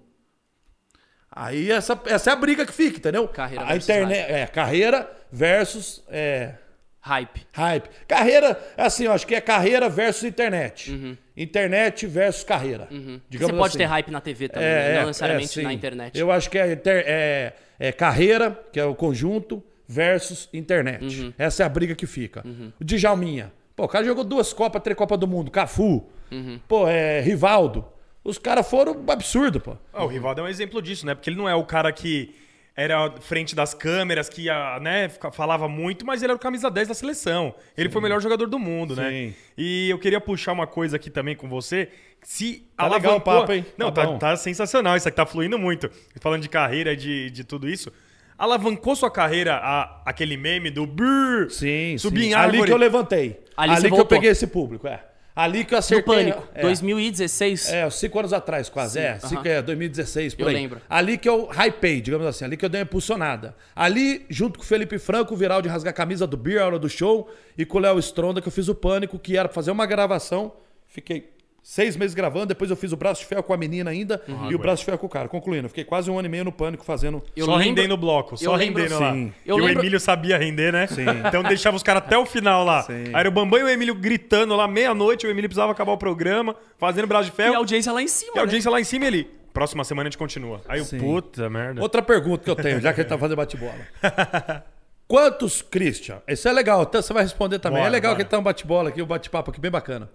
Aí 1.32 1.72
essa, 1.72 2.00
essa 2.06 2.32
é 2.32 2.34
a 2.34 2.36
briga 2.36 2.66
que 2.66 2.74
fica, 2.74 2.98
entendeu? 2.98 3.28
Carreira 3.28 3.64
a 3.64 3.68
versus 3.68 3.90
internet, 3.90 4.32
é, 4.32 4.48
carreira 4.48 5.12
versus 5.32 6.04
é, 6.08 6.56
Hype. 7.02 7.42
hype. 7.54 7.90
Carreira, 8.08 8.60
assim, 8.78 9.06
eu 9.06 9.14
acho 9.14 9.26
que 9.26 9.34
é 9.34 9.42
carreira 9.42 9.88
versus 9.90 10.24
internet. 10.24 11.18
Internet 11.36 12.06
versus 12.06 12.44
carreira. 12.44 12.88
Digamos 13.30 13.54
Você 13.54 13.58
pode 13.58 13.70
assim. 13.70 13.78
ter 13.78 13.86
hype 13.86 14.12
na 14.12 14.22
TV 14.22 14.50
também, 14.50 14.68
É, 14.68 14.72
né? 14.74 14.96
é, 14.96 15.00
não 15.00 15.08
necessariamente 15.08 15.60
é, 15.60 15.64
na 15.64 15.74
internet. 15.74 16.20
Eu 16.20 16.32
acho 16.32 16.50
que 16.50 16.58
é, 16.58 16.74
inter- 16.74 17.04
é- 17.08 17.54
é 17.80 17.92
carreira, 17.94 18.60
que 18.74 18.80
é 18.80 18.84
o 18.86 18.94
conjunto, 18.94 19.64
versus 19.88 20.50
internet. 20.54 21.04
Uhum. 21.22 21.34
Essa 21.38 21.64
é 21.64 21.66
a 21.66 21.70
briga 21.70 21.96
que 21.96 22.06
fica. 22.06 22.44
O 22.80 22.84
Djalminha. 22.84 23.52
Pô, 23.76 23.86
o 23.86 23.88
cara 23.88 24.04
jogou 24.06 24.24
duas 24.26 24.52
Copas, 24.52 24.82
três 24.84 24.98
Copas 24.98 25.18
do 25.18 25.26
Mundo. 25.28 25.50
Cafu. 25.50 26.06
Uhum. 26.32 26.60
Pô, 26.68 26.88
é 26.88 27.22
Rivaldo. 27.22 27.86
Os 28.24 28.38
caras 28.38 28.70
foram 28.70 29.02
absurdo, 29.08 29.60
pô. 29.62 29.78
Ah, 29.94 30.04
o 30.04 30.08
Rivaldo 30.08 30.42
é 30.42 30.44
um 30.44 30.48
exemplo 30.48 30.82
disso, 30.82 31.06
né? 31.06 31.16
Porque 31.16 31.30
ele 31.30 31.38
não 31.38 31.48
é 31.48 31.56
o 31.56 31.64
cara 31.64 31.92
que 31.94 32.36
era 32.80 33.12
frente 33.20 33.54
das 33.54 33.74
câmeras, 33.74 34.30
que 34.30 34.44
ia, 34.44 34.80
né, 34.80 35.10
falava 35.34 35.68
muito, 35.68 36.06
mas 36.06 36.22
ele 36.24 36.32
era 36.32 36.38
o 36.38 36.40
camisa 36.40 36.72
10 36.72 36.88
da 36.88 36.94
seleção. 36.94 37.54
Ele 37.78 37.90
foi 37.90 38.00
o 38.00 38.04
melhor 38.04 38.22
jogador 38.22 38.48
do 38.48 38.58
mundo, 38.58 38.96
né? 38.96 39.10
Sim. 39.10 39.36
E 39.58 39.90
eu 39.90 40.00
queria 40.00 40.22
puxar 40.22 40.54
uma 40.54 40.66
coisa 40.66 40.96
aqui 40.96 41.10
também 41.10 41.36
com 41.36 41.50
você. 41.50 41.90
Se 42.24 42.66
Tá 42.78 42.88
legal 42.88 43.18
o 43.18 43.22
papo, 43.22 43.52
hein? 43.52 43.66
Não, 43.78 43.92
Tá 43.92 44.08
tá, 44.08 44.18
tá 44.18 44.36
sensacional. 44.38 44.96
Isso 44.96 45.08
aqui 45.08 45.18
tá 45.18 45.26
fluindo 45.26 45.60
muito. 45.60 45.90
Falando 46.22 46.42
de 46.42 46.50
carreira, 46.50 46.96
de, 46.96 47.30
de 47.30 47.44
tudo 47.44 47.68
isso. 47.70 47.92
Alavancou 48.38 48.96
sua 48.96 49.12
carreira 49.12 49.56
a, 49.58 50.02
aquele 50.06 50.38
meme 50.38 50.72
do 50.72 50.86
brrr, 50.86 51.50
Sim, 51.50 51.98
subir 51.98 52.22
sim. 52.22 52.28
em 52.30 52.34
Ali 52.34 52.44
árvore. 52.52 52.66
que 52.68 52.72
eu 52.74 52.78
levantei. 52.78 53.40
Ali 53.58 53.72
Ali, 53.74 53.82
que 53.82 53.88
eu 53.88 53.90
voltou. 53.92 54.06
peguei 54.06 54.30
esse 54.30 54.48
público, 54.48 54.88
é. 54.88 55.04
Ali 55.42 55.64
que 55.64 55.74
eu 55.74 55.78
No 55.78 55.80
acertei. 55.80 56.04
Pânico, 56.16 56.48
é. 56.54 56.62
2016. 56.62 57.72
É, 57.72 57.90
cinco 57.90 58.20
anos 58.20 58.34
atrás, 58.34 58.68
quase. 58.70 59.00
é, 59.00 59.12
aham. 59.12 59.20
cinco, 59.28 59.48
é, 59.48 59.62
2016, 59.62 60.36
por 60.36 60.42
Eu 60.44 60.48
aí. 60.50 60.54
lembro. 60.54 60.82
Ali 60.90 61.18
que 61.18 61.30
eu 61.30 61.50
hypei, 61.52 62.02
digamos 62.02 62.28
assim, 62.28 62.44
ali 62.46 62.58
que 62.58 62.66
eu 62.66 62.70
dei 62.70 62.82
uma 62.82 62.84
impulsionada. 62.84 63.56
Ali, 63.76 64.26
junto 64.30 64.60
com 64.60 64.66
o 64.66 64.68
Felipe 64.68 64.98
Franco, 65.00 65.34
o 65.34 65.38
viral 65.38 65.62
de 65.62 65.70
rasgar 65.70 65.92
a 65.92 65.94
camisa 65.96 66.28
do 66.28 66.36
Beer, 66.36 66.62
a 66.62 66.66
hora 66.66 66.80
do 66.80 66.90
show, 66.90 67.30
e 67.58 67.66
com 67.66 67.78
o 67.78 67.82
Léo 67.82 67.98
Stronda, 68.00 68.42
que 68.42 68.48
eu 68.48 68.52
fiz 68.52 68.68
o 68.68 68.76
Pânico, 68.76 69.18
que 69.18 69.38
era 69.38 69.48
pra 69.48 69.56
fazer 69.56 69.72
uma 69.72 69.86
gravação. 69.86 70.52
Fiquei 70.88 71.30
seis 71.70 71.96
meses 71.96 72.16
gravando, 72.16 72.48
depois 72.48 72.72
eu 72.72 72.76
fiz 72.76 72.92
o 72.92 72.98
braço 72.98 73.22
de 73.22 73.28
ferro 73.28 73.44
com 73.44 73.54
a 73.54 73.58
menina 73.58 73.92
ainda, 73.92 74.20
e 74.50 74.56
o 74.56 74.58
braço 74.58 74.80
de 74.80 74.86
ferro 74.86 74.98
com 74.98 75.06
o 75.06 75.10
cara. 75.10 75.28
Concluindo, 75.30 75.66
eu 75.66 75.70
fiquei 75.70 75.84
quase 75.84 76.10
um 76.10 76.18
ano 76.18 76.28
e 76.28 76.30
meio 76.32 76.44
no 76.44 76.52
Pânico 76.52 76.84
fazendo... 76.84 77.22
Eu 77.36 77.46
só 77.46 77.52
lembro- 77.52 77.66
rendendo 77.68 77.94
o 77.94 77.98
bloco, 77.98 78.36
só 78.38 78.46
eu 78.54 78.56
lembro- 78.56 78.82
rendendo 78.82 79.00
lá. 79.00 79.14
Sim. 79.14 79.34
Eu 79.46 79.58
e 79.60 79.62
lembro- 79.62 79.78
o 79.78 79.82
Emílio 79.84 80.00
sabia 80.00 80.36
render, 80.40 80.74
né? 80.74 80.88
Sim. 80.88 81.06
Então 81.28 81.44
deixava 81.44 81.78
os 81.78 81.84
caras 81.84 82.02
até 82.04 82.18
o 82.18 82.26
final 82.26 82.66
lá. 82.66 82.82
Sim. 82.82 83.04
Aí 83.14 83.14
era 83.20 83.30
o 83.30 83.32
Bambam 83.32 83.60
e 83.60 83.64
o 83.66 83.70
Emílio 83.70 83.94
gritando 83.94 84.56
lá, 84.56 84.68
meia-noite, 84.68 85.28
o 85.28 85.30
Emílio 85.30 85.48
precisava 85.48 85.72
acabar 85.72 85.92
o 85.92 85.98
programa, 85.98 86.56
fazendo 86.80 87.06
braço 87.06 87.26
de 87.26 87.34
E 87.34 87.36
ferro. 87.36 87.54
a 87.54 87.58
audiência 87.58 87.92
lá 87.94 88.02
em 88.02 88.08
cima. 88.08 88.32
E 88.32 88.34
a 88.34 88.36
né? 88.38 88.42
audiência 88.42 88.72
lá 88.72 88.82
em 88.82 88.84
cima 88.84 89.06
ele. 89.06 89.30
Próxima 89.54 89.84
semana 89.84 90.08
a 90.08 90.10
gente 90.10 90.18
continua. 90.18 90.62
Aí 90.68 90.82
o 90.82 90.86
puta 90.88 91.48
merda. 91.52 91.82
Outra 91.82 92.02
pergunta 92.02 92.44
que 92.44 92.50
eu 92.50 92.56
tenho, 92.56 92.82
já 92.82 92.92
que 92.94 93.02
ele 93.02 93.10
tá 93.10 93.16
fazendo 93.18 93.38
bate-bola. 93.38 93.76
Quantos, 95.08 95.64
Christian? 95.64 96.22
Isso 96.28 96.48
é 96.48 96.52
legal, 96.54 96.82
até 96.82 97.02
você 97.02 97.12
vai 97.12 97.24
responder 97.24 97.58
também. 97.58 97.80
Bora, 97.80 97.90
é 97.90 97.92
legal 97.92 98.14
bora. 98.14 98.24
que 98.24 98.30
tá 98.30 98.38
um 98.38 98.44
bate-bola 98.44 98.90
aqui, 98.90 99.02
um 99.02 99.08
bate-papo 99.08 99.50
aqui 99.50 99.60
bem 99.60 99.72
bacana. 99.72 100.08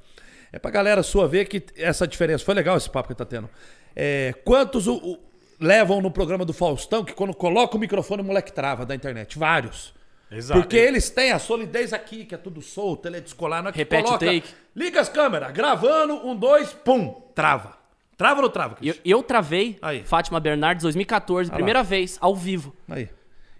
É 0.54 0.58
pra 0.60 0.70
galera 0.70 1.02
sua 1.02 1.26
ver 1.26 1.46
que 1.46 1.60
essa 1.76 2.06
diferença. 2.06 2.44
Foi 2.44 2.54
legal 2.54 2.76
esse 2.76 2.88
papo 2.88 3.08
que 3.08 3.14
tá 3.16 3.24
tendo. 3.24 3.50
É, 3.96 4.32
quantos 4.44 4.86
o- 4.86 4.94
o- 4.96 5.18
levam 5.58 6.00
no 6.00 6.12
programa 6.12 6.44
do 6.44 6.52
Faustão 6.52 7.04
que 7.04 7.12
quando 7.12 7.34
coloca 7.34 7.76
o 7.76 7.80
microfone 7.80 8.22
o 8.22 8.24
moleque 8.24 8.52
trava 8.52 8.86
da 8.86 8.94
internet? 8.94 9.36
Vários. 9.36 9.92
Exato. 10.30 10.60
Porque 10.60 10.76
eles 10.76 11.10
têm 11.10 11.32
a 11.32 11.40
solidez 11.40 11.92
aqui, 11.92 12.24
que 12.24 12.36
é 12.36 12.38
tudo 12.38 12.62
solto, 12.62 13.06
ele 13.06 13.16
é 13.16 13.20
descolar, 13.20 13.62
não 13.62 13.70
é 13.70 13.72
que 13.72 13.78
Repete 13.78 14.02
o 14.02 14.06
coloca, 14.06 14.24
take. 14.26 14.48
Liga 14.76 15.00
as 15.00 15.08
câmeras, 15.08 15.50
gravando, 15.52 16.24
um, 16.26 16.36
dois, 16.36 16.72
pum, 16.72 17.10
trava. 17.34 17.76
Trava 18.16 18.36
ou 18.36 18.42
não 18.42 18.50
trava, 18.50 18.76
Eu, 18.80 18.94
eu 19.04 19.22
travei 19.24 19.76
Aí. 19.82 20.04
Fátima 20.04 20.38
Bernardes 20.38 20.84
2014, 20.84 21.50
primeira 21.50 21.82
vez, 21.82 22.16
ao 22.20 22.34
vivo. 22.36 22.72
Aí. 22.88 23.08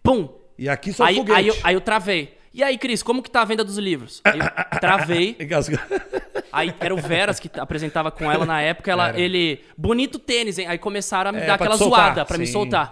Pum! 0.00 0.28
E 0.56 0.68
aqui 0.68 0.92
só 0.92 1.04
Aí, 1.04 1.16
foguete. 1.16 1.38
aí, 1.38 1.48
eu, 1.48 1.56
aí 1.64 1.74
eu 1.74 1.80
travei. 1.80 2.33
E 2.54 2.62
aí, 2.62 2.78
Cris, 2.78 3.02
como 3.02 3.20
que 3.20 3.28
tá 3.28 3.42
a 3.42 3.44
venda 3.44 3.64
dos 3.64 3.76
livros? 3.78 4.20
Aí 4.22 4.38
eu 4.38 4.78
travei. 4.80 5.36
Aí 6.52 6.72
era 6.78 6.94
o 6.94 6.98
Veras 6.98 7.40
que 7.40 7.50
apresentava 7.58 8.12
com 8.12 8.30
ela 8.30 8.46
na 8.46 8.60
época. 8.62 8.92
Ela, 8.92 9.08
Era. 9.08 9.20
ele. 9.20 9.64
Bonito 9.76 10.20
tênis, 10.20 10.56
hein? 10.56 10.68
Aí 10.68 10.78
começaram 10.78 11.30
a 11.30 11.32
me 11.32 11.40
É, 11.40 11.46
dar 11.46 11.54
aquela 11.54 11.76
soltar. 11.76 12.04
zoada 12.14 12.24
pra 12.24 12.38
me 12.38 12.46
soltar. 12.46 12.90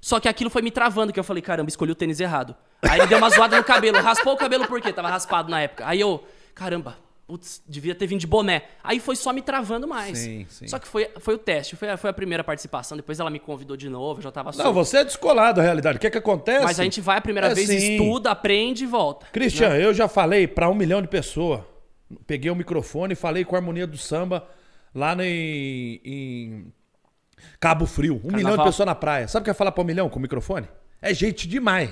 Só 0.00 0.20
que 0.20 0.28
aquilo 0.28 0.48
foi 0.48 0.62
me 0.62 0.70
travando, 0.70 1.12
que 1.12 1.18
eu 1.18 1.24
falei, 1.24 1.42
caramba, 1.42 1.68
escolhi 1.68 1.90
o 1.90 1.94
tênis 1.96 2.20
errado. 2.20 2.54
Aí 2.82 3.00
ele 3.00 3.08
deu 3.08 3.18
uma 3.18 3.28
zoada 3.30 3.56
no 3.56 3.64
cabelo. 3.64 4.00
Raspou 4.00 4.34
o 4.34 4.36
cabelo 4.36 4.64
por 4.68 4.80
quê? 4.80 4.92
Tava 4.92 5.08
raspado 5.08 5.50
na 5.50 5.60
época. 5.60 5.84
Aí 5.88 6.00
eu, 6.00 6.24
caramba, 6.54 6.96
putz, 7.30 7.62
devia 7.64 7.94
ter 7.94 8.08
vindo 8.08 8.18
de 8.18 8.26
boné. 8.26 8.62
Aí 8.82 8.98
foi 8.98 9.14
só 9.14 9.32
me 9.32 9.40
travando 9.40 9.86
mais. 9.86 10.18
Sim, 10.18 10.46
sim. 10.48 10.66
Só 10.66 10.80
que 10.80 10.88
foi, 10.88 11.08
foi 11.20 11.34
o 11.34 11.38
teste, 11.38 11.76
foi 11.76 11.88
a, 11.90 11.96
foi 11.96 12.10
a 12.10 12.12
primeira 12.12 12.42
participação. 12.42 12.96
Depois 12.96 13.20
ela 13.20 13.30
me 13.30 13.38
convidou 13.38 13.76
de 13.76 13.88
novo, 13.88 14.18
eu 14.18 14.24
já 14.24 14.32
tava 14.32 14.48
Não, 14.50 14.54
solto. 14.54 14.72
você 14.72 14.96
é 14.98 15.04
descolado 15.04 15.58
da 15.58 15.62
realidade. 15.62 15.96
O 15.96 16.00
que 16.00 16.08
é 16.08 16.10
que 16.10 16.18
acontece? 16.18 16.64
Mas 16.64 16.80
a 16.80 16.82
gente 16.82 17.00
vai 17.00 17.18
a 17.18 17.20
primeira 17.20 17.48
É 17.50 17.54
vez, 17.54 17.68
sim. 17.68 17.92
estuda, 17.92 18.32
aprende 18.32 18.82
e 18.82 18.86
volta. 18.88 19.26
Christian, 19.32 19.76
eu 19.76 19.94
já 19.94 20.08
falei 20.08 20.48
pra 20.48 20.68
um 20.68 20.74
milhão 20.74 21.00
de 21.00 21.06
pessoas. 21.06 21.60
Peguei 22.26 22.50
o 22.50 22.56
microfone 22.56 23.12
e 23.12 23.16
falei 23.16 23.44
com 23.44 23.54
a 23.54 23.58
harmonia 23.60 23.86
do 23.86 23.96
samba 23.96 24.44
lá 24.92 25.14
no, 25.14 25.22
em, 25.22 26.00
em 26.04 26.72
Cabo 27.60 27.86
Frio. 27.86 28.20
Um 28.24 28.32
milhão 28.32 28.56
de 28.56 28.64
pessoas 28.64 28.86
na 28.86 28.94
praia. 28.96 29.28
Sabe 29.28 29.42
o 29.42 29.44
que 29.44 29.50
é 29.50 29.54
falar 29.54 29.70
pra 29.70 29.82
um 29.82 29.86
milhão 29.86 30.08
com 30.08 30.18
o 30.18 30.22
microfone? 30.22 30.66
É 31.00 31.14
gente 31.14 31.46
demais. 31.46 31.90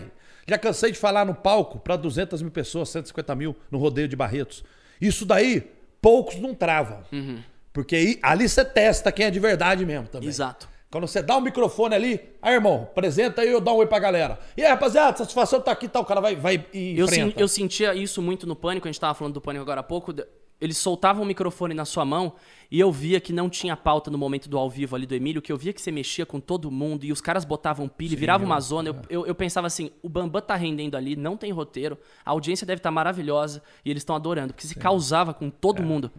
Já 0.48 0.58
cansei 0.58 0.90
de 0.90 0.98
falar 0.98 1.24
no 1.24 1.34
palco 1.34 1.78
pra 1.78 1.94
200 1.94 2.42
mil 2.42 2.50
pessoas, 2.50 2.88
150 2.88 3.34
mil 3.36 3.54
no 3.70 3.78
rodeio 3.78 4.08
de 4.08 4.16
Barretos. 4.16 4.64
Isso 5.00 5.24
daí, 5.24 5.62
poucos 6.00 6.36
não 6.36 6.54
travam. 6.54 7.02
Uhum. 7.12 7.42
Porque 7.72 7.94
aí, 7.96 8.18
ali 8.22 8.48
você 8.48 8.64
testa 8.64 9.12
quem 9.12 9.26
é 9.26 9.30
de 9.30 9.38
verdade 9.38 9.84
mesmo 9.86 10.08
também. 10.08 10.28
Exato. 10.28 10.68
Quando 10.90 11.06
você 11.06 11.20
dá 11.22 11.36
o 11.36 11.40
microfone 11.40 11.94
ali, 11.94 12.20
aí, 12.40 12.54
irmão, 12.54 12.88
apresenta 12.90 13.42
aí 13.42 13.48
eu 13.50 13.60
dou 13.60 13.74
um 13.74 13.78
oi 13.78 13.86
pra 13.86 13.98
galera. 13.98 14.38
E 14.56 14.62
aí, 14.64 14.68
rapaziada, 14.70 15.16
satisfação 15.18 15.60
tá 15.60 15.70
aqui 15.70 15.84
e 15.84 15.88
tal. 15.88 16.02
O 16.02 16.06
cara 16.06 16.20
vai, 16.20 16.34
vai 16.34 16.64
e 16.72 16.98
Eu, 16.98 17.06
sen- 17.06 17.20
enfrenta. 17.24 17.40
eu 17.40 17.46
sentia 17.46 17.94
isso 17.94 18.22
muito 18.22 18.46
no 18.46 18.56
pânico, 18.56 18.88
a 18.88 18.90
gente 18.90 18.98
tava 18.98 19.12
falando 19.14 19.34
do 19.34 19.40
pânico 19.40 19.62
agora 19.62 19.80
há 19.80 19.84
pouco. 19.84 20.14
Eles 20.60 20.76
soltavam 20.76 21.22
o 21.22 21.26
microfone 21.26 21.72
na 21.72 21.84
sua 21.84 22.04
mão 22.04 22.34
e 22.70 22.80
eu 22.80 22.90
via 22.90 23.20
que 23.20 23.32
não 23.32 23.48
tinha 23.48 23.76
pauta 23.76 24.10
no 24.10 24.18
momento 24.18 24.48
do 24.48 24.58
ao 24.58 24.68
vivo 24.68 24.96
ali 24.96 25.06
do 25.06 25.14
Emílio, 25.14 25.40
que 25.40 25.52
eu 25.52 25.56
via 25.56 25.72
que 25.72 25.80
você 25.80 25.90
mexia 25.90 26.26
com 26.26 26.40
todo 26.40 26.70
mundo 26.70 27.04
e 27.04 27.12
os 27.12 27.20
caras 27.20 27.44
botavam 27.44 27.88
pilha, 27.88 28.16
virava 28.16 28.44
uma 28.44 28.60
zona. 28.60 28.88
Eu, 28.88 28.96
eu, 29.08 29.26
eu 29.26 29.34
pensava 29.34 29.66
assim: 29.66 29.90
o 30.02 30.08
Bambam 30.08 30.42
tá 30.42 30.56
rendendo 30.56 30.96
ali, 30.96 31.14
não 31.14 31.36
tem 31.36 31.52
roteiro, 31.52 31.96
a 32.24 32.30
audiência 32.30 32.66
deve 32.66 32.80
estar 32.80 32.90
maravilhosa 32.90 33.62
e 33.84 33.90
eles 33.90 34.00
estão 34.00 34.16
adorando, 34.16 34.52
porque 34.52 34.66
se 34.66 34.74
causava 34.74 35.32
com 35.32 35.48
todo 35.48 35.82
mundo. 35.82 36.10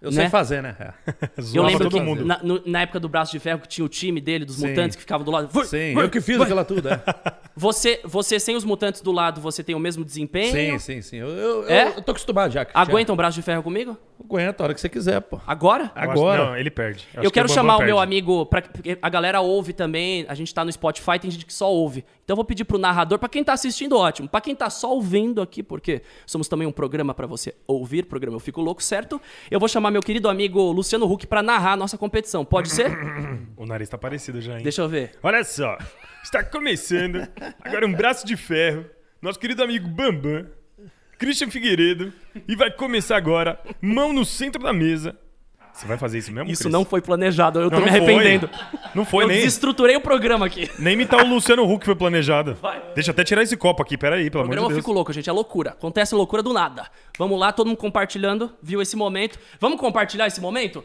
Eu 0.00 0.10
né? 0.10 0.22
sei 0.22 0.28
fazer, 0.28 0.62
né? 0.62 0.76
É. 0.78 0.92
Eu 1.54 1.62
lembro 1.64 1.84
todo 1.84 1.94
que 1.98 2.00
mundo. 2.04 2.24
na, 2.24 2.38
no- 2.42 2.62
na 2.66 2.82
época 2.82 3.00
do 3.00 3.08
Braço 3.08 3.32
de 3.32 3.38
Ferro, 3.38 3.60
que 3.60 3.68
tinha 3.68 3.84
o 3.84 3.88
time 3.88 4.20
dele, 4.20 4.44
dos 4.44 4.56
Sim. 4.56 4.68
mutantes 4.68 4.94
que 4.94 5.00
ficavam 5.02 5.24
do 5.24 5.30
lado. 5.30 5.64
Sim, 5.64 5.98
eu 5.98 6.10
que 6.10 6.20
fiz 6.20 6.38
aquela 6.40 6.64
tudo, 6.64 6.88
é. 6.88 7.00
Você, 7.58 8.00
você 8.04 8.38
sem 8.38 8.54
os 8.54 8.64
mutantes 8.64 9.00
do 9.00 9.10
lado, 9.10 9.40
você 9.40 9.64
tem 9.64 9.74
o 9.74 9.78
mesmo 9.78 10.04
desempenho? 10.04 10.52
Sim, 10.52 10.78
sim, 10.78 11.00
sim. 11.00 11.16
Eu, 11.16 11.28
eu, 11.28 11.68
É? 11.70 11.84
eu, 11.88 11.92
eu 11.94 12.02
tô 12.02 12.10
acostumado 12.12 12.52
já. 12.52 12.66
Cristiano. 12.66 12.90
Aguenta 12.90 13.12
um 13.14 13.16
braço 13.16 13.34
de 13.34 13.40
ferro 13.40 13.62
comigo? 13.62 13.96
Aguenta, 14.22 14.62
a 14.62 14.64
hora 14.64 14.74
que 14.74 14.80
você 14.82 14.90
quiser, 14.90 15.22
pô. 15.22 15.40
Agora? 15.46 15.84
Eu 15.96 16.02
acho- 16.02 16.10
Agora. 16.10 16.44
não, 16.48 16.56
ele 16.58 16.70
perde. 16.70 17.08
Eu, 17.14 17.20
acho 17.22 17.28
que 17.30 17.34
quero 17.34 17.48
Bambam 17.48 17.54
chamar 17.62 17.76
o 17.78 17.82
meu 17.82 17.98
amigo, 17.98 18.44
pra, 18.44 18.60
porque 18.60 18.98
a 19.00 19.08
galera 19.08 19.40
ouve 19.40 19.72
também, 19.72 20.26
a 20.28 20.34
gente 20.34 20.52
tá 20.52 20.66
no 20.66 20.70
Spotify, 20.70 21.18
tem 21.18 21.30
gente 21.30 21.46
que 21.46 21.54
só 21.54 21.72
ouve. 21.72 22.04
Então 22.26 22.34
eu 22.34 22.38
vou 22.38 22.44
pedir 22.44 22.64
pro 22.64 22.76
narrador, 22.76 23.20
pra 23.20 23.28
quem 23.28 23.44
tá 23.44 23.52
assistindo, 23.52 23.96
ótimo. 23.96 24.28
Pra 24.28 24.40
quem 24.40 24.52
tá 24.52 24.68
só 24.68 24.92
ouvindo 24.92 25.40
aqui, 25.40 25.62
porque 25.62 26.02
somos 26.26 26.48
também 26.48 26.66
um 26.66 26.72
programa 26.72 27.14
pra 27.14 27.24
você 27.24 27.54
ouvir, 27.68 28.04
programa 28.04 28.34
Eu 28.34 28.40
Fico 28.40 28.60
Louco, 28.60 28.82
certo? 28.82 29.22
Eu 29.48 29.60
vou 29.60 29.68
chamar 29.68 29.92
meu 29.92 30.02
querido 30.02 30.28
amigo 30.28 30.60
Luciano 30.72 31.06
Huck 31.06 31.24
pra 31.24 31.40
narrar 31.40 31.74
a 31.74 31.76
nossa 31.76 31.96
competição. 31.96 32.44
Pode 32.44 32.70
ser? 32.70 32.90
O 33.56 33.64
nariz 33.64 33.88
tá 33.88 33.96
parecido 33.96 34.40
já, 34.40 34.56
hein? 34.56 34.62
Deixa 34.64 34.82
eu 34.82 34.88
ver. 34.88 35.12
Olha 35.22 35.44
só, 35.44 35.78
está 36.22 36.42
começando 36.42 37.26
agora 37.62 37.86
um 37.86 37.92
braço 37.92 38.26
de 38.26 38.36
ferro, 38.36 38.84
nosso 39.22 39.38
querido 39.38 39.62
amigo 39.62 39.86
Bambam, 39.86 40.48
Christian 41.18 41.48
Figueiredo, 41.48 42.12
e 42.48 42.56
vai 42.56 42.72
começar 42.72 43.16
agora, 43.16 43.60
mão 43.80 44.12
no 44.12 44.24
centro 44.24 44.60
da 44.62 44.72
mesa. 44.72 45.16
Você 45.76 45.86
vai 45.86 45.98
fazer 45.98 46.16
isso 46.18 46.32
mesmo, 46.32 46.50
Isso 46.50 46.62
Cris? 46.62 46.72
não 46.72 46.84
foi 46.86 47.02
planejado, 47.02 47.60
eu 47.60 47.70
tô 47.70 47.76
Não, 47.78 47.84
me 47.84 47.90
não 47.90 47.98
foi. 47.98 48.14
arrependendo. 48.14 48.50
Não 48.94 49.04
foi 49.04 49.24
eu 49.24 49.28
nem, 49.28 49.36
desestruturei 49.38 49.94
o 49.94 50.00
programa 50.00 50.46
aqui. 50.46 50.70
nem 50.78 50.94
imitar 50.94 51.22
o 51.22 51.28
Luciano 51.28 51.70
Huck 51.70 51.84
foi 51.84 51.94
planejado. 51.94 52.54
Vai. 52.54 52.82
Deixa 52.94 53.10
eu 53.10 53.12
até 53.12 53.22
tirar 53.22 53.42
esse 53.42 53.56
copo 53.58 53.82
aqui, 53.82 53.98
peraí, 53.98 54.30
pelo 54.30 54.42
O 54.42 54.46
amor 54.46 54.50
de 54.50 54.56
programa 54.56 54.64
Eu 54.66 54.68
Deus. 54.70 54.80
Fico 54.80 54.92
Louco, 54.92 55.12
gente, 55.12 55.28
é 55.28 55.32
loucura. 55.32 55.70
Acontece 55.72 56.14
loucura 56.14 56.42
do 56.42 56.52
nada. 56.54 56.88
Vamos 57.18 57.38
lá, 57.38 57.52
todo 57.52 57.66
mundo 57.66 57.76
compartilhando, 57.76 58.52
viu 58.62 58.80
esse 58.80 58.96
momento. 58.96 59.38
Vamos 59.60 59.78
compartilhar 59.78 60.26
esse 60.26 60.40
momento? 60.40 60.82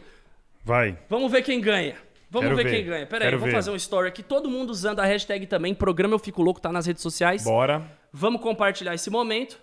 Vai. 0.62 0.98
Vamos 1.08 1.32
ver 1.32 1.42
quem 1.42 1.58
ganha. 1.58 1.96
Vamos 2.30 2.50
ver, 2.56 2.64
ver. 2.64 2.70
quem 2.70 2.84
ganha. 2.84 3.06
Pera 3.06 3.24
aí, 3.24 3.30
Quero 3.30 3.38
vamos 3.40 3.52
ver. 3.52 3.56
fazer 3.58 3.70
um 3.70 3.76
story 3.76 4.08
aqui. 4.08 4.22
Todo 4.22 4.50
mundo 4.50 4.70
usando 4.70 5.00
a 5.00 5.04
hashtag 5.06 5.46
também. 5.46 5.74
Programa 5.74 6.14
Eu 6.14 6.18
Fico 6.18 6.42
Louco, 6.42 6.60
tá 6.60 6.70
nas 6.70 6.86
redes 6.86 7.02
sociais. 7.02 7.44
Bora. 7.44 7.82
Vamos 8.12 8.40
compartilhar 8.42 8.94
esse 8.94 9.08
momento. 9.10 9.58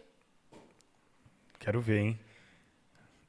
Quero 1.59 1.79
ver, 1.81 1.99
hein? 1.99 2.19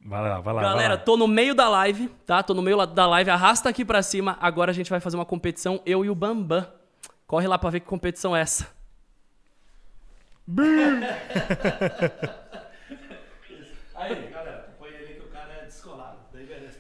Vai 0.03 0.21
lá, 0.23 0.41
vai 0.41 0.55
lá. 0.55 0.63
Galera, 0.63 0.89
vai 0.89 0.97
lá. 0.97 1.03
tô 1.05 1.17
no 1.17 1.29
meio 1.29 1.55
da 1.55 1.69
live, 1.69 2.09
tá? 2.27 2.43
Tô 2.43 2.55
no 2.55 2.63
meio 2.63 2.85
da 2.87 3.07
live. 3.07 3.31
Arrasta 3.31 3.69
aqui 3.69 3.85
pra 3.85 4.03
cima. 4.03 4.39
Agora 4.41 4.71
a 4.71 4.75
gente 4.75 4.89
vai 4.91 4.99
fazer 5.01 5.17
uma 5.17 5.27
competição, 5.27 5.81
eu 5.85 6.05
e 6.05 6.11
o 6.11 6.15
Bambam. 6.15 6.67
Corre 7.27 7.47
lá 7.47 7.59
pra 7.59 7.71
ver 7.71 7.81
que 7.81 7.87
competição 7.87 8.35
é 8.35 8.41
essa. 8.41 8.67
Aí, 13.95 14.29
galera, 14.31 14.75
põe 14.79 14.89
ali 14.89 15.15
que 15.15 15.21
o 15.21 15.29
cara 15.29 15.53
é 15.63 15.65
descolado. 15.67 16.19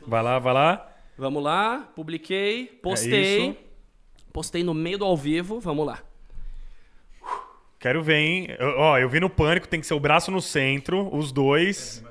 Vai 0.06 0.22
lá, 0.22 0.38
vai 0.38 0.54
lá. 0.54 0.88
Vamos 1.18 1.42
lá, 1.42 1.88
publiquei, 1.94 2.64
É 2.64 2.82
postei. 2.82 3.48
isso. 3.50 3.56
postei 4.32 4.64
no 4.64 4.72
meio 4.72 4.96
do 4.98 5.04
ao 5.04 5.16
vivo, 5.16 5.60
vamos 5.60 5.86
lá. 5.86 5.98
Quero 7.78 8.02
ver, 8.02 8.16
hein? 8.16 8.46
Eu- 8.58 8.78
ó, 8.78 8.98
eu 8.98 9.08
vi 9.08 9.20
no 9.20 9.28
pânico, 9.28 9.68
tem 9.68 9.80
que 9.80 9.86
ser 9.86 9.94
o 9.94 10.00
braço 10.00 10.30
no 10.30 10.40
centro, 10.40 11.14
os 11.14 11.30
dois. 11.32 12.02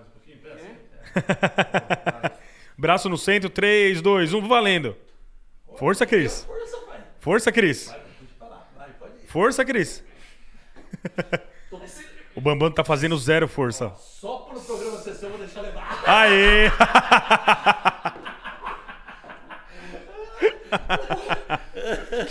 braço 2.78 3.10
no 3.10 3.17
centro, 3.17 3.50
3, 3.50 4.02
2, 4.02 4.34
1, 4.34 4.48
valendo. 4.48 4.95
Força, 5.78 6.06
Cris. 6.06 6.48
Força, 7.19 7.52
Cris. 7.52 7.93
Força, 9.28 9.66
Cris. 9.66 10.03
O 12.36 12.41
Bambam 12.41 12.72
tá 12.72 12.86
fazendo 12.86 13.18
zero 13.18 13.49
força. 13.49 13.91
Só 13.97 14.38
pro 14.38 14.62
programa 14.62 14.97
sessão 14.99 15.30
eu 15.30 15.38
vou 15.38 15.45
deixar 15.45 15.60
levar. 15.60 16.01
Aê! 16.05 16.70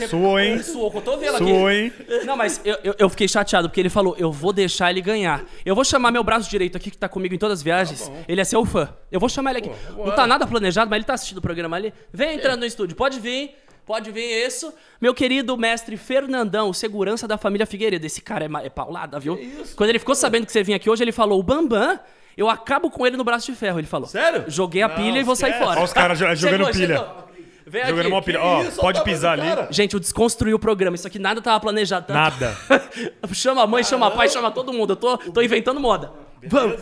Suou, 0.09 0.39
hein? 0.39 0.63
Suou 0.63 0.91
cotovelo 0.91 1.37
aqui. 1.37 1.45
Suou, 1.47 1.71
hein? 1.71 1.93
Não, 2.25 2.37
mas 2.37 2.61
eu, 2.65 2.77
eu, 2.85 2.95
eu 2.99 3.09
fiquei 3.09 3.29
chateado, 3.29 3.69
porque 3.69 3.81
ele 3.81 3.91
falou, 3.91 4.15
eu 4.19 4.31
vou 4.33 4.53
deixar 4.53 4.91
ele 4.91 5.01
ganhar. 5.01 5.45
Eu 5.65 5.75
vou 5.75 5.85
chamar 5.85 6.11
meu 6.11 6.23
braço 6.25 6.49
direito 6.51 6.77
aqui, 6.77 6.91
que 6.91 6.99
tá 6.99 7.09
comigo 7.09 7.35
em 7.35 7.39
todas 7.39 7.59
as 7.59 7.63
viagens. 7.63 8.11
ele 8.27 8.41
é 8.41 8.45
seu 8.45 8.65
fã. 8.65 8.89
Eu 9.11 9.21
vou 9.21 9.29
chamar 9.29 9.51
ele 9.51 9.59
aqui. 9.61 9.71
Não 9.97 10.15
tá 10.15 10.27
nada 10.27 10.47
planejado, 10.47 10.91
mas 10.91 10.97
ele 10.99 11.05
tá 11.05 11.15
assistindo 11.15 11.39
o 11.39 11.43
programa 11.43 11.77
ali. 11.77 11.93
Vem 12.13 12.37
entrando 12.37 12.61
no 12.61 12.67
estúdio, 12.67 12.97
pode 12.97 13.19
vir. 13.21 13.55
Pode 13.87 14.11
vir 14.11 14.47
isso. 14.47 14.71
Meu 15.01 15.15
querido 15.15 15.57
mestre 15.57 15.97
Fernandão, 15.97 16.75
segurança 16.75 17.27
da 17.27 17.39
família 17.39 17.65
Figueiredo. 17.67 18.05
Esse 18.05 18.21
cara 18.21 18.45
é, 18.45 18.67
é 18.67 18.69
paulada, 18.69 19.19
viu? 19.19 19.39
Quando 19.77 19.89
ele 19.89 19.99
ficou 19.99 20.15
sabendo 20.15 20.45
que 20.45 20.53
você 20.53 20.63
vinha 20.63 20.77
aqui 20.77 20.91
hoje, 20.91 21.03
ele 21.03 21.11
falou, 21.13 21.41
o 21.41 21.43
Bambam, 21.43 21.99
eu 22.37 22.51
acabo 22.51 22.91
com 22.91 23.07
ele 23.07 23.17
no 23.17 23.25
braço 23.25 23.51
de 23.51 23.57
ferro, 23.57 23.79
ele 23.81 23.87
falou. 23.87 24.07
Sério? 24.07 24.45
Joguei 24.47 24.83
a 24.83 24.89
Não, 24.89 24.95
pilha 24.97 25.19
e 25.19 25.23
vou 25.23 25.35
sair 25.35 25.55
fora. 25.55 25.77
Olha 25.79 25.85
os 25.85 25.93
caras 25.95 26.19
jo- 26.19 26.35
jogando 26.35 26.67
Chegou, 26.67 26.73
pilha. 26.73 26.97
chegou. 26.99 27.28
Vem 27.69 27.83
Jogando 27.87 28.01
aqui. 28.07 28.11
uma 28.13 28.23
pilha. 28.23 28.41
Ó, 28.43 28.63
isso? 28.63 28.81
pode 28.81 28.99
Olha 28.99 29.03
o 29.03 29.05
pisar 29.05 29.37
tamanho 29.37 29.55
do 29.55 29.59
ali. 29.59 29.63
cara. 29.67 29.73
Gente, 29.73 29.95
eu 29.95 30.01
desconstruí 30.01 30.55
o 30.55 30.59
programa. 30.59 30.95
Isso 30.97 31.07
aqui 31.07 31.19
nada 31.19 31.41
tava 31.43 31.61
planejado. 31.61 32.07
Tanto. 32.07 32.17
Nada. 32.17 32.57
chama 33.35 33.63
a 33.63 33.67
mãe, 33.67 33.83
chama 33.85 34.07
a 34.07 34.11
pai, 34.11 34.29
chama 34.29 34.51
todo 34.51 34.73
mundo. 34.73 34.93
Eu 34.93 34.97
tô, 34.97 35.19
tô 35.19 35.43
inventando 35.43 35.79
moda. 35.81 36.13
Vamos. 36.45 36.81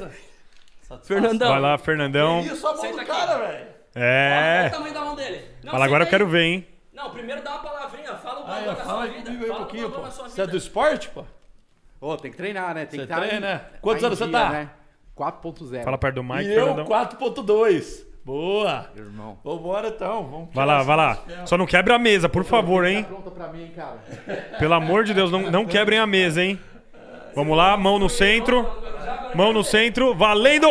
Fernandão. 1.04 1.48
Vai 1.50 1.60
lá, 1.60 1.78
Fernandão. 1.78 2.40
Isso, 2.40 2.66
a 2.66 2.72
mão 2.72 2.80
Senta 2.80 2.94
do 2.94 3.00
aqui. 3.00 3.10
cara, 3.10 3.38
velho. 3.38 3.66
Olha 3.96 4.04
É. 4.04 4.66
o 4.68 4.70
tamanho 4.70 4.94
da 4.94 5.00
mão 5.00 5.14
dele. 5.16 5.44
Não, 5.64 5.72
Fala, 5.72 5.84
agora 5.84 6.02
eu 6.04 6.06
senta 6.06 6.18
quero 6.18 6.30
ver, 6.30 6.42
hein? 6.42 6.66
Não, 6.92 7.10
primeiro 7.10 7.42
dá 7.42 7.52
uma 7.54 7.62
palavrinha. 7.62 8.14
Fala 8.14 8.40
o 8.40 8.44
Ah, 8.44 8.46
valor 8.46 8.62
é, 8.62 8.66
da 8.66 8.76
fala 8.76 8.92
sua 9.04 9.06
vida. 9.12 9.24
comigo 9.24 9.44
aí 9.44 9.50
um 9.50 9.52
Fala 9.52 9.64
o 9.64 9.66
pouquinho, 9.66 9.90
pô. 9.90 10.00
da 10.00 10.10
sua 10.10 10.28
Você 10.28 10.40
é 10.40 10.44
vida. 10.44 10.52
do 10.52 10.56
esporte, 10.58 11.08
pô? 11.10 11.24
Ô, 12.00 12.16
tem 12.16 12.30
que 12.30 12.36
treinar, 12.36 12.74
né? 12.74 12.86
Tem 12.86 13.00
Você 13.00 13.06
que 13.06 13.12
tá 13.12 13.18
treina, 13.20 13.36
em- 13.38 13.40
né? 13.40 13.60
Quantos 13.80 14.00
tá 14.00 14.06
em 14.06 14.08
anos 14.08 14.18
você 14.18 14.24
dia, 14.26 14.32
tá? 14.38 14.50
Né? 14.50 14.70
4.0. 15.16 15.82
Fala 15.84 15.98
perto 15.98 16.14
do 16.16 16.22
Mike, 16.22 16.44
E 16.44 16.54
eu, 16.54 16.66
Fernandão. 16.66 16.84
4.2. 16.86 18.05
Boa. 18.26 18.90
irmão. 18.96 19.38
Vambora 19.44 19.86
então. 19.86 20.24
Vamos 20.24 20.48
Vai 20.52 20.66
lá, 20.66 20.82
vai 20.82 20.96
lá. 20.96 21.18
Só 21.44 21.56
não 21.56 21.64
quebra 21.64 21.94
a 21.94 21.98
mesa, 21.98 22.28
por 22.28 22.42
favor, 22.42 22.84
hein? 22.84 23.04
pronta 23.04 23.30
pra 23.30 23.46
mim, 23.46 23.70
cara? 23.70 23.98
Pelo 24.58 24.74
amor 24.74 25.04
de 25.04 25.14
Deus, 25.14 25.30
não, 25.30 25.48
não 25.48 25.64
quebrem 25.64 26.00
a 26.00 26.08
mesa, 26.08 26.42
hein? 26.42 26.58
Vamos 27.36 27.56
lá, 27.56 27.76
mão 27.76 28.00
no 28.00 28.10
centro. 28.10 28.68
Mão 29.32 29.52
no 29.52 29.62
centro, 29.62 30.12
valendo! 30.12 30.66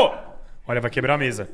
Olha, 0.68 0.82
vai 0.82 0.92
quebrar 0.92 1.14
a 1.14 1.18
mesa. 1.18 1.50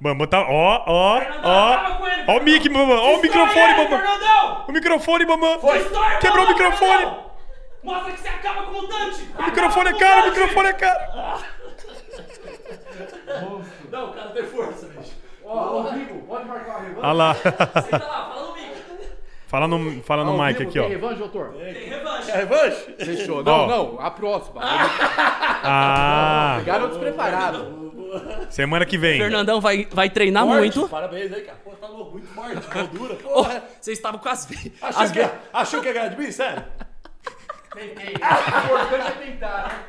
Bambam 0.00 0.26
tá. 0.26 0.40
Ó, 0.48 0.84
ó, 0.84 1.20
ó. 1.44 1.78
Ó 2.26 2.38
o 2.38 2.42
mic, 2.42 2.68
Bambam. 2.68 2.98
Ó 2.98 3.18
o 3.18 3.22
microfone. 3.22 3.74
Fernandão! 3.74 4.64
O 4.66 4.72
microfone, 4.72 5.24
o 5.26 6.18
Quebrou 6.18 6.44
o 6.44 6.48
microfone. 6.48 7.06
Mostra 7.84 8.12
que 8.12 8.20
você 8.20 8.28
acaba 8.28 8.64
com 8.64 8.72
o 8.72 8.82
mutante! 8.82 9.28
O 9.38 9.42
microfone 9.44 9.90
é 9.90 9.92
caro, 9.92 10.26
o 10.26 10.30
microfone 10.30 10.68
é 10.70 10.72
caro. 10.72 11.00
Não, 13.90 14.10
o 14.10 14.12
cara 14.12 14.30
tem 14.30 14.44
força, 14.44 14.86
bicho. 14.86 15.19
Ó, 15.52 15.82
Rodrigo, 15.82 16.20
pode 16.28 16.44
marcar 16.46 16.70
uma 16.70 16.80
revanche? 16.80 17.00
Olha 17.02 17.12
lá. 17.12 17.34
Senta 17.34 17.98
lá, 17.98 18.30
fala 18.30 18.46
no 18.46 18.54
mic. 18.54 18.70
Fala 19.48 19.66
no, 19.66 20.02
fala 20.04 20.24
no 20.24 20.32
mic 20.44 20.62
aqui, 20.62 20.72
tem 20.74 20.82
ó. 20.82 20.86
revanche, 20.88 21.16
doutor? 21.18 21.52
Tem 21.54 21.88
revanche. 21.88 22.30
É 22.30 22.36
revanche? 22.36 22.94
Fechou. 22.98 23.38
Ó. 23.40 23.42
Não, 23.42 23.66
não, 23.66 24.00
a 24.00 24.10
próxima. 24.12 24.60
Ah, 25.62 26.60
Garoto 26.64 26.94
despreparado. 26.94 28.46
semana 28.48 28.86
que 28.86 28.96
vem. 28.96 29.18
Fernandão 29.18 29.60
vai, 29.60 29.86
vai 29.90 30.08
treinar 30.08 30.44
Forte. 30.44 30.58
muito. 30.58 30.88
Parabéns 30.88 31.32
aí, 31.32 31.42
cara. 31.42 31.58
Pô, 31.64 31.70
tá 31.72 31.88
louco, 31.88 32.12
muito 32.12 32.28
forte, 32.28 32.54
mão 32.74 32.86
dura. 32.94 33.14
Ô, 33.14 33.16
Porra. 33.42 33.62
Vocês 33.80 33.98
estavam 33.98 34.20
com 34.20 34.28
as 34.28 34.46
veias. 34.46 34.72
Achou, 34.80 35.02
As 35.02 35.10
que, 35.10 35.18
veias. 35.18 35.32
achou 35.52 35.80
que 35.80 35.86
ia 35.88 35.92
ganhar 35.92 36.08
de 36.08 36.16
mim? 36.18 36.30
Sério? 36.30 36.64
Tentei. 37.74 38.14
O 38.14 38.82
importante 38.82 39.06
é 39.08 39.26
tentar, 39.26 39.68
né? 39.68 39.84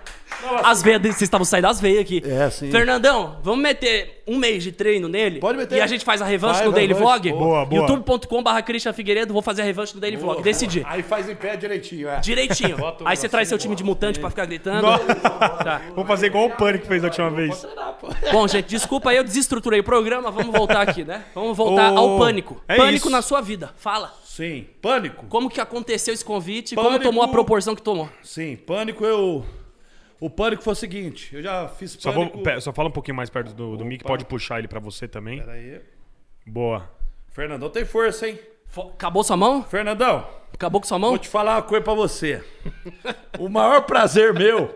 As 0.63 0.81
veias 0.81 1.01
dele, 1.01 1.13
vocês 1.13 1.23
estavam 1.23 1.45
saindo 1.45 1.63
das 1.63 1.79
veias 1.79 2.01
aqui. 2.01 2.21
É, 2.25 2.49
sim. 2.49 2.71
Fernandão, 2.71 3.37
vamos 3.43 3.61
meter 3.61 4.23
um 4.27 4.37
mês 4.37 4.63
de 4.63 4.71
treino 4.71 5.07
nele? 5.07 5.39
Pode 5.39 5.57
meter. 5.57 5.77
E 5.77 5.81
a 5.81 5.87
gente 5.87 6.03
faz 6.05 6.21
a 6.21 6.25
revanche 6.25 6.59
Vai, 6.59 6.67
no 6.67 6.71
Daily. 6.73 6.93
Vlog? 6.93 7.31
Boa, 7.31 7.65
boa. 7.65 7.81
youtube.com.br 7.81 8.61
Christian 8.65 8.93
Figueiredo, 8.93 9.33
vou 9.33 9.41
fazer 9.41 9.61
a 9.61 9.65
revanche 9.65 9.93
no 9.93 10.01
Daily 10.01 10.17
Vlog. 10.17 10.41
Decidi. 10.41 10.83
Aí 10.87 11.03
faz 11.03 11.29
em 11.29 11.35
pé 11.35 11.55
direitinho, 11.55 12.09
é. 12.09 12.19
Direitinho. 12.19 12.77
Aí 13.05 13.15
você 13.15 13.29
traz 13.29 13.47
seu 13.47 13.55
negocinho, 13.55 13.59
time 13.59 13.75
de 13.75 13.83
mutante 13.83 14.19
pra 14.19 14.29
ficar 14.29 14.45
gritando. 14.45 14.87
Tá. 15.63 15.81
Vamos 15.95 16.07
fazer 16.07 16.27
igual 16.27 16.45
o 16.45 16.51
Pânico 16.51 16.85
fez 16.87 17.01
da 17.01 17.07
última 17.07 17.29
vez. 17.29 17.65
Bom, 18.31 18.47
gente, 18.47 18.67
desculpa 18.67 19.09
aí, 19.11 19.17
eu 19.17 19.23
desestruturei 19.23 19.79
o 19.79 19.83
programa. 19.83 20.31
Vamos 20.31 20.55
voltar 20.55 20.81
aqui, 20.81 21.03
né? 21.03 21.23
Vamos 21.35 21.55
voltar 21.55 21.91
Ô, 21.93 21.97
ao 21.97 22.17
pânico. 22.17 22.61
é 22.67 22.75
pânico 22.77 23.07
isso. 23.07 23.09
na 23.09 23.21
sua 23.21 23.41
vida. 23.41 23.71
Fala. 23.77 24.13
Sim. 24.23 24.65
Pânico? 24.81 25.25
Como 25.27 25.49
que 25.49 25.59
aconteceu 25.61 26.13
esse 26.13 26.23
convite? 26.23 26.73
Como 26.73 26.87
Pânico. 26.87 27.05
tomou 27.05 27.23
a 27.23 27.27
proporção 27.27 27.75
que 27.75 27.81
tomou? 27.81 28.09
Sim, 28.23 28.55
pânico 28.55 29.05
eu. 29.05 29.45
O 30.21 30.29
pânico 30.29 30.61
foi 30.63 30.73
o 30.73 30.75
seguinte, 30.75 31.35
eu 31.35 31.41
já 31.41 31.67
fiz 31.67 31.97
Só, 31.99 32.11
vou, 32.11 32.31
só 32.61 32.71
fala 32.71 32.87
um 32.89 32.91
pouquinho 32.91 33.17
mais 33.17 33.27
perto 33.29 33.53
do, 33.53 33.75
do 33.75 33.83
mic, 33.83 34.03
pode 34.03 34.23
puxar 34.23 34.59
ele 34.59 34.67
pra 34.67 34.79
você 34.79 35.07
também. 35.07 35.39
Peraí. 35.39 35.81
Boa. 36.45 36.87
Fernandão 37.29 37.69
tem 37.71 37.83
força, 37.85 38.27
hein? 38.29 38.39
Fo- 38.67 38.91
Acabou 38.93 39.23
sua 39.23 39.35
mão? 39.35 39.63
Fernandão, 39.63 40.27
Acabou 40.53 40.79
com 40.79 40.87
sua 40.87 40.99
mão? 40.99 41.09
vou 41.09 41.17
te 41.17 41.27
falar 41.27 41.55
uma 41.55 41.61
coisa 41.63 41.83
pra 41.83 41.93
você. 41.95 42.43
o 43.39 43.49
maior 43.49 43.81
prazer 43.81 44.31
meu 44.33 44.73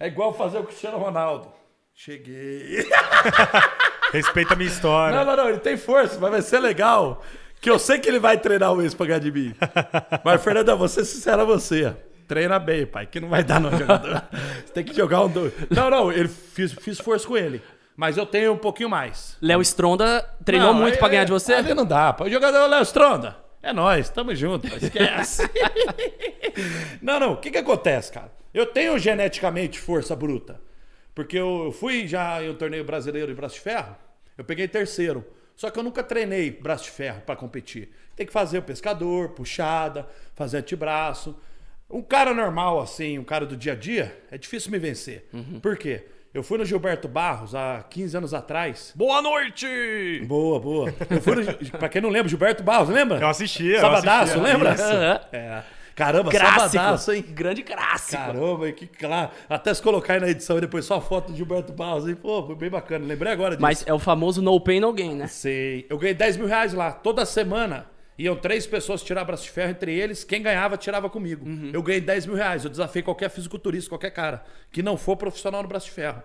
é 0.00 0.08
igual 0.08 0.34
fazer 0.34 0.58
o 0.58 0.64
Cristiano 0.64 0.98
Ronaldo. 0.98 1.48
Cheguei. 1.94 2.84
Respeita 4.12 4.54
a 4.54 4.56
minha 4.56 4.68
história. 4.68 5.16
Não, 5.16 5.24
não, 5.24 5.36
não, 5.36 5.48
ele 5.48 5.58
tem 5.60 5.76
força, 5.76 6.18
mas 6.18 6.30
vai 6.30 6.42
ser 6.42 6.58
legal. 6.58 7.22
Que 7.60 7.70
eu 7.70 7.78
sei 7.78 8.00
que 8.00 8.08
ele 8.08 8.18
vai 8.18 8.36
treinar 8.36 8.72
o 8.72 8.82
ex 8.82 8.92
pra 8.94 9.06
ganhar 9.06 9.20
de 9.20 9.30
mim. 9.30 9.54
Mas, 10.24 10.42
Fernandão, 10.42 10.76
vou 10.76 10.88
ser 10.88 11.04
sincero 11.04 11.42
a 11.42 11.44
você. 11.44 11.94
Treina 12.32 12.58
bem, 12.58 12.86
pai, 12.86 13.04
que 13.06 13.20
não 13.20 13.28
vai 13.28 13.44
dar 13.44 13.60
não, 13.60 13.70
jogador. 13.76 14.22
Você 14.64 14.72
tem 14.72 14.82
que 14.82 14.94
jogar 14.96 15.20
um 15.22 15.28
dois. 15.28 15.52
Não, 15.68 15.90
não, 15.90 16.10
ele 16.10 16.28
fiz, 16.28 16.72
fiz 16.72 16.98
força 16.98 17.28
com 17.28 17.36
ele. 17.36 17.60
Mas 17.94 18.16
eu 18.16 18.24
tenho 18.24 18.54
um 18.54 18.56
pouquinho 18.56 18.88
mais. 18.88 19.36
Léo 19.42 19.60
Stronda 19.60 20.22
treinou 20.42 20.72
Não, 20.72 20.80
muito 20.80 20.94
aí- 20.94 20.98
pra 20.98 21.08
ganhar 21.08 21.24
de 21.24 21.30
você? 21.30 21.52
Ali 21.52 21.74
não 21.74 21.84
dá, 21.84 22.10
pô. 22.14 22.24
O 22.24 22.30
jogador 22.30 22.66
Léo 22.68 22.80
Stronda. 22.84 23.36
É 23.62 23.70
nóis, 23.70 24.08
tamo 24.08 24.34
junto, 24.34 24.66
esquece. 24.82 25.42
não, 27.02 27.20
não, 27.20 27.32
o 27.32 27.36
que 27.36 27.50
que 27.50 27.58
acontece, 27.58 28.10
cara? 28.12 28.32
Eu 28.54 28.64
tenho 28.64 28.98
geneticamente 28.98 29.78
força 29.78 30.16
bruta. 30.16 30.58
Porque 31.14 31.36
eu 31.36 31.70
fui 31.78 32.06
já 32.08 32.42
em 32.42 32.48
um 32.48 32.54
torneio 32.54 32.82
brasileiro 32.84 33.28
de 33.28 33.34
braço 33.34 33.56
de 33.56 33.60
ferro, 33.60 33.94
eu 34.38 34.44
peguei 34.44 34.66
terceiro. 34.66 35.22
Só 35.54 35.68
que 35.70 35.78
eu 35.78 35.82
nunca 35.82 36.02
treinei 36.02 36.50
braço 36.50 36.84
de 36.84 36.90
ferro 36.92 37.20
pra 37.26 37.36
competir. 37.36 37.90
Tem 38.16 38.24
que 38.26 38.32
fazer 38.32 38.56
o 38.58 38.62
pescador, 38.62 39.28
puxada, 39.30 40.08
fazer 40.34 40.56
antebraço. 40.56 41.36
Um 41.92 42.00
cara 42.02 42.32
normal, 42.32 42.80
assim, 42.80 43.18
um 43.18 43.24
cara 43.24 43.44
do 43.44 43.54
dia 43.56 43.72
a 43.72 43.76
dia, 43.76 44.18
é 44.30 44.38
difícil 44.38 44.70
me 44.72 44.78
vencer. 44.78 45.28
Por 45.60 45.76
quê? 45.76 46.06
Eu 46.32 46.42
fui 46.42 46.56
no 46.56 46.64
Gilberto 46.64 47.06
Barros 47.06 47.54
há 47.54 47.84
15 47.90 48.16
anos 48.16 48.32
atrás. 48.32 48.90
Boa 48.96 49.20
noite! 49.20 49.66
Boa, 50.26 50.58
boa. 50.58 50.94
Eu 51.10 51.20
fui 51.20 51.34
no, 51.36 51.78
pra 51.78 51.90
quem 51.90 52.00
não 52.00 52.08
lembra, 52.08 52.30
Gilberto 52.30 52.62
Barros, 52.62 52.88
lembra? 52.88 53.18
Eu 53.18 53.28
assistia. 53.28 53.76
eu 53.76 53.80
Sabadaço, 53.82 54.32
assistia. 54.38 54.42
lembra? 54.42 54.72
Isso. 54.72 54.82
É. 55.36 55.62
Caramba, 55.94 56.30
Clássico. 56.30 56.70
sabadaço, 56.70 57.12
hein? 57.12 57.22
Grande 57.28 57.62
clássico. 57.62 58.16
Caramba, 58.22 58.72
que 58.72 58.86
claro. 58.86 59.30
Até 59.46 59.74
se 59.74 59.82
colocar 59.82 60.14
aí 60.14 60.20
na 60.20 60.28
edição 60.30 60.56
e 60.56 60.62
depois 60.62 60.86
só 60.86 60.94
a 60.96 61.00
foto 61.02 61.30
do 61.32 61.36
Gilberto 61.36 61.70
Barros, 61.74 62.08
hein? 62.08 62.14
Pô, 62.14 62.42
foi 62.46 62.54
bem 62.54 62.70
bacana. 62.70 63.04
Lembrei 63.04 63.30
agora 63.30 63.50
disso. 63.50 63.60
Mas 63.60 63.84
é 63.86 63.92
o 63.92 63.98
famoso 63.98 64.40
no 64.40 64.58
pain, 64.58 64.80
no 64.80 64.90
gain, 64.94 65.14
né? 65.14 65.26
Sei. 65.26 65.84
Eu 65.90 65.98
ganhei 65.98 66.14
10 66.14 66.38
mil 66.38 66.46
reais 66.46 66.72
lá. 66.72 66.92
Toda 66.92 67.26
semana 67.26 67.84
iam 68.24 68.36
três 68.36 68.66
pessoas 68.66 69.02
tirar 69.02 69.24
braço 69.24 69.44
de 69.44 69.50
ferro. 69.50 69.70
Entre 69.70 69.92
eles, 69.92 70.24
quem 70.24 70.42
ganhava, 70.42 70.76
tirava 70.76 71.08
comigo. 71.10 71.46
Eu 71.72 71.82
ganhei 71.82 72.00
10 72.00 72.26
mil 72.26 72.36
reais. 72.36 72.64
Eu 72.64 72.70
desafiei 72.70 73.02
qualquer 73.02 73.30
fisiculturista, 73.30 73.88
qualquer 73.88 74.10
cara 74.10 74.42
que 74.70 74.82
não 74.82 74.96
for 74.96 75.16
profissional 75.16 75.62
no 75.62 75.68
braço 75.68 75.86
de 75.86 75.92
ferro. 75.92 76.22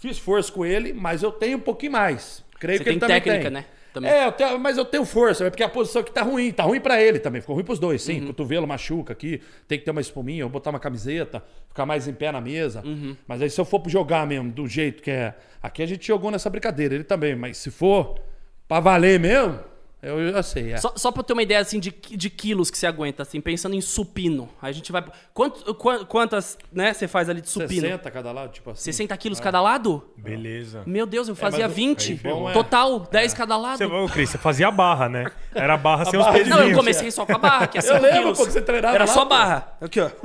Fiz 0.00 0.18
força 0.18 0.52
com 0.52 0.64
ele, 0.64 0.92
mas 0.92 1.22
eu 1.22 1.32
tenho 1.32 1.56
um 1.58 1.60
pouquinho 1.60 1.92
mais. 1.92 2.44
Creio 2.60 2.78
Você 2.78 2.84
que 2.84 2.90
ele 2.90 2.98
tem 3.00 3.08
também 3.08 3.20
técnica, 3.22 3.42
tem. 3.44 3.50
né? 3.52 3.64
Também. 3.92 4.10
É, 4.10 4.26
eu 4.26 4.32
tenho- 4.32 4.58
mas 4.58 4.76
eu 4.76 4.84
tenho 4.84 5.04
força, 5.04 5.46
é 5.46 5.50
porque 5.50 5.62
a 5.62 5.68
posição 5.68 6.02
que 6.02 6.12
tá 6.12 6.22
ruim. 6.22 6.52
Tá 6.52 6.62
ruim 6.64 6.78
pra 6.80 7.02
ele 7.02 7.18
também. 7.18 7.40
Ficou 7.40 7.54
ruim 7.56 7.64
pros 7.64 7.78
dois, 7.78 8.06
Uhum. 8.06 8.14
sim. 8.20 8.26
Cotovelo 8.26 8.66
machuca 8.66 9.12
aqui. 9.14 9.40
Tem 9.66 9.78
que 9.78 9.84
ter 9.84 9.90
uma 9.90 10.00
espuminha, 10.00 10.42
eu 10.42 10.48
botar 10.48 10.70
uma 10.70 10.78
camiseta, 10.78 11.42
ficar 11.68 11.86
mais 11.86 12.06
em 12.06 12.12
pé 12.12 12.30
na 12.30 12.40
mesa. 12.40 12.82
Uhum. 12.84 13.16
Mas 13.26 13.40
aí 13.40 13.48
se 13.48 13.58
eu 13.60 13.64
for 13.64 13.82
jogar 13.88 14.26
mesmo, 14.26 14.50
do 14.52 14.68
jeito 14.68 15.02
que 15.02 15.10
é. 15.10 15.34
Aqui 15.62 15.82
a 15.82 15.86
gente 15.86 16.06
jogou 16.06 16.30
nessa 16.30 16.50
brincadeira, 16.50 16.94
ele 16.94 17.04
também. 17.04 17.34
Mas 17.34 17.56
se 17.56 17.70
for 17.70 18.20
pra 18.68 18.78
valer 18.78 19.18
mesmo, 19.18 19.58
eu 20.02 20.32
já 20.32 20.42
sei. 20.42 20.72
É. 20.72 20.76
Só, 20.76 20.92
só 20.96 21.10
pra 21.10 21.20
eu 21.20 21.24
ter 21.24 21.32
uma 21.32 21.42
ideia, 21.42 21.60
assim, 21.60 21.80
de, 21.80 21.90
de 21.90 22.30
quilos 22.30 22.70
que 22.70 22.78
você 22.78 22.86
aguenta, 22.86 23.22
assim, 23.22 23.40
pensando 23.40 23.74
em 23.74 23.80
supino. 23.80 24.48
Aí 24.62 24.70
a 24.70 24.72
gente 24.72 24.92
vai... 24.92 25.04
Quanto, 25.34 25.74
qua- 25.74 26.04
quantas, 26.04 26.56
né, 26.72 26.92
você 26.94 27.08
faz 27.08 27.28
ali 27.28 27.40
de 27.40 27.48
supino? 27.50 27.80
60 27.82 28.10
cada 28.10 28.30
lado, 28.32 28.52
tipo 28.52 28.70
assim. 28.70 28.82
60 28.84 29.16
quilos 29.16 29.40
cada 29.40 29.60
lado? 29.60 30.04
Beleza. 30.16 30.82
Meu 30.86 31.04
Deus, 31.06 31.26
eu 31.28 31.34
fazia 31.34 31.64
mas 31.66 31.72
o- 31.72 31.74
20. 31.74 32.12
aí, 32.12 32.16
bom, 32.18 32.48
é. 32.48 32.52
Total, 32.52 33.00
10 33.00 33.34
cada 33.34 33.56
lado. 33.56 33.78
Você, 33.78 33.84
ô, 33.86 34.08
Cris, 34.08 34.30
você 34.30 34.38
fazia 34.38 34.70
barra, 34.70 35.08
né? 35.08 35.26
Era 35.54 35.76
barra 35.76 36.04
sem 36.04 36.18
os 36.18 36.24
barra 36.24 36.38
de 36.38 36.44
pezinhos. 36.44 36.60
Não, 36.60 36.68
eu 36.70 36.76
comecei 36.76 37.10
só 37.10 37.26
com 37.26 37.32
a 37.34 37.38
barra, 37.38 37.66
que 37.66 37.78
é 37.78 37.80
5 37.80 37.94
Eu 37.96 38.02
lembro, 38.02 38.18
quilos. 38.20 38.38
pô, 38.38 38.46
que 38.46 38.52
você 38.52 38.60
treinava 38.62 38.94
Era 38.94 39.04
lá, 39.04 39.12
só 39.12 39.22
pô. 39.24 39.28
barra. 39.30 39.72
Aqui, 39.80 40.00
ó. 40.00 40.08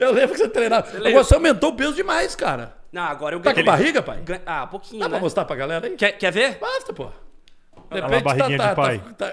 Eu 0.00 0.12
lembro 0.12 0.34
que 0.34 0.38
você 0.38 0.48
treinava. 0.48 0.88
Agora 0.96 1.24
você 1.24 1.34
aumentou 1.34 1.70
o 1.70 1.76
peso 1.76 1.92
demais, 1.94 2.34
cara. 2.34 2.74
Não, 2.96 3.02
agora 3.04 3.34
eu 3.34 3.40
Tá 3.40 3.50
com 3.50 3.56
ganhei. 3.56 3.64
barriga, 3.70 4.02
pai? 4.02 4.22
Ah, 4.46 4.64
um 4.64 4.68
pouquinho, 4.68 5.00
Dá 5.00 5.08
pra 5.10 5.18
né? 5.18 5.22
mostrar 5.22 5.44
pra 5.44 5.54
galera 5.54 5.86
aí? 5.86 5.96
Quer, 5.96 6.12
quer 6.12 6.32
ver? 6.32 6.56
Basta, 6.58 6.94
pô. 6.94 7.04
Lá 7.90 8.06
a 8.16 8.20
barriguinha 8.20 8.58
de 8.58 8.74
pai. 8.74 9.02
tá- 9.18 9.32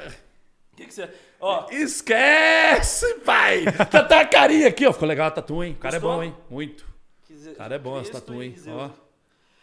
O 0.74 0.76
que, 0.76 0.86
que 0.86 0.93
você... 0.93 1.09
Ó, 1.39 1.66
Esquece, 1.72 3.14
pai! 3.26 3.64
Tá, 3.89 4.03
tá 4.03 4.20
a 4.22 4.26
carinha 4.26 4.68
aqui, 4.68 4.86
ó. 4.86 4.91
Ficou 4.91 5.07
legal 5.07 5.28
a 5.28 5.32
tatu, 5.32 5.64
hein? 5.64 5.74
O 5.78 5.82
cara 5.82 5.97
Gostou? 5.99 6.11
é 6.14 6.16
bom, 6.18 6.24
hein? 6.24 6.36
Muito. 6.49 6.86
O 7.47 7.55
cara 7.55 7.76
é 7.76 7.80
bom 7.80 7.99
essa 8.01 8.11
tatu, 8.14 8.41
hein? 8.43 8.55
Ó. 8.68 8.89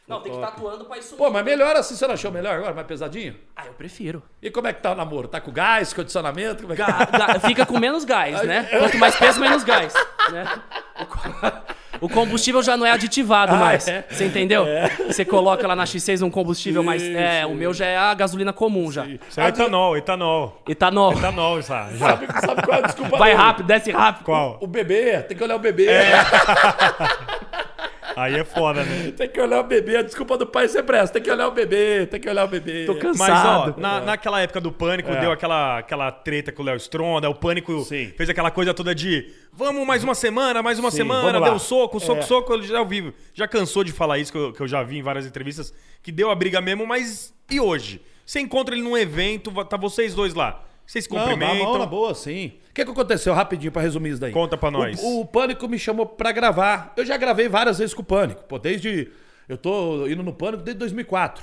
Não, 0.09 0.21
tem 0.23 0.33
que 0.33 0.39
estar 0.39 0.49
atuando 0.49 0.85
pra 0.87 0.99
isso. 0.99 1.15
Pô, 1.17 1.31
mas 1.31 1.45
melhor 1.45 1.77
assim, 1.77 1.95
você 1.95 2.07
não 2.07 2.15
achou 2.15 2.33
melhor 2.33 2.55
agora? 2.57 2.75
Mais 2.75 2.87
pesadinho? 2.87 3.37
Ah, 3.55 3.67
eu 3.67 3.73
prefiro. 3.75 4.23
E 4.43 4.51
como 4.51 4.67
é 4.67 4.73
que 4.73 4.81
tá 4.83 4.93
o 4.93 4.95
namoro? 4.95 5.29
Tá 5.29 5.41
com 5.41 5.53
gás, 5.53 5.93
condicionamento? 5.93 6.63
Como 6.63 6.73
é 6.73 6.77
que 6.77 6.83
Ga- 6.83 7.05
ga- 7.07 7.41
fica 7.41 7.65
com 7.67 7.79
menos 7.79 8.05
gás, 8.05 8.43
né? 8.43 8.65
Quanto 8.65 8.99
mais 8.99 9.15
peso, 9.17 9.39
menos 9.41 9.63
gás. 9.63 9.93
né? 10.33 10.45
O 11.01 11.07
co- 11.07 11.70
O 12.01 12.09
combustível 12.09 12.63
já 12.63 12.77
não 12.77 12.87
é 12.87 12.93
aditivado 12.93 13.55
Ah, 13.55 13.59
mais. 13.59 13.87
é? 13.87 14.05
Você 14.11 14.25
entendeu? 14.27 14.65
Você 15.07 15.25
coloca 15.25 15.67
lá 15.67 15.77
na 15.77 15.85
X6 15.85 16.25
um 16.25 16.31
combustível 16.31 16.83
mais. 16.83 17.03
É, 17.03 17.45
o 17.47 17.55
meu 17.55 17.75
já 17.75 17.87
é 17.87 17.97
a 17.97 18.15
gasolina 18.15 18.53
comum 18.53 18.91
já. 18.91 19.05
Isso 19.07 19.41
é 19.41 19.49
etanol, 19.49 19.97
etanol. 19.97 20.63
Etanol. 20.69 21.13
Etanol, 21.13 21.61
já. 21.63 21.89
já. 21.93 21.99
Sabe, 22.09 22.27
sabe 22.41 22.63
qual 22.63 22.77
é 22.79 22.83
a 22.83 22.87
desculpa 22.87 23.17
Vai 23.19 23.31
dele? 23.33 23.43
rápido, 23.43 23.67
desce 23.67 23.91
rápido. 23.91 24.25
Qual? 24.25 24.59
O 24.61 24.67
bebê, 24.67 25.21
tem 25.23 25.37
que 25.37 25.45
olhar 25.45 25.57
o 25.57 25.59
bebê. 25.61 25.89
Aí 28.21 28.35
é 28.35 28.45
foda, 28.45 28.85
né? 28.85 29.13
Tem 29.17 29.29
que 29.29 29.41
olhar 29.41 29.61
o 29.61 29.65
bebê. 29.65 29.97
A 29.97 30.03
desculpa 30.03 30.37
do 30.37 30.47
pai 30.47 30.69
sempre 30.69 30.97
é 30.97 31.01
essa. 31.01 31.13
Tem 31.13 31.23
que 31.23 31.31
olhar 31.31 31.49
o 31.49 31.51
bebê, 31.51 32.07
tem 32.07 32.21
que 32.21 32.29
olhar 32.29 32.45
o 32.45 32.49
bebê. 32.49 32.85
Tô 32.87 32.95
cansado. 32.97 33.75
Mas, 33.77 33.77
ó, 33.77 33.79
É. 33.79 33.81
na, 33.81 34.01
naquela 34.01 34.41
época 34.41 34.61
do 34.61 34.71
Pânico, 34.71 35.11
deu 35.17 35.33
aquela, 35.33 35.79
aquela 35.79 36.11
treta 36.13 36.53
com 36.53 36.63
o 36.63 36.65
Léo 36.67 36.77
Stronda, 36.77 37.29
o 37.31 37.35
Pânico 37.35 37.81
Sim. 37.85 38.13
fez 38.17 38.29
aquela 38.29 38.51
coisa 38.51 38.75
toda 38.75 38.95
de 38.95 39.31
vamos 39.53 39.87
mais 39.87 40.05
uma 40.05 40.15
semana, 40.15 40.63
mais 40.63 40.79
uma 40.79 40.91
Sim, 40.91 40.99
semana, 40.99 41.41
deu 41.41 41.59
soco, 41.59 41.99
soco, 42.01 42.21
É. 42.21 42.23
soco, 42.23 42.53
eu 42.53 42.63
já 42.63 42.81
ouvi, 42.81 43.13
já 43.35 43.49
cansou 43.49 43.83
de 43.83 43.93
falar 43.93 44.19
isso, 44.19 44.31
que 44.33 44.39
eu, 44.39 44.53
que 44.53 44.61
eu 44.61 44.69
já 44.69 44.83
vi 44.83 44.99
em 44.99 45.03
várias 45.03 45.27
entrevistas, 45.27 45.73
que 46.03 46.13
deu 46.13 46.31
a 46.31 46.35
briga 46.35 46.61
mesmo, 46.61 46.87
mas 46.87 47.35
e 47.51 47.59
hoje? 47.61 48.01
Você 48.25 48.39
encontra 48.41 48.75
ele 48.75 48.83
num 48.85 48.97
evento, 48.97 49.51
tá 49.65 49.77
vocês 49.77 50.15
dois 50.15 50.35
lá, 50.35 50.63
vocês 50.87 51.05
se 51.05 51.11
Não, 51.11 51.19
na 51.19 51.23
cumprimentam, 51.31 51.65
mão, 51.65 51.79
na 51.79 51.87
boa, 51.87 52.15
sim. 52.15 52.53
O 52.71 52.75
que, 52.75 52.85
que 52.85 52.91
aconteceu 52.91 53.35
rapidinho 53.35 53.73
pra 53.73 53.83
resumir 53.83 54.11
isso 54.11 54.21
daí? 54.21 54.33
Conta 54.33 54.57
pra 54.57 54.71
nós. 54.71 55.01
O, 55.03 55.21
o 55.23 55.27
Pânico 55.27 55.67
me 55.69 55.79
chamou 55.79 56.07
pra 56.07 56.31
gravar. 56.33 56.93
Eu 56.97 57.05
já 57.05 57.17
gravei 57.17 57.49
várias 57.49 57.79
vezes 57.79 57.93
com 57.93 58.03
o 58.03 58.05
Pânico. 58.05 58.45
Pô, 58.45 58.59
desde. 58.59 59.11
Eu 59.49 59.59
tô 59.59 60.07
indo 60.07 60.23
no 60.23 60.33
Pânico 60.33 60.63
desde 60.63 60.79
2004. 60.79 61.43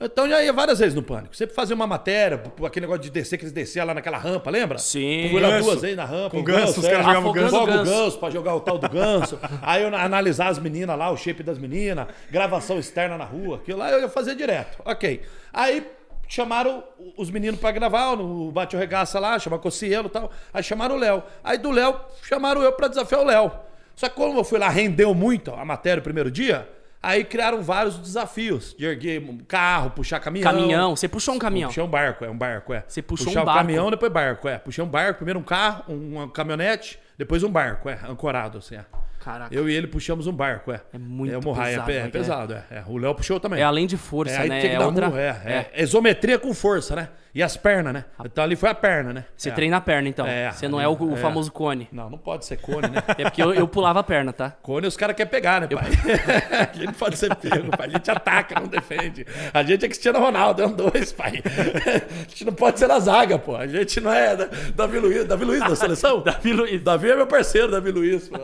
Então 0.00 0.26
já 0.26 0.42
ia 0.42 0.50
várias 0.54 0.78
vezes 0.78 0.94
no 0.94 1.02
Pânico. 1.02 1.36
Sempre 1.36 1.54
fazia 1.54 1.76
uma 1.76 1.86
matéria, 1.86 2.42
aquele 2.64 2.86
negócio 2.86 3.02
de 3.02 3.10
descer, 3.10 3.36
que 3.36 3.44
eles 3.44 3.52
desciam 3.52 3.84
lá 3.86 3.92
naquela 3.92 4.16
rampa, 4.16 4.50
lembra? 4.50 4.78
Sim. 4.78 5.28
Fui 5.30 5.38
lá 5.38 5.50
Ganso. 5.50 5.64
duas 5.68 5.80
vezes 5.82 5.96
na 5.98 6.06
rampa. 6.06 6.30
Com 6.30 6.38
o 6.38 6.42
ganso, 6.42 6.80
os 6.80 6.86
caras 6.86 7.00
é. 7.00 7.04
jogavam 7.10 7.32
ganso. 7.34 7.50
Joga 7.50 7.62
o 7.72 7.76
ganso. 7.76 7.90
ganso 7.92 8.18
pra 8.18 8.30
jogar 8.30 8.54
o 8.54 8.60
tal 8.60 8.78
do 8.78 8.88
ganso. 8.88 9.38
Aí 9.60 9.82
eu 9.82 9.90
na- 9.90 10.02
analisar 10.02 10.48
as 10.48 10.58
meninas 10.58 10.98
lá, 10.98 11.10
o 11.10 11.16
shape 11.18 11.42
das 11.42 11.58
meninas, 11.58 12.06
gravação 12.30 12.78
externa 12.78 13.18
na 13.18 13.24
rua, 13.26 13.56
aquilo 13.56 13.76
lá 13.80 13.90
eu 13.90 14.00
ia 14.00 14.08
fazer 14.08 14.34
direto. 14.34 14.78
Ok. 14.86 15.20
Aí 15.52 15.86
chamaram 16.32 16.82
os 17.18 17.30
meninos 17.30 17.60
pra 17.60 17.70
gravar 17.70 18.16
no 18.16 18.50
Bate 18.50 18.74
o 18.74 18.78
Regaça 18.78 19.20
lá, 19.20 19.38
chamaram 19.38 19.62
Cocielo 19.62 20.06
e 20.06 20.10
tal. 20.10 20.30
Aí 20.54 20.62
chamaram 20.62 20.94
o 20.96 20.98
Léo. 20.98 21.22
Aí 21.44 21.58
do 21.58 21.70
Léo 21.70 21.94
chamaram 22.22 22.62
eu 22.62 22.72
pra 22.72 22.88
desafiar 22.88 23.20
o 23.20 23.24
Léo. 23.24 23.52
Só 23.94 24.08
que 24.08 24.14
como 24.14 24.38
eu 24.38 24.42
fui 24.44 24.58
lá, 24.58 24.70
rendeu 24.70 25.14
muito 25.14 25.52
a 25.52 25.62
matéria 25.62 26.00
o 26.00 26.02
primeiro 26.02 26.30
dia, 26.30 26.66
aí 27.02 27.22
criaram 27.22 27.60
vários 27.62 27.98
desafios. 27.98 28.74
De 28.78 28.86
erguer 28.86 29.20
um 29.22 29.36
carro, 29.40 29.90
puxar 29.90 30.20
caminhão. 30.20 30.50
Caminhão. 30.50 30.96
Você 30.96 31.06
puxou 31.06 31.34
um 31.34 31.38
caminhão. 31.38 31.68
Puxei 31.68 31.82
um 31.82 31.88
barco, 31.88 32.24
é 32.24 32.30
um 32.30 32.38
barco, 32.38 32.72
é. 32.72 32.82
Você 32.88 33.02
puxou 33.02 33.26
Puxar 33.26 33.42
um 33.42 33.44
barco. 33.44 33.60
caminhão, 33.60 33.90
depois 33.90 34.10
barco, 34.10 34.48
é. 34.48 34.56
Puxei 34.58 34.82
um 34.82 34.88
barco, 34.88 35.16
primeiro 35.18 35.38
um 35.38 35.42
carro, 35.42 35.84
um- 35.92 36.14
uma 36.16 36.28
caminhonete, 36.30 36.98
depois 37.18 37.42
um 37.42 37.50
barco, 37.50 37.90
é, 37.90 37.98
ancorado, 38.08 38.56
assim, 38.56 38.76
é. 38.76 38.84
Caraca. 39.22 39.54
Eu 39.54 39.68
e 39.68 39.74
ele 39.74 39.86
puxamos 39.86 40.26
um 40.26 40.32
barco, 40.32 40.72
é. 40.72 40.80
É 40.92 40.98
muito 40.98 41.34
é, 41.34 41.40
Morraia, 41.40 41.82
pesado, 41.82 41.90
é, 41.90 41.96
é 41.96 42.02
né, 42.02 42.08
pesado, 42.08 42.54
é, 42.54 42.64
é. 42.70 42.84
O 42.86 42.96
Léo 42.96 43.14
puxou 43.14 43.38
também. 43.38 43.60
É 43.60 43.62
além 43.62 43.86
de 43.86 43.96
força, 43.96 44.34
É, 44.34 44.38
aí 44.38 44.48
né? 44.48 44.66
É 44.66 44.78
dar 44.78 44.86
outra. 44.86 45.06
murro, 45.06 45.18
é, 45.18 45.40
é. 45.44 45.70
É 45.72 45.82
isometria 45.82 46.38
com 46.38 46.52
força, 46.52 46.96
né? 46.96 47.08
E 47.34 47.42
as 47.42 47.56
pernas, 47.56 47.94
né? 47.94 48.04
Então 48.26 48.44
ali 48.44 48.54
foi 48.54 48.68
a 48.68 48.74
perna, 48.74 49.10
né? 49.14 49.24
Você 49.34 49.48
É. 49.48 49.52
treina 49.52 49.78
a 49.78 49.80
perna, 49.80 50.06
então. 50.06 50.26
É, 50.26 50.50
Você 50.50 50.68
não 50.68 50.78
é 50.78 50.86
o, 50.86 50.92
o 50.92 51.14
é. 51.14 51.16
famoso 51.16 51.50
cone. 51.50 51.88
Não, 51.90 52.10
não 52.10 52.18
pode 52.18 52.44
ser 52.44 52.58
cone, 52.58 52.88
né? 52.88 53.02
É 53.16 53.24
porque 53.24 53.42
eu, 53.42 53.54
eu 53.54 53.66
pulava 53.66 54.00
a 54.00 54.02
perna, 54.02 54.34
tá? 54.34 54.50
Cone 54.62 54.86
os 54.86 54.98
caras 54.98 55.16
querem 55.16 55.30
pegar, 55.30 55.62
né, 55.62 55.66
pai? 55.66 55.80
a 56.70 56.72
gente 56.74 56.86
não 56.86 56.92
pode 56.92 57.16
ser 57.16 57.34
pego, 57.34 57.74
pai. 57.74 57.86
A 57.86 57.90
gente 57.90 58.10
ataca, 58.10 58.60
não 58.60 58.66
defende. 58.68 59.26
A 59.54 59.62
gente 59.62 59.82
é 59.82 59.88
Cristiano 59.88 60.18
Ronaldo, 60.18 60.60
é 60.62 60.66
um 60.66 60.72
dois, 60.74 61.10
pai. 61.10 61.42
A 61.44 62.28
gente 62.28 62.44
não 62.44 62.52
pode 62.52 62.78
ser 62.78 62.86
na 62.88 62.98
zaga, 63.00 63.38
pô. 63.38 63.56
A 63.56 63.66
gente 63.66 63.98
não 63.98 64.12
é 64.12 64.36
da- 64.36 64.48
Davi 64.74 64.98
Luiz, 64.98 65.24
Davi 65.24 65.44
Luiz 65.46 65.60
da 65.60 65.74
seleção? 65.74 66.20
Davi 66.24 66.52
Luiz. 66.52 66.82
Davi 66.82 67.10
é 67.12 67.16
meu 67.16 67.26
parceiro, 67.26 67.70
Davi 67.70 67.90
Luiz. 67.92 68.28
Pô. 68.28 68.36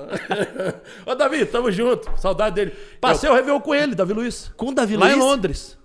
Ô, 1.05 1.15
Davi, 1.15 1.45
tamo 1.45 1.71
junto. 1.71 2.11
Saudade 2.19 2.55
dele. 2.55 2.73
Passei 3.01 3.29
o 3.29 3.35
Réveillon 3.35 3.61
com 3.61 3.75
ele, 3.75 3.95
Davi 3.95 4.15
Luiz. 4.15 4.51
Com 4.57 4.69
o 4.69 4.75
Davi 4.75 4.97
Lá 4.97 5.07
Luiz. 5.09 5.17
em 5.17 5.21
Londres. 5.21 5.79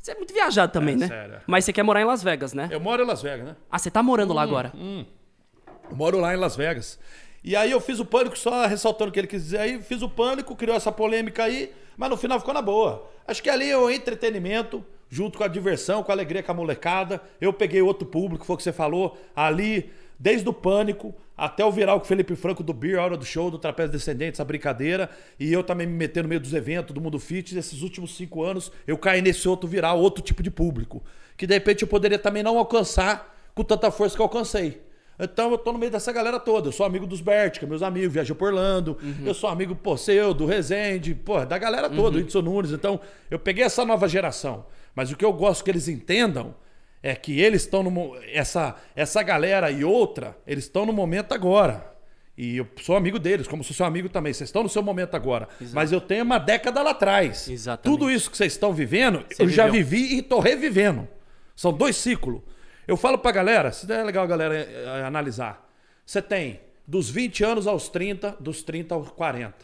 Você 0.00 0.12
é 0.12 0.14
muito 0.14 0.32
viajado 0.32 0.72
também, 0.72 0.94
É, 0.94 0.98
né? 0.98 1.08
sério. 1.08 1.40
Mas 1.46 1.64
você 1.64 1.72
quer 1.72 1.82
morar 1.82 2.00
em 2.00 2.04
Las 2.04 2.22
Vegas, 2.22 2.52
né? 2.54 2.68
Eu 2.70 2.80
moro 2.80 3.02
em 3.02 3.06
Las 3.06 3.20
Vegas, 3.22 3.44
né? 3.46 3.56
Ah, 3.70 3.78
você 3.78 3.90
tá 3.90 4.02
morando 4.02 4.32
Hum, 4.32 4.36
lá 4.36 4.42
agora. 4.42 4.72
Eu 4.74 5.96
moro 5.96 6.18
lá 6.18 6.32
em 6.32 6.36
Las 6.38 6.56
Vegas. 6.56 6.98
E 7.42 7.54
aí 7.56 7.70
eu 7.70 7.80
fiz 7.80 7.98
o 8.00 8.04
pânico, 8.04 8.38
só 8.38 8.66
ressaltando 8.66 9.10
o 9.10 9.12
que 9.12 9.18
ele 9.20 9.26
quis 9.26 9.42
dizer 9.44 9.58
aí, 9.58 9.82
fiz 9.82 10.02
o 10.02 10.08
pânico, 10.08 10.54
criou 10.56 10.76
essa 10.76 10.92
polêmica 10.92 11.44
aí, 11.44 11.72
mas 11.96 12.10
no 12.10 12.16
final 12.16 12.38
ficou 12.38 12.52
na 12.54 12.60
boa. 12.62 13.10
Acho 13.26 13.42
que 13.42 13.48
ali 13.50 13.70
é 13.70 13.76
o 13.76 13.90
entretenimento, 13.90 14.84
junto 15.08 15.38
com 15.38 15.44
a 15.44 15.48
diversão, 15.48 16.02
com 16.02 16.12
a 16.12 16.14
alegria 16.14 16.42
com 16.42 16.52
a 16.52 16.54
molecada. 16.54 17.20
Eu 17.40 17.52
peguei 17.52 17.80
outro 17.82 18.06
público, 18.06 18.44
foi 18.44 18.54
o 18.54 18.56
que 18.56 18.62
você 18.62 18.72
falou, 18.72 19.18
ali, 19.34 19.90
desde 20.18 20.48
o 20.48 20.52
pânico 20.52 21.14
até 21.40 21.64
o 21.64 21.72
viral 21.72 21.98
com 21.98 22.04
o 22.04 22.06
Felipe 22.06 22.36
Franco 22.36 22.62
do 22.62 22.74
Beer, 22.74 22.98
a 22.98 23.04
hora 23.04 23.16
do 23.16 23.24
show, 23.24 23.50
do 23.50 23.58
Trapézio 23.58 23.92
Descendente, 23.92 24.32
essa 24.32 24.44
brincadeira. 24.44 25.08
E 25.38 25.50
eu 25.50 25.64
também 25.64 25.86
me 25.86 25.94
meter 25.94 26.22
no 26.22 26.28
meio 26.28 26.40
dos 26.40 26.52
eventos, 26.52 26.94
do 26.94 27.00
Mundo 27.00 27.18
Fit, 27.18 27.56
esses 27.56 27.80
últimos 27.80 28.14
cinco 28.14 28.44
anos, 28.44 28.70
eu 28.86 28.98
caí 28.98 29.22
nesse 29.22 29.48
outro 29.48 29.66
viral, 29.66 29.98
outro 29.98 30.22
tipo 30.22 30.42
de 30.42 30.50
público. 30.50 31.02
Que 31.38 31.46
de 31.46 31.54
repente 31.54 31.80
eu 31.80 31.88
poderia 31.88 32.18
também 32.18 32.42
não 32.42 32.58
alcançar 32.58 33.34
com 33.54 33.64
tanta 33.64 33.90
força 33.90 34.14
que 34.14 34.20
eu 34.20 34.26
alcancei. 34.26 34.82
Então 35.18 35.50
eu 35.50 35.56
tô 35.56 35.72
no 35.72 35.78
meio 35.78 35.90
dessa 35.90 36.12
galera 36.12 36.38
toda. 36.38 36.68
Eu 36.68 36.72
sou 36.72 36.84
amigo 36.84 37.06
dos 37.06 37.22
Bert, 37.22 37.58
que 37.58 37.64
é 37.64 37.68
meus 37.68 37.82
amigos, 37.82 38.12
viajou 38.12 38.36
por 38.36 38.48
Orlando. 38.48 38.98
Eu 39.24 39.32
sou 39.32 39.48
amigo, 39.48 39.74
pô, 39.74 39.96
seu, 39.96 40.34
do 40.34 40.44
Rezende, 40.44 41.14
pô, 41.14 41.42
da 41.46 41.56
galera 41.56 41.88
toda, 41.88 42.18
o 42.18 42.20
Edson 42.20 42.42
Nunes. 42.42 42.70
Então, 42.70 43.00
eu 43.30 43.38
peguei 43.38 43.64
essa 43.64 43.82
nova 43.82 44.06
geração. 44.06 44.66
Mas 44.94 45.10
o 45.10 45.16
que 45.16 45.24
eu 45.24 45.32
gosto 45.32 45.64
que 45.64 45.70
eles 45.70 45.88
entendam 45.88 46.54
é 47.02 47.14
que 47.14 47.40
eles 47.40 47.62
estão 47.62 47.82
no. 47.82 48.16
Essa, 48.32 48.76
essa 48.94 49.22
galera 49.22 49.70
e 49.70 49.84
outra, 49.84 50.36
eles 50.46 50.64
estão 50.64 50.84
no 50.84 50.92
momento 50.92 51.32
agora. 51.32 51.88
E 52.36 52.56
eu 52.56 52.66
sou 52.80 52.96
amigo 52.96 53.18
deles, 53.18 53.46
como 53.46 53.62
sou 53.62 53.74
seu 53.76 53.84
amigo 53.84 54.08
também. 54.08 54.32
Vocês 54.32 54.48
estão 54.48 54.62
no 54.62 54.68
seu 54.68 54.82
momento 54.82 55.14
agora. 55.14 55.46
Mas 55.72 55.92
eu 55.92 56.00
tenho 56.00 56.24
uma 56.24 56.38
década 56.38 56.82
lá 56.82 56.92
atrás. 56.92 57.48
Exatamente. 57.48 57.84
Tudo 57.98 58.10
isso 58.10 58.30
que 58.30 58.36
vocês 58.36 58.52
estão 58.52 58.72
vivendo, 58.72 59.24
Você 59.30 59.42
eu 59.42 59.48
já 59.48 59.66
viveu. 59.66 59.84
vivi 59.84 60.16
e 60.18 60.22
tô 60.22 60.40
revivendo. 60.40 61.06
São 61.54 61.72
dois 61.72 61.96
ciclos. 61.96 62.40
Eu 62.88 62.96
falo 62.96 63.18
pra 63.18 63.30
galera, 63.30 63.68
isso 63.68 63.90
é 63.92 64.02
legal 64.02 64.24
a 64.24 64.26
galera 64.26 64.54
eh, 64.56 65.02
analisar. 65.04 65.68
Você 66.06 66.22
tem 66.22 66.60
dos 66.86 67.10
20 67.10 67.44
anos 67.44 67.66
aos 67.66 67.88
30, 67.90 68.36
dos 68.40 68.62
30 68.62 68.94
aos 68.94 69.10
40. 69.10 69.54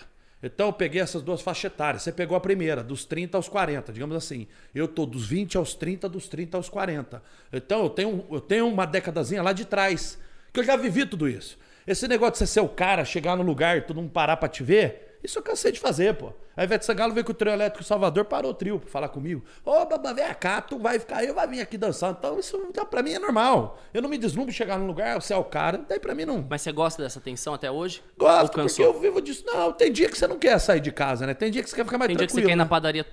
Então 0.47 0.69
eu 0.69 0.73
peguei 0.73 1.01
essas 1.01 1.23
duas 1.23 1.43
faixas 1.43 1.73
etárias. 1.73 2.03
Você 2.03 2.13
pegou 2.13 2.37
a 2.37 2.41
primeira, 2.41 2.83
dos 2.83 3.05
30 3.05 3.37
aos 3.37 3.49
40, 3.49 3.93
digamos 3.93 4.17
assim. 4.17 4.47
Eu 4.75 4.87
tô 4.87 5.05
dos 5.05 5.27
20 5.27 5.57
aos 5.57 5.75
30, 5.75 6.09
dos 6.09 6.29
30 6.29 6.57
aos 6.57 6.69
40. 6.69 7.23
Então 7.53 7.83
eu 7.83 7.91
tenho, 7.91 8.25
eu 8.31 8.41
tenho 8.41 8.69
uma 8.69 8.87
décadazinha 8.87 9.43
lá 9.43 9.53
de 9.53 9.65
trás, 9.65 10.19
que 10.53 10.61
eu 10.61 10.65
já 10.65 10.77
vivi 10.77 11.05
tudo 11.05 11.29
isso. 11.29 11.59
Esse 11.87 12.09
negócio 12.09 12.33
de 12.33 12.39
você 12.39 12.47
ser 12.47 12.61
o 12.61 12.69
cara, 12.69 13.05
chegar 13.05 13.37
no 13.37 13.43
lugar 13.43 13.77
e 13.77 13.81
todo 13.81 13.97
mundo 13.97 14.11
parar 14.11 14.37
pra 14.37 14.49
te 14.49 14.63
ver, 14.63 15.06
isso 15.27 15.39
eu 15.39 15.43
cansei 15.43 15.71
de 15.73 15.79
fazer, 15.79 16.15
pô. 16.15 16.33
A 16.57 16.65
Ivete 16.65 16.87
Sangalo 16.87 17.13
veio 17.13 17.25
com 17.25 17.33
o 17.33 17.35
trio 17.35 17.53
elétrico 17.53 17.85
Salvador, 17.85 18.25
parou 18.25 18.53
o 18.53 18.55
trio 18.55 18.81
pra 18.81 18.89
falar 18.89 19.09
comigo. 19.09 19.45
Ô, 19.63 19.85
Baba, 19.85 20.15
vem 20.15 20.25
cá, 20.41 20.63
tu 20.63 20.79
vai 20.79 20.99
ficar 20.99 21.19
aí, 21.19 21.27
eu 21.27 21.35
vai 21.35 21.47
vir 21.47 21.61
aqui 21.61 21.77
dançar. 21.77 22.17
Então, 22.19 22.39
isso 22.39 22.57
então, 22.71 22.87
pra 22.87 23.03
mim 23.03 23.13
é 23.13 23.19
normal. 23.19 23.79
Eu 23.93 24.01
não 24.01 24.09
me 24.09 24.17
deslumbro 24.17 24.53
chegar 24.53 24.79
num 24.79 24.87
lugar, 24.87 25.21
você 25.21 25.35
é 25.35 25.37
o 25.37 25.45
cara, 25.45 25.85
daí 25.87 26.01
pra 26.01 26.15
mim 26.15 26.25
não. 26.25 26.47
Mas 26.49 26.63
você 26.63 26.73
gosta 26.73 27.03
dessa 27.03 27.21
tensão 27.21 27.53
até 27.53 27.71
hoje? 27.71 28.03
Gosto, 28.17 28.53
porque 28.53 28.83
eu 28.83 28.99
vivo 28.99 29.21
disso. 29.21 29.45
Não, 29.47 29.73
tem 29.73 29.93
dia 29.93 30.09
que 30.09 30.17
você 30.17 30.27
não 30.27 30.39
quer 30.39 30.59
sair 30.59 30.81
de 30.81 30.91
casa, 30.91 31.27
né? 31.27 31.35
Tem 31.35 31.51
dia 31.51 31.63
que 31.63 31.69
você 31.69 31.77
quer 31.77 31.85
ficar 31.85 31.99
mais 31.99 32.09
Tem 32.09 32.17
dia 32.17 32.27
que 32.27 32.33
você 32.33 32.41
tranquilo. 32.41 32.49
quer 32.49 32.55
ir 32.55 32.57
na 32.57 32.65
né? 32.65 32.71
padaria 32.71 33.07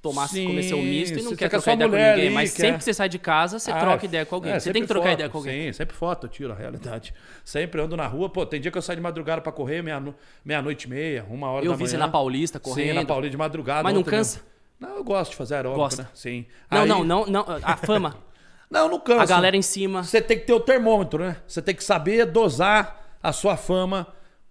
tomar, 0.00 0.28
Sim, 0.28 0.46
comer 0.46 0.62
seu 0.62 0.78
misto 0.78 1.18
e 1.18 1.22
não 1.22 1.34
quer 1.34 1.48
trocar 1.48 1.74
ideia 1.74 1.90
com 1.90 1.96
ninguém. 1.96 2.12
ali, 2.26 2.30
Mas 2.30 2.52
quer- 2.54 2.62
sempre 2.62 2.78
que 2.78 2.84
você 2.84 2.94
sai 2.94 3.08
de 3.08 3.18
casa, 3.18 3.58
você 3.58 3.70
Ah, 3.70 3.78
troca 3.80 4.04
ideia 4.04 4.24
com 4.24 4.34
alguém. 4.36 4.52
é, 4.52 4.60
você 4.60 4.72
tem 4.72 4.82
que 4.82 4.88
trocar 4.88 5.08
foto, 5.08 5.14
ideia 5.14 5.28
com 5.28 5.38
alguém. 5.38 5.66
Sim, 5.66 5.72
sempre 5.72 5.96
foto, 5.96 6.26
eu 6.26 6.30
tiro 6.30 6.52
a 6.52 6.56
realidade. 6.56 7.12
Sempre 7.44 7.80
ando 7.80 7.96
na 7.96 8.06
rua. 8.06 8.28
Pô, 8.30 8.46
tem 8.46 8.60
dia 8.60 8.70
que 8.70 8.78
eu 8.78 8.82
saio 8.82 8.96
de 8.96 9.02
madrugada 9.02 9.40
pra 9.42 9.50
correr, 9.50 9.82
meia- 9.82 10.02
meia-noite 10.44 10.86
e 10.86 10.90
meia, 10.90 11.26
uma 11.28 11.48
hora 11.50 11.64
Eu 11.64 11.72
da 11.72 11.76
vi 11.76 11.82
manhã. 11.82 11.90
você 11.90 11.96
na 11.98 12.08
Paulista 12.08 12.60
correndo. 12.60 12.88
Sim, 12.88 12.92
na 12.94 13.04
Paulista 13.04 13.30
de 13.32 13.36
madrugada. 13.36 13.82
Mas 13.82 13.92
não 13.94 14.00
ontem 14.02 14.10
mesmo. 14.12 14.34
cansa? 14.40 14.40
Não, 14.78 14.96
eu 14.96 15.04
gosto 15.04 15.32
de 15.32 15.36
fazer 15.36 15.56
aeróbico, 15.56 15.80
Gosta. 15.82 16.02
né? 16.04 16.08
Sim. 16.14 16.46
Não, 16.70 16.82
Aí- 16.82 16.88
não, 16.88 17.04
não, 17.04 17.26
não. 17.26 17.44
A 17.62 17.76
fama. 17.76 18.16
Não, 18.70 18.86
não 18.86 19.00
cansa. 19.00 19.22
A 19.22 19.26
galera 19.26 19.56
em 19.56 19.62
cima. 19.62 20.02
Você 20.04 20.20
tem 20.20 20.38
que 20.38 20.44
ter 20.44 20.52
o 20.52 20.60
termômetro, 20.60 21.24
né? 21.24 21.38
Você 21.46 21.62
tem 21.62 21.74
que 21.74 21.82
saber 21.82 22.26
dosar 22.26 23.16
a 23.22 23.32
sua 23.32 23.56
fama, 23.56 24.06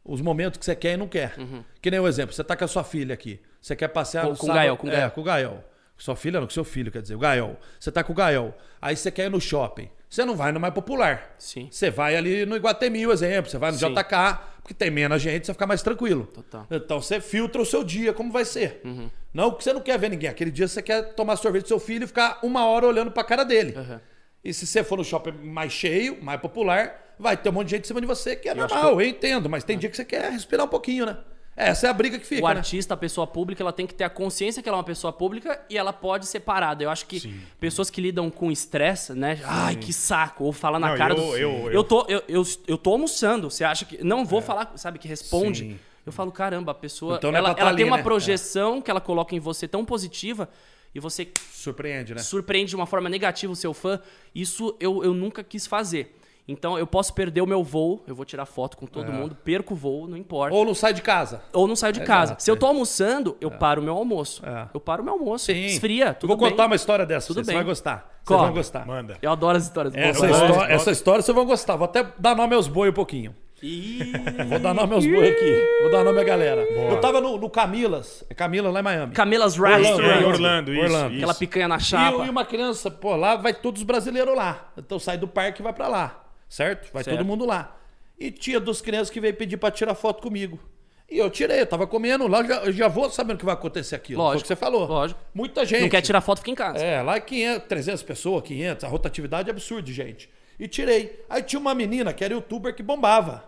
os 0.07 0.21
momentos 0.21 0.57
que 0.57 0.65
você 0.65 0.75
quer 0.75 0.93
e 0.93 0.97
não 0.97 1.07
quer. 1.07 1.35
Que 1.81 1.91
nem 1.91 1.99
o 1.99 2.07
exemplo, 2.07 2.33
você 2.33 2.43
tá 2.43 2.55
com 2.55 2.63
a 2.63 2.67
sua 2.67 2.83
filha 2.83 3.13
aqui. 3.13 3.39
Você 3.61 3.75
quer 3.75 3.89
passear 3.89 4.23
Com- 4.23 4.29
no 4.31 4.37
com 4.37 4.43
o 4.43 4.47
sábado- 4.47 4.61
Gael, 4.63 4.77
com 4.77 4.87
o 4.87 4.89
É, 4.89 4.93
Gael. 4.93 5.11
com 5.11 5.21
o 5.21 5.23
Gael. 5.23 5.63
Sua 5.97 6.15
filha 6.15 6.39
não, 6.39 6.47
com 6.47 6.53
seu 6.53 6.63
filho, 6.63 6.91
quer 6.91 7.01
dizer, 7.01 7.15
o 7.15 7.19
Gael. 7.19 7.57
Você 7.79 7.91
tá 7.91 8.03
com 8.03 8.13
o 8.13 8.15
Gael. 8.15 8.55
Aí 8.81 8.95
você 8.95 9.09
quer 9.11 9.25
ir 9.25 9.29
no 9.29 9.41
shopping. 9.41 9.89
Você 10.09 10.23
não 10.23 10.35
vai 10.35 10.51
no 10.51 10.59
mais 10.59 10.73
popular. 10.73 11.35
Sim. 11.37 11.67
Você 11.71 11.89
vai 11.89 12.15
ali 12.15 12.45
no 12.45 12.55
Iguatemi, 12.55 13.05
o 13.05 13.11
exemplo. 13.11 13.49
Você 13.51 13.57
vai 13.57 13.71
no 13.71 13.77
Sim. 13.77 13.93
JK, 13.93 14.39
porque 14.61 14.73
tem 14.73 14.89
menos 14.91 15.21
gente, 15.21 15.45
você 15.47 15.53
fica 15.53 15.65
mais 15.67 15.81
tranquilo. 15.81 16.27
Total. 16.27 16.65
Então 16.71 17.01
você 17.01 17.19
filtra 17.19 17.61
o 17.61 17.65
seu 17.65 17.83
dia, 17.83 18.13
como 18.13 18.31
vai 18.31 18.45
ser. 18.45 18.79
Uhum. 18.85 19.09
Não 19.33 19.51
que 19.51 19.63
você 19.63 19.73
não 19.73 19.81
quer 19.81 19.97
ver 19.99 20.09
ninguém. 20.09 20.29
Aquele 20.29 20.51
dia 20.51 20.67
você 20.67 20.81
quer 20.81 21.13
tomar 21.15 21.35
sorvete 21.35 21.63
do 21.63 21.67
seu 21.67 21.79
filho 21.79 22.03
e 22.05 22.07
ficar 22.07 22.39
uma 22.43 22.65
hora 22.67 22.85
olhando 22.85 23.11
pra 23.11 23.23
cara 23.23 23.43
dele. 23.43 23.73
Uhum. 23.75 23.99
E 24.47 24.53
se 24.53 24.65
você 24.65 24.81
for 24.81 24.97
no 24.97 25.03
shopping 25.03 25.33
mais 25.43 25.73
cheio, 25.73 26.23
mais 26.23 26.39
popular, 26.39 27.13
vai 27.19 27.35
ter 27.35 27.49
um 27.49 27.51
monte 27.51 27.65
de 27.67 27.71
gente 27.71 27.83
em 27.83 27.87
cima 27.87 27.99
de 27.99 28.07
você, 28.07 28.33
que 28.33 28.47
é 28.47 28.53
Eu 28.53 28.55
normal, 28.55 29.01
eu 29.01 29.05
entendo. 29.05 29.49
Mas 29.49 29.65
tem 29.65 29.77
dia 29.77 29.89
que 29.89 29.97
você 29.97 30.05
quer 30.05 30.31
respirar 30.31 30.65
um 30.65 30.69
pouquinho, 30.69 31.05
né? 31.05 31.17
Essa 31.53 31.87
é 31.87 31.89
a 31.89 31.93
briga 31.93 32.17
que 32.17 32.25
fica, 32.25 32.41
o 32.45 32.47
né? 32.47 32.55
artista, 32.55 32.93
a 32.93 32.97
pessoa 32.97 33.27
pública, 33.27 33.61
ela 33.61 33.73
tem 33.73 33.85
que 33.85 33.93
ter 33.93 34.05
a 34.05 34.09
consciência 34.09 34.63
que 34.63 34.69
ela 34.69 34.77
é 34.77 34.79
uma 34.79 34.85
pessoa 34.85 35.11
pública 35.11 35.59
e 35.69 35.77
ela 35.77 35.91
pode 35.91 36.27
ser 36.27 36.39
parada. 36.39 36.81
Eu 36.81 36.89
acho 36.89 37.05
que 37.07 37.43
pessoas 37.59 37.89
que 37.89 37.99
lidam 37.99 38.29
com 38.29 38.49
estresse, 38.49 39.11
né? 39.13 39.41
Ai, 39.43 39.75
que 39.75 39.91
saco. 39.91 40.45
Ou 40.45 40.53
falar 40.53 40.79
na 40.79 40.91
Não, 40.91 40.97
cara 40.97 41.13
eu- 41.13 41.17
do. 41.17 41.37
eu- 41.37 41.71
eu, 41.73 41.83
tô, 41.83 42.05
eu, 42.07 42.23
eu, 42.29 42.43
eu 42.69 42.77
tô 42.77 42.91
almoçando. 42.91 43.49
Você 43.51 43.65
acha 43.65 43.83
que. 43.83 44.01
Não 44.01 44.23
vou 44.23 44.39
falar, 44.39 44.71
sabe, 44.77 44.97
que 44.97 45.09
responde. 45.09 45.59
Sim. 45.71 45.79
Eu 46.05 46.13
falo, 46.13 46.31
caramba, 46.31 46.71
a 46.71 46.75
pessoa. 46.75 47.17
Então 47.17 47.31
não 47.33 47.37
é 47.37 47.41
ela 47.41 47.53
tá 47.53 47.61
ela 47.61 47.69
ali, 47.71 47.77
tem 47.77 47.85
uma 47.85 47.97
né? 47.97 48.03
projeção 48.03 48.81
que 48.81 48.89
ela 48.89 49.01
coloca 49.01 49.35
em 49.35 49.39
você 49.39 49.67
tão 49.67 49.83
positiva 49.83 50.47
e 50.97 50.99
você 50.99 51.27
Surpreende, 51.51 52.15
né? 52.15 52.21
surpreende 52.21 52.71
de 52.71 52.75
uma 52.75 52.87
forma 52.87 53.07
negativa 53.07 53.53
o 53.53 53.55
seu 53.55 53.71
fã. 53.71 53.99
Isso 54.33 54.75
eu, 54.79 55.03
eu 55.03 55.13
nunca 55.13 55.43
quis 55.43 55.67
fazer. 55.67 56.15
Então 56.47 56.79
eu 56.79 56.87
posso 56.87 57.13
perder 57.13 57.41
o 57.41 57.45
meu 57.45 57.63
voo, 57.63 58.03
eu 58.07 58.15
vou 58.15 58.25
tirar 58.25 58.45
foto 58.45 58.77
com 58.77 58.87
todo 58.87 59.11
mundo, 59.11 59.35
perco 59.35 59.73
o 59.73 59.77
voo, 59.77 60.07
não 60.07 60.17
importa. 60.17 60.55
Ou 60.55 60.65
não 60.65 60.73
sai 60.73 60.93
de 60.93 61.03
casa. 61.03 61.43
Ou 61.53 61.67
não 61.67 61.75
saio 61.75 61.93
de 61.93 62.01
casa. 62.01 62.35
Se 62.39 62.49
eu 62.49 62.55
é. 62.55 62.57
tô 62.57 62.65
almoçando, 62.65 63.37
eu 63.39 63.51
paro 63.51 63.79
o 63.79 63.83
meu 63.83 63.95
almoço. 63.95 64.43
É. 64.43 64.69
Eu 64.73 64.79
paro 64.79 65.01
o 65.03 65.05
meu 65.05 65.13
almoço. 65.13 65.45
Sim. 65.45 65.65
Esfria, 65.65 66.07
Eu 66.07 66.13
tudo 66.15 66.29
vou 66.29 66.37
bem. 66.37 66.49
contar 66.49 66.65
uma 66.65 66.75
história 66.75 67.05
dessa. 67.05 67.27
Tudo 67.27 67.43
Você 67.43 67.47
bem. 67.47 67.57
vai 67.57 67.65
gostar. 67.65 68.19
Vocês 68.23 68.39
vão 68.39 68.53
gostar. 68.53 68.87
Manda. 68.87 69.17
Eu 69.21 69.31
adoro 69.31 69.57
as 69.57 69.65
histórias. 69.65 69.93
Essa, 69.93 70.25
Eu 70.25 70.31
história, 70.31 70.73
essa 70.73 70.91
história 70.91 71.21
vocês 71.21 71.35
vão 71.35 71.45
gostar. 71.45 71.75
Vou 71.75 71.85
até 71.85 72.07
dar 72.17 72.35
nome 72.35 72.55
aos 72.55 72.67
boi 72.67 72.89
um 72.89 72.93
pouquinho. 72.93 73.35
Vou 74.49 74.59
dar 74.59 74.73
nome 74.73 74.93
aos 74.93 75.05
boi 75.05 75.29
aqui. 75.29 75.67
Vou 75.81 75.91
dar 75.91 76.03
nome 76.03 76.19
à 76.19 76.23
galera. 76.23 76.61
Eu 76.61 76.99
tava 76.99 77.19
no, 77.19 77.37
no 77.37 77.49
Camilas. 77.49 78.23
É 78.29 78.33
Camilas 78.33 78.71
lá 78.71 78.79
em 78.79 78.83
Miami. 78.83 79.13
Camilas 79.13 79.57
Orlando, 79.59 79.77
Restaurant. 79.83 80.05
É, 80.09 80.13
Orlando. 80.17 80.27
Orlando, 80.35 80.73
isso. 80.73 80.81
Orlando. 80.83 81.07
isso. 81.09 81.17
Aquela 81.17 81.33
picanha 81.33 81.67
na 81.67 81.77
E, 81.77 81.81
chapa. 81.81 82.25
e 82.25 82.29
uma 82.29 82.45
criança, 82.45 82.91
pô, 82.91 83.15
lá 83.15 83.35
vai 83.35 83.53
todos 83.53 83.81
os 83.81 83.85
brasileiros 83.85 84.35
lá. 84.35 84.71
Então 84.77 84.99
sai 84.99 85.17
do 85.17 85.27
parque 85.27 85.61
e 85.61 85.63
vai 85.63 85.73
pra 85.73 85.87
lá. 85.87 86.23
Certo? 86.47 86.91
Vai 86.93 87.03
Certo. 87.03 87.17
todo 87.17 87.25
mundo 87.25 87.45
lá. 87.45 87.75
E 88.19 88.31
tinha 88.31 88.59
duas 88.59 88.79
crianças 88.81 89.09
que 89.09 89.19
veio 89.19 89.33
pedir 89.35 89.57
pra 89.57 89.69
tirar 89.71 89.95
foto 89.95 90.21
comigo. 90.21 90.59
E 91.09 91.17
eu 91.17 91.29
tirei, 91.29 91.61
eu 91.61 91.65
tava 91.65 91.87
comendo 91.87 92.27
lá, 92.27 92.39
eu 92.41 92.45
já, 92.47 92.55
eu 92.65 92.71
já 92.73 92.87
vou 92.89 93.09
sabendo 93.09 93.37
que 93.37 93.45
vai 93.45 93.53
acontecer 93.53 93.95
aquilo. 93.95 94.17
Foi 94.17 94.23
o 94.25 94.27
Lógico, 94.27 94.41
que 94.43 94.47
você 94.49 94.55
falou. 94.57 94.85
lógico. 94.87 95.19
Muita 95.33 95.65
gente. 95.65 95.81
Não 95.81 95.89
quer 95.89 96.01
tirar 96.01 96.19
foto, 96.19 96.39
fica 96.39 96.51
em 96.51 96.55
casa. 96.55 96.79
É, 96.83 97.01
lá 97.01 97.15
é 97.15 97.19
500, 97.21 97.67
300 97.67 98.03
pessoas, 98.03 98.43
500, 98.43 98.83
a 98.83 98.87
rotatividade 98.89 99.49
é 99.49 99.51
absurda 99.51 99.89
gente. 99.91 100.29
E 100.59 100.67
tirei. 100.67 101.23
Aí 101.29 101.43
tinha 101.43 101.59
uma 101.59 101.75
menina 101.75 102.13
que 102.13 102.23
era 102.23 102.33
youtuber 102.33 102.75
que 102.75 102.81
bombava. 102.81 103.43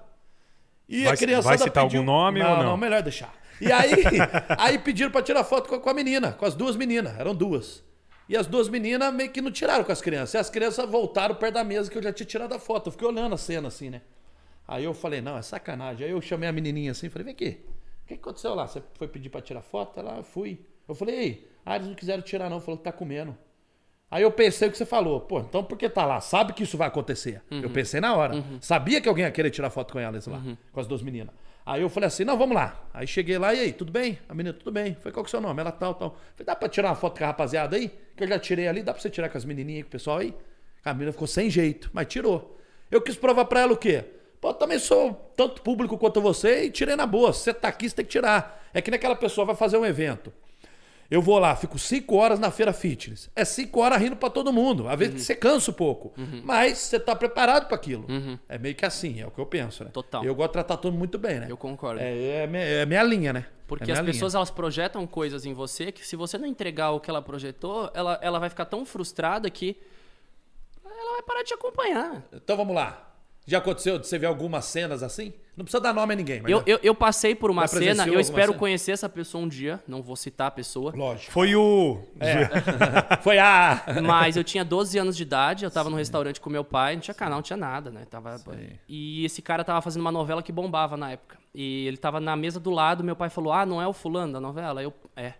E 0.88 1.03
Vai- 1.03 1.14
a 1.14 1.18
criançada 1.18 1.57
vai 1.57 1.57
citar 1.57 1.84
pediu... 1.84 1.99
algum 1.99 2.12
nome 2.12 2.39
não, 2.39 2.51
ou 2.51 2.57
não? 2.57 2.64
Não, 2.64 2.78
melhor 2.78 3.01
deixar. 3.01 3.34
E 3.62 3.72
aí, 3.72 3.91
aí 4.57 4.80
pediram 4.80 5.12
pra 5.12 5.22
tirar 5.22 5.43
foto 5.43 5.80
com 5.80 5.89
a, 5.89 5.93
menina, 5.93 6.32
com 6.32 6.45
as 6.45 6.55
duas 6.55 6.76
meninas, 6.76 7.18
eram 7.20 7.36
duas. 7.36 7.84
E 8.28 8.38
as 8.38 8.47
duas 8.47 8.70
meninas 8.70 9.14
meio 9.14 9.32
que 9.32 9.41
não 9.41 9.51
tiraram 9.51 9.84
com 9.84 9.91
as 9.91 10.01
crianças. 10.01 10.36
E 10.36 10.38
as 10.38 10.49
crianças 10.49 10.89
voltaram 10.89 11.36
perto 11.36 11.55
da 11.55 11.64
mesa 11.64 11.89
que 11.89 11.97
eu 11.97 12.03
já 12.03 12.14
tinha 12.14 12.28
tirado 12.28 12.53
a 12.53 12.60
foto. 12.60 12.88
Eu 12.88 12.91
fiquei 12.91 13.07
olhando 13.07 13.34
a 13.34 13.38
cena 13.38 13.68
assim, 13.68 13.89
né? 13.89 14.01
Aí 14.68 14.84
eu 14.84 14.93
falei, 14.93 15.20
não, 15.20 15.36
é 15.36 15.41
sacanagem. 15.41 16.05
Aí 16.05 16.12
eu 16.12 16.22
chamei 16.22 16.47
a 16.47 16.51
menininha 16.51 16.91
assim, 16.91 17.10
falei, 17.10 17.26
vem 17.26 17.34
aqui. 17.34 17.60
O 18.03 18.07
que 18.07 18.14
aconteceu 18.14 18.53
lá? 18.53 18.68
Você 18.68 18.84
foi 18.93 19.07
pedir 19.07 19.30
pra 19.30 19.41
tirar 19.41 19.64
foto? 19.64 19.99
Ela, 19.99 20.22
fui. 20.22 20.64
Eu 20.88 20.93
falei, 20.93 21.16
ei, 21.16 21.51
ah, 21.66 21.76
eles 21.76 21.88
não 21.88 21.95
quiseram 21.95 22.22
tirar 22.22 22.49
não, 22.49 22.60
falou 22.60 22.78
que 22.78 22.84
tá 22.84 22.91
comendo. 22.91 23.36
Aí 24.12 24.24
eu 24.24 24.32
pensei 24.32 24.68
o 24.68 24.72
que 24.72 24.78
você 24.78 24.86
falou. 24.86 25.22
Pô, 25.22 25.39
então 25.39 25.64
por 25.64 25.78
que 25.78 25.88
tá 25.88 26.05
lá? 26.05 26.20
Sabe 26.20 26.53
que 26.53 26.64
isso 26.64 26.78
vai 26.78 26.88
acontecer. 26.88 27.41
Eu 27.51 27.70
pensei 27.70 28.01
na 28.01 28.16
hora. 28.16 28.43
Sabia 28.60 28.99
que 28.99 29.07
alguém 29.07 29.26
ia 29.26 29.32
querer 29.32 29.49
tirar 29.51 29.70
foto 29.70 29.93
com 29.93 29.99
elas 29.99 30.26
lá, 30.28 30.41
com 30.72 30.80
as 30.80 30.88
duas 30.88 31.01
meninas. 31.01 31.34
Aí 31.66 31.84
eu 31.84 31.89
falei 31.89 32.07
assim, 32.07 32.24
não, 32.24 32.36
vamos 32.36 32.55
lá. 32.55 32.84
Aí 32.91 33.05
cheguei 33.05 33.38
lá, 33.38 33.53
e 33.53 33.60
aí, 33.60 33.72
tudo 33.72 33.91
bem? 33.91 34.18
A 34.28 34.34
menina, 34.34 34.53
tudo 34.57 34.72
bem. 34.72 34.95
Falei, 34.95 35.14
qual 35.14 35.24
que 35.24 35.28
é 35.28 35.30
o 35.30 35.30
seu 35.30 35.41
nome? 35.41 35.62
Ela 35.62 35.72
tal, 35.72 35.93
tal. 35.93 36.18
Falei, 36.34 36.45
dá 36.45 36.55
pra 36.55 36.68
tirar 36.68 36.89
uma 36.89 36.95
foto 36.95 37.20
com 37.20 37.24
a 37.24 37.28
rapaziada 37.28 37.76
aí? 37.76 37.91
Que 38.18 38.24
eu 38.24 38.28
já 38.28 38.39
tirei 38.39 38.68
ali, 38.68 38.82
dá 38.82 38.91
pra 38.91 38.99
você 38.99 39.10
tirar 39.10 39.30
com 39.30 39.38
as 39.38 39.45
menininhas, 39.45 39.84
com 39.84 39.89
o 39.89 39.91
pessoal 39.91 40.18
aí? 40.18 40.34
A 40.84 40.93
menina 40.93 41.12
ficou 41.12 41.28
sem 41.28 41.47
jeito, 41.47 41.91
mas 41.93 42.07
tirou. 42.07 42.57
Eu 42.89 43.01
quis 43.01 43.16
provar 43.16 43.45
pra 43.45 43.60
ela 43.60 43.74
o 43.74 43.78
quê? 43.78 44.03
Pô, 44.41 44.49
eu 44.49 44.53
também 44.55 44.80
sou 44.80 45.14
tanto 45.36 45.62
público 45.62 45.95
quanto 45.95 46.20
você 46.20 46.64
e 46.64 46.72
tirei 46.72 46.95
na 46.95 47.05
boa. 47.05 47.32
Se 47.34 47.41
você 47.41 47.53
tá 47.53 47.68
aqui, 47.68 47.88
você 47.88 47.97
tem 47.97 48.05
que 48.05 48.12
tirar. 48.12 48.68
É 48.74 48.82
que 48.82 48.89
nem 48.89 48.97
aquela 48.97 49.16
pessoa 49.16 49.45
vai 49.45 49.55
fazer 49.55 49.78
um 49.78 49.86
evento. 49.86 50.34
Eu 51.12 51.24
vou 51.24 51.39
lá, 51.39 51.55
fico 51.55 51.80
cinco 51.80 52.16
horas 52.18 52.39
na 52.39 52.51
feira 52.51 52.72
fitness. 52.72 53.32
É 53.36 53.43
cinco 53.43 53.80
horas 53.82 53.99
rindo 53.99 54.16
pra 54.16 54.30
todo 54.30 54.53
mundo. 54.53 54.88
Às 54.88 54.91
Uhum. 54.93 54.97
vezes 54.97 55.24
você 55.24 55.36
cansa 55.36 55.72
um 55.72 55.74
pouco. 55.74 56.14
Mas 56.43 56.78
você 56.78 56.99
tá 56.99 57.16
preparado 57.16 57.66
pra 57.66 57.76
aquilo. 57.76 58.05
É 58.47 58.57
meio 58.60 58.76
que 58.76 58.86
assim, 58.86 59.20
é 59.20 59.26
o 59.26 59.32
que 59.32 59.39
eu 59.39 59.45
penso, 59.45 59.84
né? 59.84 59.88
Uhum. 59.88 59.93
Total. 59.93 60.24
Eu 60.24 60.36
gosto 60.36 60.49
de 60.49 60.53
tratar 60.53 60.78
todo 60.78 60.91
mundo 60.91 60.99
muito 60.99 61.18
bem, 61.18 61.39
né? 61.39 61.47
Eu 61.49 61.57
concordo. 61.57 61.99
É, 61.99 62.43
é, 62.43 62.47
minha, 62.47 62.64
é 62.64 62.86
minha 62.86 63.01
linha, 63.03 63.34
né? 63.34 63.47
Porque 63.68 63.89
É 63.89 63.93
as 63.93 63.99
linha. 64.01 64.12
pessoas 64.14 64.36
elas 64.36 64.51
projetam 64.51 65.05
coisas 65.07 65.45
em 65.45 65.53
você 65.53 65.91
que 65.91 66.05
se 66.05 66.16
você 66.16 66.38
não 66.38 66.45
entregar 66.45 66.91
o 66.91 66.99
que 66.99 67.10
ela 67.10 67.22
projetou, 67.24 67.89
ela, 67.95 68.20
ela 68.22 68.38
vai 68.39 68.49
ficar 68.49 68.66
tão 68.66 68.86
frustrada 68.86 69.49
que 69.49 69.78
ela 70.86 71.14
vai 71.14 71.22
parar 71.24 71.39
de 71.41 71.45
te 71.49 71.53
acompanhar. 71.55 72.24
Então 72.34 72.55
vamos 72.55 72.76
lá. 72.76 73.09
Já 73.45 73.57
aconteceu 73.57 73.97
de 73.97 74.05
você 74.07 74.17
ver 74.19 74.27
algumas 74.27 74.65
cenas 74.65 75.01
assim? 75.01 75.33
Não 75.57 75.65
precisa 75.65 75.81
dar 75.81 75.91
nome 75.93 76.13
a 76.13 76.15
ninguém, 76.15 76.39
mas. 76.41 76.51
Eu, 76.51 76.63
eu, 76.65 76.79
eu 76.83 76.95
passei 76.95 77.35
por 77.35 77.49
uma 77.51 77.67
cena, 77.67 78.07
eu 78.07 78.19
espero 78.19 78.47
cena? 78.51 78.57
conhecer 78.59 78.91
essa 78.91 79.09
pessoa 79.09 79.43
um 79.43 79.47
dia, 79.47 79.83
não 79.87 80.01
vou 80.01 80.15
citar 80.15 80.47
a 80.47 80.51
pessoa. 80.51 80.93
Lógico. 80.95 81.31
Foi 81.31 81.55
o. 81.55 82.01
Foi 83.21 83.37
a. 83.39 83.83
Mas 84.05 84.37
eu 84.37 84.43
tinha 84.43 84.63
12 84.63 84.97
anos 84.97 85.17
de 85.17 85.23
idade, 85.23 85.65
eu 85.65 85.71
tava 85.71 85.89
no 85.89 85.97
restaurante 85.97 86.39
com 86.39 86.49
meu 86.49 86.63
pai, 86.63 86.93
não 86.95 87.01
tinha 87.01 87.13
canal, 87.13 87.37
não 87.39 87.43
tinha 87.43 87.57
nada, 87.57 87.89
né? 87.91 88.05
Tava... 88.09 88.39
E 88.87 89.25
esse 89.25 89.41
cara 89.41 89.63
tava 89.63 89.81
fazendo 89.81 90.01
uma 90.01 90.11
novela 90.11 90.41
que 90.41 90.51
bombava 90.51 90.95
na 90.95 91.11
época. 91.11 91.37
E 91.53 91.87
ele 91.87 91.97
tava 91.97 92.19
na 92.21 92.35
mesa 92.35 92.59
do 92.59 92.69
lado, 92.69 93.03
meu 93.03 93.15
pai 93.15 93.29
falou: 93.29 93.51
Ah, 93.51 93.65
não 93.65 93.81
é 93.81 93.87
o 93.87 93.93
fulano 93.93 94.31
da 94.33 94.39
novela? 94.39 94.81
Eu, 94.81 94.93
é. 95.15 95.33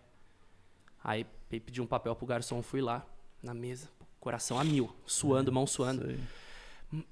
Aí 1.04 1.26
pe- 1.48 1.60
pedi 1.60 1.82
um 1.82 1.86
papel 1.86 2.14
pro 2.16 2.26
garçom, 2.26 2.62
fui 2.62 2.82
lá, 2.82 3.06
na 3.42 3.54
mesa, 3.54 3.88
coração 4.20 4.60
a 4.60 4.64
mil, 4.64 4.94
suando, 5.06 5.52
mão 5.52 5.66
suando. 5.66 6.14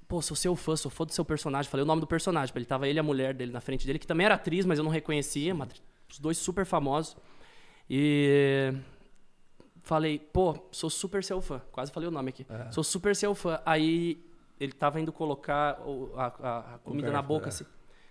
Pô, 0.08 0.20
sou 0.20 0.36
seu 0.36 0.56
fã, 0.56 0.74
sou 0.76 0.90
fã 0.90 1.04
do 1.04 1.12
seu 1.12 1.24
personagem. 1.24 1.70
Falei 1.70 1.84
o 1.84 1.86
nome 1.86 2.00
do 2.00 2.06
personagem, 2.06 2.52
ele 2.56 2.64
tava 2.64 2.88
ele 2.88 2.98
e 2.98 3.00
a 3.00 3.02
mulher 3.02 3.32
dele 3.34 3.52
na 3.52 3.60
frente 3.60 3.86
dele, 3.86 3.98
que 3.98 4.06
também 4.06 4.24
era 4.24 4.34
atriz, 4.34 4.64
mas 4.66 4.78
eu 4.78 4.84
não 4.84 4.90
reconhecia, 4.90 5.54
os 6.10 6.18
dois 6.18 6.36
super 6.38 6.64
famosos. 6.66 7.16
E 7.88 8.74
falei, 9.82 10.18
pô, 10.18 10.58
sou 10.72 10.90
super 10.90 11.22
seu 11.22 11.40
fã. 11.40 11.60
Quase 11.70 11.92
falei 11.92 12.08
o 12.08 12.12
nome 12.12 12.30
aqui. 12.30 12.46
Sou 12.72 12.82
super 12.84 13.14
seu 13.14 13.34
fã. 13.34 13.60
Aí 13.64 14.22
ele 14.58 14.72
tava 14.72 15.00
indo 15.00 15.12
colocar 15.12 15.78
a, 16.16 16.26
a- 16.26 16.74
a 16.74 16.78
comida 16.78 17.06
na 17.08 17.14
garfo, 17.14 17.28
boca, 17.28 17.46
é. 17.46 17.48
assim. 17.48 17.64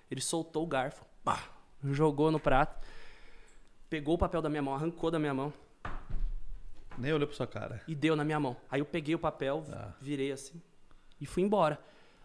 Ele 0.09 0.21
soltou 0.21 0.63
o 0.63 0.67
garfo, 0.67 1.03
pá, 1.23 1.43
jogou 1.83 2.31
no 2.31 2.39
prato, 2.39 2.79
pegou 3.89 4.15
o 4.15 4.17
papel 4.17 4.41
da 4.41 4.49
minha 4.49 4.61
mão, 4.61 4.73
arrancou 4.73 5.11
da 5.11 5.19
minha 5.19 5.33
mão 5.33 5.53
Nem 6.97 7.11
olhou 7.11 7.27
pra 7.27 7.35
sua 7.35 7.45
cara. 7.45 7.81
e 7.87 7.93
deu 7.93 8.15
na 8.15 8.23
minha 8.23 8.39
mão. 8.39 8.55
Aí 8.71 8.79
eu 8.79 8.85
peguei 8.85 9.13
o 9.13 9.19
papel, 9.19 9.65
virei 9.99 10.31
assim 10.31 10.61
e 11.19 11.25
fui 11.25 11.43
embora. 11.43 11.79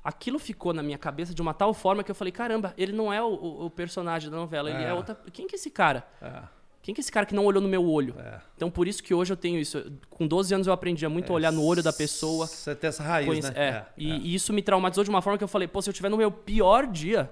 Aquilo 0.04 0.38
ficou 0.38 0.72
na 0.72 0.82
minha 0.82 0.98
cabeça 0.98 1.32
de 1.32 1.40
uma 1.40 1.54
tal 1.54 1.72
forma 1.72 2.02
que 2.02 2.10
eu 2.10 2.14
falei, 2.14 2.32
caramba, 2.32 2.74
ele 2.76 2.92
não 2.92 3.12
é 3.12 3.22
o, 3.22 3.26
o- 3.28 3.66
o 3.66 3.70
personagem 3.70 4.28
da 4.30 4.36
novela, 4.36 4.68
ele 4.70 4.82
é. 4.82 4.88
É. 4.88 4.92
outra. 4.94 5.16
Quem 5.32 5.46
que 5.46 5.54
é 5.54 5.58
esse 5.58 5.70
cara? 5.70 6.04
É. 6.20 6.42
Quem 6.82 6.92
que 6.92 7.00
é 7.00 7.02
esse 7.02 7.12
cara 7.12 7.24
que 7.24 7.34
não 7.36 7.44
olhou 7.46 7.62
no 7.62 7.68
meu 7.68 7.84
olho? 7.88 8.16
É. 8.18 8.40
Então 8.56 8.68
por 8.68 8.88
isso 8.88 9.00
que 9.00 9.14
hoje 9.14 9.32
eu 9.32 9.36
tenho 9.36 9.60
isso. 9.60 9.92
Com 10.10 10.26
12 10.26 10.52
anos 10.52 10.66
eu 10.66 10.72
aprendi 10.72 11.06
a 11.06 11.08
muito 11.08 11.32
olhar 11.32 11.52
no 11.52 11.64
olho 11.64 11.80
da 11.84 11.92
pessoa. 11.92 12.48
Você 12.48 12.74
tem 12.74 12.88
essa 12.88 13.04
raiz, 13.04 13.28
conhece- 13.28 13.52
né? 13.52 13.60
é. 13.64 13.86
E, 13.96 14.10
e 14.10 14.34
isso 14.34 14.52
me 14.52 14.60
traumatizou 14.60 15.04
de 15.04 15.10
uma 15.10 15.22
forma 15.22 15.38
que 15.38 15.44
eu 15.44 15.48
falei, 15.48 15.68
pô, 15.68 15.80
se 15.80 15.88
eu 15.88 15.92
estiver 15.92 16.08
no 16.08 16.16
meu 16.16 16.32
pior 16.32 16.88
dia, 16.88 17.30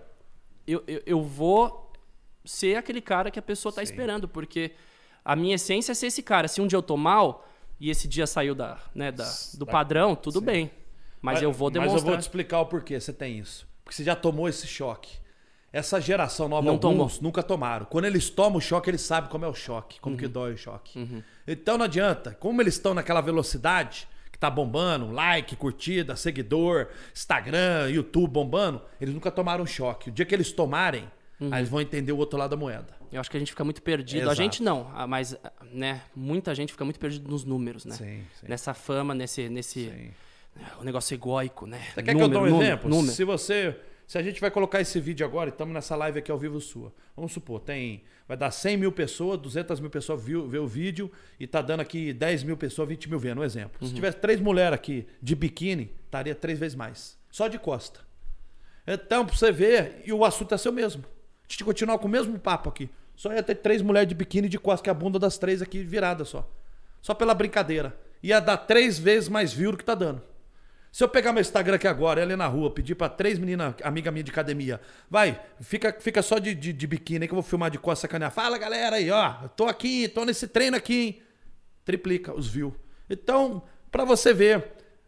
eu, 0.64 0.84
eu, 0.86 1.02
eu 1.04 1.22
vou 1.22 1.90
ser 2.44 2.76
aquele 2.76 3.00
cara 3.00 3.32
que 3.32 3.38
a 3.40 3.42
pessoa 3.42 3.72
tá 3.72 3.82
esperando, 3.82 4.28
porque 4.28 4.70
a 5.24 5.34
minha 5.34 5.56
essência 5.56 5.90
é 5.90 5.94
ser 5.96 6.06
esse 6.06 6.22
cara. 6.22 6.46
Se 6.46 6.60
um 6.60 6.68
dia 6.68 6.76
eu 6.76 6.82
tô 6.82 6.96
mal 6.96 7.44
e 7.80 7.90
esse 7.90 8.06
dia 8.06 8.28
saiu 8.28 8.54
da, 8.54 8.78
né, 8.94 9.10
da, 9.10 9.28
do 9.58 9.66
padrão, 9.66 10.14
tudo 10.14 10.40
bem. 10.40 10.70
Mas, 11.22 11.42
eu 11.42 11.52
vou 11.52 11.68
Mas 11.70 11.76
eu 11.76 11.82
demonstrar. 11.82 12.10
vou 12.12 12.16
te 12.18 12.22
explicar 12.22 12.60
o 12.60 12.66
porquê 12.66 12.98
você 13.00 13.12
tem 13.12 13.38
isso. 13.38 13.68
Porque 13.84 13.94
você 13.96 14.04
já 14.04 14.14
tomou 14.16 14.48
esse 14.48 14.66
choque. 14.66 15.18
Essa 15.72 16.00
geração 16.00 16.48
nova, 16.48 16.62
Não 16.66 16.72
alguns 16.74 16.80
tomou. 16.90 17.10
nunca 17.22 17.42
tomaram. 17.42 17.86
Quando 17.86 18.04
eles 18.04 18.28
tomam 18.28 18.58
o 18.58 18.60
choque, 18.60 18.90
eles 18.90 19.02
sabem 19.02 19.30
como 19.30 19.44
é 19.44 19.48
o 19.48 19.54
choque, 19.54 20.00
como 20.00 20.14
Uhum. 20.16 20.20
que 20.20 20.26
dói 20.26 20.54
o 20.54 20.56
choque. 20.58 21.22
Então 21.46 21.78
não 21.78 21.84
adianta. 21.84 22.36
Como 22.40 22.60
eles 22.60 22.74
estão 22.74 22.92
naquela 22.94 23.20
velocidade 23.20 24.08
que 24.32 24.38
tá 24.38 24.50
bombando, 24.50 25.12
like, 25.12 25.54
curtida, 25.54 26.16
seguidor, 26.16 26.88
Instagram, 27.14 27.88
YouTube 27.90 28.30
bombando, 28.32 28.82
eles 29.00 29.14
nunca 29.14 29.30
tomaram 29.30 29.64
choque. 29.66 30.08
O 30.08 30.12
dia 30.12 30.24
que 30.24 30.34
eles 30.34 30.50
tomarem, 30.50 31.08
Uhum. 31.40 31.52
aí 31.52 31.60
eles 31.60 31.68
vão 31.70 31.80
entender 31.80 32.12
o 32.12 32.16
outro 32.16 32.38
lado 32.38 32.50
da 32.50 32.56
moeda. 32.56 32.88
Eu 33.12 33.20
acho 33.20 33.30
que 33.30 33.36
a 33.36 33.40
gente 33.40 33.50
fica 33.52 33.64
muito 33.64 33.80
perdido. 33.82 34.22
Exato. 34.22 34.32
A 34.32 34.34
gente 34.34 34.62
não, 34.62 34.90
ah, 34.94 35.06
mas 35.06 35.36
né, 35.72 36.02
muita 36.14 36.54
gente 36.54 36.72
fica 36.72 36.84
muito 36.84 36.98
perdido 36.98 37.30
nos 37.30 37.44
números, 37.44 37.84
né? 37.84 37.94
Sim, 37.94 38.22
sim. 38.40 38.46
Nessa 38.48 38.74
fama, 38.74 39.14
nesse, 39.14 39.48
nesse 39.48 39.88
Sim. 39.90 40.10
O 40.80 40.84
negócio 40.84 41.14
egóico, 41.14 41.66
né? 41.66 41.80
Você 41.94 42.02
quer 42.02 42.14
que 42.14 42.22
eu 42.22 42.28
dê 42.28 42.36
um 42.36 42.60
exemplo? 42.60 43.02
Se 43.04 43.24
você. 43.24 43.76
Se 44.06 44.18
a 44.18 44.22
gente 44.22 44.40
vai 44.40 44.50
colocar 44.50 44.80
esse 44.80 44.98
vídeo 44.98 45.24
agora, 45.24 45.50
e 45.50 45.52
estamos 45.52 45.72
nessa 45.72 45.94
live 45.94 46.18
aqui 46.18 46.32
ao 46.32 46.38
vivo 46.38 46.60
sua. 46.60 46.92
Vamos 47.14 47.32
supor, 47.32 47.60
tem. 47.60 48.02
Vai 48.26 48.36
dar 48.36 48.50
100 48.50 48.76
mil 48.76 48.90
pessoas, 48.90 49.38
200 49.38 49.78
mil 49.78 49.88
pessoas 49.88 50.24
viu, 50.24 50.48
vê 50.48 50.58
o 50.58 50.66
vídeo 50.66 51.10
e 51.38 51.46
tá 51.46 51.62
dando 51.62 51.80
aqui 51.80 52.12
10 52.12 52.42
mil 52.42 52.56
pessoas, 52.56 52.88
20 52.88 53.08
mil 53.08 53.20
vendo, 53.20 53.40
um 53.40 53.44
exemplo. 53.44 53.78
Uhum. 53.80 53.86
Se 53.86 53.94
tivesse 53.94 54.16
três 54.16 54.40
mulheres 54.40 54.74
aqui 54.74 55.06
de 55.22 55.36
biquíni, 55.36 55.92
estaria 56.04 56.34
três 56.34 56.58
vezes 56.58 56.74
mais. 56.74 57.16
Só 57.30 57.46
de 57.46 57.56
costa. 57.56 58.00
Então, 58.84 59.24
pra 59.24 59.36
você 59.36 59.52
ver, 59.52 60.02
e 60.04 60.12
o 60.12 60.24
assunto 60.24 60.54
é 60.54 60.58
seu 60.58 60.72
mesmo. 60.72 61.04
A 61.48 61.52
gente 61.52 61.62
continuar 61.62 61.98
com 61.98 62.08
o 62.08 62.10
mesmo 62.10 62.36
papo 62.36 62.68
aqui. 62.68 62.90
Só 63.14 63.32
ia 63.32 63.42
ter 63.42 63.56
três 63.56 63.82
mulheres 63.82 64.08
de 64.08 64.14
biquíni 64.14 64.48
de 64.48 64.58
costa, 64.58 64.82
que 64.82 64.90
é 64.90 64.92
a 64.92 64.94
bunda 64.94 65.18
das 65.18 65.38
três 65.38 65.62
aqui 65.62 65.84
virada 65.84 66.24
só. 66.24 66.50
Só 67.00 67.14
pela 67.14 67.34
brincadeira. 67.34 67.96
Ia 68.22 68.40
dar 68.40 68.56
três 68.56 68.98
vezes 68.98 69.28
mais 69.28 69.52
view 69.52 69.70
do 69.70 69.76
que 69.76 69.84
tá 69.84 69.94
dando. 69.94 70.22
Se 70.92 71.04
eu 71.04 71.08
pegar 71.08 71.32
meu 71.32 71.40
Instagram 71.40 71.76
aqui 71.76 71.86
agora, 71.86 72.20
ela 72.20 72.32
ir 72.32 72.36
na 72.36 72.46
rua, 72.48 72.70
pedir 72.70 72.94
pra 72.96 73.08
três 73.08 73.38
meninas, 73.38 73.74
amiga 73.82 74.10
minha 74.10 74.24
de 74.24 74.30
academia, 74.30 74.80
vai, 75.08 75.40
fica, 75.60 75.96
fica 76.00 76.20
só 76.20 76.38
de, 76.38 76.52
de, 76.54 76.72
de 76.72 76.86
biquíni 76.86 77.24
aí 77.24 77.28
que 77.28 77.32
eu 77.32 77.36
vou 77.36 77.44
filmar 77.44 77.70
de 77.70 77.78
costa 77.78 78.02
sacanear. 78.02 78.32
Fala 78.32 78.58
galera 78.58 78.96
aí, 78.96 79.10
ó, 79.10 79.34
eu 79.44 79.48
tô 79.50 79.66
aqui, 79.66 80.08
tô 80.08 80.24
nesse 80.24 80.48
treino 80.48 80.76
aqui, 80.76 81.00
hein? 81.00 81.22
Triplica 81.84 82.34
os 82.34 82.48
views. 82.48 82.74
Então, 83.08 83.62
pra 83.90 84.04
você 84.04 84.34
ver, 84.34 84.64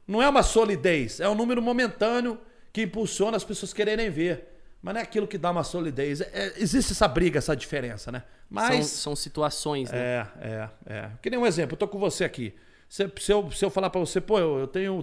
não 0.07 0.23
é 0.23 0.29
uma 0.29 0.43
solidez, 0.43 1.19
é 1.19 1.29
um 1.29 1.35
número 1.35 1.61
momentâneo 1.61 2.39
que 2.73 2.83
impulsiona 2.83 3.37
as 3.37 3.45
pessoas 3.45 3.73
quererem 3.73 4.09
ver. 4.09 4.49
Mas 4.81 4.95
não 4.95 5.01
é 5.01 5.05
aquilo 5.05 5.29
que 5.29 5.39
dá 5.39 5.51
uma 5.53 5.63
solidez. 5.63 6.21
É- 6.21 6.31
é- 6.33 6.53
existe 6.57 6.91
essa 6.93 7.07
briga, 7.07 7.39
essa 7.39 7.55
diferença, 7.55 8.11
né? 8.11 8.25
Mas. 8.51 8.75
São, 8.75 8.83
são 8.83 9.17
situações, 9.17 9.91
né? 9.93 9.99
É, 9.99 10.27
é, 10.41 10.69
é. 10.87 11.11
Que 11.23 11.31
nem 11.31 11.39
um 11.39 11.47
exemplo, 11.47 11.75
eu 11.75 11.79
tô 11.79 11.87
com 11.87 11.99
você 11.99 12.25
aqui. 12.25 12.53
Se, 12.93 13.11
se 13.21 13.33
eu, 13.33 13.51
se 13.51 13.65
eu 13.65 13.71
falar 13.71 13.89
pra 13.89 13.99
você, 13.99 14.21
pô, 14.21 14.39
eu, 14.39 14.59
eu 14.59 14.67
tenho 14.67 15.03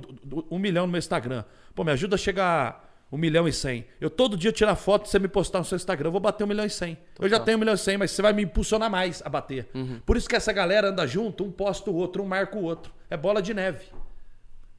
um 0.52 0.60
milhão 0.60 0.86
no 0.86 0.92
meu 0.92 1.00
Instagram. 1.00 1.44
Pô, 1.74 1.84
me 1.84 1.92
ajuda 1.92 2.14
a 2.14 2.20
chegar 2.20 2.88
a 3.12 3.16
um 3.16 3.18
milhão 3.18 3.48
e 3.48 3.52
cem. 3.52 3.84
Eu 4.00 4.12
todo 4.12 4.38
dia 4.38 4.52
tirar 4.52 4.76
foto 4.76 5.08
e 5.08 5.10
você 5.10 5.18
me 5.18 5.28
postar 5.28 5.58
no 5.58 5.66
seu 5.66 5.76
Instagram, 5.76 6.10
eu 6.10 6.12
vou 6.12 6.22
bater 6.22 6.44
um 6.44 6.48
milhão 6.48 6.68
e 6.68 6.70
cem. 6.70 7.00
Eu 7.20 7.28
já 7.28 7.40
tenho 7.40 7.58
um 7.58 7.62
milhão 7.62 7.74
e 7.74 7.78
cem, 7.80 7.98
mas 7.98 8.12
você 8.12 8.22
vai 8.22 8.32
me 8.32 8.44
impulsionar 8.44 8.92
mais 8.92 9.24
a 9.26 9.30
bater. 9.30 9.72
Por 10.06 10.16
isso 10.16 10.30
que 10.30 10.36
essa 10.36 10.54
galera 10.54 10.90
anda 10.90 11.08
junto, 11.08 11.44
um 11.44 11.52
posta 11.52 11.90
o 11.90 11.96
outro, 11.96 12.22
um 12.22 12.28
marca 12.28 12.56
o 12.60 12.62
outro. 12.62 12.94
É 13.10 13.18
bola 13.18 13.42
de 13.42 13.56
neve. 13.56 13.88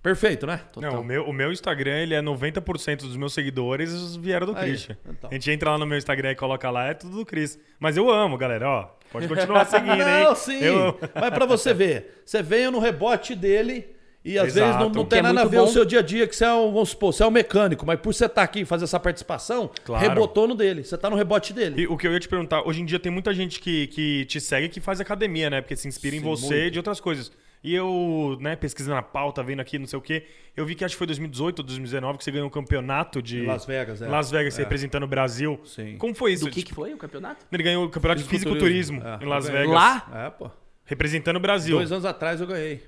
Perfeito, 0.01 0.47
né? 0.47 0.61
Não, 0.77 1.01
o 1.01 1.05
meu, 1.05 1.25
o 1.25 1.33
meu 1.33 1.51
Instagram, 1.51 1.99
ele 1.99 2.15
é 2.15 2.23
90% 2.23 2.99
dos 2.99 3.17
meus 3.17 3.35
seguidores 3.35 4.15
vieram 4.15 4.47
do 4.47 4.57
Aí, 4.57 4.69
Christian. 4.69 4.97
então. 5.09 5.29
A 5.29 5.35
gente 5.35 5.51
entra 5.51 5.73
lá 5.73 5.79
no 5.79 5.85
meu 5.85 5.99
Instagram 5.99 6.31
e 6.31 6.37
coloca 6.37 6.71
lá, 6.71 6.87
é 6.87 6.95
tudo 6.95 7.17
do 7.17 7.27
Chris. 7.27 7.59
Mas 7.81 7.97
eu 7.97 8.09
amo, 8.09 8.39
galera, 8.39 8.69
ó. 8.69 9.00
Pode 9.13 9.27
continuar 9.29 9.65
seguindo, 9.67 9.93
hein? 10.03 10.25
Não, 10.25 10.35
sim. 10.35 10.61
Eu. 10.63 10.99
Mas 11.15 11.31
pra 11.31 11.45
você 11.47 11.75
ver, 11.75 12.23
você 12.25 12.43
veio 12.43 12.71
no 12.71 12.79
rebote 12.79 13.35
dele 13.35 13.89
e 14.25 14.39
às 14.39 14.49
Exato. 14.49 14.67
vezes 14.67 14.81
não, 14.81 14.89
não 14.91 15.05
tem 15.07 15.19
é 15.21 15.23
nada 15.23 15.43
a 15.43 15.45
ver 15.47 15.59
o 15.61 15.65
bom. 15.65 15.73
seu 15.73 15.85
dia 15.85 16.01
a 16.01 16.03
dia, 16.03 16.27
que 16.27 16.37
você 16.37 16.45
é 16.45 16.53
um, 16.53 16.71
vamos 16.73 16.91
supor, 16.91 17.13
você 17.13 17.23
é 17.23 17.27
um 17.27 17.31
mecânico, 17.31 17.87
mas 17.87 17.99
por 18.01 18.13
você 18.13 18.27
estar 18.27 18.43
aqui 18.43 18.61
e 18.61 18.65
fazer 18.65 18.85
essa 18.85 19.01
participação, 19.01 19.71
Claro. 19.85 20.07
rebotou 20.07 20.47
no 20.47 20.55
dele. 20.55 20.85
Você 20.85 20.97
tá 20.99 21.09
no 21.09 21.17
rebote 21.17 21.53
dele. 21.53 21.83
E 21.83 21.87
o 21.87 21.97
que 21.97 22.07
eu 22.07 22.13
ia 22.13 22.21
te 22.21 22.29
perguntar, 22.29 22.63
hoje 22.67 22.83
em 22.83 22.85
dia 22.85 22.99
tem 22.99 23.11
muita 23.11 23.33
gente 23.35 23.59
que, 23.59 23.87
que 23.89 24.25
te 24.27 24.41
segue 24.41 24.69
que 24.69 24.79
faz 24.81 25.01
academia, 25.01 25.49
né? 25.51 25.61
Porque 25.63 25.75
se 25.75 25.89
inspira 25.89 26.15
em 26.15 26.21
Sim, 26.21 26.25
você 26.25 26.47
muito. 26.55 26.67
e 26.67 26.71
de 26.71 26.79
outras 26.79 27.01
coisas. 27.01 27.33
E 27.63 27.75
eu, 27.75 28.39
né, 28.41 28.57
pesquisando 28.57 28.97
a 28.97 29.03
pauta, 29.03 29.43
vendo 29.43 29.61
aqui, 29.61 29.79
não 29.79 29.87
sei 29.87 29.99
o 29.99 30.03
quê, 30.03 30.25
eu 30.57 30.65
vi 30.65 30.75
que 30.75 30.83
acho 30.85 30.95
que 30.95 30.99
foi 30.99 31.07
2018 31.07 31.59
ou 31.59 31.65
2019 31.67 32.17
que 32.19 32.25
você 32.25 32.31
ganhou 32.31 32.47
um 32.47 32.51
campeonato 32.51 33.21
de. 33.21 33.43
Las 33.45 33.67
Vegas, 33.67 34.01
é. 34.01 34.09
Las 34.09 34.31
Vegas, 34.31 34.59
É. 34.59 34.63
representando 34.63 35.03
o 35.03 35.07
Brasil. 35.07 35.61
Sim. 35.65 35.97
Como 35.99 36.15
foi 36.15 36.33
isso? 36.33 36.47
Do 36.47 36.51
que, 36.51 36.63
que 36.63 36.73
foi 36.73 36.95
o 36.95 36.97
campeonato? 36.97 37.45
Ele 37.53 37.63
ganhou 37.63 37.85
o 37.85 37.91
campeonato 37.91 38.23
de 38.23 38.29
fisiculturismo 38.29 39.03
É, 39.03 39.23
em 39.23 39.27
Las 39.29 39.47
ganhei. 39.47 39.61
Vegas. 39.67 39.75
Lá? 39.75 40.11
É, 40.27 40.31
pô. 40.31 40.51
Representando 40.87 41.37
o 41.37 41.41
Brasil. 41.41 41.77
Dois 41.77 41.93
anos 41.93 42.05
atrás 42.07 42.41
eu 42.41 42.47
ganhei. 42.47 42.83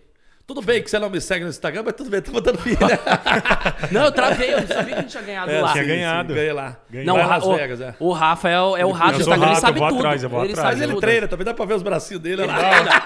Tudo 0.54 0.66
bem 0.66 0.82
que 0.82 0.90
você 0.90 0.98
não 0.98 1.08
me 1.08 1.18
segue 1.18 1.44
no 1.44 1.50
Instagram, 1.50 1.82
mas 1.82 1.94
tudo 1.94 2.10
bem, 2.10 2.20
tô 2.20 2.30
botando 2.30 2.58
fim, 2.58 2.72
né? 2.72 2.98
Não, 3.90 4.04
eu 4.04 4.12
travei, 4.12 4.52
eu 4.52 4.60
não 4.60 4.66
sabia 4.66 4.84
que 4.84 4.92
a 4.92 5.00
gente 5.00 5.10
tinha 5.10 5.22
ganhado 5.22 5.50
lá. 5.60 5.72
tinha 5.72 5.84
ganhado. 5.84 6.34
ganhei 6.34 6.52
lá. 6.52 6.76
Ganhei. 6.90 7.06
Não, 7.06 7.16
Lá 7.16 7.24
o, 7.24 7.28
Las 7.30 7.44
o- 7.44 7.56
Vegas, 7.56 7.80
é. 7.80 7.94
o 7.98 8.12
Rafa 8.12 8.48
é 8.50 8.60
o, 8.60 8.76
é 8.76 8.84
o 8.84 8.90
rato 8.90 9.12
Eu 9.12 9.16
do 9.16 9.20
Instagram, 9.22 9.46
ele 9.46 9.56
sabe 9.60 9.78
eu 9.78 9.80
vou 9.80 9.88
tudo. 9.88 9.98
atrás, 10.00 10.22
eu 10.22 10.28
vou 10.28 10.44
ele 10.44 10.52
atrás. 10.52 10.78
Mas 10.78 10.90
ele 10.90 11.00
treina, 11.00 11.26
também 11.26 11.46
dá 11.46 11.54
pra 11.54 11.64
ver 11.64 11.72
os 11.74 11.82
bracinhos 11.82 12.22
dele 12.22 12.42
Ele 12.42 12.52
lá. 12.52 12.58
treina. 12.58 13.02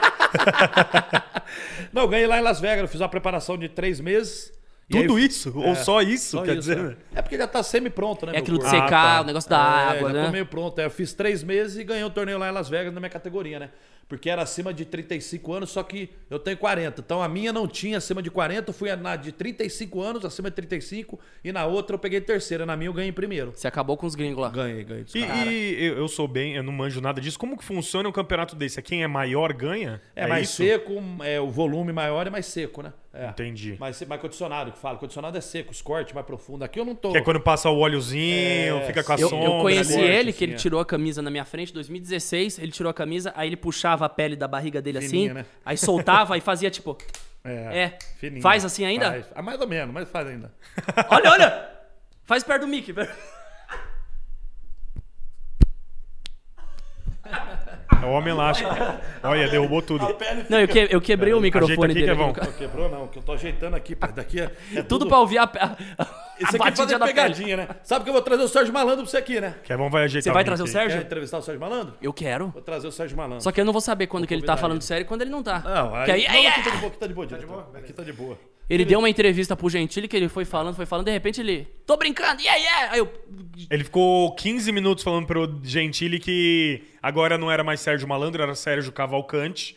Não, 1.93 2.03
eu 2.03 2.09
ganhei 2.09 2.27
lá 2.27 2.39
em 2.39 2.43
Las 2.43 2.59
Vegas, 2.61 2.81
eu 2.83 2.89
fiz 2.89 3.01
uma 3.01 3.09
preparação 3.09 3.57
de 3.57 3.69
três 3.69 4.01
meses. 4.01 4.53
Tudo 4.91 5.17
aí- 5.17 5.27
isso? 5.27 5.53
Ou 5.57 5.75
só 5.77 6.03
isso? 6.03 6.37
Só 6.39 6.43
quer 6.43 6.53
isso, 6.57 6.69
dizer. 6.69 6.97
é. 7.15 7.19
É 7.19 7.23
porque 7.23 7.37
já 7.39 7.47
tá 7.47 7.63
semi-pronto, 7.63 8.27
né? 8.27 8.33
É 8.35 8.39
aquilo 8.39 8.59
de 8.59 8.65
corpo? 8.65 8.77
Ah, 8.77 8.83
secar, 8.85 9.15
tá. 9.17 9.21
o 9.23 9.25
negócio 9.25 9.51
da 9.51 9.57
É, 9.57 9.61
água, 9.99 10.09
já 10.11 10.15
tô 10.17 10.23
né? 10.23 10.31
meio 10.31 10.47
pronto. 10.47 10.81
É, 10.81 10.85
eu 10.87 10.91
fiz 10.91 11.13
três 11.13 11.43
meses 11.45 11.77
e 11.79 11.85
ganhei 11.85 12.05
um 12.05 12.11
torneio 12.11 12.39
lá 12.39 12.49
em 12.49 12.53
Las 12.53 12.69
Vegas 12.69 12.93
na 12.93 13.01
minha 13.01 13.11
categoria, 13.11 13.59
né? 13.61 13.71
Porque 14.09 14.31
era 14.31 14.43
acima 14.43 14.73
de 14.73 14.85
35 14.85 15.53
anos, 15.53 15.71
só 15.71 15.83
que 15.83 16.11
eu 16.31 16.39
tenho 16.39 16.57
40. 16.57 17.01
Então 17.01 17.21
a 17.21 17.29
minha 17.29 17.53
não 17.53 17.67
tinha 17.67 17.99
acima 17.99 18.23
de 18.23 18.31
40, 18.31 18.71
eu 18.71 18.75
fui 18.75 18.95
na 18.95 19.17
de 19.17 19.33
35 19.33 20.01
anos, 20.01 20.25
acima 20.25 20.49
de 20.49 20.57
35, 20.57 21.19
e 21.43 21.51
na 21.51 21.67
outra 21.67 21.95
eu 21.95 21.99
peguei 21.99 22.21
terceira. 22.21 22.65
Na 22.65 22.77
minha 22.77 22.89
eu 22.89 22.95
ganhei 22.95 23.11
primeiro. 23.11 23.53
Você 23.55 23.67
acabou 23.67 23.97
com 23.97 24.07
os 24.07 24.15
gringos 24.15 24.41
lá. 24.41 24.49
Ganhei, 24.51 24.85
ganhei. 24.85 25.05
dos 25.05 25.15
E, 25.15 25.19
e 25.19 25.85
eu, 25.97 26.07
sou 26.07 26.29
bem, 26.29 26.55
eu 26.55 26.63
não 26.63 26.73
manjo 26.73 27.01
nada 27.01 27.21
disso. 27.21 27.39
Como 27.39 27.57
que 27.57 27.65
funciona 27.65 28.09
um 28.09 28.13
campeonato 28.13 28.55
desse? 28.55 28.79
É 28.79 28.83
quem 28.83 29.03
é 29.03 29.09
maior 29.09 29.53
ganha? 29.53 30.01
É, 30.15 30.27
mais 30.27 30.49
isso? 30.51 30.57
seco, 30.63 31.03
é, 31.25 31.41
o 31.41 31.51
volume 31.51 31.93
maior 31.93 32.27
é 32.27 32.31
mais 32.31 32.47
seco, 32.47 32.83
né? 32.83 32.93
É. 33.15 33.29
Entendi. 33.29 33.77
Mais, 33.81 34.01
mais 34.03 34.21
condicionado 34.21 34.73
que 34.73 34.79
fala. 34.79 34.99
Condicionado 34.99 35.39
é 35.39 35.41
seco, 35.41 35.71
os 35.73 35.81
cortes 35.81 36.13
mais 36.13 36.27
profundo. 36.27 36.65
Aqui 36.65 36.79
eu 36.79 36.85
não 36.85 36.95
tô. 36.95 37.13
Que 37.13 37.19
é 37.19 37.23
quando 37.23 37.41
passa 37.41 37.71
o 37.71 37.79
óleozinho, 37.79 38.77
É, 38.79 38.87
fica 38.87 39.03
com 39.03 39.13
a 39.13 39.17
Eu, 39.17 39.29
sombra. 39.31 39.47
eu 39.49 39.61
conheci 39.63 39.95
ali. 39.95 40.03
ele, 40.05 40.33
que 40.33 40.37
assim, 40.39 40.45
ele 40.45 40.53
é. 40.53 40.57
tirou 40.57 40.81
a 40.81 40.85
camisa 40.85 41.23
na 41.23 41.31
minha 41.31 41.45
frente, 41.45 41.73
2016, 41.73 42.59
ele 42.59 42.71
tirou 42.73 42.91
a 42.91 42.95
camisa, 42.95 43.33
aí 43.35 43.49
ele 43.49 43.57
puxava 43.57 44.05
a 44.05 44.09
pele 44.09 44.37
da 44.37 44.47
barriga 44.47 44.83
dele 44.83 45.01
Fininha, 45.01 45.31
assim, 45.33 45.35
né? 45.35 45.47
aí 45.65 45.77
soltava 45.79 46.37
e 46.37 46.41
fazia 46.43 46.71
tipo, 46.71 46.97
é, 47.45 47.93
fininho. 48.19 48.43
faz 48.43 48.65
assim 48.65 48.85
ainda? 48.85 49.11
Faz. 49.11 49.27
Ah, 49.35 49.41
mais 49.43 49.61
ou 49.61 49.67
menos, 49.67 49.95
mas 49.95 50.09
faz 50.11 50.27
ainda. 50.27 50.53
olha, 51.11 51.31
olha, 51.31 51.71
faz 52.25 52.43
perto 52.43 52.63
do 52.63 52.69
Mickey. 52.69 52.93
É 58.03 58.07
o 58.07 58.11
homem 58.11 58.31
elástico. 58.33 58.71
Olha, 59.23 59.49
derrubou 59.49 59.83
tudo. 59.83 60.07
Não, 60.49 60.61
eu, 60.61 60.69
que- 60.69 60.89
eu 60.91 61.01
quebrei 61.01 61.33
o 61.33 61.41
microfone 61.41 61.93
aqui, 61.93 61.95
dele. 61.95 62.07
Kevão. 62.07 62.27
Não 62.29 62.53
quebrou 62.53 62.89
não, 62.89 63.09
que 63.09 63.19
eu 63.19 63.23
tô 63.23 63.33
ajeitando 63.33 63.75
aqui. 63.77 63.95
Daqui 63.95 64.41
é, 64.41 64.51
é 64.75 64.83
Tudo 64.83 65.07
pra 65.07 65.19
ouvir 65.19 65.39
a, 65.39 65.45
Isso 65.45 66.49
aqui 66.49 66.57
é 66.57 66.59
batidinha 66.59 66.77
fazer 66.77 66.99
da 66.99 67.07
pele. 67.07 67.15
pegadinha, 67.15 67.57
né? 67.57 67.69
Sabe 67.83 68.05
que 68.05 68.11
eu 68.11 68.15
vou 68.15 68.23
trazer 68.23 68.43
o 68.43 68.49
Sérgio 68.49 68.73
Malandro 68.73 69.03
pra 69.03 69.11
você 69.11 69.17
aqui, 69.17 69.41
né? 69.41 69.55
Kevin 69.65 69.89
vai 69.89 70.05
ajeitar 70.05 70.23
Você 70.25 70.33
vai 70.35 70.45
trazer 70.45 70.63
o. 70.63 70.67
Sérgio? 70.67 70.99
Quer 70.99 71.05
entrevistar 71.07 71.39
o 71.39 71.43
Sérgio 71.43 71.61
Malandro? 71.61 71.95
Eu 72.03 72.13
quero. 72.13 72.49
Vou 72.49 72.63
trazer 72.63 72.87
o 72.87 72.93
Sérgio 72.93 73.17
Malandro. 73.17 73.43
Só 73.43 73.51
que 73.51 73.61
eu 73.61 73.65
não 73.65 73.73
vou 73.73 73.81
saber 73.81 74.07
quando 74.07 74.27
que 74.27 74.35
ele 74.35 74.43
tá 74.43 74.57
falando 74.57 74.79
ele. 74.79 74.85
sério 74.85 75.03
e 75.05 75.07
quando 75.07 75.23
ele 75.23 75.31
não 75.31 75.43
tá. 75.43 75.61
Não, 75.61 75.95
aí, 75.95 76.05
Que 76.05 76.11
aí- 76.13 76.25
não, 76.29 76.35
aí- 76.35 76.47
aqui 76.47 76.63
tá 76.63 76.71
de 76.71 76.77
boa, 76.79 76.89
aqui 76.89 76.99
tá 76.99 77.07
de 77.07 77.15
boa. 77.15 77.27
Tá 77.27 77.37
de 77.39 77.47
boa? 77.47 77.71
Aqui 77.77 77.93
tá 77.93 78.03
de 78.03 78.13
boa. 78.13 78.39
Ele 78.69 78.85
deu 78.85 78.99
uma 78.99 79.09
entrevista 79.09 79.55
pro 79.55 79.71
Gentili 79.71 80.09
que 80.09 80.17
ele 80.17 80.29
foi 80.29 80.45
falando, 80.45 80.75
foi 80.75 80.87
falando, 80.87 81.07
de 81.07 81.13
repente 81.13 81.41
ele. 81.41 81.69
Tô 81.87 81.97
brincando, 81.97 82.43
yeah, 82.43 82.61
yeah! 82.61 82.93
Aí 82.95 82.99
eu. 82.99 83.09
Ele 83.71 83.85
ficou 83.85 84.35
15 84.35 84.73
minutos 84.73 85.05
falando 85.05 85.25
pro 85.25 85.61
Gentili 85.63 86.19
que 86.19 86.83
agora 87.01 87.39
não 87.39 87.49
era 87.51 87.63
mais 87.63 87.79
Sérgio 87.79 88.09
Malandro, 88.09 88.43
era 88.43 88.57
Sérgio 88.57 88.91
Cavalcante. 88.91 89.77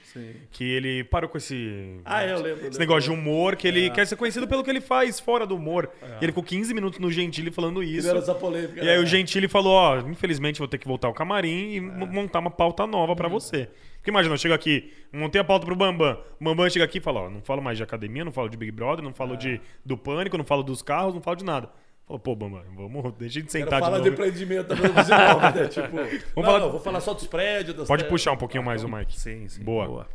Que 0.52 0.64
ele 0.64 1.04
parou 1.04 1.30
com 1.30 1.38
esse. 1.38 2.00
Ah, 2.04 2.26
eu 2.26 2.38
lembro, 2.38 2.52
Esse 2.54 2.64
lembro, 2.64 2.80
negócio 2.80 3.12
de 3.12 3.16
lembro. 3.16 3.32
humor, 3.32 3.56
que 3.56 3.68
ele 3.68 3.92
quer 3.92 4.08
ser 4.08 4.16
conhecido 4.16 4.48
pelo 4.48 4.64
que 4.64 4.70
ele 4.72 4.82
faz 4.82 5.20
fora 5.20 5.46
do 5.46 5.56
humor. 5.56 5.88
E 6.20 6.24
ele 6.24 6.32
ficou 6.32 6.44
15 6.44 6.74
minutos 6.74 7.00
no 7.00 7.12
Gentili 7.12 7.52
falando 7.52 7.84
isso. 7.84 8.02
Tiveram 8.02 8.20
essa 8.20 8.34
polêmica. 8.34 8.84
E 8.84 8.90
aí 8.90 8.98
né? 8.98 9.04
o 9.04 9.06
Gentili 9.06 9.48
falou, 9.48 9.74
ó, 9.74 10.00
infelizmente 10.00 10.58
vou 10.58 10.68
ter 10.68 10.80
que 10.80 10.88
voltar 10.88 11.08
ao 11.08 11.14
camarim 11.14 11.74
e 11.76 11.80
mo- 11.80 12.08
montar 12.08 12.40
uma 12.40 12.50
pauta 12.50 12.88
nova 12.88 13.16
pra 13.16 13.28
você. 13.28 13.70
Porque 14.00 14.10
imagina, 14.10 14.34
eu 14.34 14.38
chego 14.40 14.54
aqui, 14.54 14.92
montei 15.14 15.40
a 15.40 15.44
pauta 15.44 15.66
pro 15.66 15.76
Bambam. 15.76 16.18
O 16.40 16.44
Bambam 16.44 16.70
chega 16.70 16.86
aqui 16.86 16.98
e 16.98 17.02
fala, 17.02 17.22
ó, 17.22 17.30
não 17.30 17.42
falo 17.42 17.62
mais 17.62 17.78
de 17.78 17.84
academia, 17.84 18.24
não 18.26 18.32
falo 18.32 18.50
de 18.50 18.58
Big 18.58 18.72
Brother, 18.72 19.04
não 19.04 19.14
falo 19.14 19.36
de, 19.36 19.60
do 19.86 19.98
pânico, 19.98 20.38
não 20.38 20.46
falo 20.46 20.64
dos 20.64 20.82
carros, 20.82 21.14
não 21.14 21.22
falo 21.22 21.36
de 21.38 21.44
nada. 21.46 21.70
Falou, 22.08 22.20
pô, 22.20 22.36
Bambam, 22.36 22.64
vamos, 22.76 23.14
deixa 23.20 23.42
de 23.42 23.48
Quero 23.48 23.52
sentar 23.52 23.80
de 23.82 23.86
falar 23.86 23.98
novo. 23.98 24.10
de 24.10 24.16
empreendimento 24.16 24.68
também, 24.68 24.92
né? 24.92 25.68
Tipo, 25.70 25.96
não, 26.36 26.44
falar- 26.44 26.60
não, 26.60 26.72
vou 26.72 26.80
falar 26.80 27.02
só 27.02 27.14
dos 27.14 27.28
prédios. 27.28 27.76
das 27.76 27.88
Pode 27.88 28.04
terras. 28.04 28.10
puxar 28.12 28.32
um 28.32 28.38
pouquinho 28.38 28.64
mais 28.64 28.84
o 28.84 28.88
mic. 28.90 29.20
Sim, 29.20 29.48
sim. 29.48 29.64
Boa. 29.64 30.08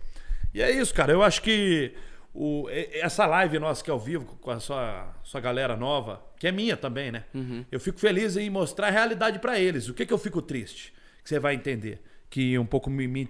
E 0.53 0.61
é 0.62 0.70
isso, 0.70 0.93
cara. 0.95 1.12
Eu 1.12 1.22
acho 1.22 1.41
que 1.43 1.93
o, 2.32 2.66
essa 2.70 3.26
live 3.26 3.59
nossa 3.61 3.85
que 3.85 3.91
é 3.91 3.93
ao 3.93 4.01
vivo 4.01 4.24
com 4.41 4.51
a 4.51 4.59
sua, 4.59 5.14
sua 5.22 5.41
galera 5.41 5.76
nova, 5.76 6.20
que 6.39 6.49
é 6.49 6.53
minha 6.53 6.76
também, 6.76 7.12
né? 7.12 7.24
Eu 7.70 7.78
fico 7.78 8.01
feliz 8.01 8.37
em 8.37 8.49
mostrar 8.51 8.89
a 8.89 8.91
realidade 8.91 9.39
pra 9.39 9.61
eles. 9.61 9.89
O 9.89 9.95
que, 9.95 10.05
que 10.07 10.12
eu 10.12 10.18
fico 10.18 10.43
triste? 10.43 10.93
Que 11.22 11.28
você 11.28 11.39
vai 11.39 11.55
entender. 11.55 12.03
Que 12.28 12.59
um 12.59 12.66
pouco 12.66 12.91
me, 12.91 13.07
me 13.07 13.20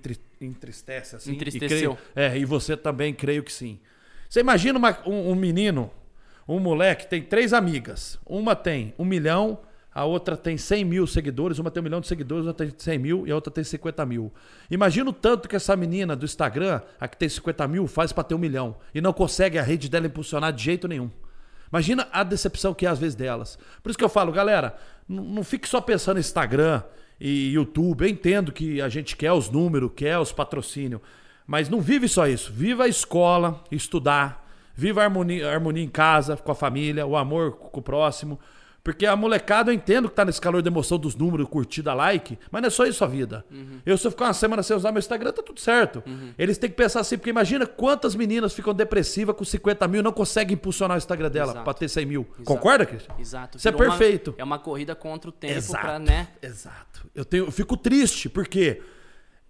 entristece 0.47 1.17
assim. 1.17 1.33
Entristeceu. 1.33 1.93
E 1.93 1.97
creio- 1.97 1.99
é, 2.15 2.39
e 2.39 2.45
você 2.45 2.77
também, 2.77 3.13
creio 3.15 3.43
que 3.43 3.53
sim. 3.53 3.79
Você 4.29 4.41
imagina 4.41 4.79
uma- 4.79 4.99
um, 5.07 5.31
um 5.31 5.35
menino, 5.35 5.91
um 6.49 6.59
moleque, 6.59 7.07
tem 7.07 7.23
três 7.23 7.53
amigas. 7.53 8.19
Uma 8.27 8.55
tem 8.57 8.93
um 8.99 9.05
milhão, 9.05 9.59
a 9.95 10.05
outra 10.05 10.37
tem 10.37 10.57
100 10.57 10.85
mil 10.85 11.07
seguidores, 11.07 11.59
uma 11.59 11.71
tem 11.71 11.81
um 11.81 11.85
milhão 11.85 12.01
de 12.01 12.09
seguidores, 12.09 12.47
outra 12.47 12.67
tem 12.67 12.75
100 12.77 12.99
mil 12.99 13.27
e 13.27 13.31
a 13.31 13.35
outra 13.35 13.53
tem 13.53 13.63
50 13.63 14.05
mil. 14.05 14.33
Imagina 14.71 15.09
o 15.09 15.13
tanto 15.13 15.49
que 15.49 15.55
essa 15.55 15.77
menina 15.77 16.17
do 16.17 16.25
Instagram, 16.25 16.81
a 16.99 17.07
que 17.07 17.17
tem 17.17 17.29
50 17.29 17.67
mil, 17.69 17.87
faz 17.87 18.13
pra 18.13 18.25
ter 18.25 18.35
um 18.35 18.39
milhão. 18.39 18.77
E 18.95 19.01
não 19.01 19.13
consegue 19.13 19.59
a 19.59 19.63
rede 19.63 19.89
dela 19.89 20.07
impulsionar 20.07 20.53
de 20.53 20.65
jeito 20.65 20.89
nenhum. 20.89 21.11
Imagina 21.73 22.09
a 22.13 22.23
decepção 22.23 22.73
que 22.75 22.87
é 22.87 22.89
às 22.89 22.99
vezes 22.99 23.15
delas. 23.15 23.59
Por 23.83 23.91
isso 23.91 23.99
que 23.99 24.05
eu 24.05 24.09
falo, 24.09 24.31
galera, 24.33 24.77
não 25.09 25.43
fique 25.45 25.69
só 25.69 25.81
pensando 25.81 26.17
em 26.19 26.21
Instagram 26.21 26.83
e 27.21 27.53
YouTube. 27.53 28.03
Eu 28.03 28.09
entendo 28.09 28.53
que 28.53 28.81
a 28.81 28.89
gente 28.89 29.17
quer 29.17 29.33
os 29.33 29.49
números, 29.51 29.91
quer 29.95 30.19
os 30.19 30.33
patrocínios. 30.33 31.01
Mas 31.47 31.69
não 31.69 31.81
vive 31.81 32.09
só 32.09 32.27
isso. 32.27 32.53
Viva 32.53 32.85
a 32.85 32.89
escola, 32.89 33.63
estudar. 33.71 34.45
Viva 34.75 35.03
a 35.03 35.05
harmonia, 35.05 35.49
a 35.49 35.53
harmonia 35.53 35.85
em 35.85 35.89
casa, 35.89 36.37
com 36.37 36.51
a 36.51 36.55
família, 36.55 37.07
o 37.07 37.17
amor 37.17 37.53
com 37.53 37.79
o 37.79 37.83
próximo. 37.83 38.41
Porque 38.85 39.07
a 39.07 39.17
molecada, 39.17 39.71
eu 39.71 39.75
entendo 39.75 40.11
que 40.11 40.15
tá 40.15 40.27
nesse 40.27 40.39
calor 40.39 40.61
de 40.61 40.69
emoção 40.69 40.99
dos 40.99 41.15
números, 41.17 41.49
curtida, 41.49 41.95
like, 41.95 42.39
mas 42.51 42.61
não 42.61 42.67
é 42.67 42.71
só 42.71 42.85
isso 42.85 43.03
a 43.03 43.07
vida. 43.07 43.43
Eu, 43.87 43.97
se 43.97 44.07
eu 44.07 44.11
ficar 44.11 44.27
uma 44.27 44.35
semana 44.35 44.63
sem 44.63 44.77
usar 44.77 44.93
meu 44.93 44.99
Instagram, 44.99 45.33
tá 45.33 45.43
tudo 45.43 45.59
certo. 45.59 46.05
Eles 46.37 46.59
têm 46.59 46.69
que 46.69 46.77
pensar 46.77 47.01
assim, 47.01 47.17
porque 47.17 47.31
imagina 47.31 47.67
quantas 47.67 48.15
meninas 48.15 48.53
ficam 48.53 48.75
depressivas 48.75 49.35
com 49.35 49.43
50 49.43 49.89
mil 49.89 50.01
e 50.01 50.03
não 50.03 50.13
conseguem 50.13 50.53
impulsionar 50.55 50.97
o 50.97 50.99
Instagram 50.99 51.31
dela 51.31 51.53
Exato. 51.53 51.65
pra 51.65 51.73
ter 51.73 51.89
100 51.89 52.05
mil. 52.05 52.25
Concorda, 52.45 52.85
Cristian? 52.85 53.15
Exato. 53.19 53.57
Isso 53.57 53.67
é 53.67 53.73
virou 53.73 53.87
uma- 53.89 53.97
perfeito. 53.97 54.35
é 54.37 54.45
uma 54.45 54.59
corrida 54.59 54.95
contra 54.95 55.31
o 55.31 55.33
tempo 55.33 55.55
Exato. 55.55 55.83
pra, 55.87 55.99
né? 55.99 56.29
Exato. 56.43 57.09
Eu, 57.15 57.25
tenho, 57.25 57.47
eu 57.47 57.51
fico 57.53 57.79
triste, 57.79 58.29
porque 58.29 58.83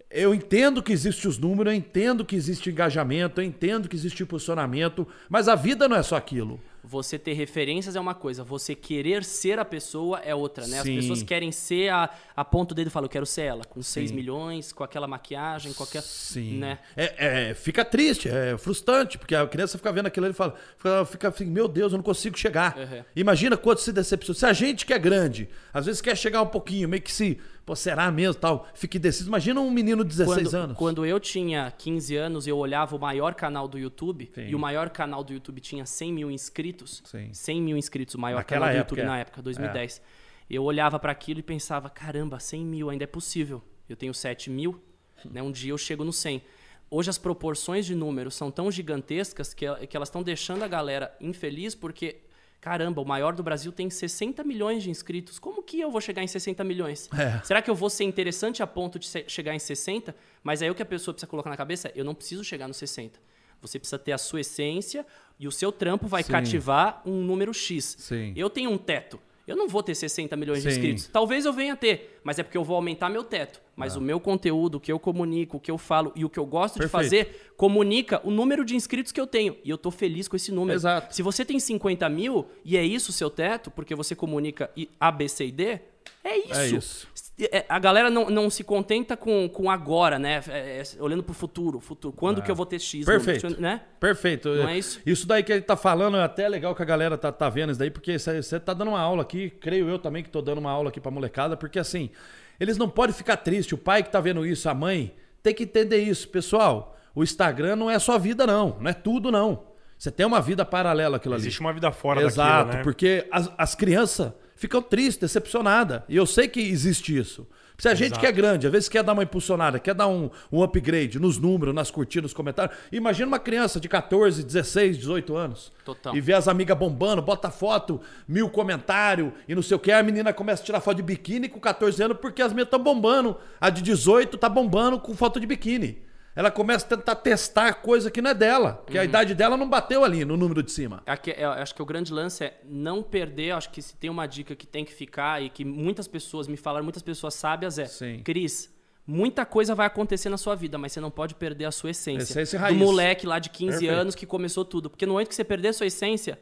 eu 0.09 0.33
entendo 0.33 0.81
que 0.81 0.93
existe 0.93 1.27
os 1.27 1.37
números, 1.37 1.73
eu 1.73 1.77
entendo 1.77 2.23
que 2.23 2.37
existe 2.37 2.69
engajamento, 2.69 3.41
eu 3.41 3.45
entendo 3.45 3.89
que 3.89 3.97
existe 3.97 4.23
impulsionamento, 4.23 5.05
mas 5.29 5.49
a 5.49 5.55
vida 5.55 5.89
não 5.89 5.97
é 5.97 6.03
só 6.03 6.15
aquilo. 6.15 6.57
Você 6.87 7.17
ter 7.17 7.33
referências 7.33 7.95
é 7.95 7.99
uma 7.99 8.13
coisa, 8.13 8.43
você 8.43 8.75
querer 8.75 9.23
ser 9.23 9.59
a 9.59 9.65
pessoa 9.65 10.19
é 10.19 10.35
outra, 10.35 10.67
né? 10.67 10.77
As 10.77 10.83
Sim. 10.83 10.95
pessoas 10.95 11.23
querem 11.23 11.51
ser 11.51 11.89
a, 11.89 12.09
a 12.35 12.45
ponto 12.45 12.75
dedo 12.75 12.87
e 12.87 12.89
falam, 12.89 13.05
eu 13.05 13.09
quero 13.09 13.25
ser 13.25 13.41
ela, 13.41 13.65
com 13.65 13.81
6 13.81 14.11
milhões, 14.11 14.71
com 14.71 14.83
aquela 14.83 15.07
maquiagem, 15.07 15.73
qualquer. 15.73 16.01
Sim. 16.03 16.59
Né? 16.59 16.79
É, 16.95 17.49
é, 17.49 17.53
fica 17.53 17.83
triste, 17.83 18.29
é 18.29 18.57
frustrante, 18.57 19.17
porque 19.17 19.33
a 19.33 19.47
criança 19.47 19.77
fica 19.77 19.91
vendo 19.91 20.05
aquilo 20.05 20.25
ali 20.25 20.33
e 20.33 20.37
fala, 20.37 20.55
fica, 20.77 21.05
fica 21.05 21.27
assim, 21.29 21.45
meu 21.45 21.67
Deus, 21.67 21.91
eu 21.91 21.97
não 21.97 22.03
consigo 22.03 22.37
chegar. 22.37 22.77
Uhum. 22.77 23.03
Imagina 23.15 23.57
quanto 23.57 23.81
se 23.81 23.91
decepciona. 23.91 24.37
Se 24.37 24.45
a 24.45 24.53
gente 24.53 24.85
que 24.85 24.93
é 24.93 24.99
grande, 24.99 25.49
às 25.73 25.85
vezes 25.85 26.01
quer 26.01 26.15
chegar 26.15 26.41
um 26.41 26.47
pouquinho, 26.47 26.87
meio 26.87 27.01
que 27.01 27.11
se, 27.11 27.39
pô, 27.65 27.75
será 27.75 28.11
mesmo, 28.11 28.39
tal, 28.39 28.67
fique 28.73 28.97
indeciso. 28.97 29.27
Imagina 29.27 29.59
um 29.59 29.71
menino 29.71 30.03
de 30.03 30.09
16 30.09 30.47
quando, 30.47 30.53
anos. 30.55 30.77
Quando 30.77 31.05
eu 31.05 31.19
tinha 31.19 31.73
15 31.77 32.15
anos, 32.15 32.47
eu 32.47 32.57
olhava 32.57 32.95
o 32.95 32.99
maior 32.99 33.33
canal 33.33 33.67
do 33.67 33.79
YouTube, 33.79 34.29
Sim. 34.33 34.47
e 34.49 34.55
o 34.55 34.59
maior 34.59 34.89
canal 34.89 35.23
do 35.23 35.33
YouTube 35.33 35.59
tinha 35.59 35.85
100 35.85 36.13
mil 36.13 36.31
inscritos. 36.31 37.01
Sim. 37.05 37.33
100 37.33 37.61
mil 37.61 37.77
inscritos, 37.77 38.15
o 38.15 38.19
maior 38.19 38.37
Naquela 38.37 38.67
canal 38.67 38.75
do 38.75 38.79
época, 38.79 38.93
YouTube 38.93 39.05
é. 39.05 39.07
na 39.07 39.19
época, 39.19 39.41
2010. 39.41 40.01
Eu 40.49 40.63
olhava 40.63 40.99
pra 40.99 41.11
aquilo 41.11 41.39
e 41.39 41.43
pensava, 41.43 41.89
caramba, 41.89 42.39
100 42.39 42.65
mil 42.65 42.89
ainda 42.89 43.03
é 43.03 43.07
possível. 43.07 43.63
Eu 43.89 43.95
tenho 43.95 44.13
7 44.13 44.49
mil, 44.49 44.79
né? 45.23 45.41
um 45.41 45.51
dia 45.51 45.71
eu 45.71 45.77
chego 45.77 46.03
no 46.03 46.13
100. 46.13 46.41
Hoje 46.89 47.09
as 47.09 47.17
proporções 47.17 47.85
de 47.85 47.95
números 47.95 48.35
são 48.35 48.51
tão 48.51 48.71
gigantescas 48.71 49.53
que, 49.53 49.65
que 49.87 49.97
elas 49.97 50.07
estão 50.07 50.21
deixando 50.21 50.63
a 50.63 50.67
galera 50.67 51.15
infeliz 51.19 51.73
porque, 51.73 52.21
caramba, 52.65 52.99
o 52.99 53.05
maior 53.05 53.35
do 53.35 53.43
Brasil 53.43 53.71
tem 53.71 53.91
60 53.91 54.43
milhões 54.43 54.81
de 54.81 54.89
inscritos. 54.89 55.37
Como 55.37 55.61
que 55.61 55.79
eu 55.79 55.91
vou 55.91 56.01
chegar 56.01 56.23
em 56.23 56.27
60 56.27 56.63
milhões? 56.63 57.07
É. 57.15 57.39
Será 57.43 57.61
que 57.61 57.69
eu 57.69 57.75
vou 57.75 57.91
ser 57.91 58.05
interessante 58.05 58.63
a 58.63 58.65
ponto 58.65 58.97
de 58.97 59.07
chegar 59.27 59.53
em 59.53 59.59
60? 59.59 60.15
Mas 60.43 60.63
aí 60.63 60.71
o 60.71 60.73
que 60.73 60.81
a 60.81 60.85
pessoa 60.85 61.13
precisa 61.13 61.29
colocar 61.29 61.51
na 61.51 61.57
cabeça 61.57 61.89
é, 61.89 61.91
eu 61.93 62.03
não 62.03 62.15
preciso 62.15 62.43
chegar 62.43 62.67
no 62.67 62.73
60. 62.73 63.19
Você 63.61 63.77
precisa 63.77 63.99
ter 63.99 64.13
a 64.13 64.17
sua 64.17 64.41
essência 64.41 65.05
e 65.39 65.47
o 65.47 65.51
seu 65.51 65.71
trampo 65.71 66.07
vai 66.07 66.23
Sim. 66.23 66.31
cativar 66.31 67.03
um 67.05 67.23
número 67.23 67.53
X. 67.53 67.97
Sim. 67.99 68.33
Eu 68.35 68.49
tenho 68.49 68.71
um 68.71 68.79
teto. 68.79 69.19
Eu 69.47 69.55
não 69.55 69.67
vou 69.67 69.83
ter 69.83 69.93
60 69.93 70.35
milhões 70.35 70.63
de 70.63 70.69
Sim. 70.69 70.75
inscritos. 70.75 71.07
Talvez 71.07 71.45
eu 71.45 71.53
venha 71.53 71.75
ter, 71.75 72.19
mas 72.23 72.39
é 72.39 72.43
porque 72.43 72.57
eu 72.57 72.63
vou 72.63 72.75
aumentar 72.75 73.09
meu 73.09 73.23
teto. 73.23 73.61
Mas 73.75 73.95
o 73.95 74.01
meu 74.01 74.19
conteúdo, 74.19 74.75
o 74.75 74.79
que 74.79 74.91
eu 74.91 74.97
comunico, 74.97 75.57
o 75.57 75.59
que 75.59 75.69
eu 75.69 75.77
falo 75.77 76.11
e 76.15 76.23
o 76.23 76.29
que 76.29 76.39
eu 76.39 76.45
gosto 76.45 76.75
de 76.75 76.79
Perfeito. 76.87 77.03
fazer, 77.03 77.51
comunica 77.57 78.21
o 78.23 78.31
número 78.31 78.63
de 78.63 78.75
inscritos 78.75 79.11
que 79.11 79.19
eu 79.19 79.27
tenho. 79.27 79.57
E 79.63 79.69
eu 79.69 79.77
tô 79.77 79.91
feliz 79.91 80.27
com 80.27 80.35
esse 80.35 80.51
número. 80.51 80.77
Exato. 80.77 81.13
Se 81.13 81.21
você 81.21 81.43
tem 81.43 81.59
50 81.59 82.07
mil 82.09 82.47
e 82.63 82.77
é 82.77 82.83
isso 82.83 83.11
o 83.11 83.13
seu 83.13 83.29
teto, 83.29 83.69
porque 83.69 83.93
você 83.93 84.15
comunica 84.15 84.71
A, 84.99 85.11
B, 85.11 85.27
C 85.27 85.47
e 85.47 85.51
D, 85.51 85.79
é 86.23 86.37
isso. 86.37 86.53
É 86.53 86.67
isso. 86.67 87.07
É, 87.37 87.65
A 87.67 87.77
galera 87.79 88.09
não, 88.09 88.29
não 88.29 88.49
se 88.49 88.63
contenta 88.63 89.17
com, 89.17 89.49
com 89.49 89.69
agora, 89.69 90.17
né? 90.17 90.41
É, 90.47 90.81
é, 90.81 90.83
olhando 91.01 91.21
pro 91.21 91.33
futuro. 91.33 91.79
futuro. 91.79 92.15
Quando 92.15 92.41
que 92.41 92.49
eu 92.49 92.55
vou 92.55 92.65
ter 92.65 92.79
X? 92.79 93.05
Perfeito. 93.05 93.43
número, 93.43 93.61
né? 93.61 93.81
Perfeito. 93.99 94.49
Não 94.49 94.69
é 94.69 94.77
isso? 94.77 95.01
Isso 95.05 95.27
daí 95.27 95.43
que 95.43 95.51
ele 95.51 95.61
tá 95.61 95.75
falando 95.75 96.15
é 96.15 96.23
até 96.23 96.47
legal 96.47 96.73
que 96.73 96.81
a 96.81 96.85
galera 96.85 97.17
tá, 97.17 97.31
tá 97.31 97.49
vendo 97.49 97.71
isso 97.71 97.79
daí, 97.79 97.91
porque 97.91 98.17
você 98.17 98.59
tá 98.59 98.73
dando 98.73 98.89
uma 98.89 99.01
aula 99.01 99.21
aqui, 99.21 99.49
creio 99.49 99.89
eu 99.89 99.99
também 99.99 100.23
que 100.23 100.29
tô 100.29 100.41
dando 100.41 100.59
uma 100.59 100.71
aula 100.71 100.89
aqui 100.89 101.01
pra 101.01 101.11
molecada, 101.11 101.57
porque 101.57 101.77
assim, 101.77 102.09
eles 102.57 102.77
não 102.77 102.87
podem 102.87 103.13
ficar 103.13 103.37
tristes. 103.37 103.73
O 103.73 103.77
pai 103.77 104.01
que 104.01 104.09
tá 104.09 104.21
vendo 104.21 104.45
isso, 104.45 104.69
a 104.69 104.73
mãe, 104.73 105.13
tem 105.43 105.53
que 105.53 105.63
entender 105.63 105.97
isso. 105.97 106.29
Pessoal, 106.29 106.97
o 107.13 107.21
Instagram 107.21 107.75
não 107.75 107.91
é 107.91 107.99
só 107.99 108.17
vida, 108.17 108.47
não. 108.47 108.77
Não 108.79 108.89
é 108.89 108.93
tudo, 108.93 109.29
não. 109.29 109.75
Você 109.97 110.09
tem 110.09 110.25
uma 110.25 110.41
vida 110.41 110.63
paralela 110.65 111.17
aquilo 111.17 111.33
ali. 111.33 111.43
Existe 111.43 111.59
uma 111.59 111.73
vida 111.73 111.91
fora 111.91 112.21
Exato, 112.21 112.65
daquilo, 112.65 112.77
né? 112.77 112.83
porque 112.83 113.27
as, 113.31 113.51
as 113.57 113.75
crianças 113.75 114.33
ficam 114.65 114.81
tristes, 114.81 115.17
decepcionadas. 115.17 116.01
E 116.09 116.15
eu 116.15 116.25
sei 116.25 116.47
que 116.47 116.59
existe 116.59 117.15
isso. 117.15 117.47
Se 117.77 117.89
a 117.89 117.93
gente 117.93 118.13
Exato. 118.13 118.21
que 118.21 118.25
é 118.25 118.31
grande, 118.31 118.65
às 118.65 118.71
vezes 118.71 118.87
quer 118.87 119.03
dar 119.03 119.11
uma 119.13 119.23
impulsionada, 119.23 119.79
quer 119.79 119.93
dar 119.93 120.07
um, 120.07 120.29
um 120.49 120.63
upgrade 120.63 121.19
nos 121.19 121.37
números, 121.37 121.75
nas 121.75 121.91
curtidas, 121.91 122.23
nos 122.23 122.33
comentários. 122.33 122.75
Imagina 122.91 123.27
uma 123.27 123.39
criança 123.39 123.79
de 123.79 123.89
14, 123.89 124.43
16, 124.43 124.97
18 124.97 125.35
anos. 125.35 125.73
Total. 125.83 126.15
E 126.15 126.21
vê 126.21 126.33
as 126.33 126.47
amigas 126.47 126.77
bombando, 126.77 127.21
bota 127.21 127.51
foto, 127.51 127.99
mil 128.27 128.49
comentários 128.49 129.31
e 129.47 129.53
não 129.53 129.61
sei 129.61 129.75
o 129.75 129.79
que. 129.79 129.91
A 129.91 130.01
menina 130.01 130.31
começa 130.31 130.63
a 130.63 130.65
tirar 130.65 130.79
foto 130.79 130.97
de 130.97 131.03
biquíni 131.03 131.49
com 131.49 131.59
14 131.59 132.01
anos 132.01 132.17
porque 132.21 132.41
as 132.41 132.51
meninas 132.51 132.67
estão 132.67 132.79
bombando. 132.81 133.35
A 133.59 133.69
de 133.69 133.81
18 133.81 134.37
tá 134.37 134.47
bombando 134.47 134.97
com 134.97 135.13
foto 135.13 135.39
de 135.39 135.45
biquíni. 135.45 136.01
Ela 136.35 136.51
começa 136.51 136.85
a 136.85 136.97
tentar 136.97 137.15
testar 137.15 137.73
coisa 137.75 138.11
que 138.11 138.21
não 138.21 138.31
é 138.31 138.33
dela, 138.33 138.83
que 138.87 138.97
a 138.97 139.01
Uhum. 139.01 139.07
idade 139.07 139.33
dela 139.33 139.55
não 139.55 139.69
bateu 139.69 140.03
ali 140.03 140.25
no 140.25 140.35
número 140.35 140.61
de 140.61 140.69
cima. 140.71 141.01
Aqui, 141.05 141.33
eu 141.37 141.49
acho 141.51 141.73
que 141.73 141.81
o 141.81 141.85
grande 141.85 142.11
lance 142.11 142.43
é 142.43 142.59
não 142.65 143.01
perder. 143.01 143.51
Acho 143.51 143.69
que 143.71 143.81
se 143.81 143.95
tem 143.95 144.09
uma 144.09 144.27
dica 144.27 144.53
que 144.55 144.67
tem 144.67 144.83
que 144.83 144.93
ficar 144.93 145.41
e 145.41 145.49
que 145.49 145.63
muitas 145.63 146.07
pessoas 146.09 146.47
me 146.47 146.57
falaram, 146.57 146.83
muitas 146.83 147.01
pessoas 147.01 147.35
sábias 147.35 147.79
é: 147.79 147.85
Sim. 147.85 148.21
Cris, 148.23 148.69
muita 149.07 149.45
coisa 149.45 149.73
vai 149.73 149.87
acontecer 149.87 150.27
na 150.27 150.37
sua 150.37 150.55
vida, 150.55 150.77
mas 150.77 150.91
você 150.91 150.99
não 150.99 151.09
pode 151.09 151.35
perder 151.35 151.65
a 151.65 151.71
sua 151.71 151.91
essência. 151.91 152.23
Essência 152.33 152.57
e 152.57 152.59
Do 152.59 152.63
raiz. 152.63 152.77
moleque 152.77 153.25
lá 153.25 153.39
de 153.39 153.49
15 153.49 153.71
Perfeito. 153.79 153.93
anos 153.93 154.13
que 154.15 154.25
começou 154.25 154.65
tudo. 154.65 154.89
Porque 154.89 155.05
no 155.05 155.13
momento 155.13 155.29
que 155.29 155.35
você 155.35 155.43
perder 155.43 155.69
a 155.69 155.73
sua 155.73 155.85
essência, 155.85 156.37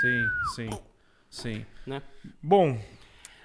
Sim, 0.00 0.26
sim, 0.56 0.70
sim. 1.30 1.66
né? 1.86 2.02
Bom, 2.42 2.76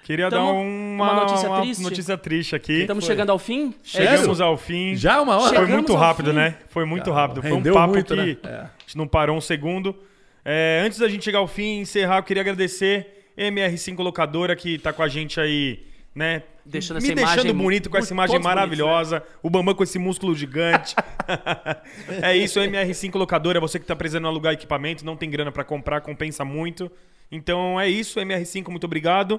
queria 0.08 0.30
Tamo- 0.30 0.46
dar 0.46 0.52
uma, 0.52 1.12
uma 1.12 1.20
notícia 1.24 1.48
uma 1.50 1.60
triste. 1.60 1.82
notícia 1.82 2.16
triste 2.16 2.56
aqui. 2.56 2.80
Estamos 2.80 3.04
chegando 3.04 3.30
ao 3.30 3.38
fim. 3.38 3.68
É 3.68 3.72
Chegamos 3.82 4.32
isso? 4.36 4.42
ao 4.42 4.56
fim. 4.56 4.96
Já 4.96 5.20
uma 5.20 5.34
hora? 5.34 5.42
Foi 5.42 5.50
Chegamos 5.50 5.74
muito 5.74 5.92
ao 5.92 5.98
rápido, 5.98 6.30
fim. 6.30 6.36
né? 6.36 6.54
Foi 6.68 6.84
muito 6.86 7.10
rápido. 7.12 7.42
Foi 7.42 7.52
um 7.52 7.62
papo 7.62 7.92
muito, 7.92 8.14
que 8.14 8.20
né? 8.20 8.36
É. 8.42 8.48
a 8.48 8.70
gente 8.86 8.96
não 8.96 9.06
parou 9.06 9.36
um 9.36 9.40
segundo. 9.40 9.94
É, 10.42 10.82
antes 10.84 10.98
da 10.98 11.08
gente 11.08 11.22
chegar 11.24 11.40
ao 11.40 11.46
fim 11.46 11.78
e 11.78 11.80
encerrar, 11.82 12.18
eu 12.18 12.22
queria 12.22 12.40
agradecer 12.40 13.32
MR5 13.36 13.98
Locadora 14.02 14.56
que 14.56 14.78
tá 14.78 14.94
com 14.94 15.02
a 15.02 15.08
gente 15.08 15.38
aí, 15.38 15.84
né? 16.14 16.42
Deixando 16.64 16.96
Me 17.00 17.04
essa 17.04 17.14
deixando 17.14 17.40
imagem 17.40 17.54
bonito 17.54 17.90
com 17.90 17.98
essa 17.98 18.12
imagem 18.12 18.32
todos 18.36 18.42
bonitos, 18.42 18.54
maravilhosa. 18.60 19.22
O 19.42 19.50
Bambam 19.50 19.74
com 19.74 19.82
esse 19.82 19.98
músculo 19.98 20.34
gigante. 20.34 20.94
é 22.22 22.34
isso, 22.34 22.58
MR5 22.60 23.14
Locadora. 23.16 23.60
Você 23.60 23.78
que 23.78 23.84
tá 23.86 23.94
precisando 23.94 24.26
alugar 24.26 24.54
equipamento, 24.54 25.04
não 25.04 25.16
tem 25.16 25.28
grana 25.28 25.52
pra 25.52 25.64
comprar, 25.64 26.00
compensa 26.00 26.44
muito. 26.46 26.90
Então 27.30 27.78
é 27.78 27.88
isso, 27.88 28.18
MR5, 28.18 28.68
muito 28.70 28.84
obrigado. 28.84 29.38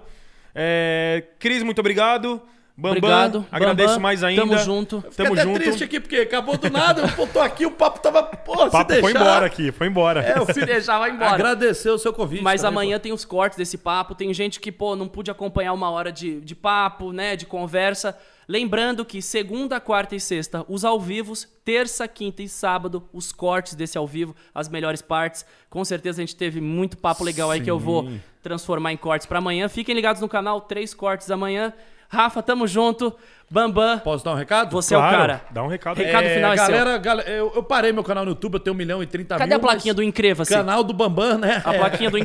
É, 0.54 1.24
Cris, 1.39 1.64
muito 1.64 1.80
obrigado. 1.80 2.41
Bambam, 2.80 2.97
Obrigado. 2.97 3.45
agradeço 3.52 3.88
Bambam, 3.89 4.04
mais 4.04 4.24
ainda. 4.24 4.41
tamo 4.41 4.58
junto. 4.60 5.02
Fiquei 5.10 5.26
Tamo 5.26 5.34
até 5.34 5.43
junto. 5.43 5.60
triste 5.60 5.84
aqui, 5.84 6.00
porque 6.00 6.16
acabou 6.16 6.58
do 6.58 6.70
nada, 6.70 7.14
eu 7.18 7.28
tô 7.28 7.41
aqui, 7.41 7.66
o 7.66 7.72
papo 7.72 8.00
tava. 8.00 8.24
Pô, 8.24 8.54
O 8.54 8.70
papo 8.72 8.93
se 8.93 9.02
foi 9.02 9.12
deixar, 9.12 9.28
embora 9.28 9.45
aqui, 9.45 9.72
foi 9.74 9.88
embora. 9.88 10.22
É, 10.24 10.38
eu 10.38 10.45
Se 10.54 10.66
deixar, 10.66 10.97
vai 10.97 11.10
embora. 11.12 11.32
agradecer 11.32 11.89
o 11.89 11.97
seu 11.97 12.14
convite. 12.14 12.41
Mas 12.41 12.62
também, 12.62 12.74
amanhã 12.74 12.97
tem 12.97 13.12
os 13.12 13.26
cortes 13.26 13.58
desse 13.58 13.78
papo. 13.78 14.16
Tem 14.16 14.34
gente 14.34 14.62
que, 14.62 14.72
pô, 14.72 14.95
não 14.95 15.10
pude 15.10 15.30
acompanhar 15.30 15.74
uma 15.74 15.91
hora 15.91 16.10
de, 16.10 16.39
de 16.39 16.56
papo, 16.56 17.12
né? 17.12 17.36
De 17.36 17.45
conversa. 17.45 18.18
Lembrando 18.52 19.06
que 19.06 19.22
segunda, 19.22 19.80
quarta 19.80 20.16
e 20.16 20.20
sexta, 20.20 20.66
os 20.68 20.84
ao 20.84 21.00
vivos. 21.00 21.47
Terça, 21.64 22.08
quinta 22.08 22.41
e 22.41 22.50
sábado, 22.50 23.08
os 23.14 23.32
cortes 23.32 23.76
desse 23.76 23.95
ao 23.95 24.08
vivo, 24.08 24.36
as 24.56 24.68
melhores 24.68 25.04
partes. 25.04 25.45
Com 25.70 25.86
certeza 25.86 26.20
a 26.20 26.26
gente 26.26 26.36
teve 26.36 26.60
muito 26.60 26.97
papo 26.97 27.24
legal 27.24 27.52
aí 27.52 27.62
que 27.62 27.70
eu 27.70 27.78
vou 27.78 28.10
transformar 28.41 28.91
em 28.91 28.97
cortes 28.97 29.28
pra 29.28 29.38
amanhã. 29.38 29.70
Fiquem 29.70 29.93
ligados 29.93 30.20
no 30.20 30.28
canal, 30.28 30.62
três 30.62 30.95
cortes 30.95 31.30
amanhã. 31.30 31.72
Rafa, 32.10 32.41
tamo 32.41 32.66
junto. 32.68 33.16
Bambam. 33.51 33.97
Posso 33.99 34.24
dar 34.24 34.34
um 34.34 34.36
recado? 34.36 34.72
você 34.72 34.93
é 34.93 34.97
o 34.97 35.01
Claro, 35.01 35.18
cara. 35.18 35.41
dá 35.49 35.64
um 35.64 35.68
recado. 35.68 35.97
Recado 35.97 36.24
É, 36.24 36.36
final 36.36 36.53
é 36.53 36.57
seu. 36.57 36.68
galera, 36.68 36.97
galera 36.99 37.30
eu, 37.32 37.51
eu 37.55 37.64
parei 37.64 37.91
meu 37.91 38.03
canal 38.03 38.24
no 38.24 38.30
YouTube, 38.32 38.53
eu 38.55 38.60
tenho 38.60 38.76
1 38.76 38.78
milhão 38.78 39.01
e 39.01 39.07
30 39.07 39.38
Cadê 39.39 39.49
mil. 39.49 39.57
a 39.57 39.60
plaquinha 39.60 39.91
do 39.91 40.03
Inscreva-se? 40.03 40.53
Canal 40.53 40.84
do 40.84 40.93
Bambam, 40.93 41.36
né? 41.39 41.60
A 41.66 41.74
plaquinha 41.74 42.12
do 42.12 42.20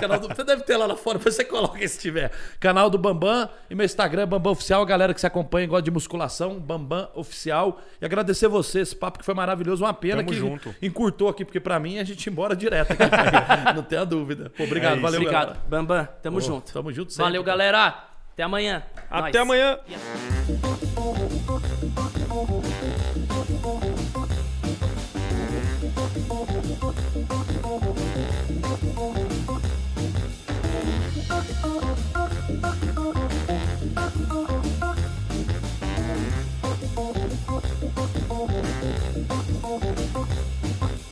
canal 0.00 0.20
do- 0.20 0.28
Você 0.28 0.44
deve 0.44 0.62
ter 0.62 0.76
lá 0.76 0.86
lá 0.86 0.94
fora, 0.94 1.18
você 1.18 1.44
coloca 1.44 1.86
se 1.88 1.98
tiver. 1.98 2.30
Canal 2.60 2.88
do 2.88 2.96
Bambam 2.96 3.48
e 3.68 3.74
meu 3.74 3.84
Instagram 3.84 4.22
é 4.22 4.26
Bambam 4.26 4.52
Oficial. 4.52 4.80
A 4.82 4.84
galera 4.84 5.12
que 5.12 5.20
se 5.20 5.26
acompanha 5.26 5.64
e 5.64 5.66
gosta 5.66 5.82
de 5.82 5.90
musculação, 5.90 6.60
Bambam 6.60 7.08
Oficial. 7.12 7.80
E 8.00 8.04
agradecer 8.04 8.46
você, 8.46 8.78
esse 8.80 8.94
papo 8.94 9.18
que 9.18 9.24
foi 9.24 9.34
maravilhoso. 9.34 9.84
Uma 9.84 9.92
pena 9.94 10.18
Tamo 10.18 10.28
que 10.28 10.36
junto. 10.36 10.72
encurtou 10.80 11.28
aqui, 11.28 11.44
porque 11.44 11.58
pra 11.58 11.80
mim 11.80 11.98
a 11.98 12.04
gente 12.04 12.24
ia 12.24 12.30
embora 12.30 12.54
direto 12.54 12.92
aqui. 12.92 13.02
não 13.74 13.82
tenha 13.82 14.04
dúvida. 14.06 14.52
Pô, 14.56 14.62
obrigado, 14.62 14.98
É 14.98 15.00
valeu, 15.00 15.18
Obrigado. 15.20 15.46
galera. 15.46 15.62
Bambam, 15.68 16.08
tamo 16.22 16.36
Pô, 16.36 16.40
junto. 16.40 16.72
Tamo 16.72 16.92
junto 16.92 17.10
sempre. 17.12 17.24
Valeu, 17.24 17.42
galera. 17.42 18.04
Até 18.38 18.44
amanhã. 18.44 18.84
Até 19.10 19.32
Nós. 19.32 19.36
amanhã. 19.36 19.78
Yes. 19.90 19.98